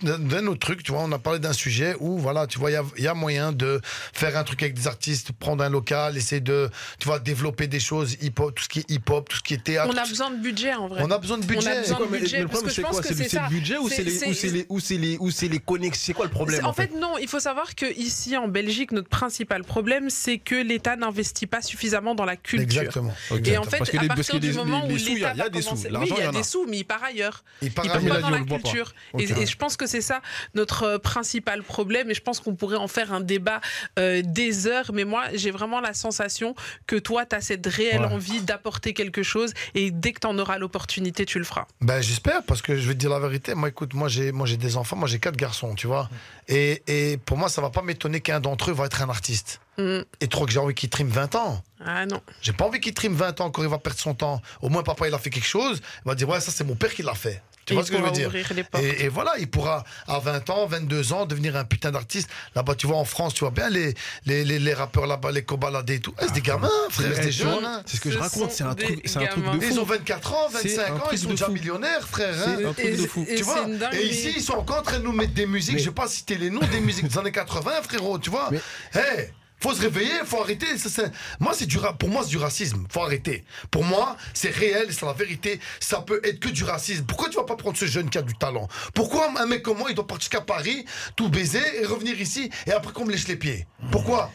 autre 0.49 0.59
truc, 0.61 0.83
tu 0.83 0.93
vois. 0.93 1.03
On 1.03 1.13
a 1.13 1.19
parlé 1.19 1.39
d'un 1.39 1.53
sujet 1.53 1.95
où, 2.01 2.19
voilà, 2.19 2.47
tu 2.47 2.59
vois, 2.59 2.71
il 2.71 2.81
y 2.99 3.03
y 3.03 3.09
a 3.09 3.15
moyen 3.15 3.53
de 3.53 3.81
faire 4.13 4.37
un 4.37 4.45
truc 4.45 4.63
avec 4.63 4.75
des 4.75 4.87
artistes, 4.87 5.33
prendre 5.33 5.63
un 5.65 5.69
local, 5.71 6.17
essayer 6.17 6.41
de, 6.41 6.71
tu 6.99 7.07
vois, 7.09 7.19
développer 7.19 7.67
des 7.67 7.81
choses 7.81 8.17
hip-hop, 8.21 8.55
tout 8.55 8.65
ce 8.65 8.69
qui 8.69 8.81
est 8.81 8.91
hip-hop, 8.91 9.29
tout 9.29 9.37
ce 9.39 9.43
qui 9.43 9.55
est 9.55 9.63
théâtre. 9.65 9.91
On 9.93 9.97
a 9.97 10.07
besoin 10.07 10.31
de 10.31 10.37
budget 10.43 10.68
budget 10.69 10.75
en 10.75 10.89
vrai. 10.89 11.03
On 11.05 11.11
a 11.11 11.19
besoin 11.19 11.39
de 11.39 11.45
budget. 11.47 11.69
On 11.69 11.73
a 11.73 11.81
besoin 11.81 11.99
de 12.01 12.05
mais- 12.11 12.19
budget, 12.21 12.37
mais 12.39 12.43
le 12.43 12.49
problème, 12.49 12.69
que 12.69 12.75
c'est 12.75 12.83
quoi 12.83 13.03
C'est 13.03 13.33
le 13.33 13.49
budget 13.49 13.79
ou 13.79 13.89
C'est- 13.89 14.03
les, 14.03 14.11
c'est- 14.11 14.29
ou 14.29 14.35
c'est 14.81 14.97
les, 14.99 15.17
ou 15.21 15.31
c'est 15.31 15.49
les, 15.49 15.59
connexions 15.59 15.99
C'est 16.07 16.13
quoi 16.15 16.25
le 16.27 16.31
problème 16.31 16.65
En 16.65 16.73
fait, 16.73 16.93
non, 16.95 17.19
il 17.19 17.29
faut 17.29 17.41
savoir 17.41 17.75
que 17.75 17.87
ici 17.99 18.37
en 18.37 18.49
Belgique, 18.49 18.93
notre 18.93 19.09
principal 19.09 19.65
problème, 19.65 20.11
c'est 20.11 20.39
que 20.39 20.55
l'État 20.55 20.97
n'investit 20.97 21.47
pas 21.47 21.63
suffisamment 21.63 22.15
dans 22.15 22.25
la 22.25 22.37
culture. 22.37 22.63
Exactement. 22.83 23.13
Et 23.45 23.57
en 23.59 23.65
fait, 23.65 23.79
Parce 23.79 23.91
que 23.91 23.97
à 23.99 24.07
partir 24.09 24.35
que 24.35 24.39
du 24.39 24.53
moment 24.53 24.83
les- 24.87 24.93
où 24.95 24.97
les 24.97 25.03
sous, 25.03 25.11
il 25.13 25.19
y 25.19 25.25
a- 25.25 25.33
l'État 25.33 25.45
va 25.45 25.49
des 25.51 25.63
sous. 25.63 25.69
commencer, 25.71 25.89
oui, 25.93 26.13
il 26.17 26.23
y 26.25 26.27
a 26.27 26.31
des 26.33 26.43
sous, 26.43 26.67
mais 26.67 26.79
il 26.79 26.85
part 26.85 27.03
ailleurs. 27.05 27.45
Il 27.63 27.71
part 27.73 27.87
pas 27.87 27.99
dans 28.21 28.31
la 28.31 28.41
culture. 28.41 28.95
Et, 29.19 29.27
je 29.27 29.57
pense 29.57 29.77
que 29.77 29.87
c'est 29.87 30.01
ça 30.01 30.21
notre 30.55 30.83
euh, 30.85 30.99
principal 30.99 31.63
problème. 31.63 32.11
Et 32.11 32.15
je 32.15 32.21
pense 32.21 32.41
qu'on 32.41 32.55
pourrait 32.55 32.77
en 32.77 32.89
faire 32.89 33.13
un 33.13 33.21
débat 33.21 33.61
euh, 33.99 34.23
des 34.25 34.67
heures. 34.67 34.91
Mais 34.93 35.05
moi, 35.05 35.25
j'ai 35.35 35.51
vraiment 35.51 35.81
la 35.81 35.95
sensation 35.95 36.55
que 36.87 36.97
toi, 36.97 37.27
tu 37.27 37.35
as 37.37 37.41
cette 37.41 37.67
réelle 37.67 38.05
envie 38.05 38.41
d'apporter 38.41 38.93
quelque 38.93 39.23
chose. 39.23 39.53
Et 39.75 39.91
dès 39.91 40.13
que 40.13 40.21
tu 40.21 40.27
en 40.27 40.39
auras 40.39 40.58
l'opportunité, 40.59 41.25
tu 41.25 41.39
le 41.39 41.45
feras. 41.45 41.67
Ben 41.81 42.01
j'espère 42.01 42.43
parce 42.43 42.63
que 42.63 42.77
je 42.77 42.87
vais 42.87 42.95
te 42.95 42.99
dire 42.99 43.11
la 43.11 43.19
vérité. 43.19 43.55
Moi 43.55 43.69
écoute, 43.69 43.95
moi 43.95 44.09
j'ai 44.09 44.33
moi 44.33 44.47
j'ai 44.47 44.57
des 44.57 44.77
enfants, 44.77 44.97
moi 44.97 45.09
j'ai 45.09 45.19
quatre 45.19 45.37
garçons, 45.37 45.75
tu 45.75 45.87
vois. 45.87 46.09
Et, 46.49 46.83
et 46.87 47.17
pour 47.17 47.37
moi 47.37 47.49
ça 47.49 47.63
va 47.63 47.71
pas 47.71 47.83
m'étonner 47.83 48.21
qu'un 48.21 48.41
d'entre 48.41 48.71
eux 48.71 48.75
va 48.75 48.87
être 48.87 49.03
un 49.03 49.09
artiste. 49.09 49.61
Mm. 49.79 50.01
Et 50.21 50.29
trop 50.29 50.47
que 50.47 50.53
j'ai 50.53 50.59
envie 50.59 50.75
qu'il 50.75 50.91
trime 50.91 51.09
20 51.09 51.35
ans. 51.37 51.63
Ah 51.85 52.07
non. 52.07 52.21
J'ai 52.43 52.53
pas 52.53 52.65
envie 52.65 52.81
qu'il 52.81 52.95
trime 52.95 53.15
20 53.15 53.41
ans 53.41 53.47
encore 53.47 53.65
il 53.65 53.71
va 53.71 53.79
perdre 53.79 53.99
son 53.99 54.15
temps. 54.15 54.43
Au 54.61 54.69
moins 54.69 54.83
papa 54.83 55.09
il 55.09 55.15
a 55.15 55.19
fait 55.19 55.31
quelque 55.31 55.47
chose, 55.47 55.81
il 56.05 56.09
va 56.09 56.15
dire 56.15 56.29
ouais 56.29 56.41
ça 56.41 56.51
c'est 56.51 56.65
mon 56.65 56.75
père 56.75 56.93
qui 56.93 57.03
l'a 57.03 57.15
fait. 57.15 57.43
Tu 57.69 57.75
Et 57.75 57.77
vois 57.77 57.85
ce 57.85 57.91
que 57.91 57.99
je 57.99 58.03
veux 58.03 58.09
pourra 58.09 58.17
dire 58.19 58.35
et, 58.83 59.05
et 59.05 59.09
voilà, 59.09 59.33
il 59.39 59.47
pourra 59.51 59.85
à 60.07 60.19
20 60.19 60.49
ans, 60.49 60.67
22 60.67 61.13
ans 61.13 61.27
devenir 61.27 61.55
un 61.55 61.65
putain 61.65 61.91
d'artiste. 61.91 62.31
Là-bas, 62.55 62.75
tu 62.75 62.87
vois, 62.87 62.97
en 62.97 63.05
France, 63.05 63.35
tu 63.35 63.41
vois 63.41 63.51
bien 63.51 63.69
les, 63.69 63.93
les, 64.25 64.43
les, 64.43 64.59
les 64.59 64.73
rappeurs 64.73 65.07
là-bas, 65.07 65.31
les 65.33 65.43
cobaladés 65.45 65.97
et 65.97 66.01
tout. 66.01 66.15
Eh, 66.19 66.25
c'est 66.29 66.33
des 66.33 66.41
gamins, 66.41 66.71
frère, 66.89 67.13
c'est 67.15 67.21
Eh, 67.21 67.27
des 67.27 67.33
jeunes. 67.33 67.65
hein. 67.65 67.83
C'est 67.85 67.97
ce 67.99 68.01
que 68.01 68.11
je 68.11 68.17
raconte, 68.19 68.53
c'est 68.53 68.65
un 68.65 68.75
truc, 68.75 69.03
c'est 69.05 69.19
un 69.19 69.27
truc 69.27 69.45
de 69.45 69.51
gamins. 69.51 69.59
Ils 69.63 69.73
fou. 69.75 69.81
ont 69.81 69.85
24 69.85 70.33
ans, 70.33 70.49
C'est 70.51 70.69
25 70.77 70.91
un 70.91 70.95
ans, 70.97 71.03
ils 71.13 71.19
sont 71.19 71.29
déjà 71.29 71.45
fou. 71.47 71.53
millionnaires, 71.53 72.09
frère. 72.09 72.35
hein. 72.35 72.55
C'est 72.59 72.65
un 72.65 72.73
truc 72.73 72.87
Et- 72.87 72.97
de 72.97 73.07
fou. 73.07 73.27
Tu 73.29 73.43
vois 73.43 73.67
Et 73.93 74.07
ici, 74.07 74.33
ils 74.37 74.43
sont 74.43 74.55
encore 74.55 74.79
en 74.79 74.83
train 74.83 74.99
de 74.99 75.05
nous 75.05 75.13
mettre 75.13 75.35
des 75.35 75.45
musiques. 75.47 75.75
Mais- 75.75 75.81
Je 75.81 75.85
vais 75.91 75.95
pas 75.95 76.09
citer 76.09 76.37
les 76.37 76.49
noms 76.49 76.61
des 76.73 76.81
musiques 76.81 77.07
des 77.09 77.19
années 77.19 77.33
80, 77.33 77.71
frérot. 77.83 78.19
Tu 78.19 78.31
vois 78.31 78.49
Mais- 78.51 78.61
Hey 78.95 79.31
faut 79.61 79.75
se 79.75 79.81
réveiller, 79.83 80.13
faut 80.25 80.41
arrêter. 80.41 80.79
ça, 80.79 81.05
Moi, 81.41 81.53
c'est 81.55 81.67
du 81.67 81.79
pour 81.99 82.09
moi, 82.09 82.23
c'est 82.23 82.31
du 82.31 82.39
racisme. 82.39 82.87
Faut 82.91 83.03
arrêter. 83.03 83.45
Pour 83.71 83.85
moi, 83.85 84.17
c'est 84.35 84.51
réel, 84.51 84.93
c'est 84.93 85.07
la 85.07 85.13
vérité. 85.13 85.61
Ça 85.81 86.01
peut 86.01 86.21
être 86.25 86.41
que 86.41 86.49
du 86.49 86.65
racisme. 86.65 87.05
Pourquoi 87.05 87.29
tu 87.29 87.37
vas 87.37 87.45
pas 87.45 87.57
prendre 87.57 87.77
ce 87.77 87.87
jeune 87.87 88.11
qui 88.11 88.19
a 88.19 88.23
du 88.23 88.35
talent? 88.35 88.69
Pourquoi 88.95 89.33
un 89.39 89.47
mec 89.47 89.63
comme 89.63 89.79
moi, 89.79 89.91
il 89.91 89.95
doit 89.95 90.07
partir 90.07 90.19
jusqu'à 90.23 90.41
Paris, 90.41 90.85
tout 91.17 91.29
baiser 91.29 91.63
et 91.81 91.87
revenir 91.87 92.21
ici 92.21 92.51
et 92.67 92.73
après 92.73 92.93
qu'on 92.93 93.05
me 93.05 93.13
lèche 93.13 93.29
les 93.29 93.37
pieds? 93.37 93.67
Pourquoi? 93.91 94.31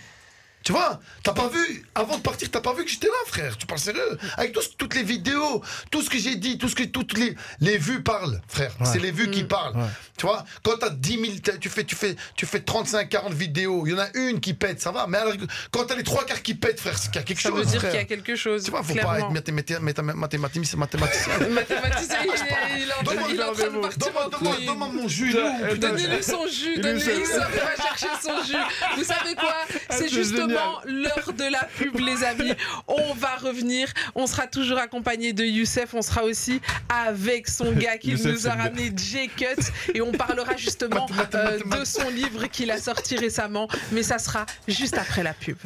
Tu 0.63 0.71
vois, 0.71 0.99
t'as 1.23 1.33
pas 1.33 1.47
vu, 1.49 1.85
avant 1.95 2.17
de 2.17 2.21
partir, 2.21 2.49
t'as 2.51 2.61
pas 2.61 2.73
vu 2.73 2.85
que 2.85 2.89
j'étais 2.91 3.07
là, 3.07 3.13
frère. 3.27 3.57
Tu 3.57 3.65
parles 3.65 3.79
sérieux 3.79 4.17
Avec 4.37 4.53
tout 4.53 4.61
ce- 4.61 4.69
toutes 4.77 4.95
les 4.95 5.03
vidéos, 5.03 5.61
tout 5.91 6.01
ce 6.01 6.09
que 6.09 6.17
j'ai 6.17 6.35
dit, 6.35 6.57
tout 6.57 6.69
ce 6.69 6.75
que 6.75 6.83
toutes 6.83 7.17
les, 7.17 7.35
les 7.59 7.77
vues 7.77 8.01
parlent, 8.03 8.41
frère. 8.47 8.71
C'est 8.85 8.99
les 8.99 9.11
vues 9.11 9.29
qui 9.29 9.43
parlent. 9.43 9.75
Ouais. 9.75 9.87
Tu 10.17 10.25
vois, 10.25 10.45
quand 10.63 10.77
t'as 10.79 10.89
10 10.89 11.19
000, 11.19 11.33
t'as- 11.43 11.57
tu 11.57 11.69
fais, 11.69 11.83
tu 11.83 11.95
fais, 11.95 12.15
tu 12.35 12.45
fais 12.45 12.59
35, 12.61 13.09
40 13.09 13.33
vidéos, 13.33 13.85
il 13.85 13.91
y 13.91 13.95
en 13.95 13.99
a 13.99 14.07
une 14.15 14.39
qui 14.39 14.53
pète, 14.53 14.79
ça 14.81 14.91
va. 14.91 15.05
Mais 15.07 15.17
alors, 15.17 15.33
quand 15.71 15.85
t'as 15.85 15.95
les 15.95 16.03
trois 16.03 16.25
quarts 16.25 16.41
qui 16.41 16.53
pètent, 16.55 16.79
frère, 16.79 16.97
c'est 16.97 17.07
qu'il 17.11 17.19
y 17.21 17.23
a 17.23 17.27
quelque 17.27 17.41
Ça 17.41 17.49
chose. 17.49 17.59
veut 17.59 17.65
dire 17.65 17.81
qu'il 17.81 17.93
y 17.99 18.03
a 18.03 18.05
quelque 18.05 18.35
chose. 18.35 18.63
Tu 18.63 18.71
vois, 18.71 18.83
faut 18.83 18.93
pas 18.93 19.01
clairement. 19.01 19.17
être 19.27 19.31
mathématicien, 19.31 19.79
mathématicien, 19.81 20.77
mathématicien. 20.77 21.37
Il 22.23 22.83
est- 22.83 22.93
en 22.93 23.29
il 23.29 23.39
est 23.39 23.43
en 23.43 23.53
train 23.53 23.69
de 23.69 23.79
partir 23.81 24.11
Donne-moi, 24.65 24.87
mon 24.93 25.07
jus. 25.07 25.33
Donnez-lui 25.77 26.23
son 26.23 26.47
jus, 26.47 26.77
donnez-lui 26.79 27.25
son, 27.25 27.41
il 27.53 27.59
va 27.59 27.75
chercher 27.83 28.07
son 28.21 28.43
jus. 28.43 28.53
Vous 28.97 29.03
savez 29.03 29.35
quoi? 29.35 29.55
C'est 29.89 30.09
c'est 30.09 30.09
l'heure 30.85 31.33
de 31.33 31.51
la 31.51 31.63
pub, 31.77 31.99
les 31.99 32.23
amis. 32.23 32.53
On 32.87 33.13
va 33.13 33.35
revenir. 33.35 33.87
On 34.15 34.27
sera 34.27 34.47
toujours 34.47 34.77
accompagné 34.77 35.33
de 35.33 35.43
Youssef. 35.43 35.93
On 35.93 36.01
sera 36.01 36.23
aussi 36.23 36.61
avec 36.89 37.47
son 37.47 37.71
gars 37.73 37.97
qui 37.97 38.11
Youssef, 38.11 38.31
nous 38.31 38.47
a 38.47 38.53
ramené 38.53 38.91
J-Cut. 38.95 39.61
Et 39.93 40.01
on 40.01 40.11
parlera 40.11 40.55
justement 40.57 41.07
euh, 41.35 41.59
de 41.79 41.85
son 41.85 42.09
livre 42.09 42.47
qu'il 42.47 42.71
a 42.71 42.77
sorti 42.77 43.15
récemment. 43.15 43.67
Mais 43.91 44.03
ça 44.03 44.17
sera 44.17 44.45
juste 44.67 44.97
après 44.97 45.23
la 45.23 45.33
pub. 45.33 45.57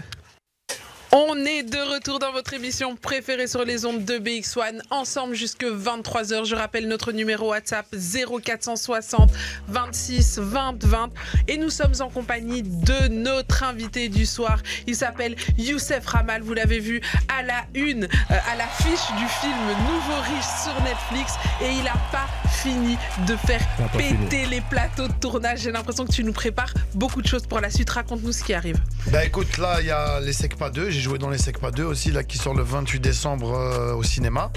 On 1.14 1.38
est 1.46 1.64
de 1.64 1.78
retour 1.94 2.20
dans 2.20 2.34
votre 2.34 2.54
émission 2.54 2.98
préférée 2.98 3.48
sur 3.48 3.64
les 3.64 3.86
ondes 3.86 4.04
de 4.04 4.18
BX1, 4.18 4.82
ensemble 4.90 5.36
jusque 5.36 5.64
23h. 5.64 6.44
Je 6.44 6.54
rappelle 6.54 6.90
notre 6.90 7.14
numéro 7.14 7.52
WhatsApp 7.52 7.86
0460 7.96 9.32
26 9.70 10.40
20 10.40 10.84
20. 10.84 11.10
Et 11.48 11.58
nous 11.58 11.70
sommes 11.70 11.94
en 12.02 12.10
compagnie 12.10 12.62
de 12.62 13.08
notre 13.08 13.64
invité 13.64 14.10
du 14.10 14.26
soir. 14.26 14.62
Il 14.86 14.98
s'appelle 14.98 15.38
Youssef 15.58 16.06
Ramal, 16.06 16.42
vous 16.42 16.54
l'avez 16.54 16.80
vu 16.80 17.00
à 17.30 17.42
la 17.42 17.64
une, 17.74 18.04
euh, 18.04 18.38
à 18.52 18.58
l'affiche 18.58 19.08
du 19.18 19.26
film 19.40 19.56
Nouveau 19.88 20.22
Riche 20.24 20.64
sur 20.64 20.84
Netflix. 20.84 21.36
Et 21.62 21.72
il 21.72 21.84
n'a 21.86 21.98
pas 22.12 22.28
fini 22.50 22.98
de 23.26 23.36
faire 23.38 23.66
péter 23.98 24.46
les 24.48 24.62
plateaux 24.62 25.08
de 25.08 25.14
tournage. 25.14 25.60
J'ai 25.60 25.72
l'impression 25.72 26.06
que 26.06 26.12
tu 26.12 26.26
nous 26.26 26.34
prépares 26.34 26.74
beaucoup 26.96 27.22
de 27.22 27.28
choses 27.28 27.48
pour 27.48 27.62
la 27.62 27.70
suite. 27.70 27.90
Raconte-nous 27.92 28.34
ce 28.34 28.44
qui 28.44 28.54
arrive. 28.54 28.82
Bah 29.10 29.24
écoute, 29.24 29.58
là, 29.58 29.78
il 29.80 29.88
y 29.88 29.92
a 29.92 30.20
les 30.20 30.34
Secpa 30.34 30.70
2. 30.70 30.97
J'ai 30.98 31.04
joué 31.04 31.20
dans 31.20 31.30
les 31.30 31.38
Secpa 31.38 31.70
2 31.70 31.84
aussi, 31.84 32.12
qui 32.28 32.40
sort 32.40 32.56
le 32.56 32.64
28 32.64 33.00
décembre 33.00 33.54
euh, 33.54 33.94
au 33.94 34.02
cinéma. 34.02 34.52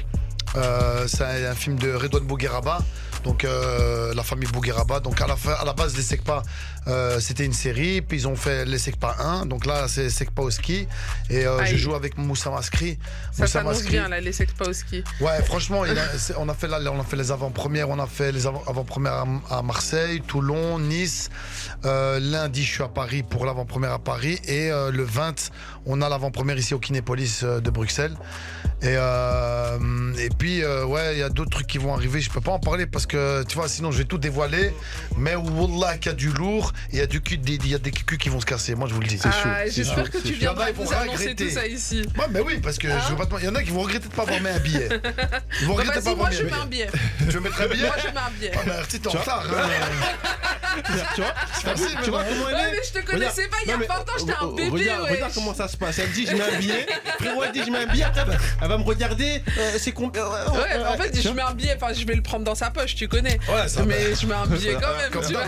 Euh, 0.56 1.06
c'est 1.06 1.22
un, 1.22 1.54
film 1.54 1.76
de 1.76 1.92
Redouane 1.92 2.24
Bougueraba, 2.24 2.78
donc 3.24 3.44
euh, 3.44 4.14
la 4.14 4.22
famille 4.22 4.48
Bougueraba. 4.48 5.00
Donc 5.00 5.20
à 5.20 5.26
la, 5.26 5.36
à 5.60 5.66
la 5.66 5.74
base, 5.74 5.94
les 5.98 6.02
Secpa, 6.02 6.42
euh, 6.88 7.20
c'était 7.20 7.44
une 7.44 7.52
série, 7.52 8.00
puis 8.00 8.18
ils 8.18 8.28
ont 8.28 8.36
fait 8.36 8.64
les 8.64 8.78
Secpa 8.78 9.16
1. 9.20 9.46
Donc 9.46 9.66
là, 9.66 9.86
c'est 9.88 10.08
Secpa 10.10 10.42
au 10.42 10.50
ski. 10.50 10.86
Et 11.28 11.46
euh, 11.46 11.64
je 11.66 11.76
joue 11.76 11.94
avec 11.94 12.16
Moussa 12.18 12.50
Maskri. 12.50 12.98
Ça 13.32 13.46
s'annonce 13.46 13.82
bien, 13.84 14.08
là, 14.08 14.20
les 14.20 14.32
sex 14.32 14.52
pas 14.52 14.68
au 14.68 14.72
ski. 14.72 15.04
Ouais, 15.20 15.42
franchement, 15.44 15.84
il 15.84 15.98
a- 15.98 16.18
c'est- 16.18 16.34
on, 16.38 16.48
a 16.48 16.54
fait 16.54 16.68
là, 16.68 16.78
on 16.92 16.98
a 17.00 17.04
fait 17.04 17.16
les 17.16 17.30
avant-premières. 17.30 17.88
On 17.90 17.98
a 17.98 18.06
fait 18.06 18.32
les 18.32 18.46
avant- 18.46 18.62
avant-premières 18.66 19.24
à, 19.50 19.58
à 19.58 19.62
Marseille, 19.62 20.22
Toulon, 20.26 20.78
Nice. 20.78 21.28
Euh, 21.84 22.18
lundi, 22.20 22.64
je 22.64 22.70
suis 22.72 22.82
à 22.82 22.88
Paris 22.88 23.22
pour 23.22 23.44
l'avant-première 23.46 23.92
à 23.92 23.98
Paris. 23.98 24.38
Et 24.46 24.70
le 24.70 25.02
20, 25.02 25.50
on 25.86 26.02
a 26.02 26.08
l'avant-première 26.08 26.56
ici 26.58 26.74
au 26.74 26.78
Kinépolis 26.78 27.42
de 27.44 27.70
Bruxelles. 27.70 28.16
Et, 28.82 28.94
et 28.94 30.28
puis, 30.38 30.64
ouais, 30.64 31.14
il 31.14 31.18
y 31.18 31.22
a 31.22 31.28
d'autres 31.28 31.50
trucs 31.50 31.66
qui 31.66 31.78
vont 31.78 31.94
arriver. 31.94 32.20
Je 32.20 32.30
peux 32.30 32.40
pas 32.40 32.52
en 32.52 32.58
parler 32.58 32.86
parce 32.86 33.06
que, 33.06 33.42
tu 33.44 33.56
vois, 33.56 33.68
sinon 33.68 33.90
je 33.90 33.98
vais 33.98 34.04
tout 34.04 34.18
dévoiler. 34.18 34.74
Mais 35.16 35.34
Wallah, 35.36 35.98
qu'il 35.98 36.10
y 36.12 36.14
a 36.14 36.16
du 36.16 36.30
lourd. 36.30 36.69
Et 36.90 36.94
Il 36.94 36.98
y 36.98 37.02
a 37.02 37.06
du 37.06 37.20
cul, 37.20 37.38
des- 37.38 37.54
il 37.54 37.68
y 37.68 37.74
a 37.74 37.78
des 37.78 37.90
culs 37.90 38.18
qui 38.18 38.28
vont 38.28 38.40
se 38.40 38.46
casser. 38.46 38.74
Moi, 38.74 38.88
je 38.88 38.94
vous 38.94 39.00
le 39.00 39.06
dis. 39.06 39.18
Ah, 39.24 39.66
J'espère 39.66 40.10
que 40.10 40.18
tu 40.18 40.32
viendras 40.34 40.70
Il 40.70 40.76
y 40.76 40.78
en 40.78 40.82
a, 40.82 41.04
ils 41.04 41.06
nous 41.06 41.10
annoncer 41.12 41.34
tout 41.34 41.50
ça 41.50 41.66
ici. 41.66 42.02
Ouais, 42.18 42.26
mais 42.30 42.40
oui, 42.40 42.58
parce 42.62 42.78
que 42.78 42.88
je 42.88 43.10
veux 43.10 43.16
pas 43.16 43.26
te 43.26 43.34
il 43.40 43.44
y 43.46 43.48
en 43.48 43.54
a 43.54 43.62
qui 43.62 43.70
vont 43.70 43.80
regretter 43.82 44.08
de 44.08 44.14
pas 44.14 44.22
avoir 44.22 44.40
mis 44.40 44.48
un 44.48 44.58
billet. 44.58 44.88
Ils 45.62 45.66
vont 45.66 45.74
Bah, 45.74 45.82
regretter 45.82 46.00
de 46.00 46.04
pas 46.04 46.10
Vas-y, 46.10 46.12
avoir 46.12 46.16
moi 46.16 46.30
mis 46.30 46.36
je 46.36 46.42
un 46.42 46.44
mets 46.44 46.52
un 46.52 46.66
billet. 46.66 46.86
billet. 46.86 47.00
Tu 47.30 47.34
veux 47.36 47.40
mettre 47.40 47.60
un 47.60 47.66
billet 47.68 47.86
Moi 47.86 47.96
je 47.98 48.06
mets 48.08 48.20
un 48.20 48.30
billet. 48.38 48.52
Ah 48.54 48.58
bah 48.66 48.72
tu 48.88 49.00
t'es 49.00 49.08
en 49.08 49.10
retard. 49.12 49.44
hein. 49.50 49.68
Tu 51.14 51.20
vois 51.20 51.34
Facile, 51.74 51.98
Tu 52.04 52.10
vois 52.10 52.22
mais 52.22 52.28
comment 52.30 52.48
elle 52.48 52.54
Ouais, 52.54 52.60
est 52.60 52.72
mais 52.72 52.78
je 52.86 53.00
te 53.00 53.04
connaissais 53.06 53.48
pas, 53.48 53.56
il 53.64 53.68
y 53.68 53.72
a 53.72 53.74
Non, 53.74 53.80
mais, 53.80 53.86
20 53.86 53.94
ans, 53.94 54.04
j'étais 54.18 54.32
un 54.40 54.46
euh, 54.46 54.54
bébé, 54.54 54.70
Regarde, 54.70 55.02
ouais. 55.10 55.20
comment 55.34 55.54
ça 55.54 55.68
se 55.68 55.76
passe. 55.76 55.98
Elle 55.98 56.12
dit 56.12 56.26
je 56.26 56.32
mets 56.36 56.42
un 56.42 56.58
billet. 56.58 56.86
Frérot, 57.18 57.44
elle 57.44 57.52
dit 57.52 57.62
je 57.66 57.70
mets 57.70 57.78
un 57.78 57.86
billet. 57.86 58.06
Elle 58.62 58.68
va- 58.68 58.78
me 58.78 58.84
regarder. 58.84 59.42
euh, 59.58 59.72
c'est 59.78 59.92
combien 59.92 60.26
Ouais, 60.26 60.38
mais 60.78 60.84
en 60.86 60.96
fait, 60.96 61.20
je 61.20 61.28
mets 61.30 61.42
un 61.42 61.52
billet, 61.54 61.76
enfin, 61.80 61.92
je 61.92 62.04
vais 62.06 62.14
le 62.14 62.22
prendre 62.22 62.44
dans 62.44 62.54
sa 62.54 62.70
poche, 62.70 62.94
tu 62.94 63.08
connais. 63.08 63.38
Ouais, 63.48 63.68
ça 63.68 63.82
Mais 63.84 64.14
je 64.14 64.26
mets 64.26 64.34
un 64.34 64.46
billet 64.46 64.76
quand 64.80 64.96
même, 64.96 65.10
Comme 65.10 65.26
tu 65.26 65.32
vois. 65.32 65.42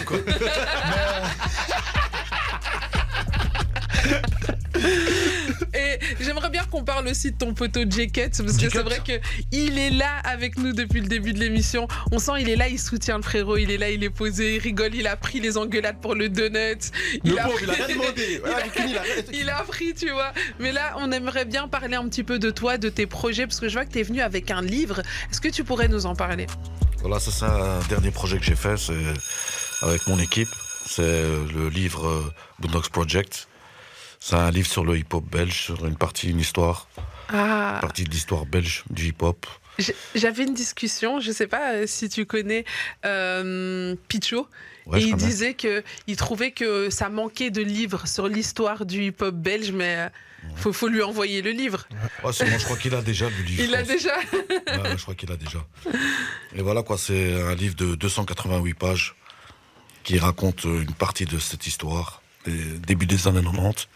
Et 5.75 5.99
j'aimerais 6.21 6.51
bien 6.51 6.65
qu'on 6.65 6.85
parle 6.85 7.07
aussi 7.09 7.33
de 7.33 7.39
ton 7.39 7.55
poteau 7.55 7.81
J-Cut, 7.89 8.31
parce 8.45 8.57
que 8.57 8.69
c'est 8.69 8.83
vrai 8.83 9.01
que 9.07 9.13
il 9.53 9.79
est 9.79 9.91
là 9.91 10.19
avec 10.25 10.59
nous 10.59 10.73
depuis 10.73 11.01
le 11.01 11.07
début 11.07 11.33
de 11.33 11.39
l'émission. 11.39 11.87
On 12.11 12.19
sent 12.19 12.33
il 12.41 12.49
est 12.49 12.57
là, 12.57 12.69
il 12.69 12.79
soutient 12.79 13.17
le 13.17 13.23
frérot, 13.23 13.57
il 13.57 13.71
est 13.71 13.79
là, 13.79 13.91
il 13.91 14.03
est 14.05 14.11
posé, 14.11 14.57
il 14.57 14.59
rigole, 14.59 14.95
il 14.95 15.07
a 15.07 15.17
pris 15.17 15.41
les 15.41 15.57
engueulades 15.57 16.01
pour 16.01 16.15
le 16.15 16.29
donut. 16.29 16.91
Le 17.25 17.39
a 17.39 17.45
pauvre, 17.45 17.59
il 17.63 17.71
a 17.71 17.75
pris- 17.75 17.83
rien 17.85 17.97
demandé. 17.97 18.43
Il 18.79 18.99
a 18.99 19.03
Il 19.33 19.51
a 19.51 19.59
appris, 19.59 19.95
tu 19.95 20.11
vois. 20.11 20.33
Mais 20.59 20.73
là, 20.73 20.95
on 20.99 21.11
aimerait 21.13 21.45
bien 21.45 21.69
parler 21.69 21.97
un 21.97 22.09
petit 22.09 22.25
peu 22.25 22.39
de 22.39 22.51
toi, 22.51 22.79
de 22.79 22.89
tes 22.89 23.07
projets, 23.07 23.47
parce 23.47 23.61
que 23.61 23.69
je 23.69 23.75
vois 23.75 23.85
que 23.85 23.93
tu 23.93 24.01
es 24.01 24.03
venu 24.03 24.21
avec 24.21 24.51
un 24.51 24.63
livre. 24.63 25.01
Est-ce 25.31 25.41
que 25.41 25.49
tu 25.49 25.65
pourrais 25.65 25.89
nous 25.89 26.07
en 26.07 26.15
parler? 26.15 26.47
Voilà, 27.01 27.19
ça 27.21 27.31
c'est 27.31 27.45
un 27.45 27.81
dernier 27.89 28.11
projet 28.11 28.39
que 28.39 28.45
j'ai 28.45 28.57
fait, 28.57 28.77
c'est 28.77 28.95
avec 29.83 30.07
mon 30.07 30.19
équipe. 30.19 30.49
C'est 30.95 31.03
le 31.55 31.71
livre 31.71 32.07
euh, 32.07 32.33
Boondocks 32.59 32.91
Project. 32.91 33.49
C'est 34.21 34.37
un 34.37 34.51
livre 34.51 34.69
sur 34.69 34.85
le 34.85 34.99
hip-hop 34.99 35.25
belge, 35.25 35.63
sur 35.65 35.87
une 35.87 35.97
partie, 35.97 36.29
une 36.29 36.39
histoire, 36.39 36.87
Ah, 37.31 37.73
une 37.77 37.81
partie 37.81 38.05
de 38.05 38.11
l'histoire 38.11 38.45
belge 38.45 38.85
du 38.91 39.07
hip-hop. 39.07 39.47
j'avais 40.15 40.43
une 40.45 40.53
discussion, 40.53 41.19
je 41.19 41.33
sais 41.33 41.47
pas 41.47 41.73
euh, 41.73 41.87
si 41.87 42.11
tu 42.11 42.27
connais 42.27 42.67
euh, 43.07 43.97
Picho. 44.09 44.47
Ouais, 44.85 45.01
et 45.01 45.05
il 45.05 45.13
connais. 45.13 45.25
disait 45.27 45.55
que 45.55 45.83
il 46.09 46.17
trouvait 46.17 46.51
que 46.51 46.91
ça 46.91 47.09
manquait 47.09 47.51
de 47.51 47.63
livres 47.63 48.07
sur 48.07 48.29
l'histoire 48.29 48.85
du 48.85 49.03
hip-hop 49.07 49.35
belge, 49.35 49.73
mais 49.73 49.97
euh, 49.97 50.09
faut, 50.57 50.75
faut 50.75 50.89
lui 50.89 51.03
envoyer 51.03 51.41
le 51.41 51.53
livre. 51.53 51.87
Ouais, 51.91 51.99
bon, 52.23 52.33
je 52.59 52.65
crois 52.65 52.77
qu'il 52.77 52.95
a 52.95 53.01
déjà 53.01 53.31
le 53.31 53.43
livre. 53.45 53.63
Il 53.65 53.71
l'a 53.71 53.83
déjà. 53.83 54.15
Je 54.97 55.03
crois 55.03 55.15
qu'il 55.15 55.33
a 55.33 55.37
déjà. 55.37 55.65
Et 56.55 56.61
voilà 56.61 56.83
quoi, 56.83 56.99
c'est 56.99 57.41
un 57.41 57.55
livre 57.55 57.77
de 57.77 57.95
288 57.95 58.75
pages 58.75 59.15
qui 60.03 60.19
raconte 60.19 60.67
euh, 60.67 60.83
une 60.83 60.93
partie 60.95 61.25
de 61.25 61.39
cette 61.39 61.67
histoire, 61.67 62.23
des 62.47 62.53
début 62.87 63.07
des 63.07 63.27
années 63.29 63.43
90. 63.43 63.89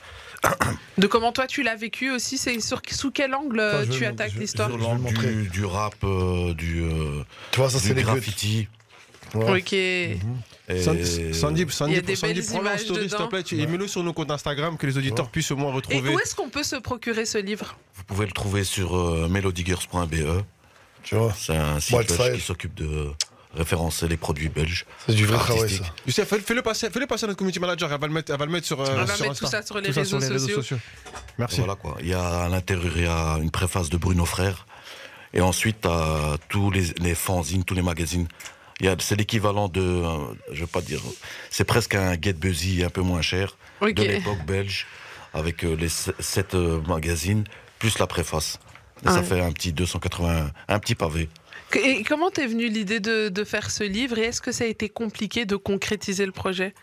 De 0.98 1.06
comment 1.06 1.32
toi 1.32 1.46
tu 1.46 1.62
l'as 1.62 1.74
vécu 1.76 2.10
aussi, 2.10 2.38
c'est 2.38 2.60
sur 2.60 2.80
sous 2.90 3.10
quel 3.10 3.34
angle 3.34 3.58
euh, 3.58 3.84
je 3.86 3.92
tu 3.92 4.04
attaques 4.06 4.34
l'histoire? 4.34 4.70
du, 4.70 5.48
du 5.48 5.64
rap, 5.64 5.94
euh, 6.04 6.52
du, 6.54 6.82
euh, 6.82 7.22
Tu 7.52 7.58
vois, 7.60 7.70
ça, 7.70 7.78
du 7.78 7.88
c'est 7.88 7.94
les 7.94 8.02
gueux. 8.02 8.12
graffiti. 8.12 8.68
Ouais. 9.34 9.60
Ok. 9.60 9.72
Et 9.72 10.18
Sandy, 10.82 11.34
Sandy, 11.34 11.62
Il 11.62 11.68
y 11.68 11.72
Sandy, 11.72 11.96
a 11.96 12.00
des 12.02 12.16
Sandy, 12.16 12.42
prends-le 12.42 12.68
en 12.70 12.78
story, 12.78 13.08
s'il 13.08 13.18
te 13.18 13.22
plaît, 13.24 13.42
et 13.52 13.66
mets-le 13.66 13.88
sur 13.88 14.02
nos 14.04 14.12
comptes 14.12 14.30
Instagram, 14.30 14.76
que 14.76 14.86
les 14.86 14.96
auditeurs 14.98 15.26
Ouais. 15.26 15.30
puissent 15.32 15.50
au 15.50 15.56
moins 15.56 15.70
Et 15.72 15.74
retrouver. 15.76 16.14
où 16.14 16.18
est-ce 16.20 16.34
qu'on 16.36 16.48
peut 16.48 16.62
se 16.62 16.76
procurer 16.76 17.24
ce 17.26 17.38
livre? 17.38 17.76
Vous 17.94 18.04
pouvez 18.04 18.26
le 18.26 18.32
trouver 18.32 18.62
sur 18.62 18.96
euh, 18.96 19.28
melodiggers.be. 19.28 20.42
Tu 21.02 21.14
vois, 21.16 21.32
C'est 21.36 21.56
un 21.56 21.80
site 21.80 21.96
qui 22.34 22.40
s'occupe 22.40 22.74
de 22.74 23.10
référencer 23.56 24.06
les 24.08 24.16
produits 24.16 24.48
belges. 24.48 24.84
c'est 25.06 25.14
du 25.14 25.26
vrai 25.26 25.38
travail, 25.38 25.70
ça. 25.70 25.84
Youssef, 26.06 26.28
fais- 26.28 26.40
fais-le 26.40 26.62
passer, 26.62 26.90
fais-le 26.90 27.06
passer 27.06 27.24
à 27.24 27.28
notre 27.28 27.38
community 27.38 27.58
manager, 27.60 27.92
elle 27.92 28.00
va 28.00 28.06
le 28.06 28.12
mettre, 28.12 28.32
elle 28.32 28.38
va 28.38 28.44
le 28.46 28.52
mettre 28.52 28.66
sur, 28.66 28.80
euh, 28.80 28.86
On 28.90 29.04
va 29.04 29.06
sur 29.14 29.26
mettre 29.26 29.38
tout 29.38 29.46
ça 29.46 29.62
sur 29.62 29.78
les 29.80 29.90
réseaux 29.90 30.20
sociaux. 30.20 30.78
Merci. 31.38 31.58
Voilà 31.60 31.74
quoi. 31.74 31.96
Il 32.00 32.08
y 32.08 32.14
a 32.14 32.44
à 32.44 32.48
l'intérieur 32.48 32.92
il 32.96 33.04
y 33.04 33.06
a 33.06 33.38
une 33.42 33.50
préface 33.50 33.88
de 33.90 33.96
Bruno 33.96 34.24
Frère. 34.24 34.66
Et 35.34 35.40
ensuite, 35.40 35.82
t'as 35.82 36.36
tous 36.48 36.70
les, 36.70 36.84
les 36.98 37.14
fanzines, 37.14 37.64
tous 37.64 37.74
les 37.74 37.82
magazines. 37.82 38.26
Il 38.80 38.86
y 38.86 38.88
a- 38.88 38.96
C'est 38.98 39.16
l'équivalent 39.16 39.68
de, 39.68 39.80
euh, 39.80 40.18
je 40.52 40.60
vais 40.60 40.66
pas 40.66 40.80
dire, 40.80 41.00
c'est 41.50 41.64
presque 41.64 41.94
un 41.94 42.12
Get 42.20 42.34
Busy 42.34 42.84
un 42.84 42.90
peu 42.90 43.00
moins 43.02 43.22
cher 43.22 43.56
de 43.82 44.02
l'époque 44.02 44.44
belge, 44.46 44.86
avec 45.34 45.64
euh, 45.64 45.74
les 45.76 45.88
se- 45.90 46.10
sept 46.20 46.54
magazines 46.54 47.44
plus 47.78 47.98
la 47.98 48.06
préface. 48.06 48.58
Et 49.04 49.08
ça 49.08 49.16
Ouais. 49.16 49.22
fait 49.24 49.40
un 49.42 49.52
petit 49.52 49.72
280, 49.74 50.50
un 50.68 50.78
petit 50.78 50.94
pavé. 50.94 51.28
Et 51.76 52.02
comment 52.04 52.30
t'es 52.30 52.46
venue 52.46 52.68
l'idée 52.68 53.00
de, 53.00 53.28
de 53.28 53.44
faire 53.44 53.70
ce 53.70 53.84
livre 53.84 54.18
et 54.18 54.22
est-ce 54.22 54.40
que 54.40 54.52
ça 54.52 54.64
a 54.64 54.66
été 54.66 54.88
compliqué 54.88 55.44
de 55.46 55.56
concrétiser 55.56 56.26
le 56.26 56.32
projet? 56.32 56.74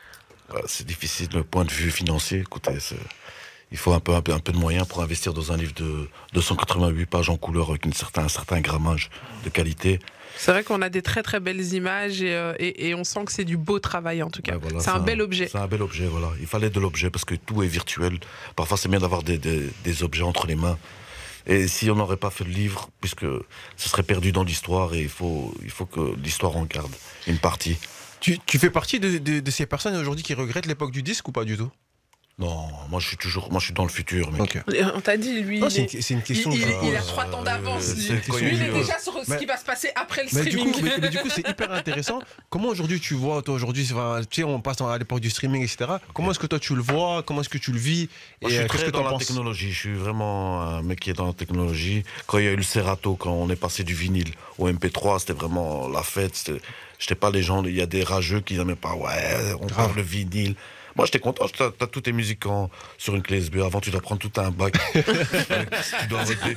Euh, 0.53 0.59
C'est 0.67 0.85
difficile 0.85 1.29
le 1.33 1.43
point 1.43 1.65
de 1.65 1.71
vue 1.71 1.91
financier. 1.91 2.39
Écoutez, 2.39 2.71
il 3.71 3.77
faut 3.77 3.93
un 3.93 3.99
peu, 3.99 4.13
un, 4.13 4.21
peu, 4.21 4.33
un 4.33 4.39
peu 4.39 4.51
de 4.51 4.57
moyens 4.57 4.87
pour 4.87 5.01
investir 5.01 5.33
dans 5.33 5.51
un 5.51 5.57
livre 5.57 5.73
de 5.73 6.07
288 6.33 7.05
pages 7.07 7.29
en 7.29 7.37
couleur 7.37 7.69
avec 7.69 7.85
une 7.85 7.93
certain, 7.93 8.23
un 8.25 8.27
certain 8.29 8.61
grammage 8.61 9.09
de 9.43 9.49
qualité. 9.49 9.99
C'est 10.35 10.51
vrai 10.51 10.63
qu'on 10.63 10.81
a 10.81 10.89
des 10.89 11.01
très 11.03 11.21
très 11.23 11.39
belles 11.39 11.73
images 11.73 12.21
et, 12.23 12.33
euh, 12.35 12.53
et- 12.59 12.89
et 12.89 12.95
on 12.95 13.03
sent 13.03 13.25
que 13.25 13.31
c'est 13.31 13.43
du 13.45 13.55
beau 13.57 13.79
travail 13.79 14.23
en 14.23 14.29
tout 14.31 14.41
cas. 14.41 14.53
Ouais, 14.53 14.59
voilà, 14.61 14.79
c'est 14.79 14.89
un 14.89 14.99
bel 14.99 15.21
objet. 15.21 15.47
C'est 15.51 15.59
un 15.59 15.67
bel 15.67 15.81
objet, 15.83 16.05
voilà. 16.05 16.29
Il 16.39 16.47
fallait 16.47 16.71
de 16.71 16.79
l'objet 16.79 17.09
parce 17.11 17.23
que 17.25 17.35
tout 17.35 17.61
est 17.63 17.67
virtuel. 17.67 18.19
Parfois, 18.55 18.77
c'est 18.77 18.89
bien 18.89 18.99
d'avoir 18.99 19.21
des, 19.23 19.37
des- 19.37 19.69
des 19.83 20.03
objets 20.03 20.23
entre 20.23 20.47
les 20.47 20.55
mains. 20.55 20.77
Et 21.45 21.67
si 21.67 21.89
on 21.91 21.95
n'aurait 21.95 22.17
pas 22.17 22.29
fait 22.29 22.43
le 22.45 22.51
livre, 22.51 22.89
puisque 23.01 23.25
ce 23.77 23.89
serait 23.89 24.03
perdu 24.03 24.31
dans 24.31 24.43
l'histoire, 24.43 24.93
et 24.93 25.01
il 25.01 25.09
faut, 25.09 25.53
il 25.63 25.69
faut 25.71 25.85
que 25.85 26.15
l'histoire 26.23 26.55
en 26.55 26.63
garde 26.65 26.91
une 27.27 27.37
partie. 27.39 27.77
Tu, 28.21 28.39
tu 28.45 28.57
fais 28.57 28.69
partie 28.69 28.99
de, 29.01 29.17
de- 29.17 29.39
de 29.41 29.51
ces 29.51 29.65
personnes 29.65 29.95
aujourd'hui 29.97 30.23
qui 30.23 30.33
regrettent 30.33 30.65
l'époque 30.65 30.91
du 30.91 31.03
disque 31.03 31.27
ou 31.27 31.31
pas 31.33 31.43
du 31.43 31.57
tout? 31.57 31.69
Non, 32.39 32.67
moi 32.89 32.99
je 32.99 33.07
suis 33.09 33.17
toujours, 33.17 33.51
moi 33.51 33.59
je 33.59 33.65
suis 33.65 33.75
dans 33.75 33.84
le 33.84 33.89
futur, 33.89 34.31
mec. 34.31 34.57
Et 34.73 34.84
On 34.84 35.01
t'a 35.01 35.17
dit, 35.17 35.41
lui, 35.41 35.61
c'est 35.69 35.81
est- 35.93 36.09
une, 36.09 36.23
question. 36.23 36.49
il- 36.51 36.63
a 36.63 36.67
euh, 36.99 37.01
trois 37.05 37.25
temps 37.25 37.43
d'avance. 37.43 37.89
euh, 37.89 37.93
lui. 38.15 38.21
quand 38.27 38.38
Lui, 38.38 38.47
il 38.47 38.53
il 38.55 38.61
est 38.63 38.71
déjà 38.73 38.97
sur 38.97 39.13
ce 39.23 39.36
qui 39.38 39.45
va 39.45 39.55
se 39.55 39.63
passer 39.63 39.91
après 39.95 40.23
le 40.23 40.29
Mais 40.34 40.43
du, 40.49 40.57
coup, 40.57 40.69
streaming. 40.69 40.84
mais, 40.95 40.97
mais 40.99 41.09
du 41.09 41.19
coup, 41.19 41.29
c'est 41.29 41.47
hyper 41.47 41.71
intéressant. 41.71 42.23
Comment 42.49 42.69
aujourd'hui 42.69 42.99
tu 42.99 43.13
vois, 43.13 43.43
toi 43.43 43.53
aujourd'hui, 43.53 43.84
tu 43.86 43.93
sais, 44.31 44.43
on 44.43 44.59
passe 44.61 44.81
à 44.81 44.97
l'époque 44.97 45.19
du 45.19 45.29
streaming, 45.29 45.61
etc. 45.61 45.86
Comment 46.15 46.31
est-ce 46.31 46.39
que 46.39 46.47
toi 46.47 46.57
tu 46.59 46.73
le 46.75 46.81
vois? 46.81 47.21
Comment 47.21 47.41
est-ce 47.41 47.49
que 47.49 47.59
tu 47.59 47.71
le 47.71 47.77
vis? 47.77 48.09
Moi, 48.41 48.49
je 48.49 48.55
euh, 48.55 48.59
suis 48.61 48.67
qu'est-ce 48.67 48.81
très 48.84 48.91
que 48.91 48.97
dans 48.97 49.03
la 49.03 49.09
penses? 49.11 49.27
technologie. 49.27 49.71
Je 49.71 49.79
suis 49.79 49.93
vraiment 49.93 50.63
un 50.63 50.81
mec 50.81 50.99
qui 51.01 51.11
est 51.11 51.13
dans 51.13 51.27
la 51.27 51.34
technologie. 51.34 52.03
Quand 52.25 52.39
il 52.39 52.45
y 52.45 52.47
a 52.47 52.51
eu 52.51 52.55
le 52.55 52.63
Serato, 52.63 53.15
quand 53.15 53.31
on 53.31 53.47
est 53.51 53.55
passé 53.55 53.84
du 53.84 53.93
vinyle 53.93 54.31
au 54.57 54.67
MP3, 54.67 55.19
c'était 55.19 55.34
vraiment 55.34 55.88
la 55.88 56.01
fête. 56.01 56.51
J'étais 56.97 57.13
pas 57.15 57.29
les 57.29 57.43
gens. 57.43 57.63
Il 57.63 57.75
y 57.75 57.81
a 57.81 57.86
des 57.86 58.03
rageux 58.03 58.41
qui 58.41 58.55
n'aimaient 58.57 58.75
pas. 58.75 58.95
Ouais, 58.95 59.53
on 59.61 59.67
parle 59.67 59.95
le 59.95 60.01
vinyle. 60.01 60.55
Moi, 60.95 61.05
j'étais 61.05 61.19
content. 61.19 61.45
T'as 61.57 61.69
as 61.81 61.87
toutes 61.87 62.03
tes 62.03 62.11
musiques 62.11 62.45
en- 62.45 62.69
sur 62.97 63.15
une 63.15 63.21
clé 63.23 63.37
USB. 63.39 63.57
Avant, 63.57 63.79
tu 63.81 63.89
dois 63.91 64.01
prendre 64.01 64.21
tout 64.21 64.31
un 64.39 64.51
bac. 64.51 64.73
tu 64.93 66.07
dois. 66.07 66.23
Tu 66.25 66.55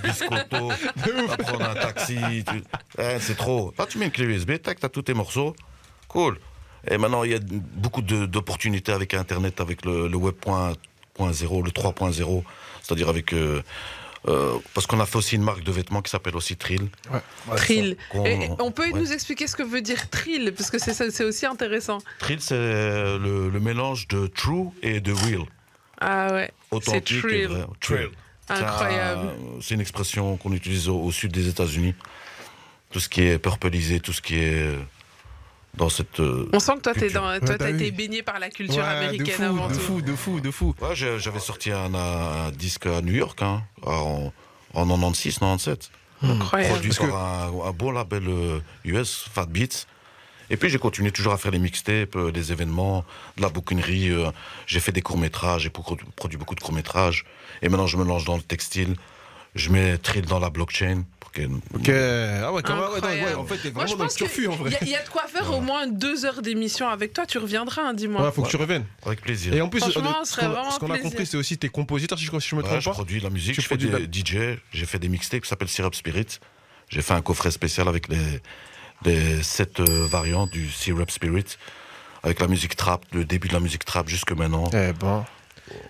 dois 1.13 1.37
prendre 1.39 1.69
un 1.71 1.75
taxi. 1.75 2.17
tu- 2.47 2.63
Ouais, 3.01 3.19
c'est 3.21 3.37
trop. 3.37 3.73
Là, 3.79 3.87
tu 3.87 3.99
mets 3.99 4.07
une 4.07 4.11
clé 4.13 4.25
USB. 4.27 4.59
Tac, 4.63 4.79
t'as 4.81 4.89
tous 4.89 5.03
tes 5.03 5.15
morceaux. 5.15 5.55
Cool. 6.09 6.39
Et 6.89 6.99
maintenant, 6.99 7.25
il 7.25 7.33
y 7.33 7.35
a 7.35 7.39
beaucoup 7.41 8.03
d'opportunités 8.03 8.93
avec 8.93 9.15
Internet, 9.15 9.61
avec 9.61 9.85
le, 9.85 10.07
le 10.09 10.17
web 10.17 10.35
point- 10.35 10.75
point 11.15 11.33
zéro, 11.33 11.63
le 11.63 11.71
3.0, 11.71 12.45
c'est-à-dire 12.83 13.09
avec... 13.09 13.33
euh, 13.33 13.63
euh, 14.29 14.59
parce 14.75 14.87
qu'on 14.87 14.99
a 15.01 15.07
fait 15.07 15.17
aussi 15.17 15.37
une 15.37 15.43
marque 15.43 15.63
de 15.63 15.71
vêtements 15.73 16.03
qui 16.03 16.11
s'appelle 16.11 16.37
aussi 16.37 16.57
Trill. 16.57 16.89
Trill. 17.57 17.97
Qu'on- 18.11 18.25
Et 18.25 18.51
on 18.59 18.71
peut 18.73 18.91
ouais. 18.91 18.99
nous 18.99 19.13
expliquer 19.13 19.47
ce 19.47 19.57
que 19.57 19.63
veut 19.63 19.81
dire 19.83 20.09
trill 20.11 20.53
Parce 20.57 20.71
que 20.71 20.79
c'est 20.79 21.25
aussi 21.25 21.47
intéressant. 21.47 21.99
Trill, 22.19 22.41
c'est 22.41 22.55
le, 22.57 23.49
le 23.49 23.61
mélange 23.61 24.09
de 24.09 24.27
true 24.27 24.69
et 24.83 25.01
de 25.01 25.13
real. 25.13 25.43
Ah 26.01 26.33
ouais. 26.33 26.51
C'est 26.71 26.77
Authentique 26.77 27.17
et 27.19 27.21
trill. 27.21 27.47
vrai. 27.47 27.67
Trill. 27.81 28.09
Incroyable. 28.49 29.31
C'est 29.61 29.75
une 29.75 29.81
expression 29.81 30.37
qu'on 30.37 30.53
utilise 30.53 30.89
au, 30.89 31.01
au 31.01 31.11
sud 31.13 31.33
des 31.33 31.49
États-Unis. 31.49 31.95
Tout 32.91 33.01
ce 33.01 33.09
qui 33.09 33.23
est 33.23 33.39
purpleisé, 33.39 33.99
tout 34.01 34.13
ce 34.13 34.23
qui 34.23 34.37
est 34.39 34.53
euh, 34.63 34.77
dans 35.77 35.89
cette... 35.89 36.21
euh, 36.21 36.49
On 36.53 36.59
sent 36.61 36.73
que 36.77 36.81
toi, 36.81 36.95
t'es 36.95 37.01
culture. 37.01 37.21
dans, 37.23 37.39
toi, 37.39 37.49
t'as 37.49 37.59
t'as 37.59 37.71
été 37.71 37.91
baigné 37.91 38.23
par 38.23 38.39
la 38.39 38.49
culture 38.51 38.83
Ouais, 38.83 38.89
américaine 38.89 39.27
de 39.27 39.33
fou, 39.33 39.43
avant 39.45 39.69
de 39.69 39.75
tout. 39.75 39.81
fou, 39.81 40.01
de 40.03 40.17
fou, 40.17 40.41
de 40.41 40.51
fou. 40.51 40.75
Ouais, 40.81 40.95
j'ai- 40.95 41.19
j'avais 41.19 41.39
sorti 41.41 41.71
un, 41.73 41.95
un 41.95 42.51
disque 42.51 42.87
à 42.87 43.01
New 43.03 43.13
York, 43.15 43.41
hein, 43.43 43.63
en, 43.83 44.33
en 44.75 44.87
96, 44.87 45.35
97. 45.39 45.91
Incroyable. 46.23 46.73
produit 46.73 46.89
Parce 46.91 46.99
que- 47.01 47.11
par 47.13 47.25
un, 47.25 47.69
un 47.69 47.73
bon 47.73 47.91
label 47.93 48.25
euh, 48.29 48.61
US, 48.85 49.27
Fat 49.33 49.47
Beats. 49.47 49.85
Et 50.49 50.57
puis 50.57 50.71
j'ai 50.71 50.79
continué 50.79 51.11
toujours 51.11 51.33
à 51.33 51.39
faire 51.39 51.51
les 51.51 51.59
mixtapes, 51.59 52.15
euh, 52.17 52.31
des 52.31 52.53
événements, 52.53 53.05
de 53.37 53.43
la 53.43 53.49
bouquinerie. 53.49 54.11
euh, 54.11 54.31
j'ai 54.67 54.79
fait 54.81 54.93
des 54.93 55.03
courts-métrages, 55.03 55.63
j'ai 55.63 55.71
pro- 55.71 55.99
produit 56.15 56.39
beaucoup 56.39 56.55
de 56.55 56.61
courts-métrages. 56.61 57.25
Et 57.63 57.69
maintenant 57.69 57.87
je 57.89 57.97
me 57.97 58.05
lance 58.05 58.25
dans 58.25 58.37
le 58.37 58.43
textile. 58.43 58.95
Je 59.57 59.71
mets 59.71 59.99
Trill 59.99 60.25
dans 60.25 60.39
la 60.39 60.49
blockchain. 60.51 61.03
Ok. 61.75 61.89
Ah 61.89 62.53
ouais, 62.53 62.63
quand 62.63 62.75
même, 62.77 62.85
ouais, 63.03 63.35
en 63.35 63.45
fait, 63.45 63.57
t'es 63.59 63.71
Moi, 63.71 63.85
vraiment 63.85 63.87
je 63.87 63.93
dans 63.93 63.97
le 63.97 63.97
pense 64.09 64.15
qu'il 64.15 64.27
turfu 64.27 64.47
en 64.49 64.57
vrai. 64.57 64.71
y, 64.71 64.75
a- 64.75 64.79
il 64.83 64.89
y 64.89 64.95
a 64.97 65.03
de 65.03 65.09
quoi 65.09 65.27
faire 65.27 65.53
au 65.53 65.61
moins 65.61 65.87
deux 65.87 66.25
heures 66.25 66.43
d'émission 66.43 66.89
avec 66.89 67.13
toi. 67.13 67.27
Tu 67.27 67.39
reviendras, 67.39 67.83
hein, 67.83 67.95
dis-moi. 67.95 68.23
Ouais, 68.25 68.33
faut 68.33 68.43
que 68.43 68.49
tu 68.49 68.57
reviennes. 68.57 68.85
Avec 69.05 69.21
plaisir. 69.21 69.53
Et 69.55 69.61
en 69.61 69.69
plus, 69.69 69.81
Franchement, 69.81 70.17
euh, 70.21 70.25
ce 70.25 70.37
qu'on 70.37 70.47
a- 70.53 70.71
ce 70.71 70.79
qu'on 70.79 70.87
a 70.87 70.89
plaisir. 70.95 71.03
compris, 71.11 71.27
c'est 71.27 71.37
aussi 71.37 71.59
tes 71.59 71.69
compositeurs, 71.69 72.19
si 72.19 72.25
je, 72.25 72.39
si 72.41 72.49
je 72.49 72.55
me 72.57 72.63
Ouais, 72.63 72.67
trompe 72.69 72.81
je 72.81 72.85
pas. 72.89 72.93
produis 72.95 73.19
de 73.19 73.25
la 73.25 73.31
musique, 73.31 73.55
Tu 73.55 73.61
je 73.63 73.67
fais 73.67 73.77
des 73.77 73.87
de 73.89 74.07
DJ, 74.11 74.59
j'ai 74.73 74.87
fait 74.87 74.99
des 74.99 75.09
mixtapes 75.09 75.43
qui 75.43 75.49
s'appellent 75.49 75.69
Syrup 75.69 75.95
Spirit. 75.95 76.39
J'ai 76.89 77.03
fait 77.03 77.15
un 77.15 77.23
coffret 77.23 77.51
spécial 77.51 77.89
avec 77.89 78.09
les, 78.09 78.41
les 79.05 79.43
sept 79.43 79.81
euh, 79.81 80.07
variantes 80.07 80.51
du 80.51 80.71
Syrup 80.71 81.11
Spirit, 81.11 81.57
avec 82.23 82.41
la 82.41 82.47
musique 82.49 82.77
trap, 82.77 83.05
le 83.13 83.25
début 83.25 83.49
de 83.49 83.53
la 83.55 83.61
musique 83.61 83.85
trap 83.85 84.09
jusque 84.09 84.33
maintenant. 84.33 84.71
Eh 84.73 84.93
ben, 84.93 85.25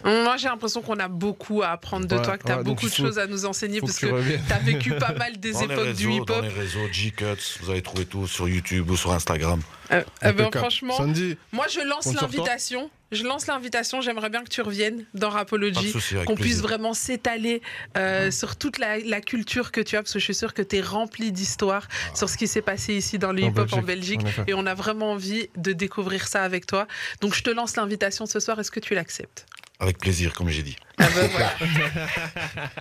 Moi, 0.05 0.37
j'ai 0.37 0.49
l'impression 0.49 0.81
qu'on 0.83 0.99
a 0.99 1.09
beaucoup 1.09 1.63
à 1.63 1.69
apprendre 1.69 2.07
de 2.07 2.17
Ouais, 2.17 2.23
toi, 2.23 2.39
que 2.39 2.45
tu 2.45 2.53
as 2.53 2.59
ouais, 2.59 2.65
beaucoup 2.65 2.87
de 2.87 2.91
faut- 2.91 3.05
choses 3.05 3.19
à 3.19 3.27
nous 3.27 3.45
enseigner, 3.45 3.81
que 3.81 3.87
parce 3.87 3.99
que 3.99 4.07
reviennes. 4.07 4.43
tu 4.47 4.53
as 4.53 4.59
vécu 4.59 4.93
pas 4.95 5.13
mal 5.13 5.37
des 5.39 5.63
époques 5.63 5.93
du 5.93 6.07
réseaux, 6.09 6.25
dans 6.25 6.35
hip-hop. 6.37 6.43
les 6.43 6.49
réseaux, 6.49 6.89
G-Cuts, 6.93 7.59
vous 7.61 7.71
allez 7.71 7.83
trouver 7.83 8.07
tout 8.07 8.27
sur 8.27 8.49
YouTube 8.49 8.91
ou 8.91 8.97
sur 8.97 9.13
Instagram. 9.13 9.61
Euh, 9.93 10.03
eh 10.25 10.33
ben, 10.33 10.51
franchement, 10.53 10.97
Sandy, 10.97 11.37
moi, 11.53 11.67
je 11.71 11.81
lance 11.81 12.13
l'invitation. 12.13 12.91
Je 13.13 13.23
lance 13.23 13.47
l'invitation. 13.47 14.01
J'aimerais 14.01 14.31
bien 14.31 14.43
que 14.43 14.49
tu 14.49 14.61
reviennes 14.63 15.05
dans 15.15 15.31
Rapology. 15.31 15.95
qu'on 16.27 16.35
puisse 16.35 16.61
vraiment 16.61 16.93
s'étaler 16.93 17.63
euh, 17.97 18.33
sur 18.33 18.57
toute 18.57 18.79
la, 18.79 18.99
la 18.99 19.21
culture 19.21 19.71
que 19.71 19.81
tu 19.81 19.95
as, 19.97 20.03
parce 20.03 20.13
que 20.13 20.19
je 20.19 20.25
suis 20.25 20.35
sûre 20.35 20.55
que 20.55 20.63
tu 20.63 20.77
es 20.77 20.81
rempli 20.81 21.31
d'histoires 21.31 21.87
sur 22.17 22.29
ce 22.29 22.37
qui 22.37 22.49
s'est 22.49 22.63
passé 22.63 22.95
ici 22.95 23.19
dans 23.21 23.31
le 23.31 23.43
hip-hop 23.43 23.73
en 23.75 23.83
Belgique, 23.83 24.23
en. 24.23 24.45
Et 24.49 24.55
on 24.55 24.67
a 24.67 24.75
vraiment 24.75 25.13
envie 25.13 25.49
de 25.57 25.73
découvrir 25.73 26.27
ça 26.27 26.43
avec 26.43 26.67
toi. 26.67 26.89
Donc 27.21 27.35
je 27.35 27.45
te 27.45 27.51
lance 27.51 27.77
l'invitation 27.77 28.27
ce 28.27 28.41
soir. 28.41 28.59
Est-ce 28.59 28.73
que 28.73 28.81
tu 28.81 28.95
l'acceptes? 28.97 29.47
Avec 29.79 29.99
plaisir, 29.99 30.33
comme 30.33 30.49
j'ai 30.49 30.63
dit. 30.63 30.75
ah 30.99 31.05
ben 31.15 31.29
voilà. 31.29 31.53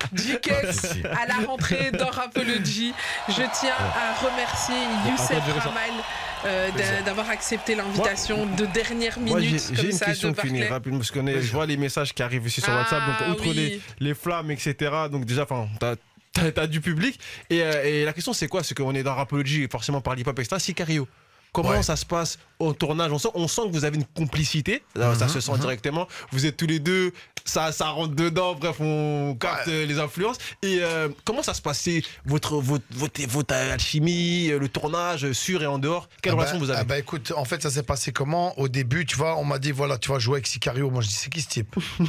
À 1.11 1.25
la 1.27 1.45
rentrée 1.45 1.91
dans 1.91 2.09
Rapology. 2.09 2.93
Je 3.27 3.41
tiens 3.59 3.73
à 3.77 4.13
remercier 4.25 4.75
Youssef. 5.09 5.63
Ramal 5.63 5.91
euh, 6.45 6.69
d'a- 6.71 7.01
d'avoir 7.01 7.29
accepté 7.29 7.75
l'invitation 7.75 8.45
de 8.45 8.65
dernière 8.67 9.19
minute 9.19 9.61
j'ai 9.73 9.85
une 9.87 9.91
ça 9.91 10.05
question 10.05 10.29
de 10.31 10.35
Barclay. 10.35 10.67
rapidement 10.67 10.99
parce 10.99 11.11
que 11.11 11.41
je 11.41 11.51
vois 11.51 11.65
les 11.65 11.77
messages 11.77 12.13
qui 12.13 12.23
arrivent 12.23 12.45
ici 12.47 12.61
sur 12.61 12.71
Ah, 12.71 12.77
WhatsApp. 12.81 13.03
Donc, 13.07 13.29
outre 13.35 13.47
oui. 13.49 13.53
les, 13.55 13.81
les 13.99 14.13
flammes, 14.13 14.51
etc. 14.51 14.75
Donc, 15.11 15.25
déjà, 15.25 15.43
enfin, 15.43 15.67
t'as. 15.79 15.95
Du 16.67 16.81
public. 16.81 17.17
Et, 17.49 17.61
euh, 17.61 17.85
et 17.85 18.03
la 18.05 18.11
question, 18.11 18.33
c'est 18.33 18.49
quoi? 18.49 18.61
C'est 18.61 18.75
qu'on 18.75 18.93
est 18.93 19.03
dans 19.03 19.15
Rapology, 19.15 19.67
forcément 19.71 20.01
par 20.01 20.15
l'hip-hop, 20.15 20.37
etc. 20.37 20.57
Sicario. 20.59 21.07
Comment 21.55 21.69
Ouais. 21.69 21.83
ça 21.83 21.95
se 21.95 22.05
passe 22.05 22.37
au 22.59 22.73
tournage? 22.73 23.11
On 23.13 23.17
sent, 23.17 23.29
on 23.33 23.47
sent 23.47 23.61
que 23.67 23.71
vous 23.71 23.85
avez 23.85 23.95
une 23.97 24.03
complicité. 24.05 24.83
Alors, 24.95 25.15
ça 25.15 25.27
se 25.29 25.39
sent 25.39 25.57
directement. 25.57 26.05
Vous 26.31 26.45
êtes 26.45 26.57
tous 26.57 26.67
les 26.67 26.79
deux. 26.79 27.13
Ça, 27.45 27.71
ça 27.71 27.89
rentre 27.89 28.13
dedans. 28.15 28.55
Bref, 28.55 28.77
on 28.81 29.35
capte 29.39 29.67
les 29.67 29.99
influences. 29.99 30.37
Et 30.63 30.79
euh, 30.81 31.07
comment 31.23 31.43
ça 31.43 31.53
se 31.53 31.61
passait 31.61 32.01
votre, 32.25 32.57
votre, 32.59 32.83
votre, 32.91 33.21
votre 33.27 33.53
alchimie, 33.53 34.49
euh, 34.51 34.59
le 34.59 34.67
tournage 34.67 35.23
euh, 35.25 35.33
sur 35.33 35.61
et 35.63 35.65
en 35.67 35.77
dehors? 35.79 36.09
Quelle 36.21 36.33
Ah 36.33 36.35
bah- 36.35 36.41
relation 36.41 36.59
vous 36.59 36.69
avez? 36.71 36.79
ah 36.79 36.83
bah 36.83 36.97
écoute, 36.99 37.31
en 37.37 37.45
fait, 37.45 37.61
ça 37.61 37.69
s'est 37.69 37.83
passé 37.83 38.11
comment? 38.11 38.57
Au 38.59 38.67
début, 38.67 39.05
tu 39.05 39.15
vois, 39.15 39.37
on 39.37 39.45
m'a 39.45 39.59
dit, 39.59 39.71
voilà, 39.71 39.97
tu 39.97 40.09
vas 40.11 40.19
jouer 40.19 40.35
avec 40.35 40.47
Sicario. 40.47 40.89
Moi, 40.89 41.01
je 41.01 41.07
dis, 41.07 41.13
c'est 41.13 41.29
qui 41.29 41.41
ce 41.41 41.47
type? 41.47 41.75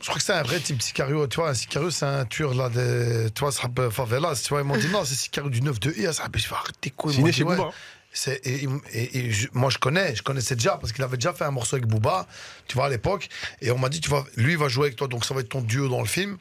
Je 0.00 0.06
crois 0.06 0.14
que 0.18 0.22
c'est 0.22 0.32
un 0.32 0.42
vrai 0.42 0.60
type, 0.60 0.80
Sicario. 0.80 1.26
Tu 1.26 1.36
vois, 1.40 1.50
un 1.50 1.54
Sicario, 1.54 1.90
c'est 1.90 2.06
un 2.06 2.24
tueur 2.24 2.54
là, 2.54 2.68
de, 2.68 3.28
tu 3.34 3.40
vois, 3.40 3.50
favelas. 3.90 4.36
Tu 4.42 4.48
vois, 4.50 4.60
ils 4.60 4.64
m'ont 4.66 4.76
dit, 4.76 4.88
non, 4.88 5.04
c'est 5.04 5.14
Sicario 5.16 5.50
du 5.50 5.60
9 5.62 5.80
de 5.80 5.90
I. 5.90 6.14
Ça, 6.14 6.24
je 6.34 6.48
vais 6.48 6.54
arrêter 6.54 6.90
quoi 6.90 7.12
Ils 7.12 7.20
m'ont 7.20 7.28
dit, 7.28 7.42
ouais. 7.42 7.56
Booba. 7.56 7.70
C'est, 7.70 7.89
et, 8.26 8.66
et- 8.92 9.18
et 9.18 9.30
je- 9.30 9.48
moi, 9.52 9.70
je 9.70 9.78
connais, 9.78 10.14
je 10.16 10.22
connaissais 10.22 10.56
déjà, 10.56 10.76
parce 10.76 10.92
qu'il 10.92 11.04
avait 11.04 11.16
déjà 11.16 11.32
fait 11.32 11.44
un 11.44 11.50
morceau 11.52 11.76
avec 11.76 11.86
Booba, 11.86 12.26
tu 12.66 12.74
vois, 12.76 12.86
à 12.86 12.88
l'époque. 12.88 13.28
Et 13.60 13.70
on 13.70 13.78
m'a 13.78 13.88
dit, 13.88 14.00
tu 14.00 14.08
vois, 14.08 14.26
lui, 14.36 14.52
il 14.52 14.58
va 14.58 14.68
jouer 14.68 14.86
avec 14.86 14.96
toi, 14.96 15.06
donc 15.08 15.24
ça 15.24 15.32
va 15.34 15.40
être 15.40 15.48
ton 15.48 15.60
duo 15.60 15.88
dans 15.88 16.00
le 16.00 16.06
film. 16.08 16.38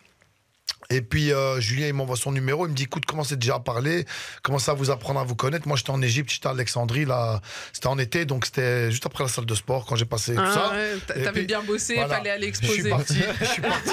Et 0.91 1.01
puis 1.01 1.32
euh, 1.32 1.59
Julien, 1.59 1.86
il 1.88 1.93
m'envoie 1.93 2.15
son 2.15 2.32
numéro, 2.32 2.65
il 2.65 2.72
me 2.72 2.76
dit 2.76 2.84
écoute, 2.84 3.05
commencez 3.05 3.36
déjà 3.36 3.55
à 3.55 3.59
parler, 3.59 4.05
commencez 4.41 4.72
à 4.72 4.74
vous 4.74 4.89
apprendre 4.89 5.20
à 5.20 5.24
vous 5.24 5.36
connaître? 5.36 5.67
Moi, 5.67 5.78
j'étais 5.78 5.91
en 5.91 6.01
Égypte, 6.01 6.32
j'étais 6.32 6.47
à 6.47 6.51
Alexandrie, 6.51 7.05
là, 7.05 7.41
c'était 7.74 7.88
en 7.88 7.99
été, 7.99 8.26
donc 8.26 8.45
c'était 8.45 8.89
juste 8.89 9.05
après 9.05 9.24
la 9.24 9.30
salle 9.30 9.45
de 9.45 9.53
sport 9.53 9.86
quand 9.86 9.95
j'ai 9.95 10.05
passé 10.05 10.34
tout 10.34 10.41
Ah 10.43 10.51
ça. 10.53 10.72
ouais, 10.72 11.24
T'avais 11.24 11.43
bien 11.43 11.61
bossé, 11.61 11.93
voilà. 11.95 12.15
fallait 12.17 12.30
aller 12.32 12.51
Je 12.51 12.57
suis 12.57 12.65
exposer. 12.88 12.89
parti, 12.89 13.17
je 13.39 13.45
suis 13.45 13.61
parti. 13.74 13.91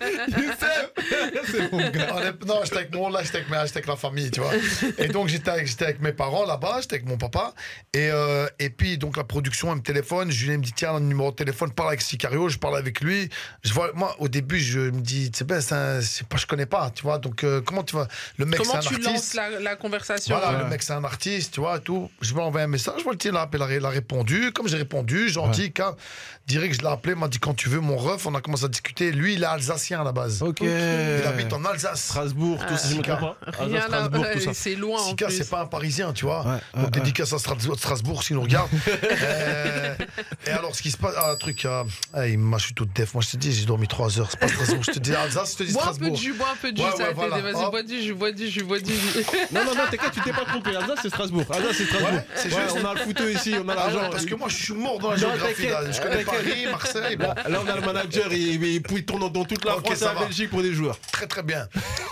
C'est 0.00 0.06
mon 0.06 0.46
gars. 0.52 1.16
On 1.16 1.38
est- 1.38 1.41
Non, 2.46 2.60
j'étais 2.64 2.76
avec 2.76 2.94
mon, 2.94 3.08
là, 3.08 3.22
j'étais 3.22 3.38
avec, 3.38 3.52
avec 3.52 3.86
la 3.86 3.96
famille, 3.96 4.30
tu 4.30 4.40
vois. 4.40 4.52
Et 4.98 5.08
donc, 5.08 5.28
j'étais 5.28 5.50
avec, 5.50 5.66
j'étais 5.66 5.84
avec 5.84 6.00
mes 6.00 6.12
parents 6.12 6.44
là-bas, 6.46 6.78
j'étais 6.80 6.96
avec 6.96 7.06
mon 7.08 7.16
papa. 7.16 7.52
Et, 7.94 8.10
euh, 8.10 8.46
et 8.58 8.70
puis, 8.70 8.98
donc, 8.98 9.16
la 9.16 9.24
production, 9.24 9.70
elle 9.70 9.78
me 9.78 9.82
téléphone. 9.82 10.30
Julien 10.30 10.58
me 10.58 10.62
dit, 10.62 10.72
tiens, 10.72 10.94
le 10.94 11.00
numéro 11.00 11.30
de 11.30 11.36
téléphone, 11.36 11.70
parle 11.72 11.88
avec 11.90 12.02
Sicario. 12.02 12.48
Je 12.48 12.58
parle 12.58 12.76
avec 12.76 13.00
lui. 13.00 13.28
Je 13.62 13.72
vois, 13.72 13.90
moi, 13.94 14.14
au 14.18 14.28
début, 14.28 14.58
je 14.60 14.80
me 14.80 15.00
dis, 15.00 15.30
c'est 15.34 15.46
ben, 15.46 15.60
c'est 15.60 16.26
pas, 16.26 16.36
je 16.36 16.46
connais 16.46 16.66
pas, 16.66 16.90
tu 16.90 17.02
vois. 17.02 17.18
Donc, 17.18 17.44
euh, 17.44 17.60
comment 17.60 17.82
tu 17.82 17.96
vas. 17.96 18.08
Le 18.38 18.46
mec, 18.46 18.60
c'est 18.60 18.66
Comment 18.66 18.78
un 18.78 18.80
tu 18.82 18.94
artiste. 18.94 19.08
lances 19.10 19.34
la, 19.34 19.60
la 19.60 19.76
conversation 19.76 20.36
Voilà, 20.36 20.52
Ouais. 20.58 20.64
le 20.64 20.68
mec, 20.70 20.82
c'est 20.82 20.92
un 20.92 21.04
artiste, 21.04 21.54
tu 21.54 21.60
vois, 21.60 21.78
et 21.78 21.80
tout. 21.80 22.10
Je 22.20 22.34
vais 22.34 22.40
envoyer 22.40 22.64
un 22.64 22.68
message, 22.68 22.94
je 22.98 23.02
vois 23.04 23.12
le 23.12 23.18
tien, 23.18 23.32
là, 23.32 23.48
il 23.52 23.62
a, 23.62 23.72
il 23.76 23.84
a 23.84 23.88
répondu. 23.88 24.52
Comme 24.52 24.68
j'ai 24.68 24.76
répondu, 24.76 25.28
gentil, 25.28 25.72
quand, 25.72 25.94
direct, 26.46 26.74
je 26.76 26.80
l'ai 26.82 26.88
appelé, 26.88 27.14
il 27.14 27.20
m'a 27.20 27.28
dit, 27.28 27.38
quand 27.38 27.54
tu 27.54 27.68
veux, 27.68 27.80
mon 27.80 27.96
ref, 27.96 28.26
on 28.26 28.34
a 28.34 28.40
commencé 28.40 28.64
à 28.64 28.68
discuter. 28.68 29.12
Lui, 29.12 29.34
il 29.34 29.42
est 29.42 29.46
alsacien 29.46 30.00
à 30.00 30.04
la 30.04 30.12
base. 30.12 30.42
Ok. 30.42 30.58
Il 30.60 30.66
habite 31.42 31.52
en 31.52 31.64
Alsace. 31.64 32.02
Strasbourg, 32.02 32.58
tout 32.66 32.76
ça, 32.76 32.88
si 32.88 32.96
je 32.96 33.80
Strasbourg, 33.82 34.26
c'est 34.52 34.74
loin 34.74 35.00
en 35.00 35.08
Sika, 35.08 35.30
c'est 35.30 35.48
pas 35.48 35.60
un 35.62 35.66
Parisien, 35.66 36.12
tu 36.12 36.24
vois. 36.24 36.60
Donc 36.76 36.90
dédicace 36.90 37.32
à 37.32 37.36
Stras- 37.36 37.76
Strasbourg, 37.76 38.22
s'il 38.22 38.36
nous 38.36 38.42
regarde. 38.42 38.70
Euh, 39.22 39.94
et 40.46 40.50
alors, 40.50 40.74
ce 40.74 40.82
qui 40.82 40.90
se 40.90 40.96
passe, 40.96 41.14
ah, 41.16 41.30
un 41.32 41.36
truc, 41.36 41.64
euh, 41.64 41.84
ah, 42.14 42.26
il 42.26 42.38
m'a- 42.38 42.58
je 42.58 42.64
suis 42.66 42.74
tout 42.74 42.86
def. 42.86 43.14
Moi, 43.14 43.22
je 43.26 43.30
te 43.32 43.36
dis, 43.36 43.52
j'ai 43.52 43.64
dormi 43.66 43.86
3 43.86 44.18
heures. 44.18 44.28
C'est 44.30 44.38
pas 44.40 44.48
Strasbourg. 44.48 44.82
Je 44.84 44.90
te 44.92 44.98
dis 44.98 45.14
Alsace, 45.14 45.52
je 45.52 45.56
te 45.58 45.62
dis 45.64 45.72
Bois 45.72 45.82
un 45.82 45.86
peu 45.86 45.92
Strasbourg. 45.94 46.16
de 46.16 46.22
jus, 46.22 46.32
bois 46.32 46.48
un 46.52 46.56
peu 46.56 46.72
de 46.72 46.76
jus. 46.78 46.82
Vas-y, 46.82 47.70
bois 47.70 47.82
du 47.82 48.02
jus, 48.02 48.14
bois 48.14 48.32
du 48.32 48.48
jus, 48.48 48.62
bois 48.64 48.78
du 48.80 48.92
jus. 48.92 49.24
Non, 49.52 49.64
non, 49.64 49.74
non, 49.74 49.82
t'inquiète, 49.90 50.12
tu 50.12 50.20
t'es 50.20 50.32
pas 50.32 50.44
trompé. 50.44 50.74
Alsace, 50.76 50.98
c'est 51.02 51.08
Strasbourg. 51.08 51.44
Alsace, 51.50 51.76
c'est 51.76 51.84
Strasbourg. 51.86 52.12
Ouais, 52.12 52.26
c'est 52.34 52.50
juste. 52.50 52.76
on 52.82 52.84
a 52.84 52.94
le 52.94 53.00
footeux 53.00 53.32
ici, 53.32 53.54
on 53.62 53.68
a 53.68 53.72
Ah 53.72 53.76
l'argent. 53.76 54.10
parce 54.10 54.26
que 54.26 54.34
moi, 54.34 54.48
je 54.48 54.56
suis 54.64 54.74
mort 54.74 54.98
dans 54.98 55.10
la 55.10 55.16
géographie. 55.16 55.68
Je 55.90 56.00
connais. 56.00 56.24
Paris, 56.24 56.66
Marseille. 56.70 57.16
Là, 57.18 57.60
on 57.64 57.68
a 57.68 57.74
le 57.76 57.80
manager, 57.82 58.32
il, 58.32 58.82
tourne 59.04 59.30
dans 59.32 59.44
toute 59.44 59.64
la 59.64 59.72
France 59.72 60.02
et 60.02 60.04
la. 60.04 60.14
Belgique 60.14 60.50
pour 60.50 60.62
des 60.62 60.72
joueurs. 60.72 60.98
très 61.12 61.26
très 61.32 61.42
bien. 61.42 61.66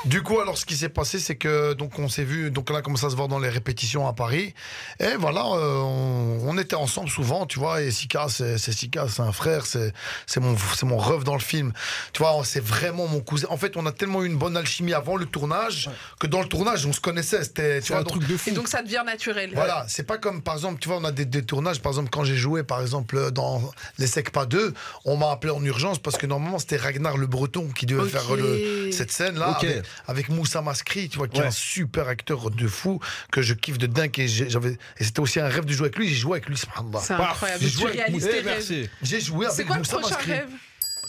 Du 0.06 0.22
coup, 0.22 0.40
alors, 0.40 0.56
ce 0.56 0.64
qui 0.64 0.74
s'est 0.76 0.88
passé, 0.88 1.18
c'est 1.18 1.36
que 1.36 1.74
donc 1.74 1.98
on 1.98 2.08
s'est 2.08 2.24
vu, 2.24 2.50
donc 2.50 2.70
là, 2.70 2.80
commence 2.80 3.04
à 3.04 3.10
se 3.10 3.16
voir 3.16 3.28
dans 3.28 3.38
les 3.38 3.50
répétitions 3.50 4.08
à 4.08 4.14
Paris. 4.14 4.54
Et 4.98 5.14
voilà, 5.18 5.44
euh, 5.44 5.76
on, 5.80 6.40
on 6.48 6.58
était 6.58 6.74
ensemble 6.76 7.10
souvent, 7.10 7.44
tu 7.44 7.58
vois. 7.58 7.82
Et 7.82 7.90
Sika, 7.90 8.26
c'est 8.28 8.56
Sika, 8.58 9.06
c'est 9.08 9.20
un 9.22 9.32
frère, 9.32 9.66
c'est 9.66 9.92
c'est 10.26 10.40
mon 10.40 10.56
c'est 10.74 10.86
mon 10.86 10.96
rêve 10.96 11.22
dans 11.24 11.34
le 11.34 11.40
film. 11.40 11.72
Tu 12.14 12.22
vois, 12.22 12.40
c'est 12.44 12.64
vraiment 12.64 13.06
mon 13.06 13.20
cousin. 13.20 13.46
En 13.50 13.56
fait, 13.58 13.76
on 13.76 13.84
a 13.84 13.92
tellement 13.92 14.22
eu 14.22 14.26
une 14.26 14.38
bonne 14.38 14.56
alchimie 14.56 14.94
avant 14.94 15.16
le 15.16 15.26
tournage 15.26 15.90
que 16.18 16.26
dans 16.26 16.40
le 16.40 16.48
tournage, 16.48 16.86
on 16.86 16.92
se 16.94 17.00
connaissait. 17.00 17.44
C'était, 17.44 17.80
un 17.92 17.98
donc- 17.98 18.08
truc 18.08 18.26
de 18.26 18.36
fou. 18.38 18.48
Et 18.50 18.52
donc 18.52 18.68
ça 18.68 18.82
devient 18.82 19.02
naturel. 19.04 19.50
Voilà, 19.54 19.84
c'est 19.88 20.04
pas 20.06 20.16
comme 20.18 20.40
par 20.42 20.54
exemple, 20.54 20.80
tu 20.80 20.88
vois, 20.88 20.96
on 20.96 21.04
a 21.04 21.12
des, 21.12 21.26
des 21.26 21.42
tournages, 21.42 21.80
par 21.82 21.92
exemple, 21.92 22.08
quand 22.10 22.24
j'ai 22.24 22.36
joué, 22.36 22.62
par 22.62 22.80
exemple, 22.80 23.30
dans 23.32 23.60
Les 23.98 24.06
Secpa 24.06 24.46
2, 24.46 24.72
on 25.04 25.16
m'a 25.18 25.30
appelé 25.30 25.52
en 25.52 25.62
urgence 25.64 25.98
parce 25.98 26.16
que 26.16 26.26
normalement 26.26 26.58
c'était 26.58 26.76
Ragnar 26.78 27.16
le 27.18 27.26
Breton 27.26 27.68
qui 27.76 27.84
devait 27.86 28.08
faire 28.08 28.34
le- 28.34 28.90
cette 28.92 29.09
scène-là 29.12 29.58
avec, 29.60 29.84
avec 30.06 30.28
Moussa 30.28 30.62
Maskri, 30.62 31.08
tu 31.08 31.18
vois, 31.18 31.28
qui 31.28 31.40
est 31.40 31.44
un 31.44 31.50
super 31.50 32.08
acteur 32.08 32.50
de 32.50 32.66
fou 32.66 33.00
que 33.32 33.42
je 33.42 33.54
kiffe 33.54 33.78
de 33.78 33.86
dingue 33.86 34.18
et 34.18 34.28
j'avais 34.28 34.76
et 34.98 35.04
c'était 35.04 35.20
aussi 35.20 35.40
un 35.40 35.48
rêve 35.48 35.64
de 35.64 35.72
jouer 35.72 35.86
avec 35.86 35.98
lui. 35.98 36.08
J'ai 36.08 36.14
joué 36.14 36.32
avec 36.38 36.48
lui. 36.48 36.56
C'est 36.56 37.12
incroyable. 37.12 37.62
j'ai 37.62 37.68
joué 37.68 38.00
avec 38.00 38.22
Eh, 38.22 38.42
merci. 38.44 38.88
J'ai 39.02 39.20
joué 39.20 39.46
C'est 39.46 39.52
avec 39.52 39.66
quoi 39.66 39.76
le 39.76 39.80
Moussa 39.80 39.98
prochain 39.98 40.16
rêve? 40.16 40.48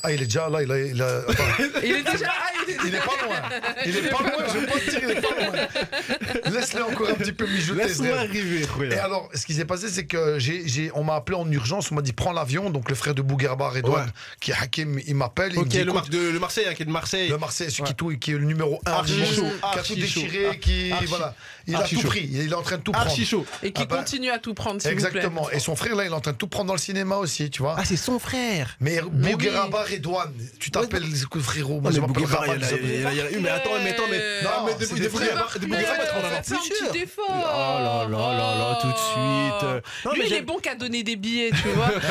Ah, 0.03 0.11
il 0.11 0.21
est 0.21 0.25
déjà 0.25 0.49
là, 0.49 0.63
il 0.63 0.71
a. 0.71 0.79
il 0.79 1.01
a-. 1.01 1.21
Il 1.83 1.91
est 1.91 2.03
déjà. 2.11 2.27
Ah, 2.29 2.51
il 2.67 2.73
est 2.73 2.77
Il 2.87 2.95
est 2.95 2.99
pas 2.99 3.25
loin. 3.25 3.41
Il 3.85 3.97
est 3.97 4.09
pas 4.09 4.19
loin, 4.23 4.45
je 4.53 4.57
veux 4.59 4.65
pas 4.67 4.79
te 4.79 4.89
dire, 4.89 4.99
il 5.03 5.11
est 5.11 5.21
pas 5.21 5.45
loin. 5.45 6.51
Laisse-le 6.51 6.83
encore 6.83 7.09
un 7.09 7.13
petit 7.13 7.31
peu 7.31 7.45
mijoter. 7.47 7.83
rêve. 7.83 8.11
arriver, 8.17 8.67
Et 8.91 8.97
alors, 8.97 9.29
ce 9.33 9.45
qui 9.45 9.53
s'est 9.53 9.65
passé, 9.65 9.87
c'est 9.89 10.05
que 10.05 10.39
j'ai, 10.39 10.67
j'ai- 10.67 10.91
on 10.95 11.03
m'a 11.03 11.15
appelé 11.15 11.37
en 11.37 11.49
urgence. 11.51 11.91
On 11.91 11.95
m'a 11.95 12.01
dit 12.01 12.13
prends 12.13 12.33
l'avion. 12.33 12.69
Donc 12.69 12.89
le 12.89 12.95
frère 12.95 13.13
de 13.15 13.21
Bouguerba, 13.21 13.69
Redouane, 13.69 14.05
Ouais. 14.05 14.11
qui 14.39 14.51
est 14.51 14.55
Hakim, 14.55 14.99
il 15.05 15.15
m'appelle. 15.15 15.51
Il 15.53 15.59
me 15.59 15.65
dit 15.65 15.83
le, 15.83 15.93
Mar- 15.93 16.07
de, 16.07 16.17
le 16.29 16.39
Marseille, 16.39 16.65
hein, 16.69 16.73
qui 16.73 16.83
est 16.83 16.85
de 16.85 16.91
Marseille. 16.91 17.29
le 17.29 17.37
Marseille, 17.37 17.69
celui 17.69 17.83
Ouais. 17.83 17.87
qui, 17.89 17.95
tout- 17.95 18.17
qui 18.17 18.31
est 18.31 18.37
le 18.37 18.45
numéro 18.45 18.81
1 18.85 18.91
Archi 18.91 19.25
chaud, 19.25 19.43
qui 19.73 19.79
a 19.79 19.83
tout 19.83 19.95
déchiré, 19.95 20.59
qui 20.59 20.91
Archi- 20.91 21.05
voilà, 21.07 21.35
il 21.67 21.75
a 21.75 21.79
archi 21.79 21.95
tout 21.95 22.01
chaud. 22.01 22.07
pris. 22.09 22.27
Il 22.31 22.51
est 22.51 22.53
en 22.53 22.61
train 22.61 22.77
de 22.77 22.81
tout 22.81 22.91
prendre. 22.91 23.07
Archi 23.07 23.25
chaud. 23.25 23.45
Et 23.63 23.71
qui 23.71 23.83
Ah 23.83 23.85
bah, 23.85 23.97
continue 23.97 24.29
à 24.31 24.39
tout 24.39 24.53
prendre, 24.53 24.81
s'il 24.81 24.91
vous 24.91 24.97
plaît. 24.97 25.07
Exactement. 25.07 25.49
Et 25.51 25.59
son 25.59 25.75
frère 25.75 25.95
là, 25.95 26.03
il 26.05 26.11
est 26.11 26.13
en 26.15 26.19
train 26.21 26.31
de 26.31 26.37
tout 26.37 26.47
prendre 26.47 26.67
dans 26.67 26.73
le 26.73 26.79
cinéma 26.79 27.15
aussi, 27.17 27.49
tu 27.49 27.61
vois. 27.61 27.75
Ah, 27.77 27.83
c'est 27.85 27.95
son 27.97 28.19
frère. 28.19 28.75
mais 28.79 28.99
Mais 29.13 29.31
Bougueraba, 29.31 29.83
Redouane, 29.83 30.33
tu 30.59 30.71
t'appelles 30.71 31.03
frérot. 31.41 31.81
Moi, 31.81 31.91
Non, 31.91 31.95
je 31.95 32.01
mais 32.01 32.07
m'appelle 32.07 32.23
Bougueraba, 32.23 32.45
a- 32.45 32.55
a- 32.55 32.55
a- 32.55 33.39
Mais 33.39 33.49
attends, 33.49 33.69
mais 33.83 33.91
attends, 33.91 34.03
mais. 34.09 34.19
Non, 34.43 34.65
mais 34.65 34.85
c'est 34.85 34.95
des-. 34.95 35.07
Bougueraba- 35.09 35.47
as 35.51 36.37
un 36.37 36.41
plus 36.41 36.57
petit 36.91 36.99
effort. 37.03 37.25
Oh 37.29 37.83
là 37.83 38.07
là 38.09 38.17
là 38.37 38.55
là, 38.57 38.79
tout 38.81 38.87
de 38.87 38.97
suite. 38.97 39.83
Lui, 40.13 40.19
mais 40.19 40.25
il 40.25 40.29
j'ai- 40.29 40.37
est 40.37 40.41
bon 40.41 40.57
qu'à 40.59 40.75
donner 40.75 41.03
des 41.03 41.15
billets, 41.15 41.51
tu 41.51 41.67
vois. 41.69 41.89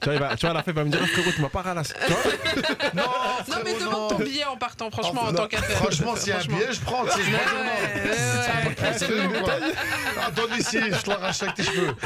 Tu 0.00 0.04
vois, 0.04 0.14
il 0.14 0.20
va- 0.20 0.36
tu 0.36 0.40
vois, 0.42 0.50
à 0.50 0.54
la 0.54 0.62
fin, 0.62 0.70
il 0.72 0.74
va 0.74 0.84
me 0.84 0.90
dire, 0.90 1.00
frérot, 1.08 1.32
tu 1.32 1.40
m'as 1.40 1.48
pas 1.48 1.62
ralassé. 1.62 1.94
Tu 2.06 2.12
vois 2.12 2.22
Non, 2.94 3.02
Non, 3.48 3.56
mais 3.64 3.74
demande 3.74 4.10
ton 4.10 4.18
billet 4.18 4.44
en 4.44 4.56
partant, 4.56 4.90
franchement, 4.90 5.22
en 5.22 5.32
tant 5.32 5.46
qu'affaire. 5.48 5.76
Franchement, 5.78 6.14
s'il 6.16 6.28
y 6.30 6.32
a 6.32 6.38
un 6.38 6.44
billet, 6.44 6.72
je 6.72 6.80
prends. 6.80 7.04
Ah, 7.04 7.10
quoi 9.40 9.54
Ah, 10.26 10.30
Donne 10.30 10.54
ici, 10.58 10.78
je 10.90 11.00
te 11.02 11.10
l'arrache 11.10 11.42
avec 11.42 11.54
tes 11.54 11.64
cheveux. 11.64 11.94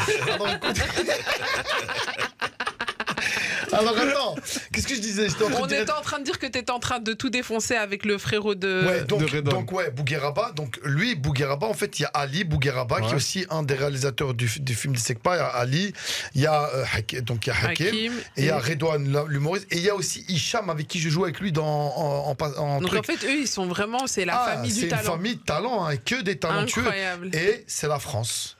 Alors 3.75 3.97
écoute. 3.97 4.09
Alors 4.11 4.35
attends, 4.39 4.43
qu'est-ce 4.73 4.87
que 4.87 4.95
je 4.95 5.01
disais? 5.01 5.29
J'étais 5.29 5.45
en 5.45 5.51
train 5.51 5.61
On 5.63 5.67
était 5.67 5.91
en 5.91 6.01
train 6.01 6.19
de 6.19 6.25
dire 6.25 6.39
que 6.39 6.47
tu 6.47 6.59
étais 6.59 6.71
en 6.71 6.79
train 6.79 6.99
de 6.99 7.13
tout 7.13 7.31
défoncer 7.31 7.75
avec 7.75 8.05
le 8.05 8.19
frérot 8.19 8.55
de. 8.55 8.85
Ouais, 8.87 9.05
donc, 9.05 9.31
de 9.31 9.41
donc 9.41 9.73
ouais, 9.73 9.91
Bougueraba. 9.91 10.53
Donc 10.53 10.79
lui, 10.85 11.15
Bougueraba, 11.15 11.67
en 11.67 11.75
fait, 11.75 11.99
il 11.99 12.03
y 12.03 12.05
a 12.05 12.09
Ali 12.15 12.45
Bougueraba 12.45 13.01
qui 13.01 13.13
est 13.13 13.15
aussi 13.15 13.47
un 13.51 13.63
des 13.63 13.75
réalisateurs 13.75 14.35
du, 14.35 14.51
du 14.61 14.75
film 14.75 14.95
de 14.95 14.99
Sekpa. 14.99 15.35
Il 15.37 15.39
y 15.39 15.41
a 15.41 15.47
Ali, 15.49 15.93
il 16.35 16.41
y 16.43 16.47
a 16.47 16.69
euh, 16.75 17.21
donc 17.23 17.47
il 17.47 17.51
y 17.51 17.53
a 17.53 17.57
Hakim, 17.69 17.87
Hakim, 17.89 18.13
et 18.37 18.41
il 18.43 18.45
y 18.47 18.51
a 18.51 18.59
Redouane, 18.59 19.25
l'humoriste, 19.29 19.67
et 19.71 19.77
il 19.77 19.83
y 19.83 19.91
a 19.91 19.95
aussi 19.95 20.25
Hicham 20.29 20.71
avec 20.71 20.89
qui 20.89 20.99
je 21.01 21.09
joue 21.09 21.25
avec 21.25 21.41
lui 21.41 21.53
dans 21.53 21.65
en, 21.67 22.31
en, 22.39 22.47
en- 22.59 22.81
Donc 22.81 22.89
truc. 22.89 23.01
en 23.01 23.03
fait, 23.03 23.25
eux, 23.27 23.41
ils 23.41 23.49
sont 23.49 23.67
vraiment. 23.67 24.07
C'est 24.07 24.25
la 24.25 24.37
Ah, 24.41 24.53
famille 24.55 24.71
c'est 24.71 24.79
du 24.81 24.85
une 24.85 24.91
talent. 24.91 25.03
famille 25.13 25.37
de 25.37 25.43
talent, 25.43 25.85
hein, 25.87 25.97
que 25.97 26.23
des 26.23 26.37
talentueux. 26.39 26.81
Incroyable. 26.83 27.31
Et 27.35 27.65
c'est 27.67 27.89
la 27.89 27.99
France. 27.99 28.57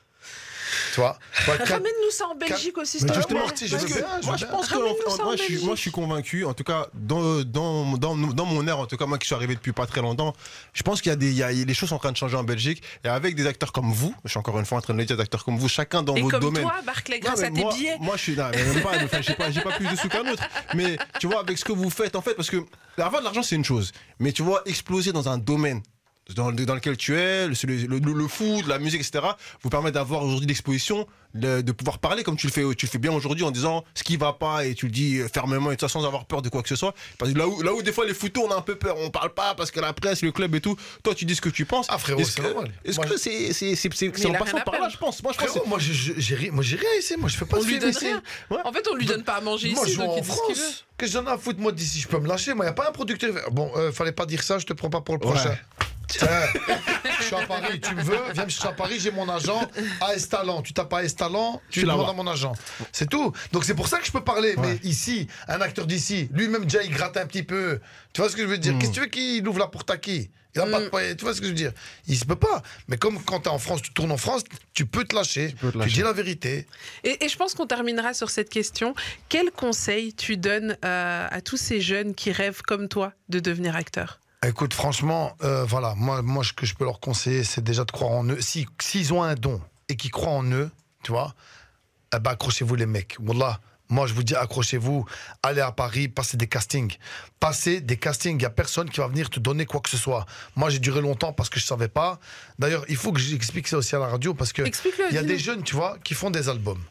Tu 0.93 0.99
vois 0.99 1.17
Ramène-nous 1.47 2.11
ça 2.11 2.27
en 2.27 2.35
Belgique 2.35 2.77
aussi, 2.77 2.99
te 3.05 3.13
justement, 3.13 3.41
moi, 4.23 4.37
je 4.37 4.45
pense 4.45 4.67
que 4.67 4.77
moi, 5.23 5.35
je 5.35 5.41
suis, 5.41 5.47
Belgique. 5.53 5.65
moi, 5.65 5.75
je 5.75 5.81
suis 5.81 5.91
convaincu, 5.91 6.45
en 6.45 6.53
tout 6.53 6.63
cas, 6.63 6.87
dans, 6.93 7.41
dans, 7.43 7.97
dans, 7.97 8.15
dans 8.15 8.45
mon 8.45 8.67
ère, 8.67 8.79
en 8.79 8.85
tout 8.85 8.97
cas, 8.97 9.05
moi 9.05 9.17
qui 9.17 9.25
suis 9.25 9.35
arrivé 9.35 9.55
depuis 9.55 9.73
pas 9.73 9.85
très 9.87 10.01
longtemps, 10.01 10.33
je 10.73 10.83
pense 10.83 11.01
qu'il 11.01 11.09
y 11.09 11.13
a 11.13 11.15
des, 11.15 11.29
il 11.31 11.37
y 11.37 11.43
a, 11.43 11.51
les 11.51 11.73
choses 11.73 11.89
sont 11.89 11.95
en 11.95 11.99
train 11.99 12.11
de 12.11 12.17
changer 12.17 12.37
en 12.37 12.43
Belgique. 12.43 12.81
Et 13.03 13.07
avec 13.07 13.35
des 13.35 13.47
acteurs 13.47 13.71
comme 13.71 13.91
vous, 13.91 14.13
je 14.23 14.29
suis 14.29 14.39
encore 14.39 14.59
une 14.59 14.65
fois 14.65 14.77
en 14.77 14.81
train 14.81 14.93
de 14.93 14.99
le 14.99 15.05
dire, 15.05 15.15
des 15.17 15.23
acteurs 15.23 15.43
comme 15.43 15.57
vous, 15.57 15.69
chacun 15.69 16.03
dans 16.03 16.15
Et 16.15 16.21
votre 16.21 16.31
comme 16.39 16.41
domaine. 16.41 16.63
toi, 16.63 16.75
Barclay, 16.85 17.19
Non, 17.19 17.25
grâce 17.25 17.39
mais 17.41 17.47
à 17.47 17.51
tes 17.51 17.61
moi, 17.61 17.73
billets. 17.73 17.97
Moi, 17.99 18.15
je 18.17 18.21
suis. 18.21 18.35
Non, 18.35 18.45
mais 18.53 18.63
même 18.63 18.81
pas. 18.81 18.91
enfin, 19.03 19.21
j'ai 19.21 19.33
pas, 19.33 19.51
j'ai 19.51 19.61
pas 19.61 19.71
plus 19.73 19.87
de 19.87 19.95
sous 19.95 20.09
qu'un 20.09 20.27
autre. 20.29 20.43
Mais 20.73 20.97
tu 21.19 21.27
vois, 21.27 21.39
avec 21.41 21.57
ce 21.57 21.65
que 21.65 21.71
vous 21.73 21.89
faites, 21.89 22.15
en 22.15 22.21
fait, 22.21 22.33
parce 22.33 22.49
que 22.49 22.63
avoir 22.97 23.21
de 23.21 23.25
l'argent, 23.25 23.43
c'est 23.43 23.55
une 23.55 23.65
chose. 23.65 23.91
Mais 24.19 24.31
tu 24.31 24.41
vois, 24.43 24.61
exploser 24.65 25.11
dans 25.11 25.27
un 25.29 25.37
domaine 25.37 25.81
dans, 26.33 26.51
dans 26.51 26.75
lequel 26.75 26.97
tu 26.97 27.15
es, 27.17 27.47
le, 27.47 27.53
le, 27.67 27.99
le- 27.99 28.13
le 28.13 28.27
foot, 28.27 28.65
la 28.67 28.79
musique, 28.79 29.01
etc., 29.01 29.23
vous 29.61 29.69
permet 29.69 29.91
d'avoir 29.91 30.23
aujourd'hui 30.23 30.47
l'exposition, 30.47 31.05
de, 31.35 31.61
de 31.61 31.71
pouvoir 31.73 31.99
parler 31.99 32.23
comme 32.23 32.37
tu 32.37 32.47
le 32.47 32.51
fais, 32.53 32.61
tu 32.75 32.85
le 32.85 32.89
fais 32.91 32.97
bien 32.97 33.11
aujourd'hui 33.11 33.43
en 33.43 33.51
disant 33.51 33.83
ce 33.93 34.03
qui 34.03 34.15
va 34.17 34.31
pas 34.33 34.65
et 34.65 34.73
tu 34.73 34.85
le 34.85 34.91
dis 34.91 35.19
fermement 35.31 35.69
et 35.71 35.75
tout 35.77 35.85
ça 35.85 35.91
sans 35.91 36.05
avoir 36.05 36.25
peur 36.25 36.41
de 36.41 36.47
quoi 36.49 36.63
que 36.63 36.69
ce 36.69 36.75
soit. 36.77 36.95
Parce 37.19 37.31
que 37.33 37.37
là 37.37 37.47
où, 37.47 37.61
là 37.61 37.73
où 37.73 37.81
des 37.83 37.91
fois 37.91 38.05
les 38.05 38.13
footeux 38.13 38.39
on 38.39 38.49
a 38.51 38.55
un 38.55 38.61
peu 38.61 38.75
peur, 38.75 38.95
on 38.99 39.09
parle 39.11 39.33
pas 39.33 39.53
parce 39.53 39.69
que 39.69 39.79
la 39.81 39.91
presse, 39.93 40.21
le 40.21 40.31
club 40.31 40.55
et 40.55 40.61
tout, 40.61 40.77
toi 41.03 41.13
tu 41.13 41.25
dis 41.25 41.35
ce 41.35 41.41
que 41.41 41.49
tu 41.49 41.65
penses. 41.65 41.87
Ah, 41.89 41.97
frérot, 41.97 42.21
Est-ce 42.21 42.31
c'est 42.31 42.41
que- 42.41 42.47
normal. 42.47 42.71
Est-ce 42.85 42.95
Moi, 42.95 43.05
que 43.05 43.17
c'est 43.17 44.27
en 44.27 44.31
passant 44.33 44.55
rien 44.55 44.63
par 44.63 44.79
là, 44.79 44.89
je 44.89 44.97
pense. 44.97 45.21
Moi 45.21 45.33
je 45.33 45.37
pense. 45.37 45.49
Frérot, 45.49 45.67
moi, 45.67 45.77
je- 45.79 45.91
je- 45.93 46.13
j'ai 46.17 46.35
ri- 46.35 46.51
moi, 46.51 46.63
j'ai 46.63 46.77
rien 46.77 46.89
ici. 46.99 47.15
Moi, 47.17 47.27
je 47.29 47.35
fais 47.37 47.45
pas 47.45 47.57
On 47.57 47.61
de 47.61 47.65
lui 47.65 47.79
donne 47.79 47.95
rien. 47.95 48.21
Ouais. 48.49 48.57
En 48.63 48.71
fait, 48.71 48.87
on 48.89 48.95
lui 48.95 49.05
donne 49.05 49.23
pas 49.23 49.33
à 49.35 49.41
manger 49.41 49.71
Moi, 49.71 49.83
je 49.83 49.89
ici, 49.89 49.95
joue 49.97 50.01
donc 50.03 50.11
en 50.11 50.15
il 50.17 50.21
dit 50.23 50.29
ce 50.31 50.45
qu'il 50.47 50.55
veut. 50.55 50.61
France. 50.61 50.85
Que 50.97 51.05
j'en 51.07 51.25
ai 51.25 51.29
à 51.29 51.37
foutre, 51.37 51.59
moi, 51.59 51.73
d'ici, 51.73 51.99
je 51.99 52.07
peux 52.07 52.19
me 52.19 52.27
lâcher. 52.27 52.53
Moi, 52.53 52.63
il 52.65 52.69
n'y 52.69 52.71
a 52.71 52.73
pas 52.73 52.87
un 52.87 52.93
producteur. 52.93 53.33
Bon, 53.51 53.69
euh, 53.75 53.91
fallait 53.91 54.13
pas 54.13 54.25
dire 54.25 54.41
ça, 54.41 54.57
je 54.57 54.65
te 54.65 54.71
prends 54.71 54.89
pas 54.89 55.01
pour 55.01 55.15
le 55.17 55.25
Ouais. 55.25 55.33
prochain. 55.33 55.57
Tiens, 56.07 56.27
je 57.19 57.23
suis 57.25 57.35
à 57.35 57.45
Paris, 57.47 57.79
tu 57.79 57.95
me 57.95 58.01
veux, 58.01 58.17
viens 58.33 58.45
me 58.45 58.49
chercher 58.49 58.67
à 58.69 58.73
Paris, 58.73 58.99
j'ai 58.99 59.11
mon 59.11 59.27
agent, 59.29 59.61
AS 60.01 60.27
Talent. 60.29 60.61
Tu 60.61 60.73
tapes 60.73 60.93
AS 60.93 61.15
Talent, 61.15 61.61
tu 61.69 61.81
Tu 61.81 61.85
demandes 61.85 62.09
à 62.09 62.13
mon 62.13 62.27
agent. 62.27 62.53
C'est 62.91 63.09
tout. 63.09 63.31
Donc 63.51 63.63
c'est 63.65 63.75
pour 63.75 63.87
ça 63.87 63.99
que 63.99 64.05
je 64.05 64.11
peux 64.11 64.23
parler. 64.23 64.55
Mais 64.57 64.79
ici, 64.83 65.27
un 65.47 65.61
acteur 65.61 65.85
d'ici, 65.87 66.29
lui-même 66.31 66.65
déjà, 66.65 66.83
il 66.83 66.91
gratte 66.91 67.17
un 67.17 67.25
petit 67.25 67.43
peu. 67.43 67.79
Tu 68.13 68.21
vois 68.21 68.29
ce 68.29 68.35
que 68.35 68.41
je 68.43 68.47
veux 68.47 68.55
Hmm. 68.57 68.59
dire 68.59 68.73
Qu'est-ce 68.79 68.89
que 68.91 68.95
tu 68.95 69.01
veux 69.01 69.07
qu'il 69.07 69.47
ouvre 69.47 69.59
la 69.59 69.67
porte 69.67 69.89
à 69.91 69.97
qui? 69.97 70.29
Il 70.55 70.61
a 70.61 70.67
pas 70.67 70.79
de... 70.79 71.13
Tu 71.15 71.25
vois 71.25 71.33
ce 71.33 71.41
que 71.41 71.47
je 71.47 71.51
veux 71.51 71.55
dire? 71.57 71.73
Il 72.07 72.17
se 72.17 72.23
peut 72.23 72.37
pas. 72.37 72.61
Mais 72.87 72.95
comme 72.95 73.21
quand 73.21 73.41
tu 73.41 73.49
es 73.49 73.51
en 73.51 73.59
France, 73.59 73.81
tu 73.81 73.91
tournes 73.91 74.13
en 74.13 74.17
France, 74.17 74.43
tu 74.73 74.85
peux 74.85 75.03
te 75.03 75.13
lâcher. 75.13 75.49
Tu, 75.49 75.55
peux 75.57 75.71
te 75.73 75.77
lâcher. 75.77 75.91
dis 75.91 76.01
la 76.01 76.13
vérité. 76.13 76.65
Et, 77.03 77.25
et 77.25 77.27
je 77.27 77.35
pense 77.35 77.53
qu'on 77.55 77.67
terminera 77.67 78.13
sur 78.13 78.29
cette 78.29 78.49
question. 78.49 78.95
Quel 79.27 79.51
conseil 79.51 80.13
tu 80.13 80.37
donnes 80.37 80.77
euh, 80.85 81.27
à 81.29 81.41
tous 81.41 81.57
ces 81.57 81.81
jeunes 81.81 82.15
qui 82.15 82.31
rêvent 82.31 82.61
comme 82.61 82.87
toi 82.87 83.11
de 83.27 83.41
devenir 83.41 83.75
acteur? 83.75 84.21
Écoute, 84.43 84.73
franchement, 84.73 85.35
euh, 85.43 85.63
voilà, 85.65 85.93
moi, 85.95 86.21
moi, 86.21 86.43
ce 86.43 86.53
que 86.53 86.65
je 86.65 86.75
peux 86.75 86.83
leur 86.85 86.99
conseiller, 86.99 87.43
c'est 87.43 87.63
déjà 87.63 87.83
de 87.83 87.91
croire 87.91 88.11
en 88.11 88.25
eux. 88.25 88.39
Si- 88.41 88.67
S'ils 88.81 89.11
ont 89.13 89.23
un 89.23 89.33
don 89.35 89.59
et 89.89 89.95
qu'ils 89.95 90.11
croient 90.11 90.31
en 90.33 90.45
eux, 90.51 90.69
tu 91.03 91.11
vois, 91.11 91.33
eh 92.15 92.19
ben, 92.19 92.31
accrochez-vous 92.31 92.75
les 92.75 92.85
mecs. 92.85 93.15
Wallah, 93.19 93.59
moi, 93.89 94.05
je 94.07 94.13
vous 94.13 94.23
dis, 94.23 94.35
accrochez-vous, 94.35 95.05
allez 95.41 95.61
à 95.61 95.71
Paris, 95.71 96.07
passez 96.09 96.37
des 96.37 96.47
castings. 96.47 96.95
Passez 97.39 97.81
des 97.81 97.97
castings, 97.97 98.33
il 98.35 98.39
n'y 98.39 98.45
a 98.45 98.49
personne 98.51 98.89
qui 98.89 98.99
va 98.99 99.07
venir 99.07 99.29
te 99.31 99.39
donner 99.39 99.65
quoi 99.65 99.79
que 99.79 99.89
ce 99.89 99.97
soit. 99.97 100.25
Moi, 100.55 100.69
j'ai 100.69 100.79
duré 100.79 101.01
longtemps 101.01 101.33
parce 101.33 101.49
que 101.49 101.59
je 101.59 101.65
savais 101.65 101.87
pas. 101.87 102.19
D'ailleurs, 102.59 102.85
il 102.87 102.95
faut 102.97 103.11
que 103.13 103.19
j'explique 103.19 103.67
ça 103.67 103.77
aussi 103.77 103.95
à 103.95 103.99
la 103.99 104.07
radio 104.07 104.33
parce 104.35 104.53
que 104.53 104.61
Explique-le. 104.63 105.05
il 105.09 105.15
y 105.15 105.19
a 105.19 105.23
des 105.23 105.37
jeunes, 105.39 105.63
tu 105.63 105.75
vois, 105.75 105.97
qui 106.03 106.13
font 106.13 106.29
des 106.31 106.49
albums. 106.49 106.81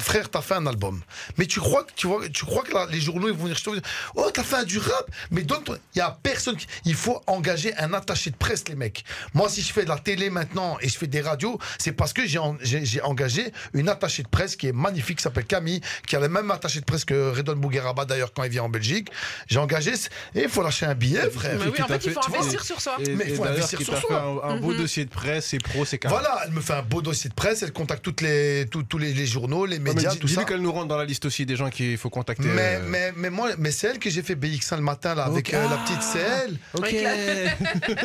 Frère, 0.00 0.30
t'as 0.30 0.40
fait 0.40 0.54
un 0.54 0.66
album. 0.66 1.02
Mais 1.36 1.44
tu 1.44 1.60
crois 1.60 1.84
que, 1.84 1.92
tu 1.94 2.06
vois, 2.06 2.26
tu 2.30 2.46
crois 2.46 2.62
que 2.62 2.72
là, 2.72 2.86
les 2.90 2.98
journaux 2.98 3.28
ils 3.28 3.34
vont 3.34 3.42
venir 3.42 3.58
chez 3.58 3.64
toi 3.64 3.76
et 3.76 3.80
dire, 3.80 3.90
Oh, 4.14 4.30
t'as 4.32 4.42
fait 4.42 4.56
un 4.56 4.64
du 4.64 4.78
rap. 4.78 5.10
Mais 5.30 5.42
donne 5.42 5.62
Il 5.94 5.98
y 5.98 6.00
a 6.00 6.16
personne. 6.22 6.56
qui- 6.56 6.66
Il 6.86 6.94
faut 6.94 7.20
engager 7.26 7.76
un 7.76 7.92
attaché 7.92 8.30
de 8.30 8.36
presse, 8.36 8.66
les 8.68 8.74
mecs. 8.74 9.04
Moi, 9.34 9.50
si 9.50 9.60
je 9.60 9.70
fais 9.70 9.84
de 9.84 9.90
la 9.90 9.98
télé 9.98 10.30
maintenant 10.30 10.78
et 10.80 10.88
je 10.88 10.96
fais 10.96 11.06
des 11.08 11.20
radios, 11.20 11.58
c'est 11.78 11.92
parce 11.92 12.14
que 12.14 12.26
j'ai 12.26 12.38
en- 12.38 12.56
j'ai 12.62 12.86
j'ai 12.86 13.02
engagé 13.02 13.52
une 13.74 13.90
attachée 13.90 14.22
de 14.22 14.28
presse 14.28 14.56
qui 14.56 14.66
est 14.68 14.72
magnifique, 14.72 15.18
qui 15.18 15.22
s'appelle 15.24 15.44
Camille, 15.44 15.82
qui 16.06 16.16
a 16.16 16.20
le 16.20 16.30
même 16.30 16.50
attaché 16.50 16.80
de 16.80 16.86
presse 16.86 17.04
que 17.04 17.30
Redon 17.36 17.56
Bougueraba 17.56 18.06
d'ailleurs 18.06 18.32
quand 18.32 18.44
il 18.44 18.50
vient 18.50 18.62
en 18.62 18.70
Belgique. 18.70 19.08
J'ai 19.48 19.58
engagé. 19.58 19.92
Et 20.34 20.44
il 20.44 20.48
faut 20.48 20.62
lâcher 20.62 20.86
un 20.86 20.94
billet, 20.94 21.28
frère. 21.30 21.58
Mais 21.58 21.66
oui, 21.66 21.82
en 21.82 21.86
fait, 21.86 22.02
il 22.06 22.12
faut 22.12 22.20
investir 22.34 22.64
sur 22.64 22.80
soi. 22.80 22.96
Et, 22.98 23.14
Mais 23.14 23.28
et 23.28 23.34
faut 23.34 23.44
investir 23.44 23.78
sur 23.82 23.98
soi. 23.98 24.40
un, 24.42 24.48
un 24.52 24.56
beau 24.56 24.72
dossier 24.72 25.04
de 25.04 25.10
presse, 25.10 25.48
c'est 25.48 25.58
pro, 25.58 25.84
c'est 25.84 25.98
carré. 25.98 26.14
Voilà, 26.14 26.40
elle 26.46 26.52
me 26.52 26.62
fait 26.62 26.72
un 26.72 26.82
beau 26.82 27.02
dossier 27.02 27.28
de 27.28 27.34
presse, 27.34 27.62
elle 27.62 27.74
contacte 27.74 28.02
toutes 28.02 28.22
les, 28.22 28.66
tous- 28.70 28.84
tous 28.84 28.96
les, 28.96 29.12
les 29.12 29.26
journaux, 29.26 29.66
les 29.66 29.81
Ouais, 29.82 29.88
mais 29.88 29.94
médias, 29.94 30.10
dis- 30.12 30.18
tout 30.18 30.28
ça. 30.28 30.34
Dis-lui 30.34 30.46
qu'elle 30.46 30.60
nous 30.62 30.72
rentre 30.72 30.88
dans 30.88 30.96
la 30.96 31.04
liste 31.04 31.24
aussi 31.24 31.44
des 31.46 31.56
gens 31.56 31.70
qu'il 31.70 31.96
faut 31.98 32.10
contacter. 32.10 32.44
Mais, 32.48 32.76
euh. 32.76 32.80
mais, 32.86 33.12
mais 33.16 33.30
moi, 33.30 33.50
mais 33.58 33.70
c'est 33.70 33.88
elle 33.88 33.98
que 33.98 34.10
j'ai 34.10 34.22
fait 34.22 34.34
BX1 34.34 34.76
le 34.76 34.82
matin 34.82 35.14
là 35.14 35.24
avec 35.24 35.52
euh, 35.54 35.68
la 35.68 35.76
petite 35.78 36.02
c'est 36.02 36.20
elle. 36.20 36.56
Ok. 36.74 36.84
Avec 36.84 37.02
la- 37.02 37.12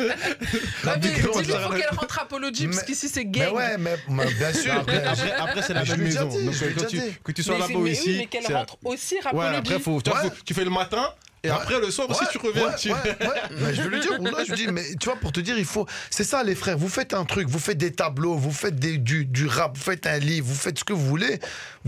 Ouais, 0.84 0.98
mais 1.02 1.18
là. 1.52 1.60
faut 1.60 1.70
qu'elle 1.74 1.88
rentre 1.98 2.18
Apology, 2.20 2.66
parce 2.66 2.78
Mais- 2.78 2.84
qu'ici, 2.84 3.08
c'est 3.08 3.24
Mais 3.24 3.30
gang. 3.30 3.54
ouais, 3.54 3.78
mais, 3.78 3.96
mais 4.08 4.26
bien 4.34 4.52
sûr. 4.52 4.72
Après, 4.74 5.00
mais- 5.00 5.06
après, 5.06 5.32
après, 5.32 5.62
c'est 5.62 5.74
la 5.74 5.84
même 5.84 6.00
maison. 6.02 6.26
dit, 6.26 6.44
Donc, 6.44 6.54
quand 6.54 6.68
déjà 6.84 6.86
tu, 6.86 7.00
que 7.24 7.32
tu 7.32 7.42
sois 7.42 7.54
Mais 7.54 7.60
là-bas 7.60 7.74
mais 7.82 7.90
ici. 7.92 8.14
mais 8.18 8.26
qu'elle 8.26 8.52
rentre 8.54 8.76
aussi 8.84 9.16
après, 9.18 9.30
tu, 9.30 9.36
vois, 9.36 9.82
Ouais. 10.22 10.28
faut- 10.28 10.34
tu 10.44 10.54
fais 10.54 10.64
le 10.64 10.70
matin 10.70 11.08
et 11.44 11.50
Ouais. 11.50 11.54
après 11.56 11.78
le 11.80 11.90
soir 11.90 12.10
aussi, 12.10 12.20
Ouais, 12.22 12.28
tu 12.32 12.38
reviens. 12.38 12.66
ouais, 12.68 12.76
tu-. 12.78 12.90
Mais 13.60 13.74
je 13.74 13.82
veux 13.82 13.88
lui 13.90 14.00
dire, 14.00 14.20
là, 14.20 14.44
je 14.46 14.54
dis, 14.54 14.66
mais 14.68 14.82
tu 15.00 15.04
vois, 15.08 15.16
pour 15.16 15.30
te 15.32 15.40
dire, 15.40 15.56
il 15.58 15.64
faut. 15.64 15.86
C'est 16.10 16.24
ça, 16.24 16.42
les 16.42 16.54
frères. 16.54 16.76
Vous 16.78 16.88
faites 16.88 17.14
un 17.14 17.24
truc, 17.24 17.48
vous 17.48 17.58
faites 17.60 17.78
des 17.78 17.92
tableaux, 17.92 18.34
vous 18.36 18.50
faites 18.52 18.76
des, 18.76 18.98
du, 18.98 19.24
du 19.24 19.46
rap, 19.46 19.76
vous 19.76 19.82
faites 19.82 20.06
un 20.06 20.18
livre, 20.18 20.46
vous 20.48 20.54
faites 20.54 20.78
ce 20.78 20.84
que 20.84 20.92
vous 20.92 21.06
voulez. 21.06 21.38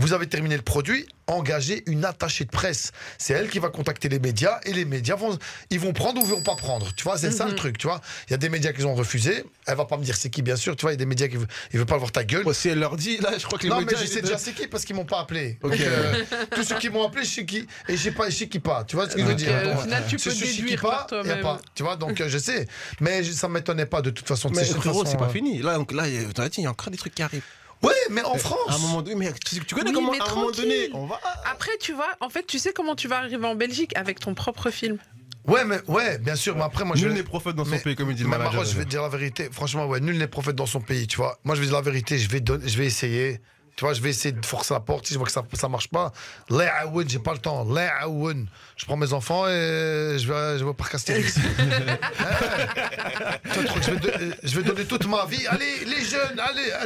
Vous 0.01 0.13
avez 0.13 0.25
terminé 0.27 0.55
le 0.57 0.63
produit. 0.63 1.05
Engagez 1.27 1.83
une 1.85 2.03
attachée 2.05 2.43
de 2.43 2.49
presse. 2.49 2.91
C'est 3.19 3.33
elle 3.33 3.49
qui 3.49 3.59
va 3.59 3.69
contacter 3.69 4.09
les 4.09 4.19
médias 4.19 4.59
et 4.65 4.73
les 4.73 4.83
médias 4.83 5.15
vont, 5.15 5.37
ils 5.69 5.79
vont 5.79 5.93
prendre 5.93 6.19
ou 6.21 6.25
ils 6.25 6.29
vont 6.31 6.41
pas 6.41 6.55
prendre. 6.55 6.91
Tu 6.95 7.03
vois, 7.03 7.17
c'est 7.19 7.31
ça 7.31 7.45
le 7.45 7.53
truc. 7.55 7.77
Tu 7.77 7.85
vois, 7.87 8.01
il 8.27 8.31
y 8.31 8.33
a 8.33 8.37
des 8.37 8.49
médias 8.49 8.73
qui 8.73 8.83
ont 8.83 8.95
refusé. 8.95 9.45
Elle 9.67 9.77
va 9.77 9.85
pas 9.85 9.95
me 9.97 10.03
dire 10.03 10.15
c'est 10.17 10.29
qui, 10.31 10.41
bien 10.41 10.55
sûr. 10.55 10.75
Tu 10.75 10.81
vois, 10.81 10.91
il 10.91 10.95
y 10.95 10.97
a 10.97 10.97
des 10.97 11.05
médias 11.05 11.27
qui 11.27 11.37
veulent, 11.37 11.47
ils 11.71 11.77
veulent 11.77 11.85
pas 11.85 11.97
voir 11.97 12.11
ta 12.11 12.23
gueule. 12.23 12.43
Si 12.53 12.67
elle 12.69 12.79
leur 12.79 12.97
dit, 12.97 13.17
là, 13.17 13.37
je 13.37 13.45
crois 13.45 13.57
que 13.59 13.63
les 13.63 13.69
Non, 13.69 13.77
mais 13.77 13.85
médias. 13.85 13.99
je 13.99 14.03
ils- 14.05 14.07
sais 14.09 14.21
déjà 14.21 14.37
c'est 14.39 14.53
qui 14.53 14.67
parce 14.67 14.83
qu'ils 14.83 14.95
m'ont 14.95 15.05
pas 15.05 15.19
appelé. 15.21 15.57
Ok. 15.61 15.71
Donc, 15.71 15.79
euh, 15.81 16.23
tous 16.55 16.63
ceux 16.63 16.77
qui 16.79 16.89
m'ont 16.89 17.07
appelé, 17.07 17.23
je 17.23 17.29
sais 17.29 17.45
qui. 17.45 17.59
Et 17.87 17.95
je 17.95 18.01
sais 18.01 18.11
pas, 18.11 18.29
je 18.29 18.35
sais 18.35 18.47
qui 18.49 18.59
pas. 18.59 18.83
Tu 18.83 18.95
vois 18.97 19.07
ce 19.09 19.15
que 19.15 19.21
je 19.21 19.25
veux 19.25 19.35
dire 19.35 19.53
euh, 19.53 19.75
au 19.75 19.81
final, 19.81 20.03
tu 20.09 20.17
c'est 20.19 20.31
peux 20.31 20.35
déduire 20.35 20.81
pas, 20.81 20.89
par 20.89 20.99
y 20.99 21.03
a 21.03 21.23
toi-même. 21.23 21.41
pas. 21.43 21.61
Tu 21.75 21.83
vois, 21.83 21.95
donc 21.95 22.19
euh, 22.19 22.27
je 22.27 22.37
sais. 22.39 22.67
Mais 22.99 23.23
je- 23.23 23.31
ça 23.31 23.47
m'étonnait 23.47 23.85
pas 23.85 24.01
de 24.01 24.09
toute 24.09 24.27
façon. 24.27 24.49
Mais 24.49 24.65
frérot, 24.65 25.05
c'est 25.05 25.17
pas 25.17 25.29
fini. 25.29 25.61
Là, 25.61 25.75
donc, 25.75 25.91
il 25.93 26.61
y 26.63 26.65
a 26.65 26.69
encore 26.71 26.89
des 26.91 26.97
trucs 26.97 27.15
qui 27.15 27.21
arrivent. 27.23 27.43
Ouais, 27.83 27.93
mais 28.09 28.21
en 28.23 28.33
À 28.33 28.35
un 28.35 28.37
France. 28.37 28.81
moment 28.81 29.01
donné, 29.01 29.15
mais 29.15 29.33
tu, 29.33 29.59
tu 29.65 29.73
connais 29.75 29.89
Oui, 29.89 29.95
comment 29.95 30.11
mais 30.11 30.19
à 30.21 30.25
un 30.31 30.35
moment 30.35 30.51
donné, 30.51 30.89
on 30.93 31.05
va. 31.07 31.19
Après, 31.51 31.71
tu 31.79 31.93
vois, 31.93 32.09
en 32.19 32.29
fait, 32.29 32.45
tu 32.45 32.59
sais 32.59 32.73
comment 32.73 32.95
tu 32.95 33.07
vas 33.07 33.17
arriver 33.17 33.45
en 33.47 33.55
Belgique 33.55 33.91
avec 33.95 34.19
ton 34.19 34.33
propre 34.35 34.69
film. 34.69 34.97
Ouais, 35.47 35.65
mais 35.65 35.79
ouais, 35.87 36.19
bien 36.19 36.35
sûr. 36.35 36.55
Mais 36.55 36.61
après, 36.63 36.85
moi, 36.85 36.95
je. 36.95 37.07
Nul 37.07 37.15
n'est 37.15 37.23
prophète 37.23 37.55
dans 37.55 37.65
son 37.65 37.71
mais- 37.71 37.79
pays, 37.79 37.95
comme 37.95 38.11
il 38.11 38.15
dit 38.15 38.21
le 38.23 38.29
mais 38.29 38.37
manager. 38.37 38.53
Maroc, 38.61 38.71
je 38.71 38.77
vais 38.77 38.85
te 38.85 38.89
dire 38.89 39.01
la 39.01 39.09
vérité. 39.09 39.49
Franchement, 39.51 39.87
ouais, 39.87 39.99
nul 39.99 40.17
n'est 40.17 40.27
prophète 40.27 40.55
dans 40.55 40.67
son 40.67 40.81
pays, 40.81 41.07
tu 41.07 41.17
vois. 41.17 41.39
Moi, 41.43 41.55
je 41.55 41.61
vais 41.61 41.65
dire 41.67 41.75
la 41.75 41.81
vérité. 41.81 42.19
Je 42.19 42.29
vais, 42.29 42.39
donner- 42.41 42.67
je 42.67 42.77
vais 42.77 42.85
essayer. 42.85 43.41
Tu 43.75 43.85
vois, 43.85 43.93
je 43.93 44.01
vais 44.01 44.09
essayer 44.09 44.31
de 44.33 44.45
forcer 44.45 44.73
la 44.73 44.79
porte. 44.79 45.07
Si 45.07 45.13
je 45.13 45.17
vois 45.17 45.25
que 45.25 45.31
ça, 45.33 45.43
ça 45.53 45.67
marche 45.69 45.87
pas, 45.89 46.11
les 46.49 46.67
aoun, 46.83 47.09
j'ai 47.09 47.19
pas 47.19 47.33
le 47.33 47.39
temps. 47.39 47.65
Je 48.77 48.85
prends 48.85 48.97
mes 48.97 49.13
enfants 49.13 49.47
et 49.47 50.17
je 50.19 50.27
vais, 50.31 50.59
je 50.59 50.63
vais 50.63 50.69
au 50.69 50.73
parc 50.73 50.95
Astérix. 50.95 51.37
Ouais. 52.21 53.39
Tu 53.53 53.63
crois 53.65 53.79
que 53.79 53.85
je 53.85 53.91
vais, 53.91 53.99
do- 53.99 54.35
je 54.43 54.55
vais 54.59 54.63
donner 54.63 54.85
toute 54.85 55.05
ma 55.07 55.25
vie? 55.25 55.45
Allez, 55.47 55.85
les 55.85 56.03
jeunes, 56.03 56.39
allez. 56.39 56.71
Ah, 56.73 56.85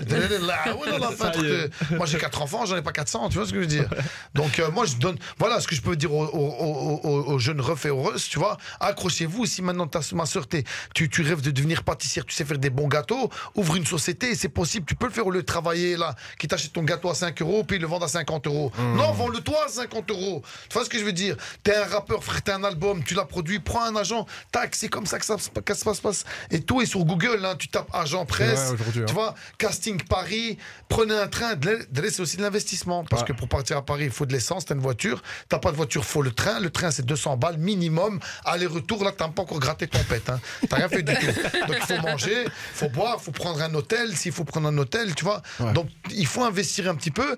Moi, 1.91 2.05
j'ai 2.05 2.17
4 2.17 2.41
enfants, 2.41 2.65
j'en 2.65 2.77
ai 2.77 2.81
pas 2.81 2.91
400. 2.91 3.29
Tu 3.29 3.37
vois 3.37 3.45
ce 3.45 3.51
que 3.51 3.57
je 3.57 3.61
veux 3.61 3.67
dire? 3.67 3.89
Donc, 4.33 4.59
euh, 4.59 4.69
moi, 4.71 4.85
je 4.85 4.95
donne. 4.95 5.17
Voilà 5.37 5.59
ce 5.59 5.67
que 5.67 5.75
je 5.75 5.81
peux 5.81 5.95
dire 5.95 6.13
aux, 6.13 6.25
aux- 6.25 6.55
aux- 6.59 6.99
aux- 7.03 7.33
aux 7.33 7.39
jeunes 7.39 7.61
refs 7.61 7.85
et 7.85 7.89
aux 7.89 8.01
russes, 8.03 8.29
tu 8.29 8.39
vois. 8.39 8.57
Accrochez-vous. 8.79 9.45
Si 9.45 9.61
maintenant, 9.61 9.87
ta, 9.87 9.99
ma 10.13 10.25
soeur, 10.25 10.45
tu, 10.93 11.09
tu 11.09 11.21
rêves 11.21 11.41
de 11.41 11.51
devenir 11.51 11.83
pâtissière, 11.83 12.25
tu 12.25 12.33
sais 12.33 12.45
faire 12.45 12.57
des 12.59 12.69
bons 12.69 12.87
gâteaux, 12.87 13.29
ouvre 13.55 13.75
une 13.75 13.85
société, 13.85 14.35
c'est 14.35 14.49
possible. 14.49 14.85
Tu 14.85 14.95
peux 14.95 15.07
le 15.07 15.13
faire 15.13 15.27
au 15.27 15.31
lieu 15.31 15.41
de 15.41 15.45
travailler 15.45 15.97
là, 15.97 16.15
qui 16.39 16.47
t'achète 16.47 16.74
ton 16.75 16.83
gâteau 16.83 17.09
à 17.09 17.15
5 17.15 17.41
euros, 17.41 17.63
puis 17.63 17.79
le 17.79 17.87
vendre 17.87 18.05
à 18.05 18.07
50 18.09 18.47
euros. 18.47 18.71
Non, 18.95 19.11
vends-le 19.13 19.39
toi 19.39 19.65
à 19.65 19.69
50 19.69 20.11
euros. 20.11 20.43
Tu 20.69 20.73
vois 20.73 20.83
ce 20.83 20.89
que 20.89 20.99
je 20.99 21.03
veux 21.05 21.13
dire? 21.13 21.37
T'es 21.63 21.73
un 21.75 21.85
rappeur, 21.85 22.23
frère, 22.23 22.41
t'as 22.43 22.55
un 22.55 22.63
album, 22.65 23.01
tu 23.03 23.13
l'as 23.13 23.25
produit, 23.25 23.59
prends 23.59 23.83
un 23.83 23.95
agent, 23.95 24.25
tac, 24.51 24.75
c'est 24.75 24.89
comme 24.89 25.05
ça 25.05 25.17
que 25.19 25.25
ça, 25.25 25.37
se- 25.37 25.49
que 25.49 25.73
ça 25.73 25.93
se 25.93 26.01
passe. 26.01 26.25
Et 26.51 26.61
tout 26.61 26.81
est 26.81 26.85
sur 26.85 27.03
Google, 27.05 27.43
hein, 27.45 27.55
tu 27.57 27.69
tapes 27.69 27.87
agent 27.93 28.25
presse, 28.25 28.71
Ouais, 28.71 28.77
hein. 29.01 29.03
tu 29.07 29.13
vois, 29.13 29.33
casting 29.57 30.01
Paris, 30.03 30.57
prenez 30.89 31.17
un 31.17 31.27
train, 31.27 31.55
de 31.55 31.79
c'est 32.09 32.19
aussi 32.19 32.35
de 32.37 32.41
l'investissement. 32.41 33.03
Parce 33.05 33.21
Ouais. 33.21 33.29
que 33.29 33.33
pour 33.33 33.47
partir 33.47 33.77
à 33.77 33.85
Paris, 33.85 34.05
il 34.05 34.11
faut 34.11 34.25
de 34.25 34.33
l'essence, 34.33 34.65
t'as 34.65 34.75
une 34.75 34.81
voiture, 34.81 35.23
t'as 35.49 35.59
pas 35.59 35.71
de 35.71 35.77
voiture, 35.77 36.03
faut 36.05 36.21
le 36.21 36.31
train. 36.31 36.59
Le 36.59 36.69
train, 36.69 36.91
c'est 36.91 37.05
200 37.05 37.37
balles 37.37 37.57
minimum. 37.57 38.19
Aller-retour, 38.43 39.03
là, 39.03 39.11
t'as 39.15 39.29
pas 39.29 39.41
encore 39.43 39.59
gratté 39.59 39.87
ton 39.87 40.03
pète. 40.03 40.29
Hein. 40.29 40.39
T'as 40.69 40.75
rien 40.77 40.89
fait 40.89 41.01
du 41.03 41.13
tout. 41.13 41.25
Donc 41.67 41.77
il 41.79 41.95
faut 41.95 42.01
manger, 42.01 42.45
faut 42.73 42.89
boire, 42.89 43.21
faut 43.21 43.31
prendre 43.31 43.61
un 43.61 43.73
hôtel, 43.73 44.15
s'il 44.15 44.31
faut 44.33 44.43
prendre 44.43 44.67
un 44.67 44.77
hôtel, 44.77 45.15
tu 45.15 45.23
vois. 45.23 45.41
Ouais. 45.59 45.71
Donc 45.73 45.87
il 46.11 46.27
faut 46.27 46.43
investir 46.43 46.64
un 46.87 46.95
petit 46.95 47.11
peu. 47.11 47.37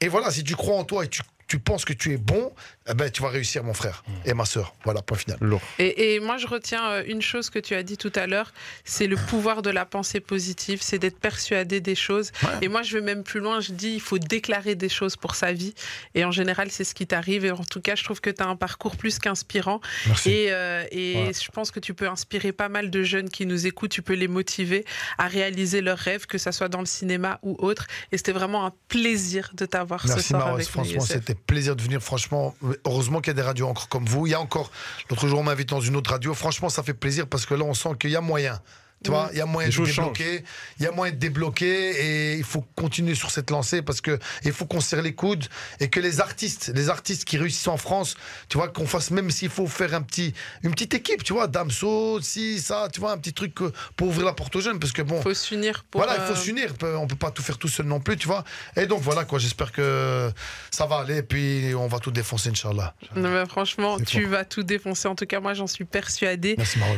Et 0.00 0.08
voilà, 0.08 0.30
si 0.30 0.44
tu 0.44 0.56
crois 0.56 0.76
en 0.76 0.84
toi 0.84 1.04
et 1.04 1.08
tu, 1.08 1.22
tu 1.46 1.58
penses 1.58 1.84
que 1.84 1.92
tu 1.92 2.12
es 2.12 2.16
bon, 2.16 2.52
eh 2.90 2.94
ben, 2.94 3.10
tu 3.10 3.22
vas 3.22 3.28
réussir, 3.28 3.62
mon 3.64 3.74
frère 3.74 4.02
et 4.24 4.34
ma 4.34 4.44
soeur. 4.44 4.74
Voilà, 4.84 5.02
point 5.02 5.16
final. 5.16 5.38
Lourd. 5.40 5.60
Et, 5.78 6.14
et 6.14 6.20
moi, 6.20 6.36
je 6.38 6.46
retiens 6.46 6.90
euh, 6.90 7.02
une 7.06 7.22
chose 7.22 7.50
que 7.50 7.58
tu 7.58 7.74
as 7.74 7.82
dit 7.82 7.96
tout 7.96 8.12
à 8.14 8.26
l'heure, 8.26 8.52
c'est 8.84 9.06
le 9.06 9.16
pouvoir 9.16 9.62
de 9.62 9.70
la 9.70 9.84
pensée 9.86 10.20
positive, 10.20 10.80
c'est 10.82 10.98
d'être 10.98 11.18
persuadé 11.18 11.80
des 11.80 11.94
choses. 11.94 12.32
Et 12.62 12.68
moi, 12.68 12.82
je 12.82 12.96
vais 12.98 13.04
même 13.04 13.22
plus 13.22 13.40
loin, 13.40 13.60
je 13.60 13.72
dis, 13.72 13.92
il 13.94 14.00
faut 14.00 14.18
déclarer 14.18 14.74
des 14.74 14.88
choses 14.88 15.16
pour 15.16 15.34
sa 15.34 15.52
vie. 15.52 15.74
Et 16.14 16.24
en 16.24 16.30
général, 16.30 16.70
c'est 16.70 16.84
ce 16.84 16.94
qui 16.94 17.06
t'arrive. 17.06 17.44
Et 17.44 17.50
en 17.50 17.64
tout 17.64 17.80
cas, 17.80 17.94
je 17.94 18.04
trouve 18.04 18.20
que 18.20 18.30
tu 18.30 18.42
as 18.42 18.46
un 18.46 18.56
parcours 18.56 18.96
plus 18.96 19.18
qu'inspirant. 19.18 19.80
Merci. 20.06 20.30
Et, 20.30 20.46
euh, 20.52 20.84
et 20.90 21.10
Ouais. 21.10 21.32
je 21.32 21.50
pense 21.50 21.70
que 21.70 21.80
tu 21.80 21.92
peux 21.94 22.08
inspirer 22.08 22.52
pas 22.52 22.68
mal 22.68 22.90
de 22.90 23.02
jeunes 23.02 23.28
qui 23.28 23.46
nous 23.46 23.66
écoutent, 23.66 23.90
tu 23.90 24.02
peux 24.02 24.14
les 24.14 24.28
motiver 24.28 24.84
à 25.18 25.26
réaliser 25.28 25.80
leurs 25.80 25.98
rêves, 25.98 26.26
que 26.26 26.38
ça 26.38 26.52
soit 26.52 26.68
dans 26.68 26.80
le 26.80 26.86
cinéma 26.86 27.38
ou 27.42 27.56
autre. 27.58 27.86
Et 28.12 28.16
c'était 28.16 28.32
vraiment 28.32 28.64
un 28.66 28.72
plaisir 28.88 29.50
de 29.54 29.66
t'avoir 29.66 30.02
ce 30.02 30.08
Merci 30.08 30.28
soir 30.28 30.40
Maros, 30.40 30.54
avec 30.54 30.66
nous, 30.66 30.72
franchement 30.72 30.94
Youssef. 30.94 31.08
c'était 31.16 31.34
plaisir 31.34 31.76
de 31.76 31.82
venir, 31.82 32.00
franchement. 32.02 32.54
Heureusement 32.86 33.20
qu'il 33.20 33.28
y 33.28 33.30
a 33.30 33.34
des 33.34 33.42
radios 33.42 33.68
encore 33.68 33.88
comme 33.88 34.06
vous. 34.06 34.26
Il 34.26 34.30
y 34.30 34.34
a 34.34 34.40
encore, 34.40 34.70
l'autre 35.08 35.26
jour 35.26 35.40
on 35.40 35.44
m'invite 35.44 35.68
dans 35.68 35.80
une 35.80 35.96
autre 35.96 36.10
radio, 36.10 36.34
franchement 36.34 36.68
ça 36.68 36.82
fait 36.82 36.94
plaisir 36.94 37.26
parce 37.26 37.46
que 37.46 37.54
là 37.54 37.64
on 37.64 37.74
sent 37.74 37.90
qu'il 37.98 38.10
y 38.10 38.16
a 38.16 38.20
moyen. 38.20 38.60
Tu 39.02 39.10
vois, 39.10 39.30
il 39.32 39.38
y 39.38 39.40
a 39.40 39.46
moyen 39.46 39.70
de 39.70 39.74
débloquer, 39.74 40.44
il 40.78 40.84
y 40.84 40.86
a 40.86 40.90
moyen 40.92 41.12
de 41.14 41.18
débloquer 41.18 41.90
et 41.90 42.36
il 42.36 42.44
faut 42.44 42.60
continuer 42.76 43.14
sur 43.14 43.30
cette 43.30 43.50
lancée 43.50 43.80
parce 43.80 44.02
que 44.02 44.18
il 44.44 44.52
faut 44.52 44.66
qu'on 44.66 44.80
serre 44.82 45.00
les 45.00 45.14
coudes 45.14 45.46
et 45.80 45.88
que 45.88 46.00
les 46.00 46.20
artistes, 46.20 46.70
les 46.74 46.90
artistes 46.90 47.24
qui 47.24 47.38
réussissent 47.38 47.68
en 47.68 47.78
France, 47.78 48.14
tu 48.50 48.58
vois, 48.58 48.68
qu'on 48.68 48.86
fasse 48.86 49.10
même 49.10 49.30
s'il 49.30 49.48
faut 49.48 49.66
faire 49.66 49.94
un 49.94 50.02
petit, 50.02 50.34
une 50.62 50.72
petite 50.72 50.92
équipe, 50.92 51.24
tu 51.24 51.32
vois, 51.32 51.46
Damso, 51.46 52.20
si, 52.20 52.60
ça, 52.60 52.88
tu 52.92 53.00
vois, 53.00 53.12
un 53.12 53.16
petit 53.18 53.32
truc 53.32 53.54
que- 53.54 53.72
pour 53.96 54.08
ouvrir 54.08 54.26
la 54.26 54.34
porte 54.34 54.54
aux 54.56 54.60
jeunes 54.60 54.78
parce 54.78 54.92
que 54.92 55.00
bon, 55.00 55.16
Il 55.16 55.22
faut 55.22 55.32
s'unir 55.34 55.84
pour. 55.90 56.02
voilà, 56.02 56.16
il 56.16 56.26
faut 56.26 56.32
euh, 56.38 56.44
s'unir. 56.44 56.74
On 56.82 57.06
peut 57.06 57.16
pas 57.16 57.30
tout 57.30 57.42
faire 57.42 57.56
tout 57.56 57.68
seul 57.68 57.86
non 57.86 58.00
plus, 58.00 58.18
tu 58.18 58.26
vois. 58.26 58.44
Et 58.76 58.86
donc 58.86 59.00
voilà 59.00 59.24
quoi. 59.24 59.38
J'espère 59.38 59.72
que 59.72 60.30
ça 60.70 60.84
va 60.84 60.96
aller. 60.98 61.16
Et 61.18 61.22
puis 61.22 61.72
on 61.74 61.86
va 61.86 62.00
tout 62.00 62.10
défoncer, 62.10 62.50
Inch'Allah. 62.50 62.94
Non, 63.16 63.30
mais 63.30 63.46
franchement, 63.46 63.98
tu 63.98 64.20
fort. 64.22 64.30
vas 64.30 64.44
tout 64.44 64.62
défoncer. 64.62 65.08
En 65.08 65.14
tout 65.14 65.24
cas, 65.26 65.40
moi, 65.40 65.54
j'en 65.54 65.66
suis 65.66 65.86
persuadée. 65.86 66.54
Merci 66.58 66.78
Maros. 66.78 66.96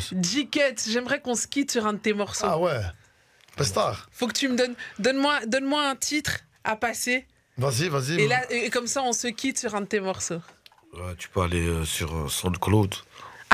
J'aimerais 0.89 1.21
qu'on 1.21 1.35
se 1.37 1.47
quitte 1.47 1.71
sur 1.71 1.87
un 1.87 1.92
de 1.93 1.99
tes 1.99 2.13
morceaux. 2.13 2.47
Ah 2.49 2.59
ouais. 2.59 2.81
Pestar. 3.57 4.09
Faut 4.13 4.27
que 4.27 4.33
tu 4.33 4.49
me 4.49 4.57
donnes. 4.57 4.75
Donne-moi 4.99 5.47
donne 5.47 5.73
un 5.73 5.97
titre 5.97 6.41
à 6.65 6.77
passer. 6.77 7.27
Vas-y, 7.59 7.89
vas-y. 7.89 8.21
Et, 8.21 8.29
là, 8.29 8.51
et 8.51 8.71
comme 8.71 8.87
ça, 8.87 9.03
on 9.03 9.13
se 9.13 9.29
quitte 9.29 9.59
sur 9.59 9.75
un 9.75 9.83
de 9.83 9.87
tes 9.87 10.01
morceaux. 10.01 10.41
Ouais, 10.95 11.15
tu 11.19 11.29
peux 11.29 11.41
aller 11.41 11.67
euh, 11.67 11.85
sur 11.85 12.15
euh, 12.15 12.29
SoundCloud. 12.29 12.95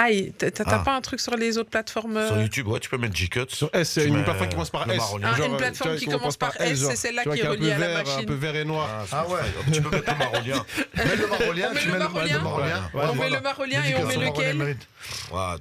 Aïe, 0.00 0.32
t'as 0.38 0.48
Ah. 0.64 0.78
pas 0.78 0.94
un 0.94 1.00
truc 1.00 1.18
sur 1.18 1.34
les 1.36 1.58
autres 1.58 1.70
plateformes 1.70 2.16
euh, 2.16 2.28
Sur 2.28 2.40
YouTube, 2.40 2.68
ouais, 2.68 2.78
tu 2.78 2.88
peux 2.88 2.98
mettre 2.98 3.16
G-Cut. 3.16 3.46
Sur 3.48 3.68
S, 3.72 3.94
Tu 3.94 4.04
une 4.04 4.22
plateforme 4.22 4.48
qui 4.48 4.54
commence 4.54 4.70
par 4.70 4.88
S. 4.88 5.02
Ah, 5.02 5.16
une 5.16 5.24
euh, 5.54 5.56
plateforme 5.56 5.96
qui 5.96 6.06
commence 6.06 6.36
par 6.36 6.60
S, 6.60 6.78
c'est 6.86 6.94
celle-là 6.96 7.24
qui 7.24 7.40
est 7.40 7.46
reliée 7.48 7.72
à 7.72 7.78
la 7.78 8.02
machine. 8.04 8.20
Un 8.20 8.24
peu 8.24 8.34
vert 8.34 8.54
et 8.54 8.64
noir. 8.64 8.88
Ah, 9.10 9.24
Ah 9.26 9.28
ouais. 9.28 9.40
Tu 9.72 9.82
peux 9.82 9.90
mettre 9.90 10.12
le 10.12 10.18
marronien. 10.18 10.64
Mets 10.94 11.16
le 11.16 11.26
marolien. 11.26 11.68
On 11.70 11.74
met 11.74 11.80
tu 11.80 11.86
le 11.86 11.92
mets 11.92 11.98
marolien. 11.98 12.36
le 12.38 12.42
marolien. 12.44 12.90
Ouais, 12.94 13.00
On 13.02 13.06
met 13.08 13.14
voilà. 13.14 13.36
le 13.38 13.42
marolien 13.42 13.84
et 13.84 13.94
on 13.96 14.06
met 14.06 14.16
lequel 14.16 14.76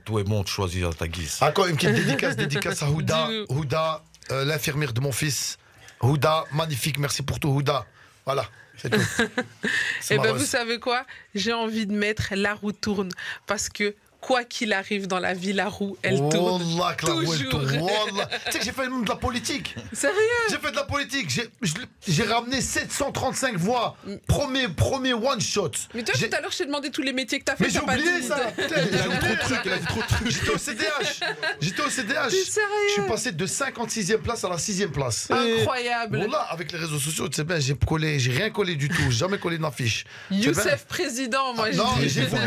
tout 0.05 0.19
est 0.19 0.23
bon, 0.23 0.43
tu 0.43 0.53
choisis 0.53 0.83
à 0.85 0.89
ta 0.93 1.07
guise. 1.07 1.37
Encore 1.41 1.65
une 1.67 1.75
petite 1.75 1.93
dédicace, 1.95 2.35
dédicace 2.35 2.83
à 2.83 2.89
Houda. 2.89 3.29
Houda, 3.49 4.03
euh, 4.31 4.45
l'infirmière 4.45 4.93
de 4.93 5.01
mon 5.01 5.11
fils. 5.11 5.57
Houda, 6.01 6.45
magnifique. 6.51 6.99
Merci 6.99 7.23
pour 7.23 7.39
tout, 7.39 7.49
Houda. 7.49 7.85
Voilà, 8.25 8.45
c'est 8.77 8.89
tout. 8.91 8.99
C'est 10.01 10.15
Eh 10.15 10.19
ben, 10.19 10.33
vous 10.33 10.45
savez 10.45 10.79
quoi? 10.79 11.05
J'ai 11.33 11.53
envie 11.53 11.87
de 11.87 11.93
mettre 11.93 12.33
La 12.35 12.53
roue 12.53 12.71
tourne 12.73 13.09
parce 13.47 13.69
que 13.69 13.95
quoi 14.21 14.43
qu'il 14.43 14.73
arrive 14.73 15.07
dans 15.07 15.19
la 15.19 15.33
vie, 15.33 15.53
la 15.53 15.69
roue, 15.69 15.97
elle 16.03 16.17
tourne. 16.29 16.61
Wallah, 16.77 16.95
que 16.95 17.05
la 17.05 17.13
roue, 17.13 17.21
elle 17.21 17.27
toujours. 17.45 17.49
tourne. 17.51 17.77
Wallah. 17.81 18.29
tu 18.45 18.51
sais 18.51 18.59
que 18.59 18.65
j'ai 18.65 18.71
fait 18.71 18.89
même 18.89 19.03
de 19.03 19.09
la 19.09 19.15
politique. 19.15 19.75
Sérieux 19.93 20.15
J'ai 20.49 20.57
fait 20.57 20.71
de 20.71 20.75
la 20.75 20.83
politique. 20.83 21.29
J'ai- 21.29 21.49
je- 21.61 21.73
J'ai 22.07 22.23
ramené 22.23 22.61
735 22.61 23.55
voix. 23.57 23.95
Premier, 24.27 24.67
premier 24.69 25.13
one 25.13 25.39
shot. 25.41 25.71
Mais 25.93 26.03
toi, 26.03 26.13
J'ai- 26.17 26.29
tout 26.29 26.35
à 26.35 26.41
l'heure, 26.41 26.51
je 26.51 26.57
t'ai 26.57 26.65
demandé 26.65 26.89
tous 26.91 27.01
les 27.01 27.13
métiers 27.13 27.39
que 27.39 27.45
t'as 27.45 27.55
fait. 27.55 27.65
Mais 27.65 27.69
j'ai 27.69 27.79
t'as 27.79 27.85
pas 27.85 27.93
oublié 27.95 28.19
dit. 28.21 28.27
ça. 28.27 28.35
Putain, 28.57 28.75
j'ai 28.75 28.89
Il 28.89 28.95
a 28.95 28.97
dit 28.97 29.07
trop 29.07 29.17
oublié. 29.17 29.35
de 29.35 29.39
trucs, 29.39 29.59
il 29.65 29.71
a 29.71 29.77
dit 29.77 29.85
trop 29.85 30.01
de 30.01 30.07
trucs. 30.07 30.29
J'étais 30.31 30.49
au 30.49 30.57
CDH. 30.57 31.19
J'étais 31.61 31.81
au 31.81 31.89
CDH. 31.89 32.29
T'es 32.29 32.43
sérieux 32.43 32.67
Je 32.89 32.93
suis 32.93 33.01
passé 33.09 33.31
de 33.31 33.45
56e 33.45 34.17
place 34.17 34.43
à 34.43 34.49
la 34.49 34.57
6e 34.57 34.91
place. 34.91 35.27
Incroyable. 35.31 36.19
Bon 36.19 36.31
là, 36.31 36.47
avec 36.49 36.71
les 36.71 36.79
réseaux 36.79 36.99
sociaux, 36.99 37.27
tu 37.29 37.35
sais 37.35 37.43
bien, 37.43 37.59
j'ai 37.59 37.75
collé, 37.75 38.19
j'ai 38.19 38.31
rien 38.31 38.49
collé 38.49 38.75
du 38.75 38.89
tout, 38.89 39.01
j'ai 39.09 39.17
jamais 39.17 39.37
collé 39.37 39.57
d'affiche. 39.57 40.05
Tu 40.29 40.35
sais 40.43 40.51
bien. 40.51 40.63
Youssef 40.63 40.85
président, 40.85 41.53
moi, 41.53 41.71
je 41.71 41.77
Non, 41.77 41.85
mais 41.97 42.03
dis. 42.05 42.09
j'ai 42.09 42.25
voulu. 42.25 42.41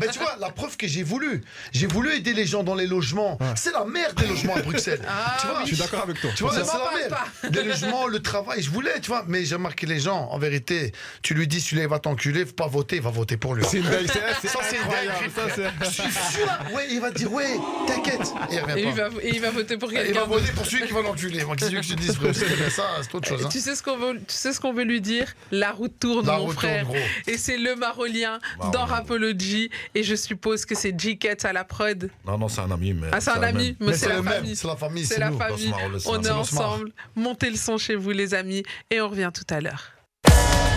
Mais 0.00 0.08
tu 0.08 0.18
vois, 0.18 0.36
la 0.40 0.50
preuve 0.50 0.76
que 0.76 0.86
j'ai 0.86 0.95
voulu. 1.02 1.42
J'ai 1.72 1.86
voulu 1.86 2.14
aider 2.14 2.32
les 2.34 2.46
gens 2.46 2.62
dans 2.62 2.74
les 2.74 2.86
logements. 2.86 3.38
C'est 3.56 3.72
la 3.72 3.84
merde 3.84 4.14
des 4.20 4.26
logements 4.26 4.56
à 4.56 4.62
Bruxelles. 4.62 5.00
Ah 5.08 5.36
tu 5.40 5.46
vois, 5.46 5.60
Je 5.62 5.66
suis 5.66 5.76
d'accord 5.76 6.02
avec 6.02 6.20
toi. 6.20 6.30
tu 6.36 6.42
vois, 6.42 6.52
c'est 6.52 6.60
la 6.60 6.90
merde. 7.08 7.14
Les 7.54 7.62
logements, 7.64 8.06
le 8.06 8.20
travail, 8.20 8.62
je 8.62 8.70
voulais, 8.70 9.00
tu 9.00 9.08
vois. 9.08 9.24
Mais 9.28 9.44
j'ai 9.44 9.54
remarqué 9.56 9.86
les 9.86 10.00
gens, 10.00 10.28
en 10.30 10.38
vérité, 10.38 10.92
tu 11.22 11.34
lui 11.34 11.46
dis, 11.46 11.60
celui-là, 11.60 11.82
il 11.84 11.88
va 11.88 11.98
t'enculer, 11.98 12.44
faut 12.46 12.52
pas 12.52 12.66
voter, 12.68 12.96
il 12.96 13.02
va 13.02 13.10
voter 13.10 13.36
pour 13.36 13.54
lui. 13.54 13.64
C'est 13.68 13.78
une 13.78 13.88
belle. 13.88 14.06
c'est- 14.10 14.20
C'est 14.42 14.48
Ça, 14.48 14.60
c'est 14.62 14.76
dingue. 14.76 15.66
Je 15.82 15.88
suis 15.88 16.02
sûr, 16.02 16.46
ouais, 16.74 16.86
il 16.90 17.00
va 17.00 17.10
dire, 17.10 17.32
ouais, 17.32 17.56
t'inquiète. 17.86 18.32
Et 18.50 18.54
il 18.54 18.78
Et 18.78 18.82
il, 18.88 18.92
va, 18.94 19.08
et 19.22 19.30
il 19.34 19.40
va 19.40 19.50
voter 19.50 19.76
pour 19.76 19.90
Il 19.92 19.98
va 19.98 20.04
quelqu'un. 20.04 20.24
voter 20.24 20.52
pour 20.52 20.66
celui 20.66 20.86
qui 20.86 20.92
va 20.92 21.02
l'enculer. 21.02 21.44
Moi, 21.44 21.56
qu'est-ce 21.56 21.70
que 21.70 21.82
je 21.82 21.94
te 21.94 22.00
dis, 22.00 22.14
frère? 22.14 22.34
C'est 22.34 22.56
bien 22.56 22.70
ça, 22.70 22.84
c'est 23.02 23.14
autre 23.14 23.28
chose. 23.28 23.44
hein. 23.44 23.48
Tu 23.50 23.60
sais 23.60 23.74
ce 23.74 23.82
qu'on 23.82 23.96
veut, 23.98 24.14
tu 24.18 24.22
sais 24.34 24.52
ce 24.52 24.60
qu'on 24.60 24.72
veut 24.72 24.84
lui 24.84 25.00
dire? 25.00 25.32
La 25.50 25.72
route 25.72 25.98
tourne, 25.98 26.26
La 26.26 26.38
mon 26.38 26.46
route 26.46 26.54
frère. 26.54 26.84
tourne, 26.84 26.96
gros. 26.98 27.06
Et 27.26 27.38
c'est 27.38 27.56
le 27.58 27.74
Marolien 27.76 28.38
Marolien. 28.58 28.70
dans 28.72 28.84
Rapology. 28.84 29.70
Et 29.94 30.02
je 30.02 30.14
suppose 30.14 30.64
que 30.66 30.74
c'est 30.76 30.98
G-Cat 30.98 31.36
à 31.44 31.52
la 31.52 31.64
prod. 31.64 32.10
Non, 32.26 32.38
non, 32.38 32.48
c'est 32.48 32.60
un 32.60 32.70
ami. 32.70 32.92
Mais 32.92 33.08
Ah, 33.12 33.20
c'est 33.20 33.30
un 33.30 33.42
ami, 33.42 33.76
même. 33.80 33.88
mais, 33.90 33.96
c'est 33.96 34.08
la 34.08 34.16
le 34.16 34.22
même, 34.22 34.32
famille. 34.34 34.56
c'est 34.56 34.66
la 34.68 34.76
famille, 34.76 35.04
C'est 35.06 35.18
la 35.18 35.30
nous. 35.30 35.38
famille. 35.38 35.72
On 36.06 36.22
est 36.22 36.30
ensemble. 36.30 36.92
Montez 37.16 37.50
le 37.50 37.56
son 37.56 37.78
chez 37.78 37.96
vous, 37.96 38.10
les 38.10 38.34
amis. 38.34 38.62
Et 38.90 39.00
on 39.00 39.08
revient 39.08 39.30
tout 39.34 39.52
à 39.54 39.60
l'heure. 39.60 39.92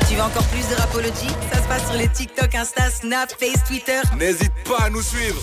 Tu 0.08 0.16
veux 0.16 0.22
encore 0.22 0.48
plus 0.48 0.68
de 0.68 0.74
Rapology? 0.76 1.28
Ça 1.54 1.62
se 1.62 1.68
passe 1.68 1.86
sur 1.88 1.96
les 1.98 2.08
TikTok, 2.10 2.56
Insta, 2.56 2.90
Snap, 2.90 3.30
Face, 3.40 3.64
Twitter. 3.68 4.02
N'hésite 4.18 4.52
pas 4.68 4.86
à 4.86 4.90
nous 4.90 5.04
suivre. 5.04 5.40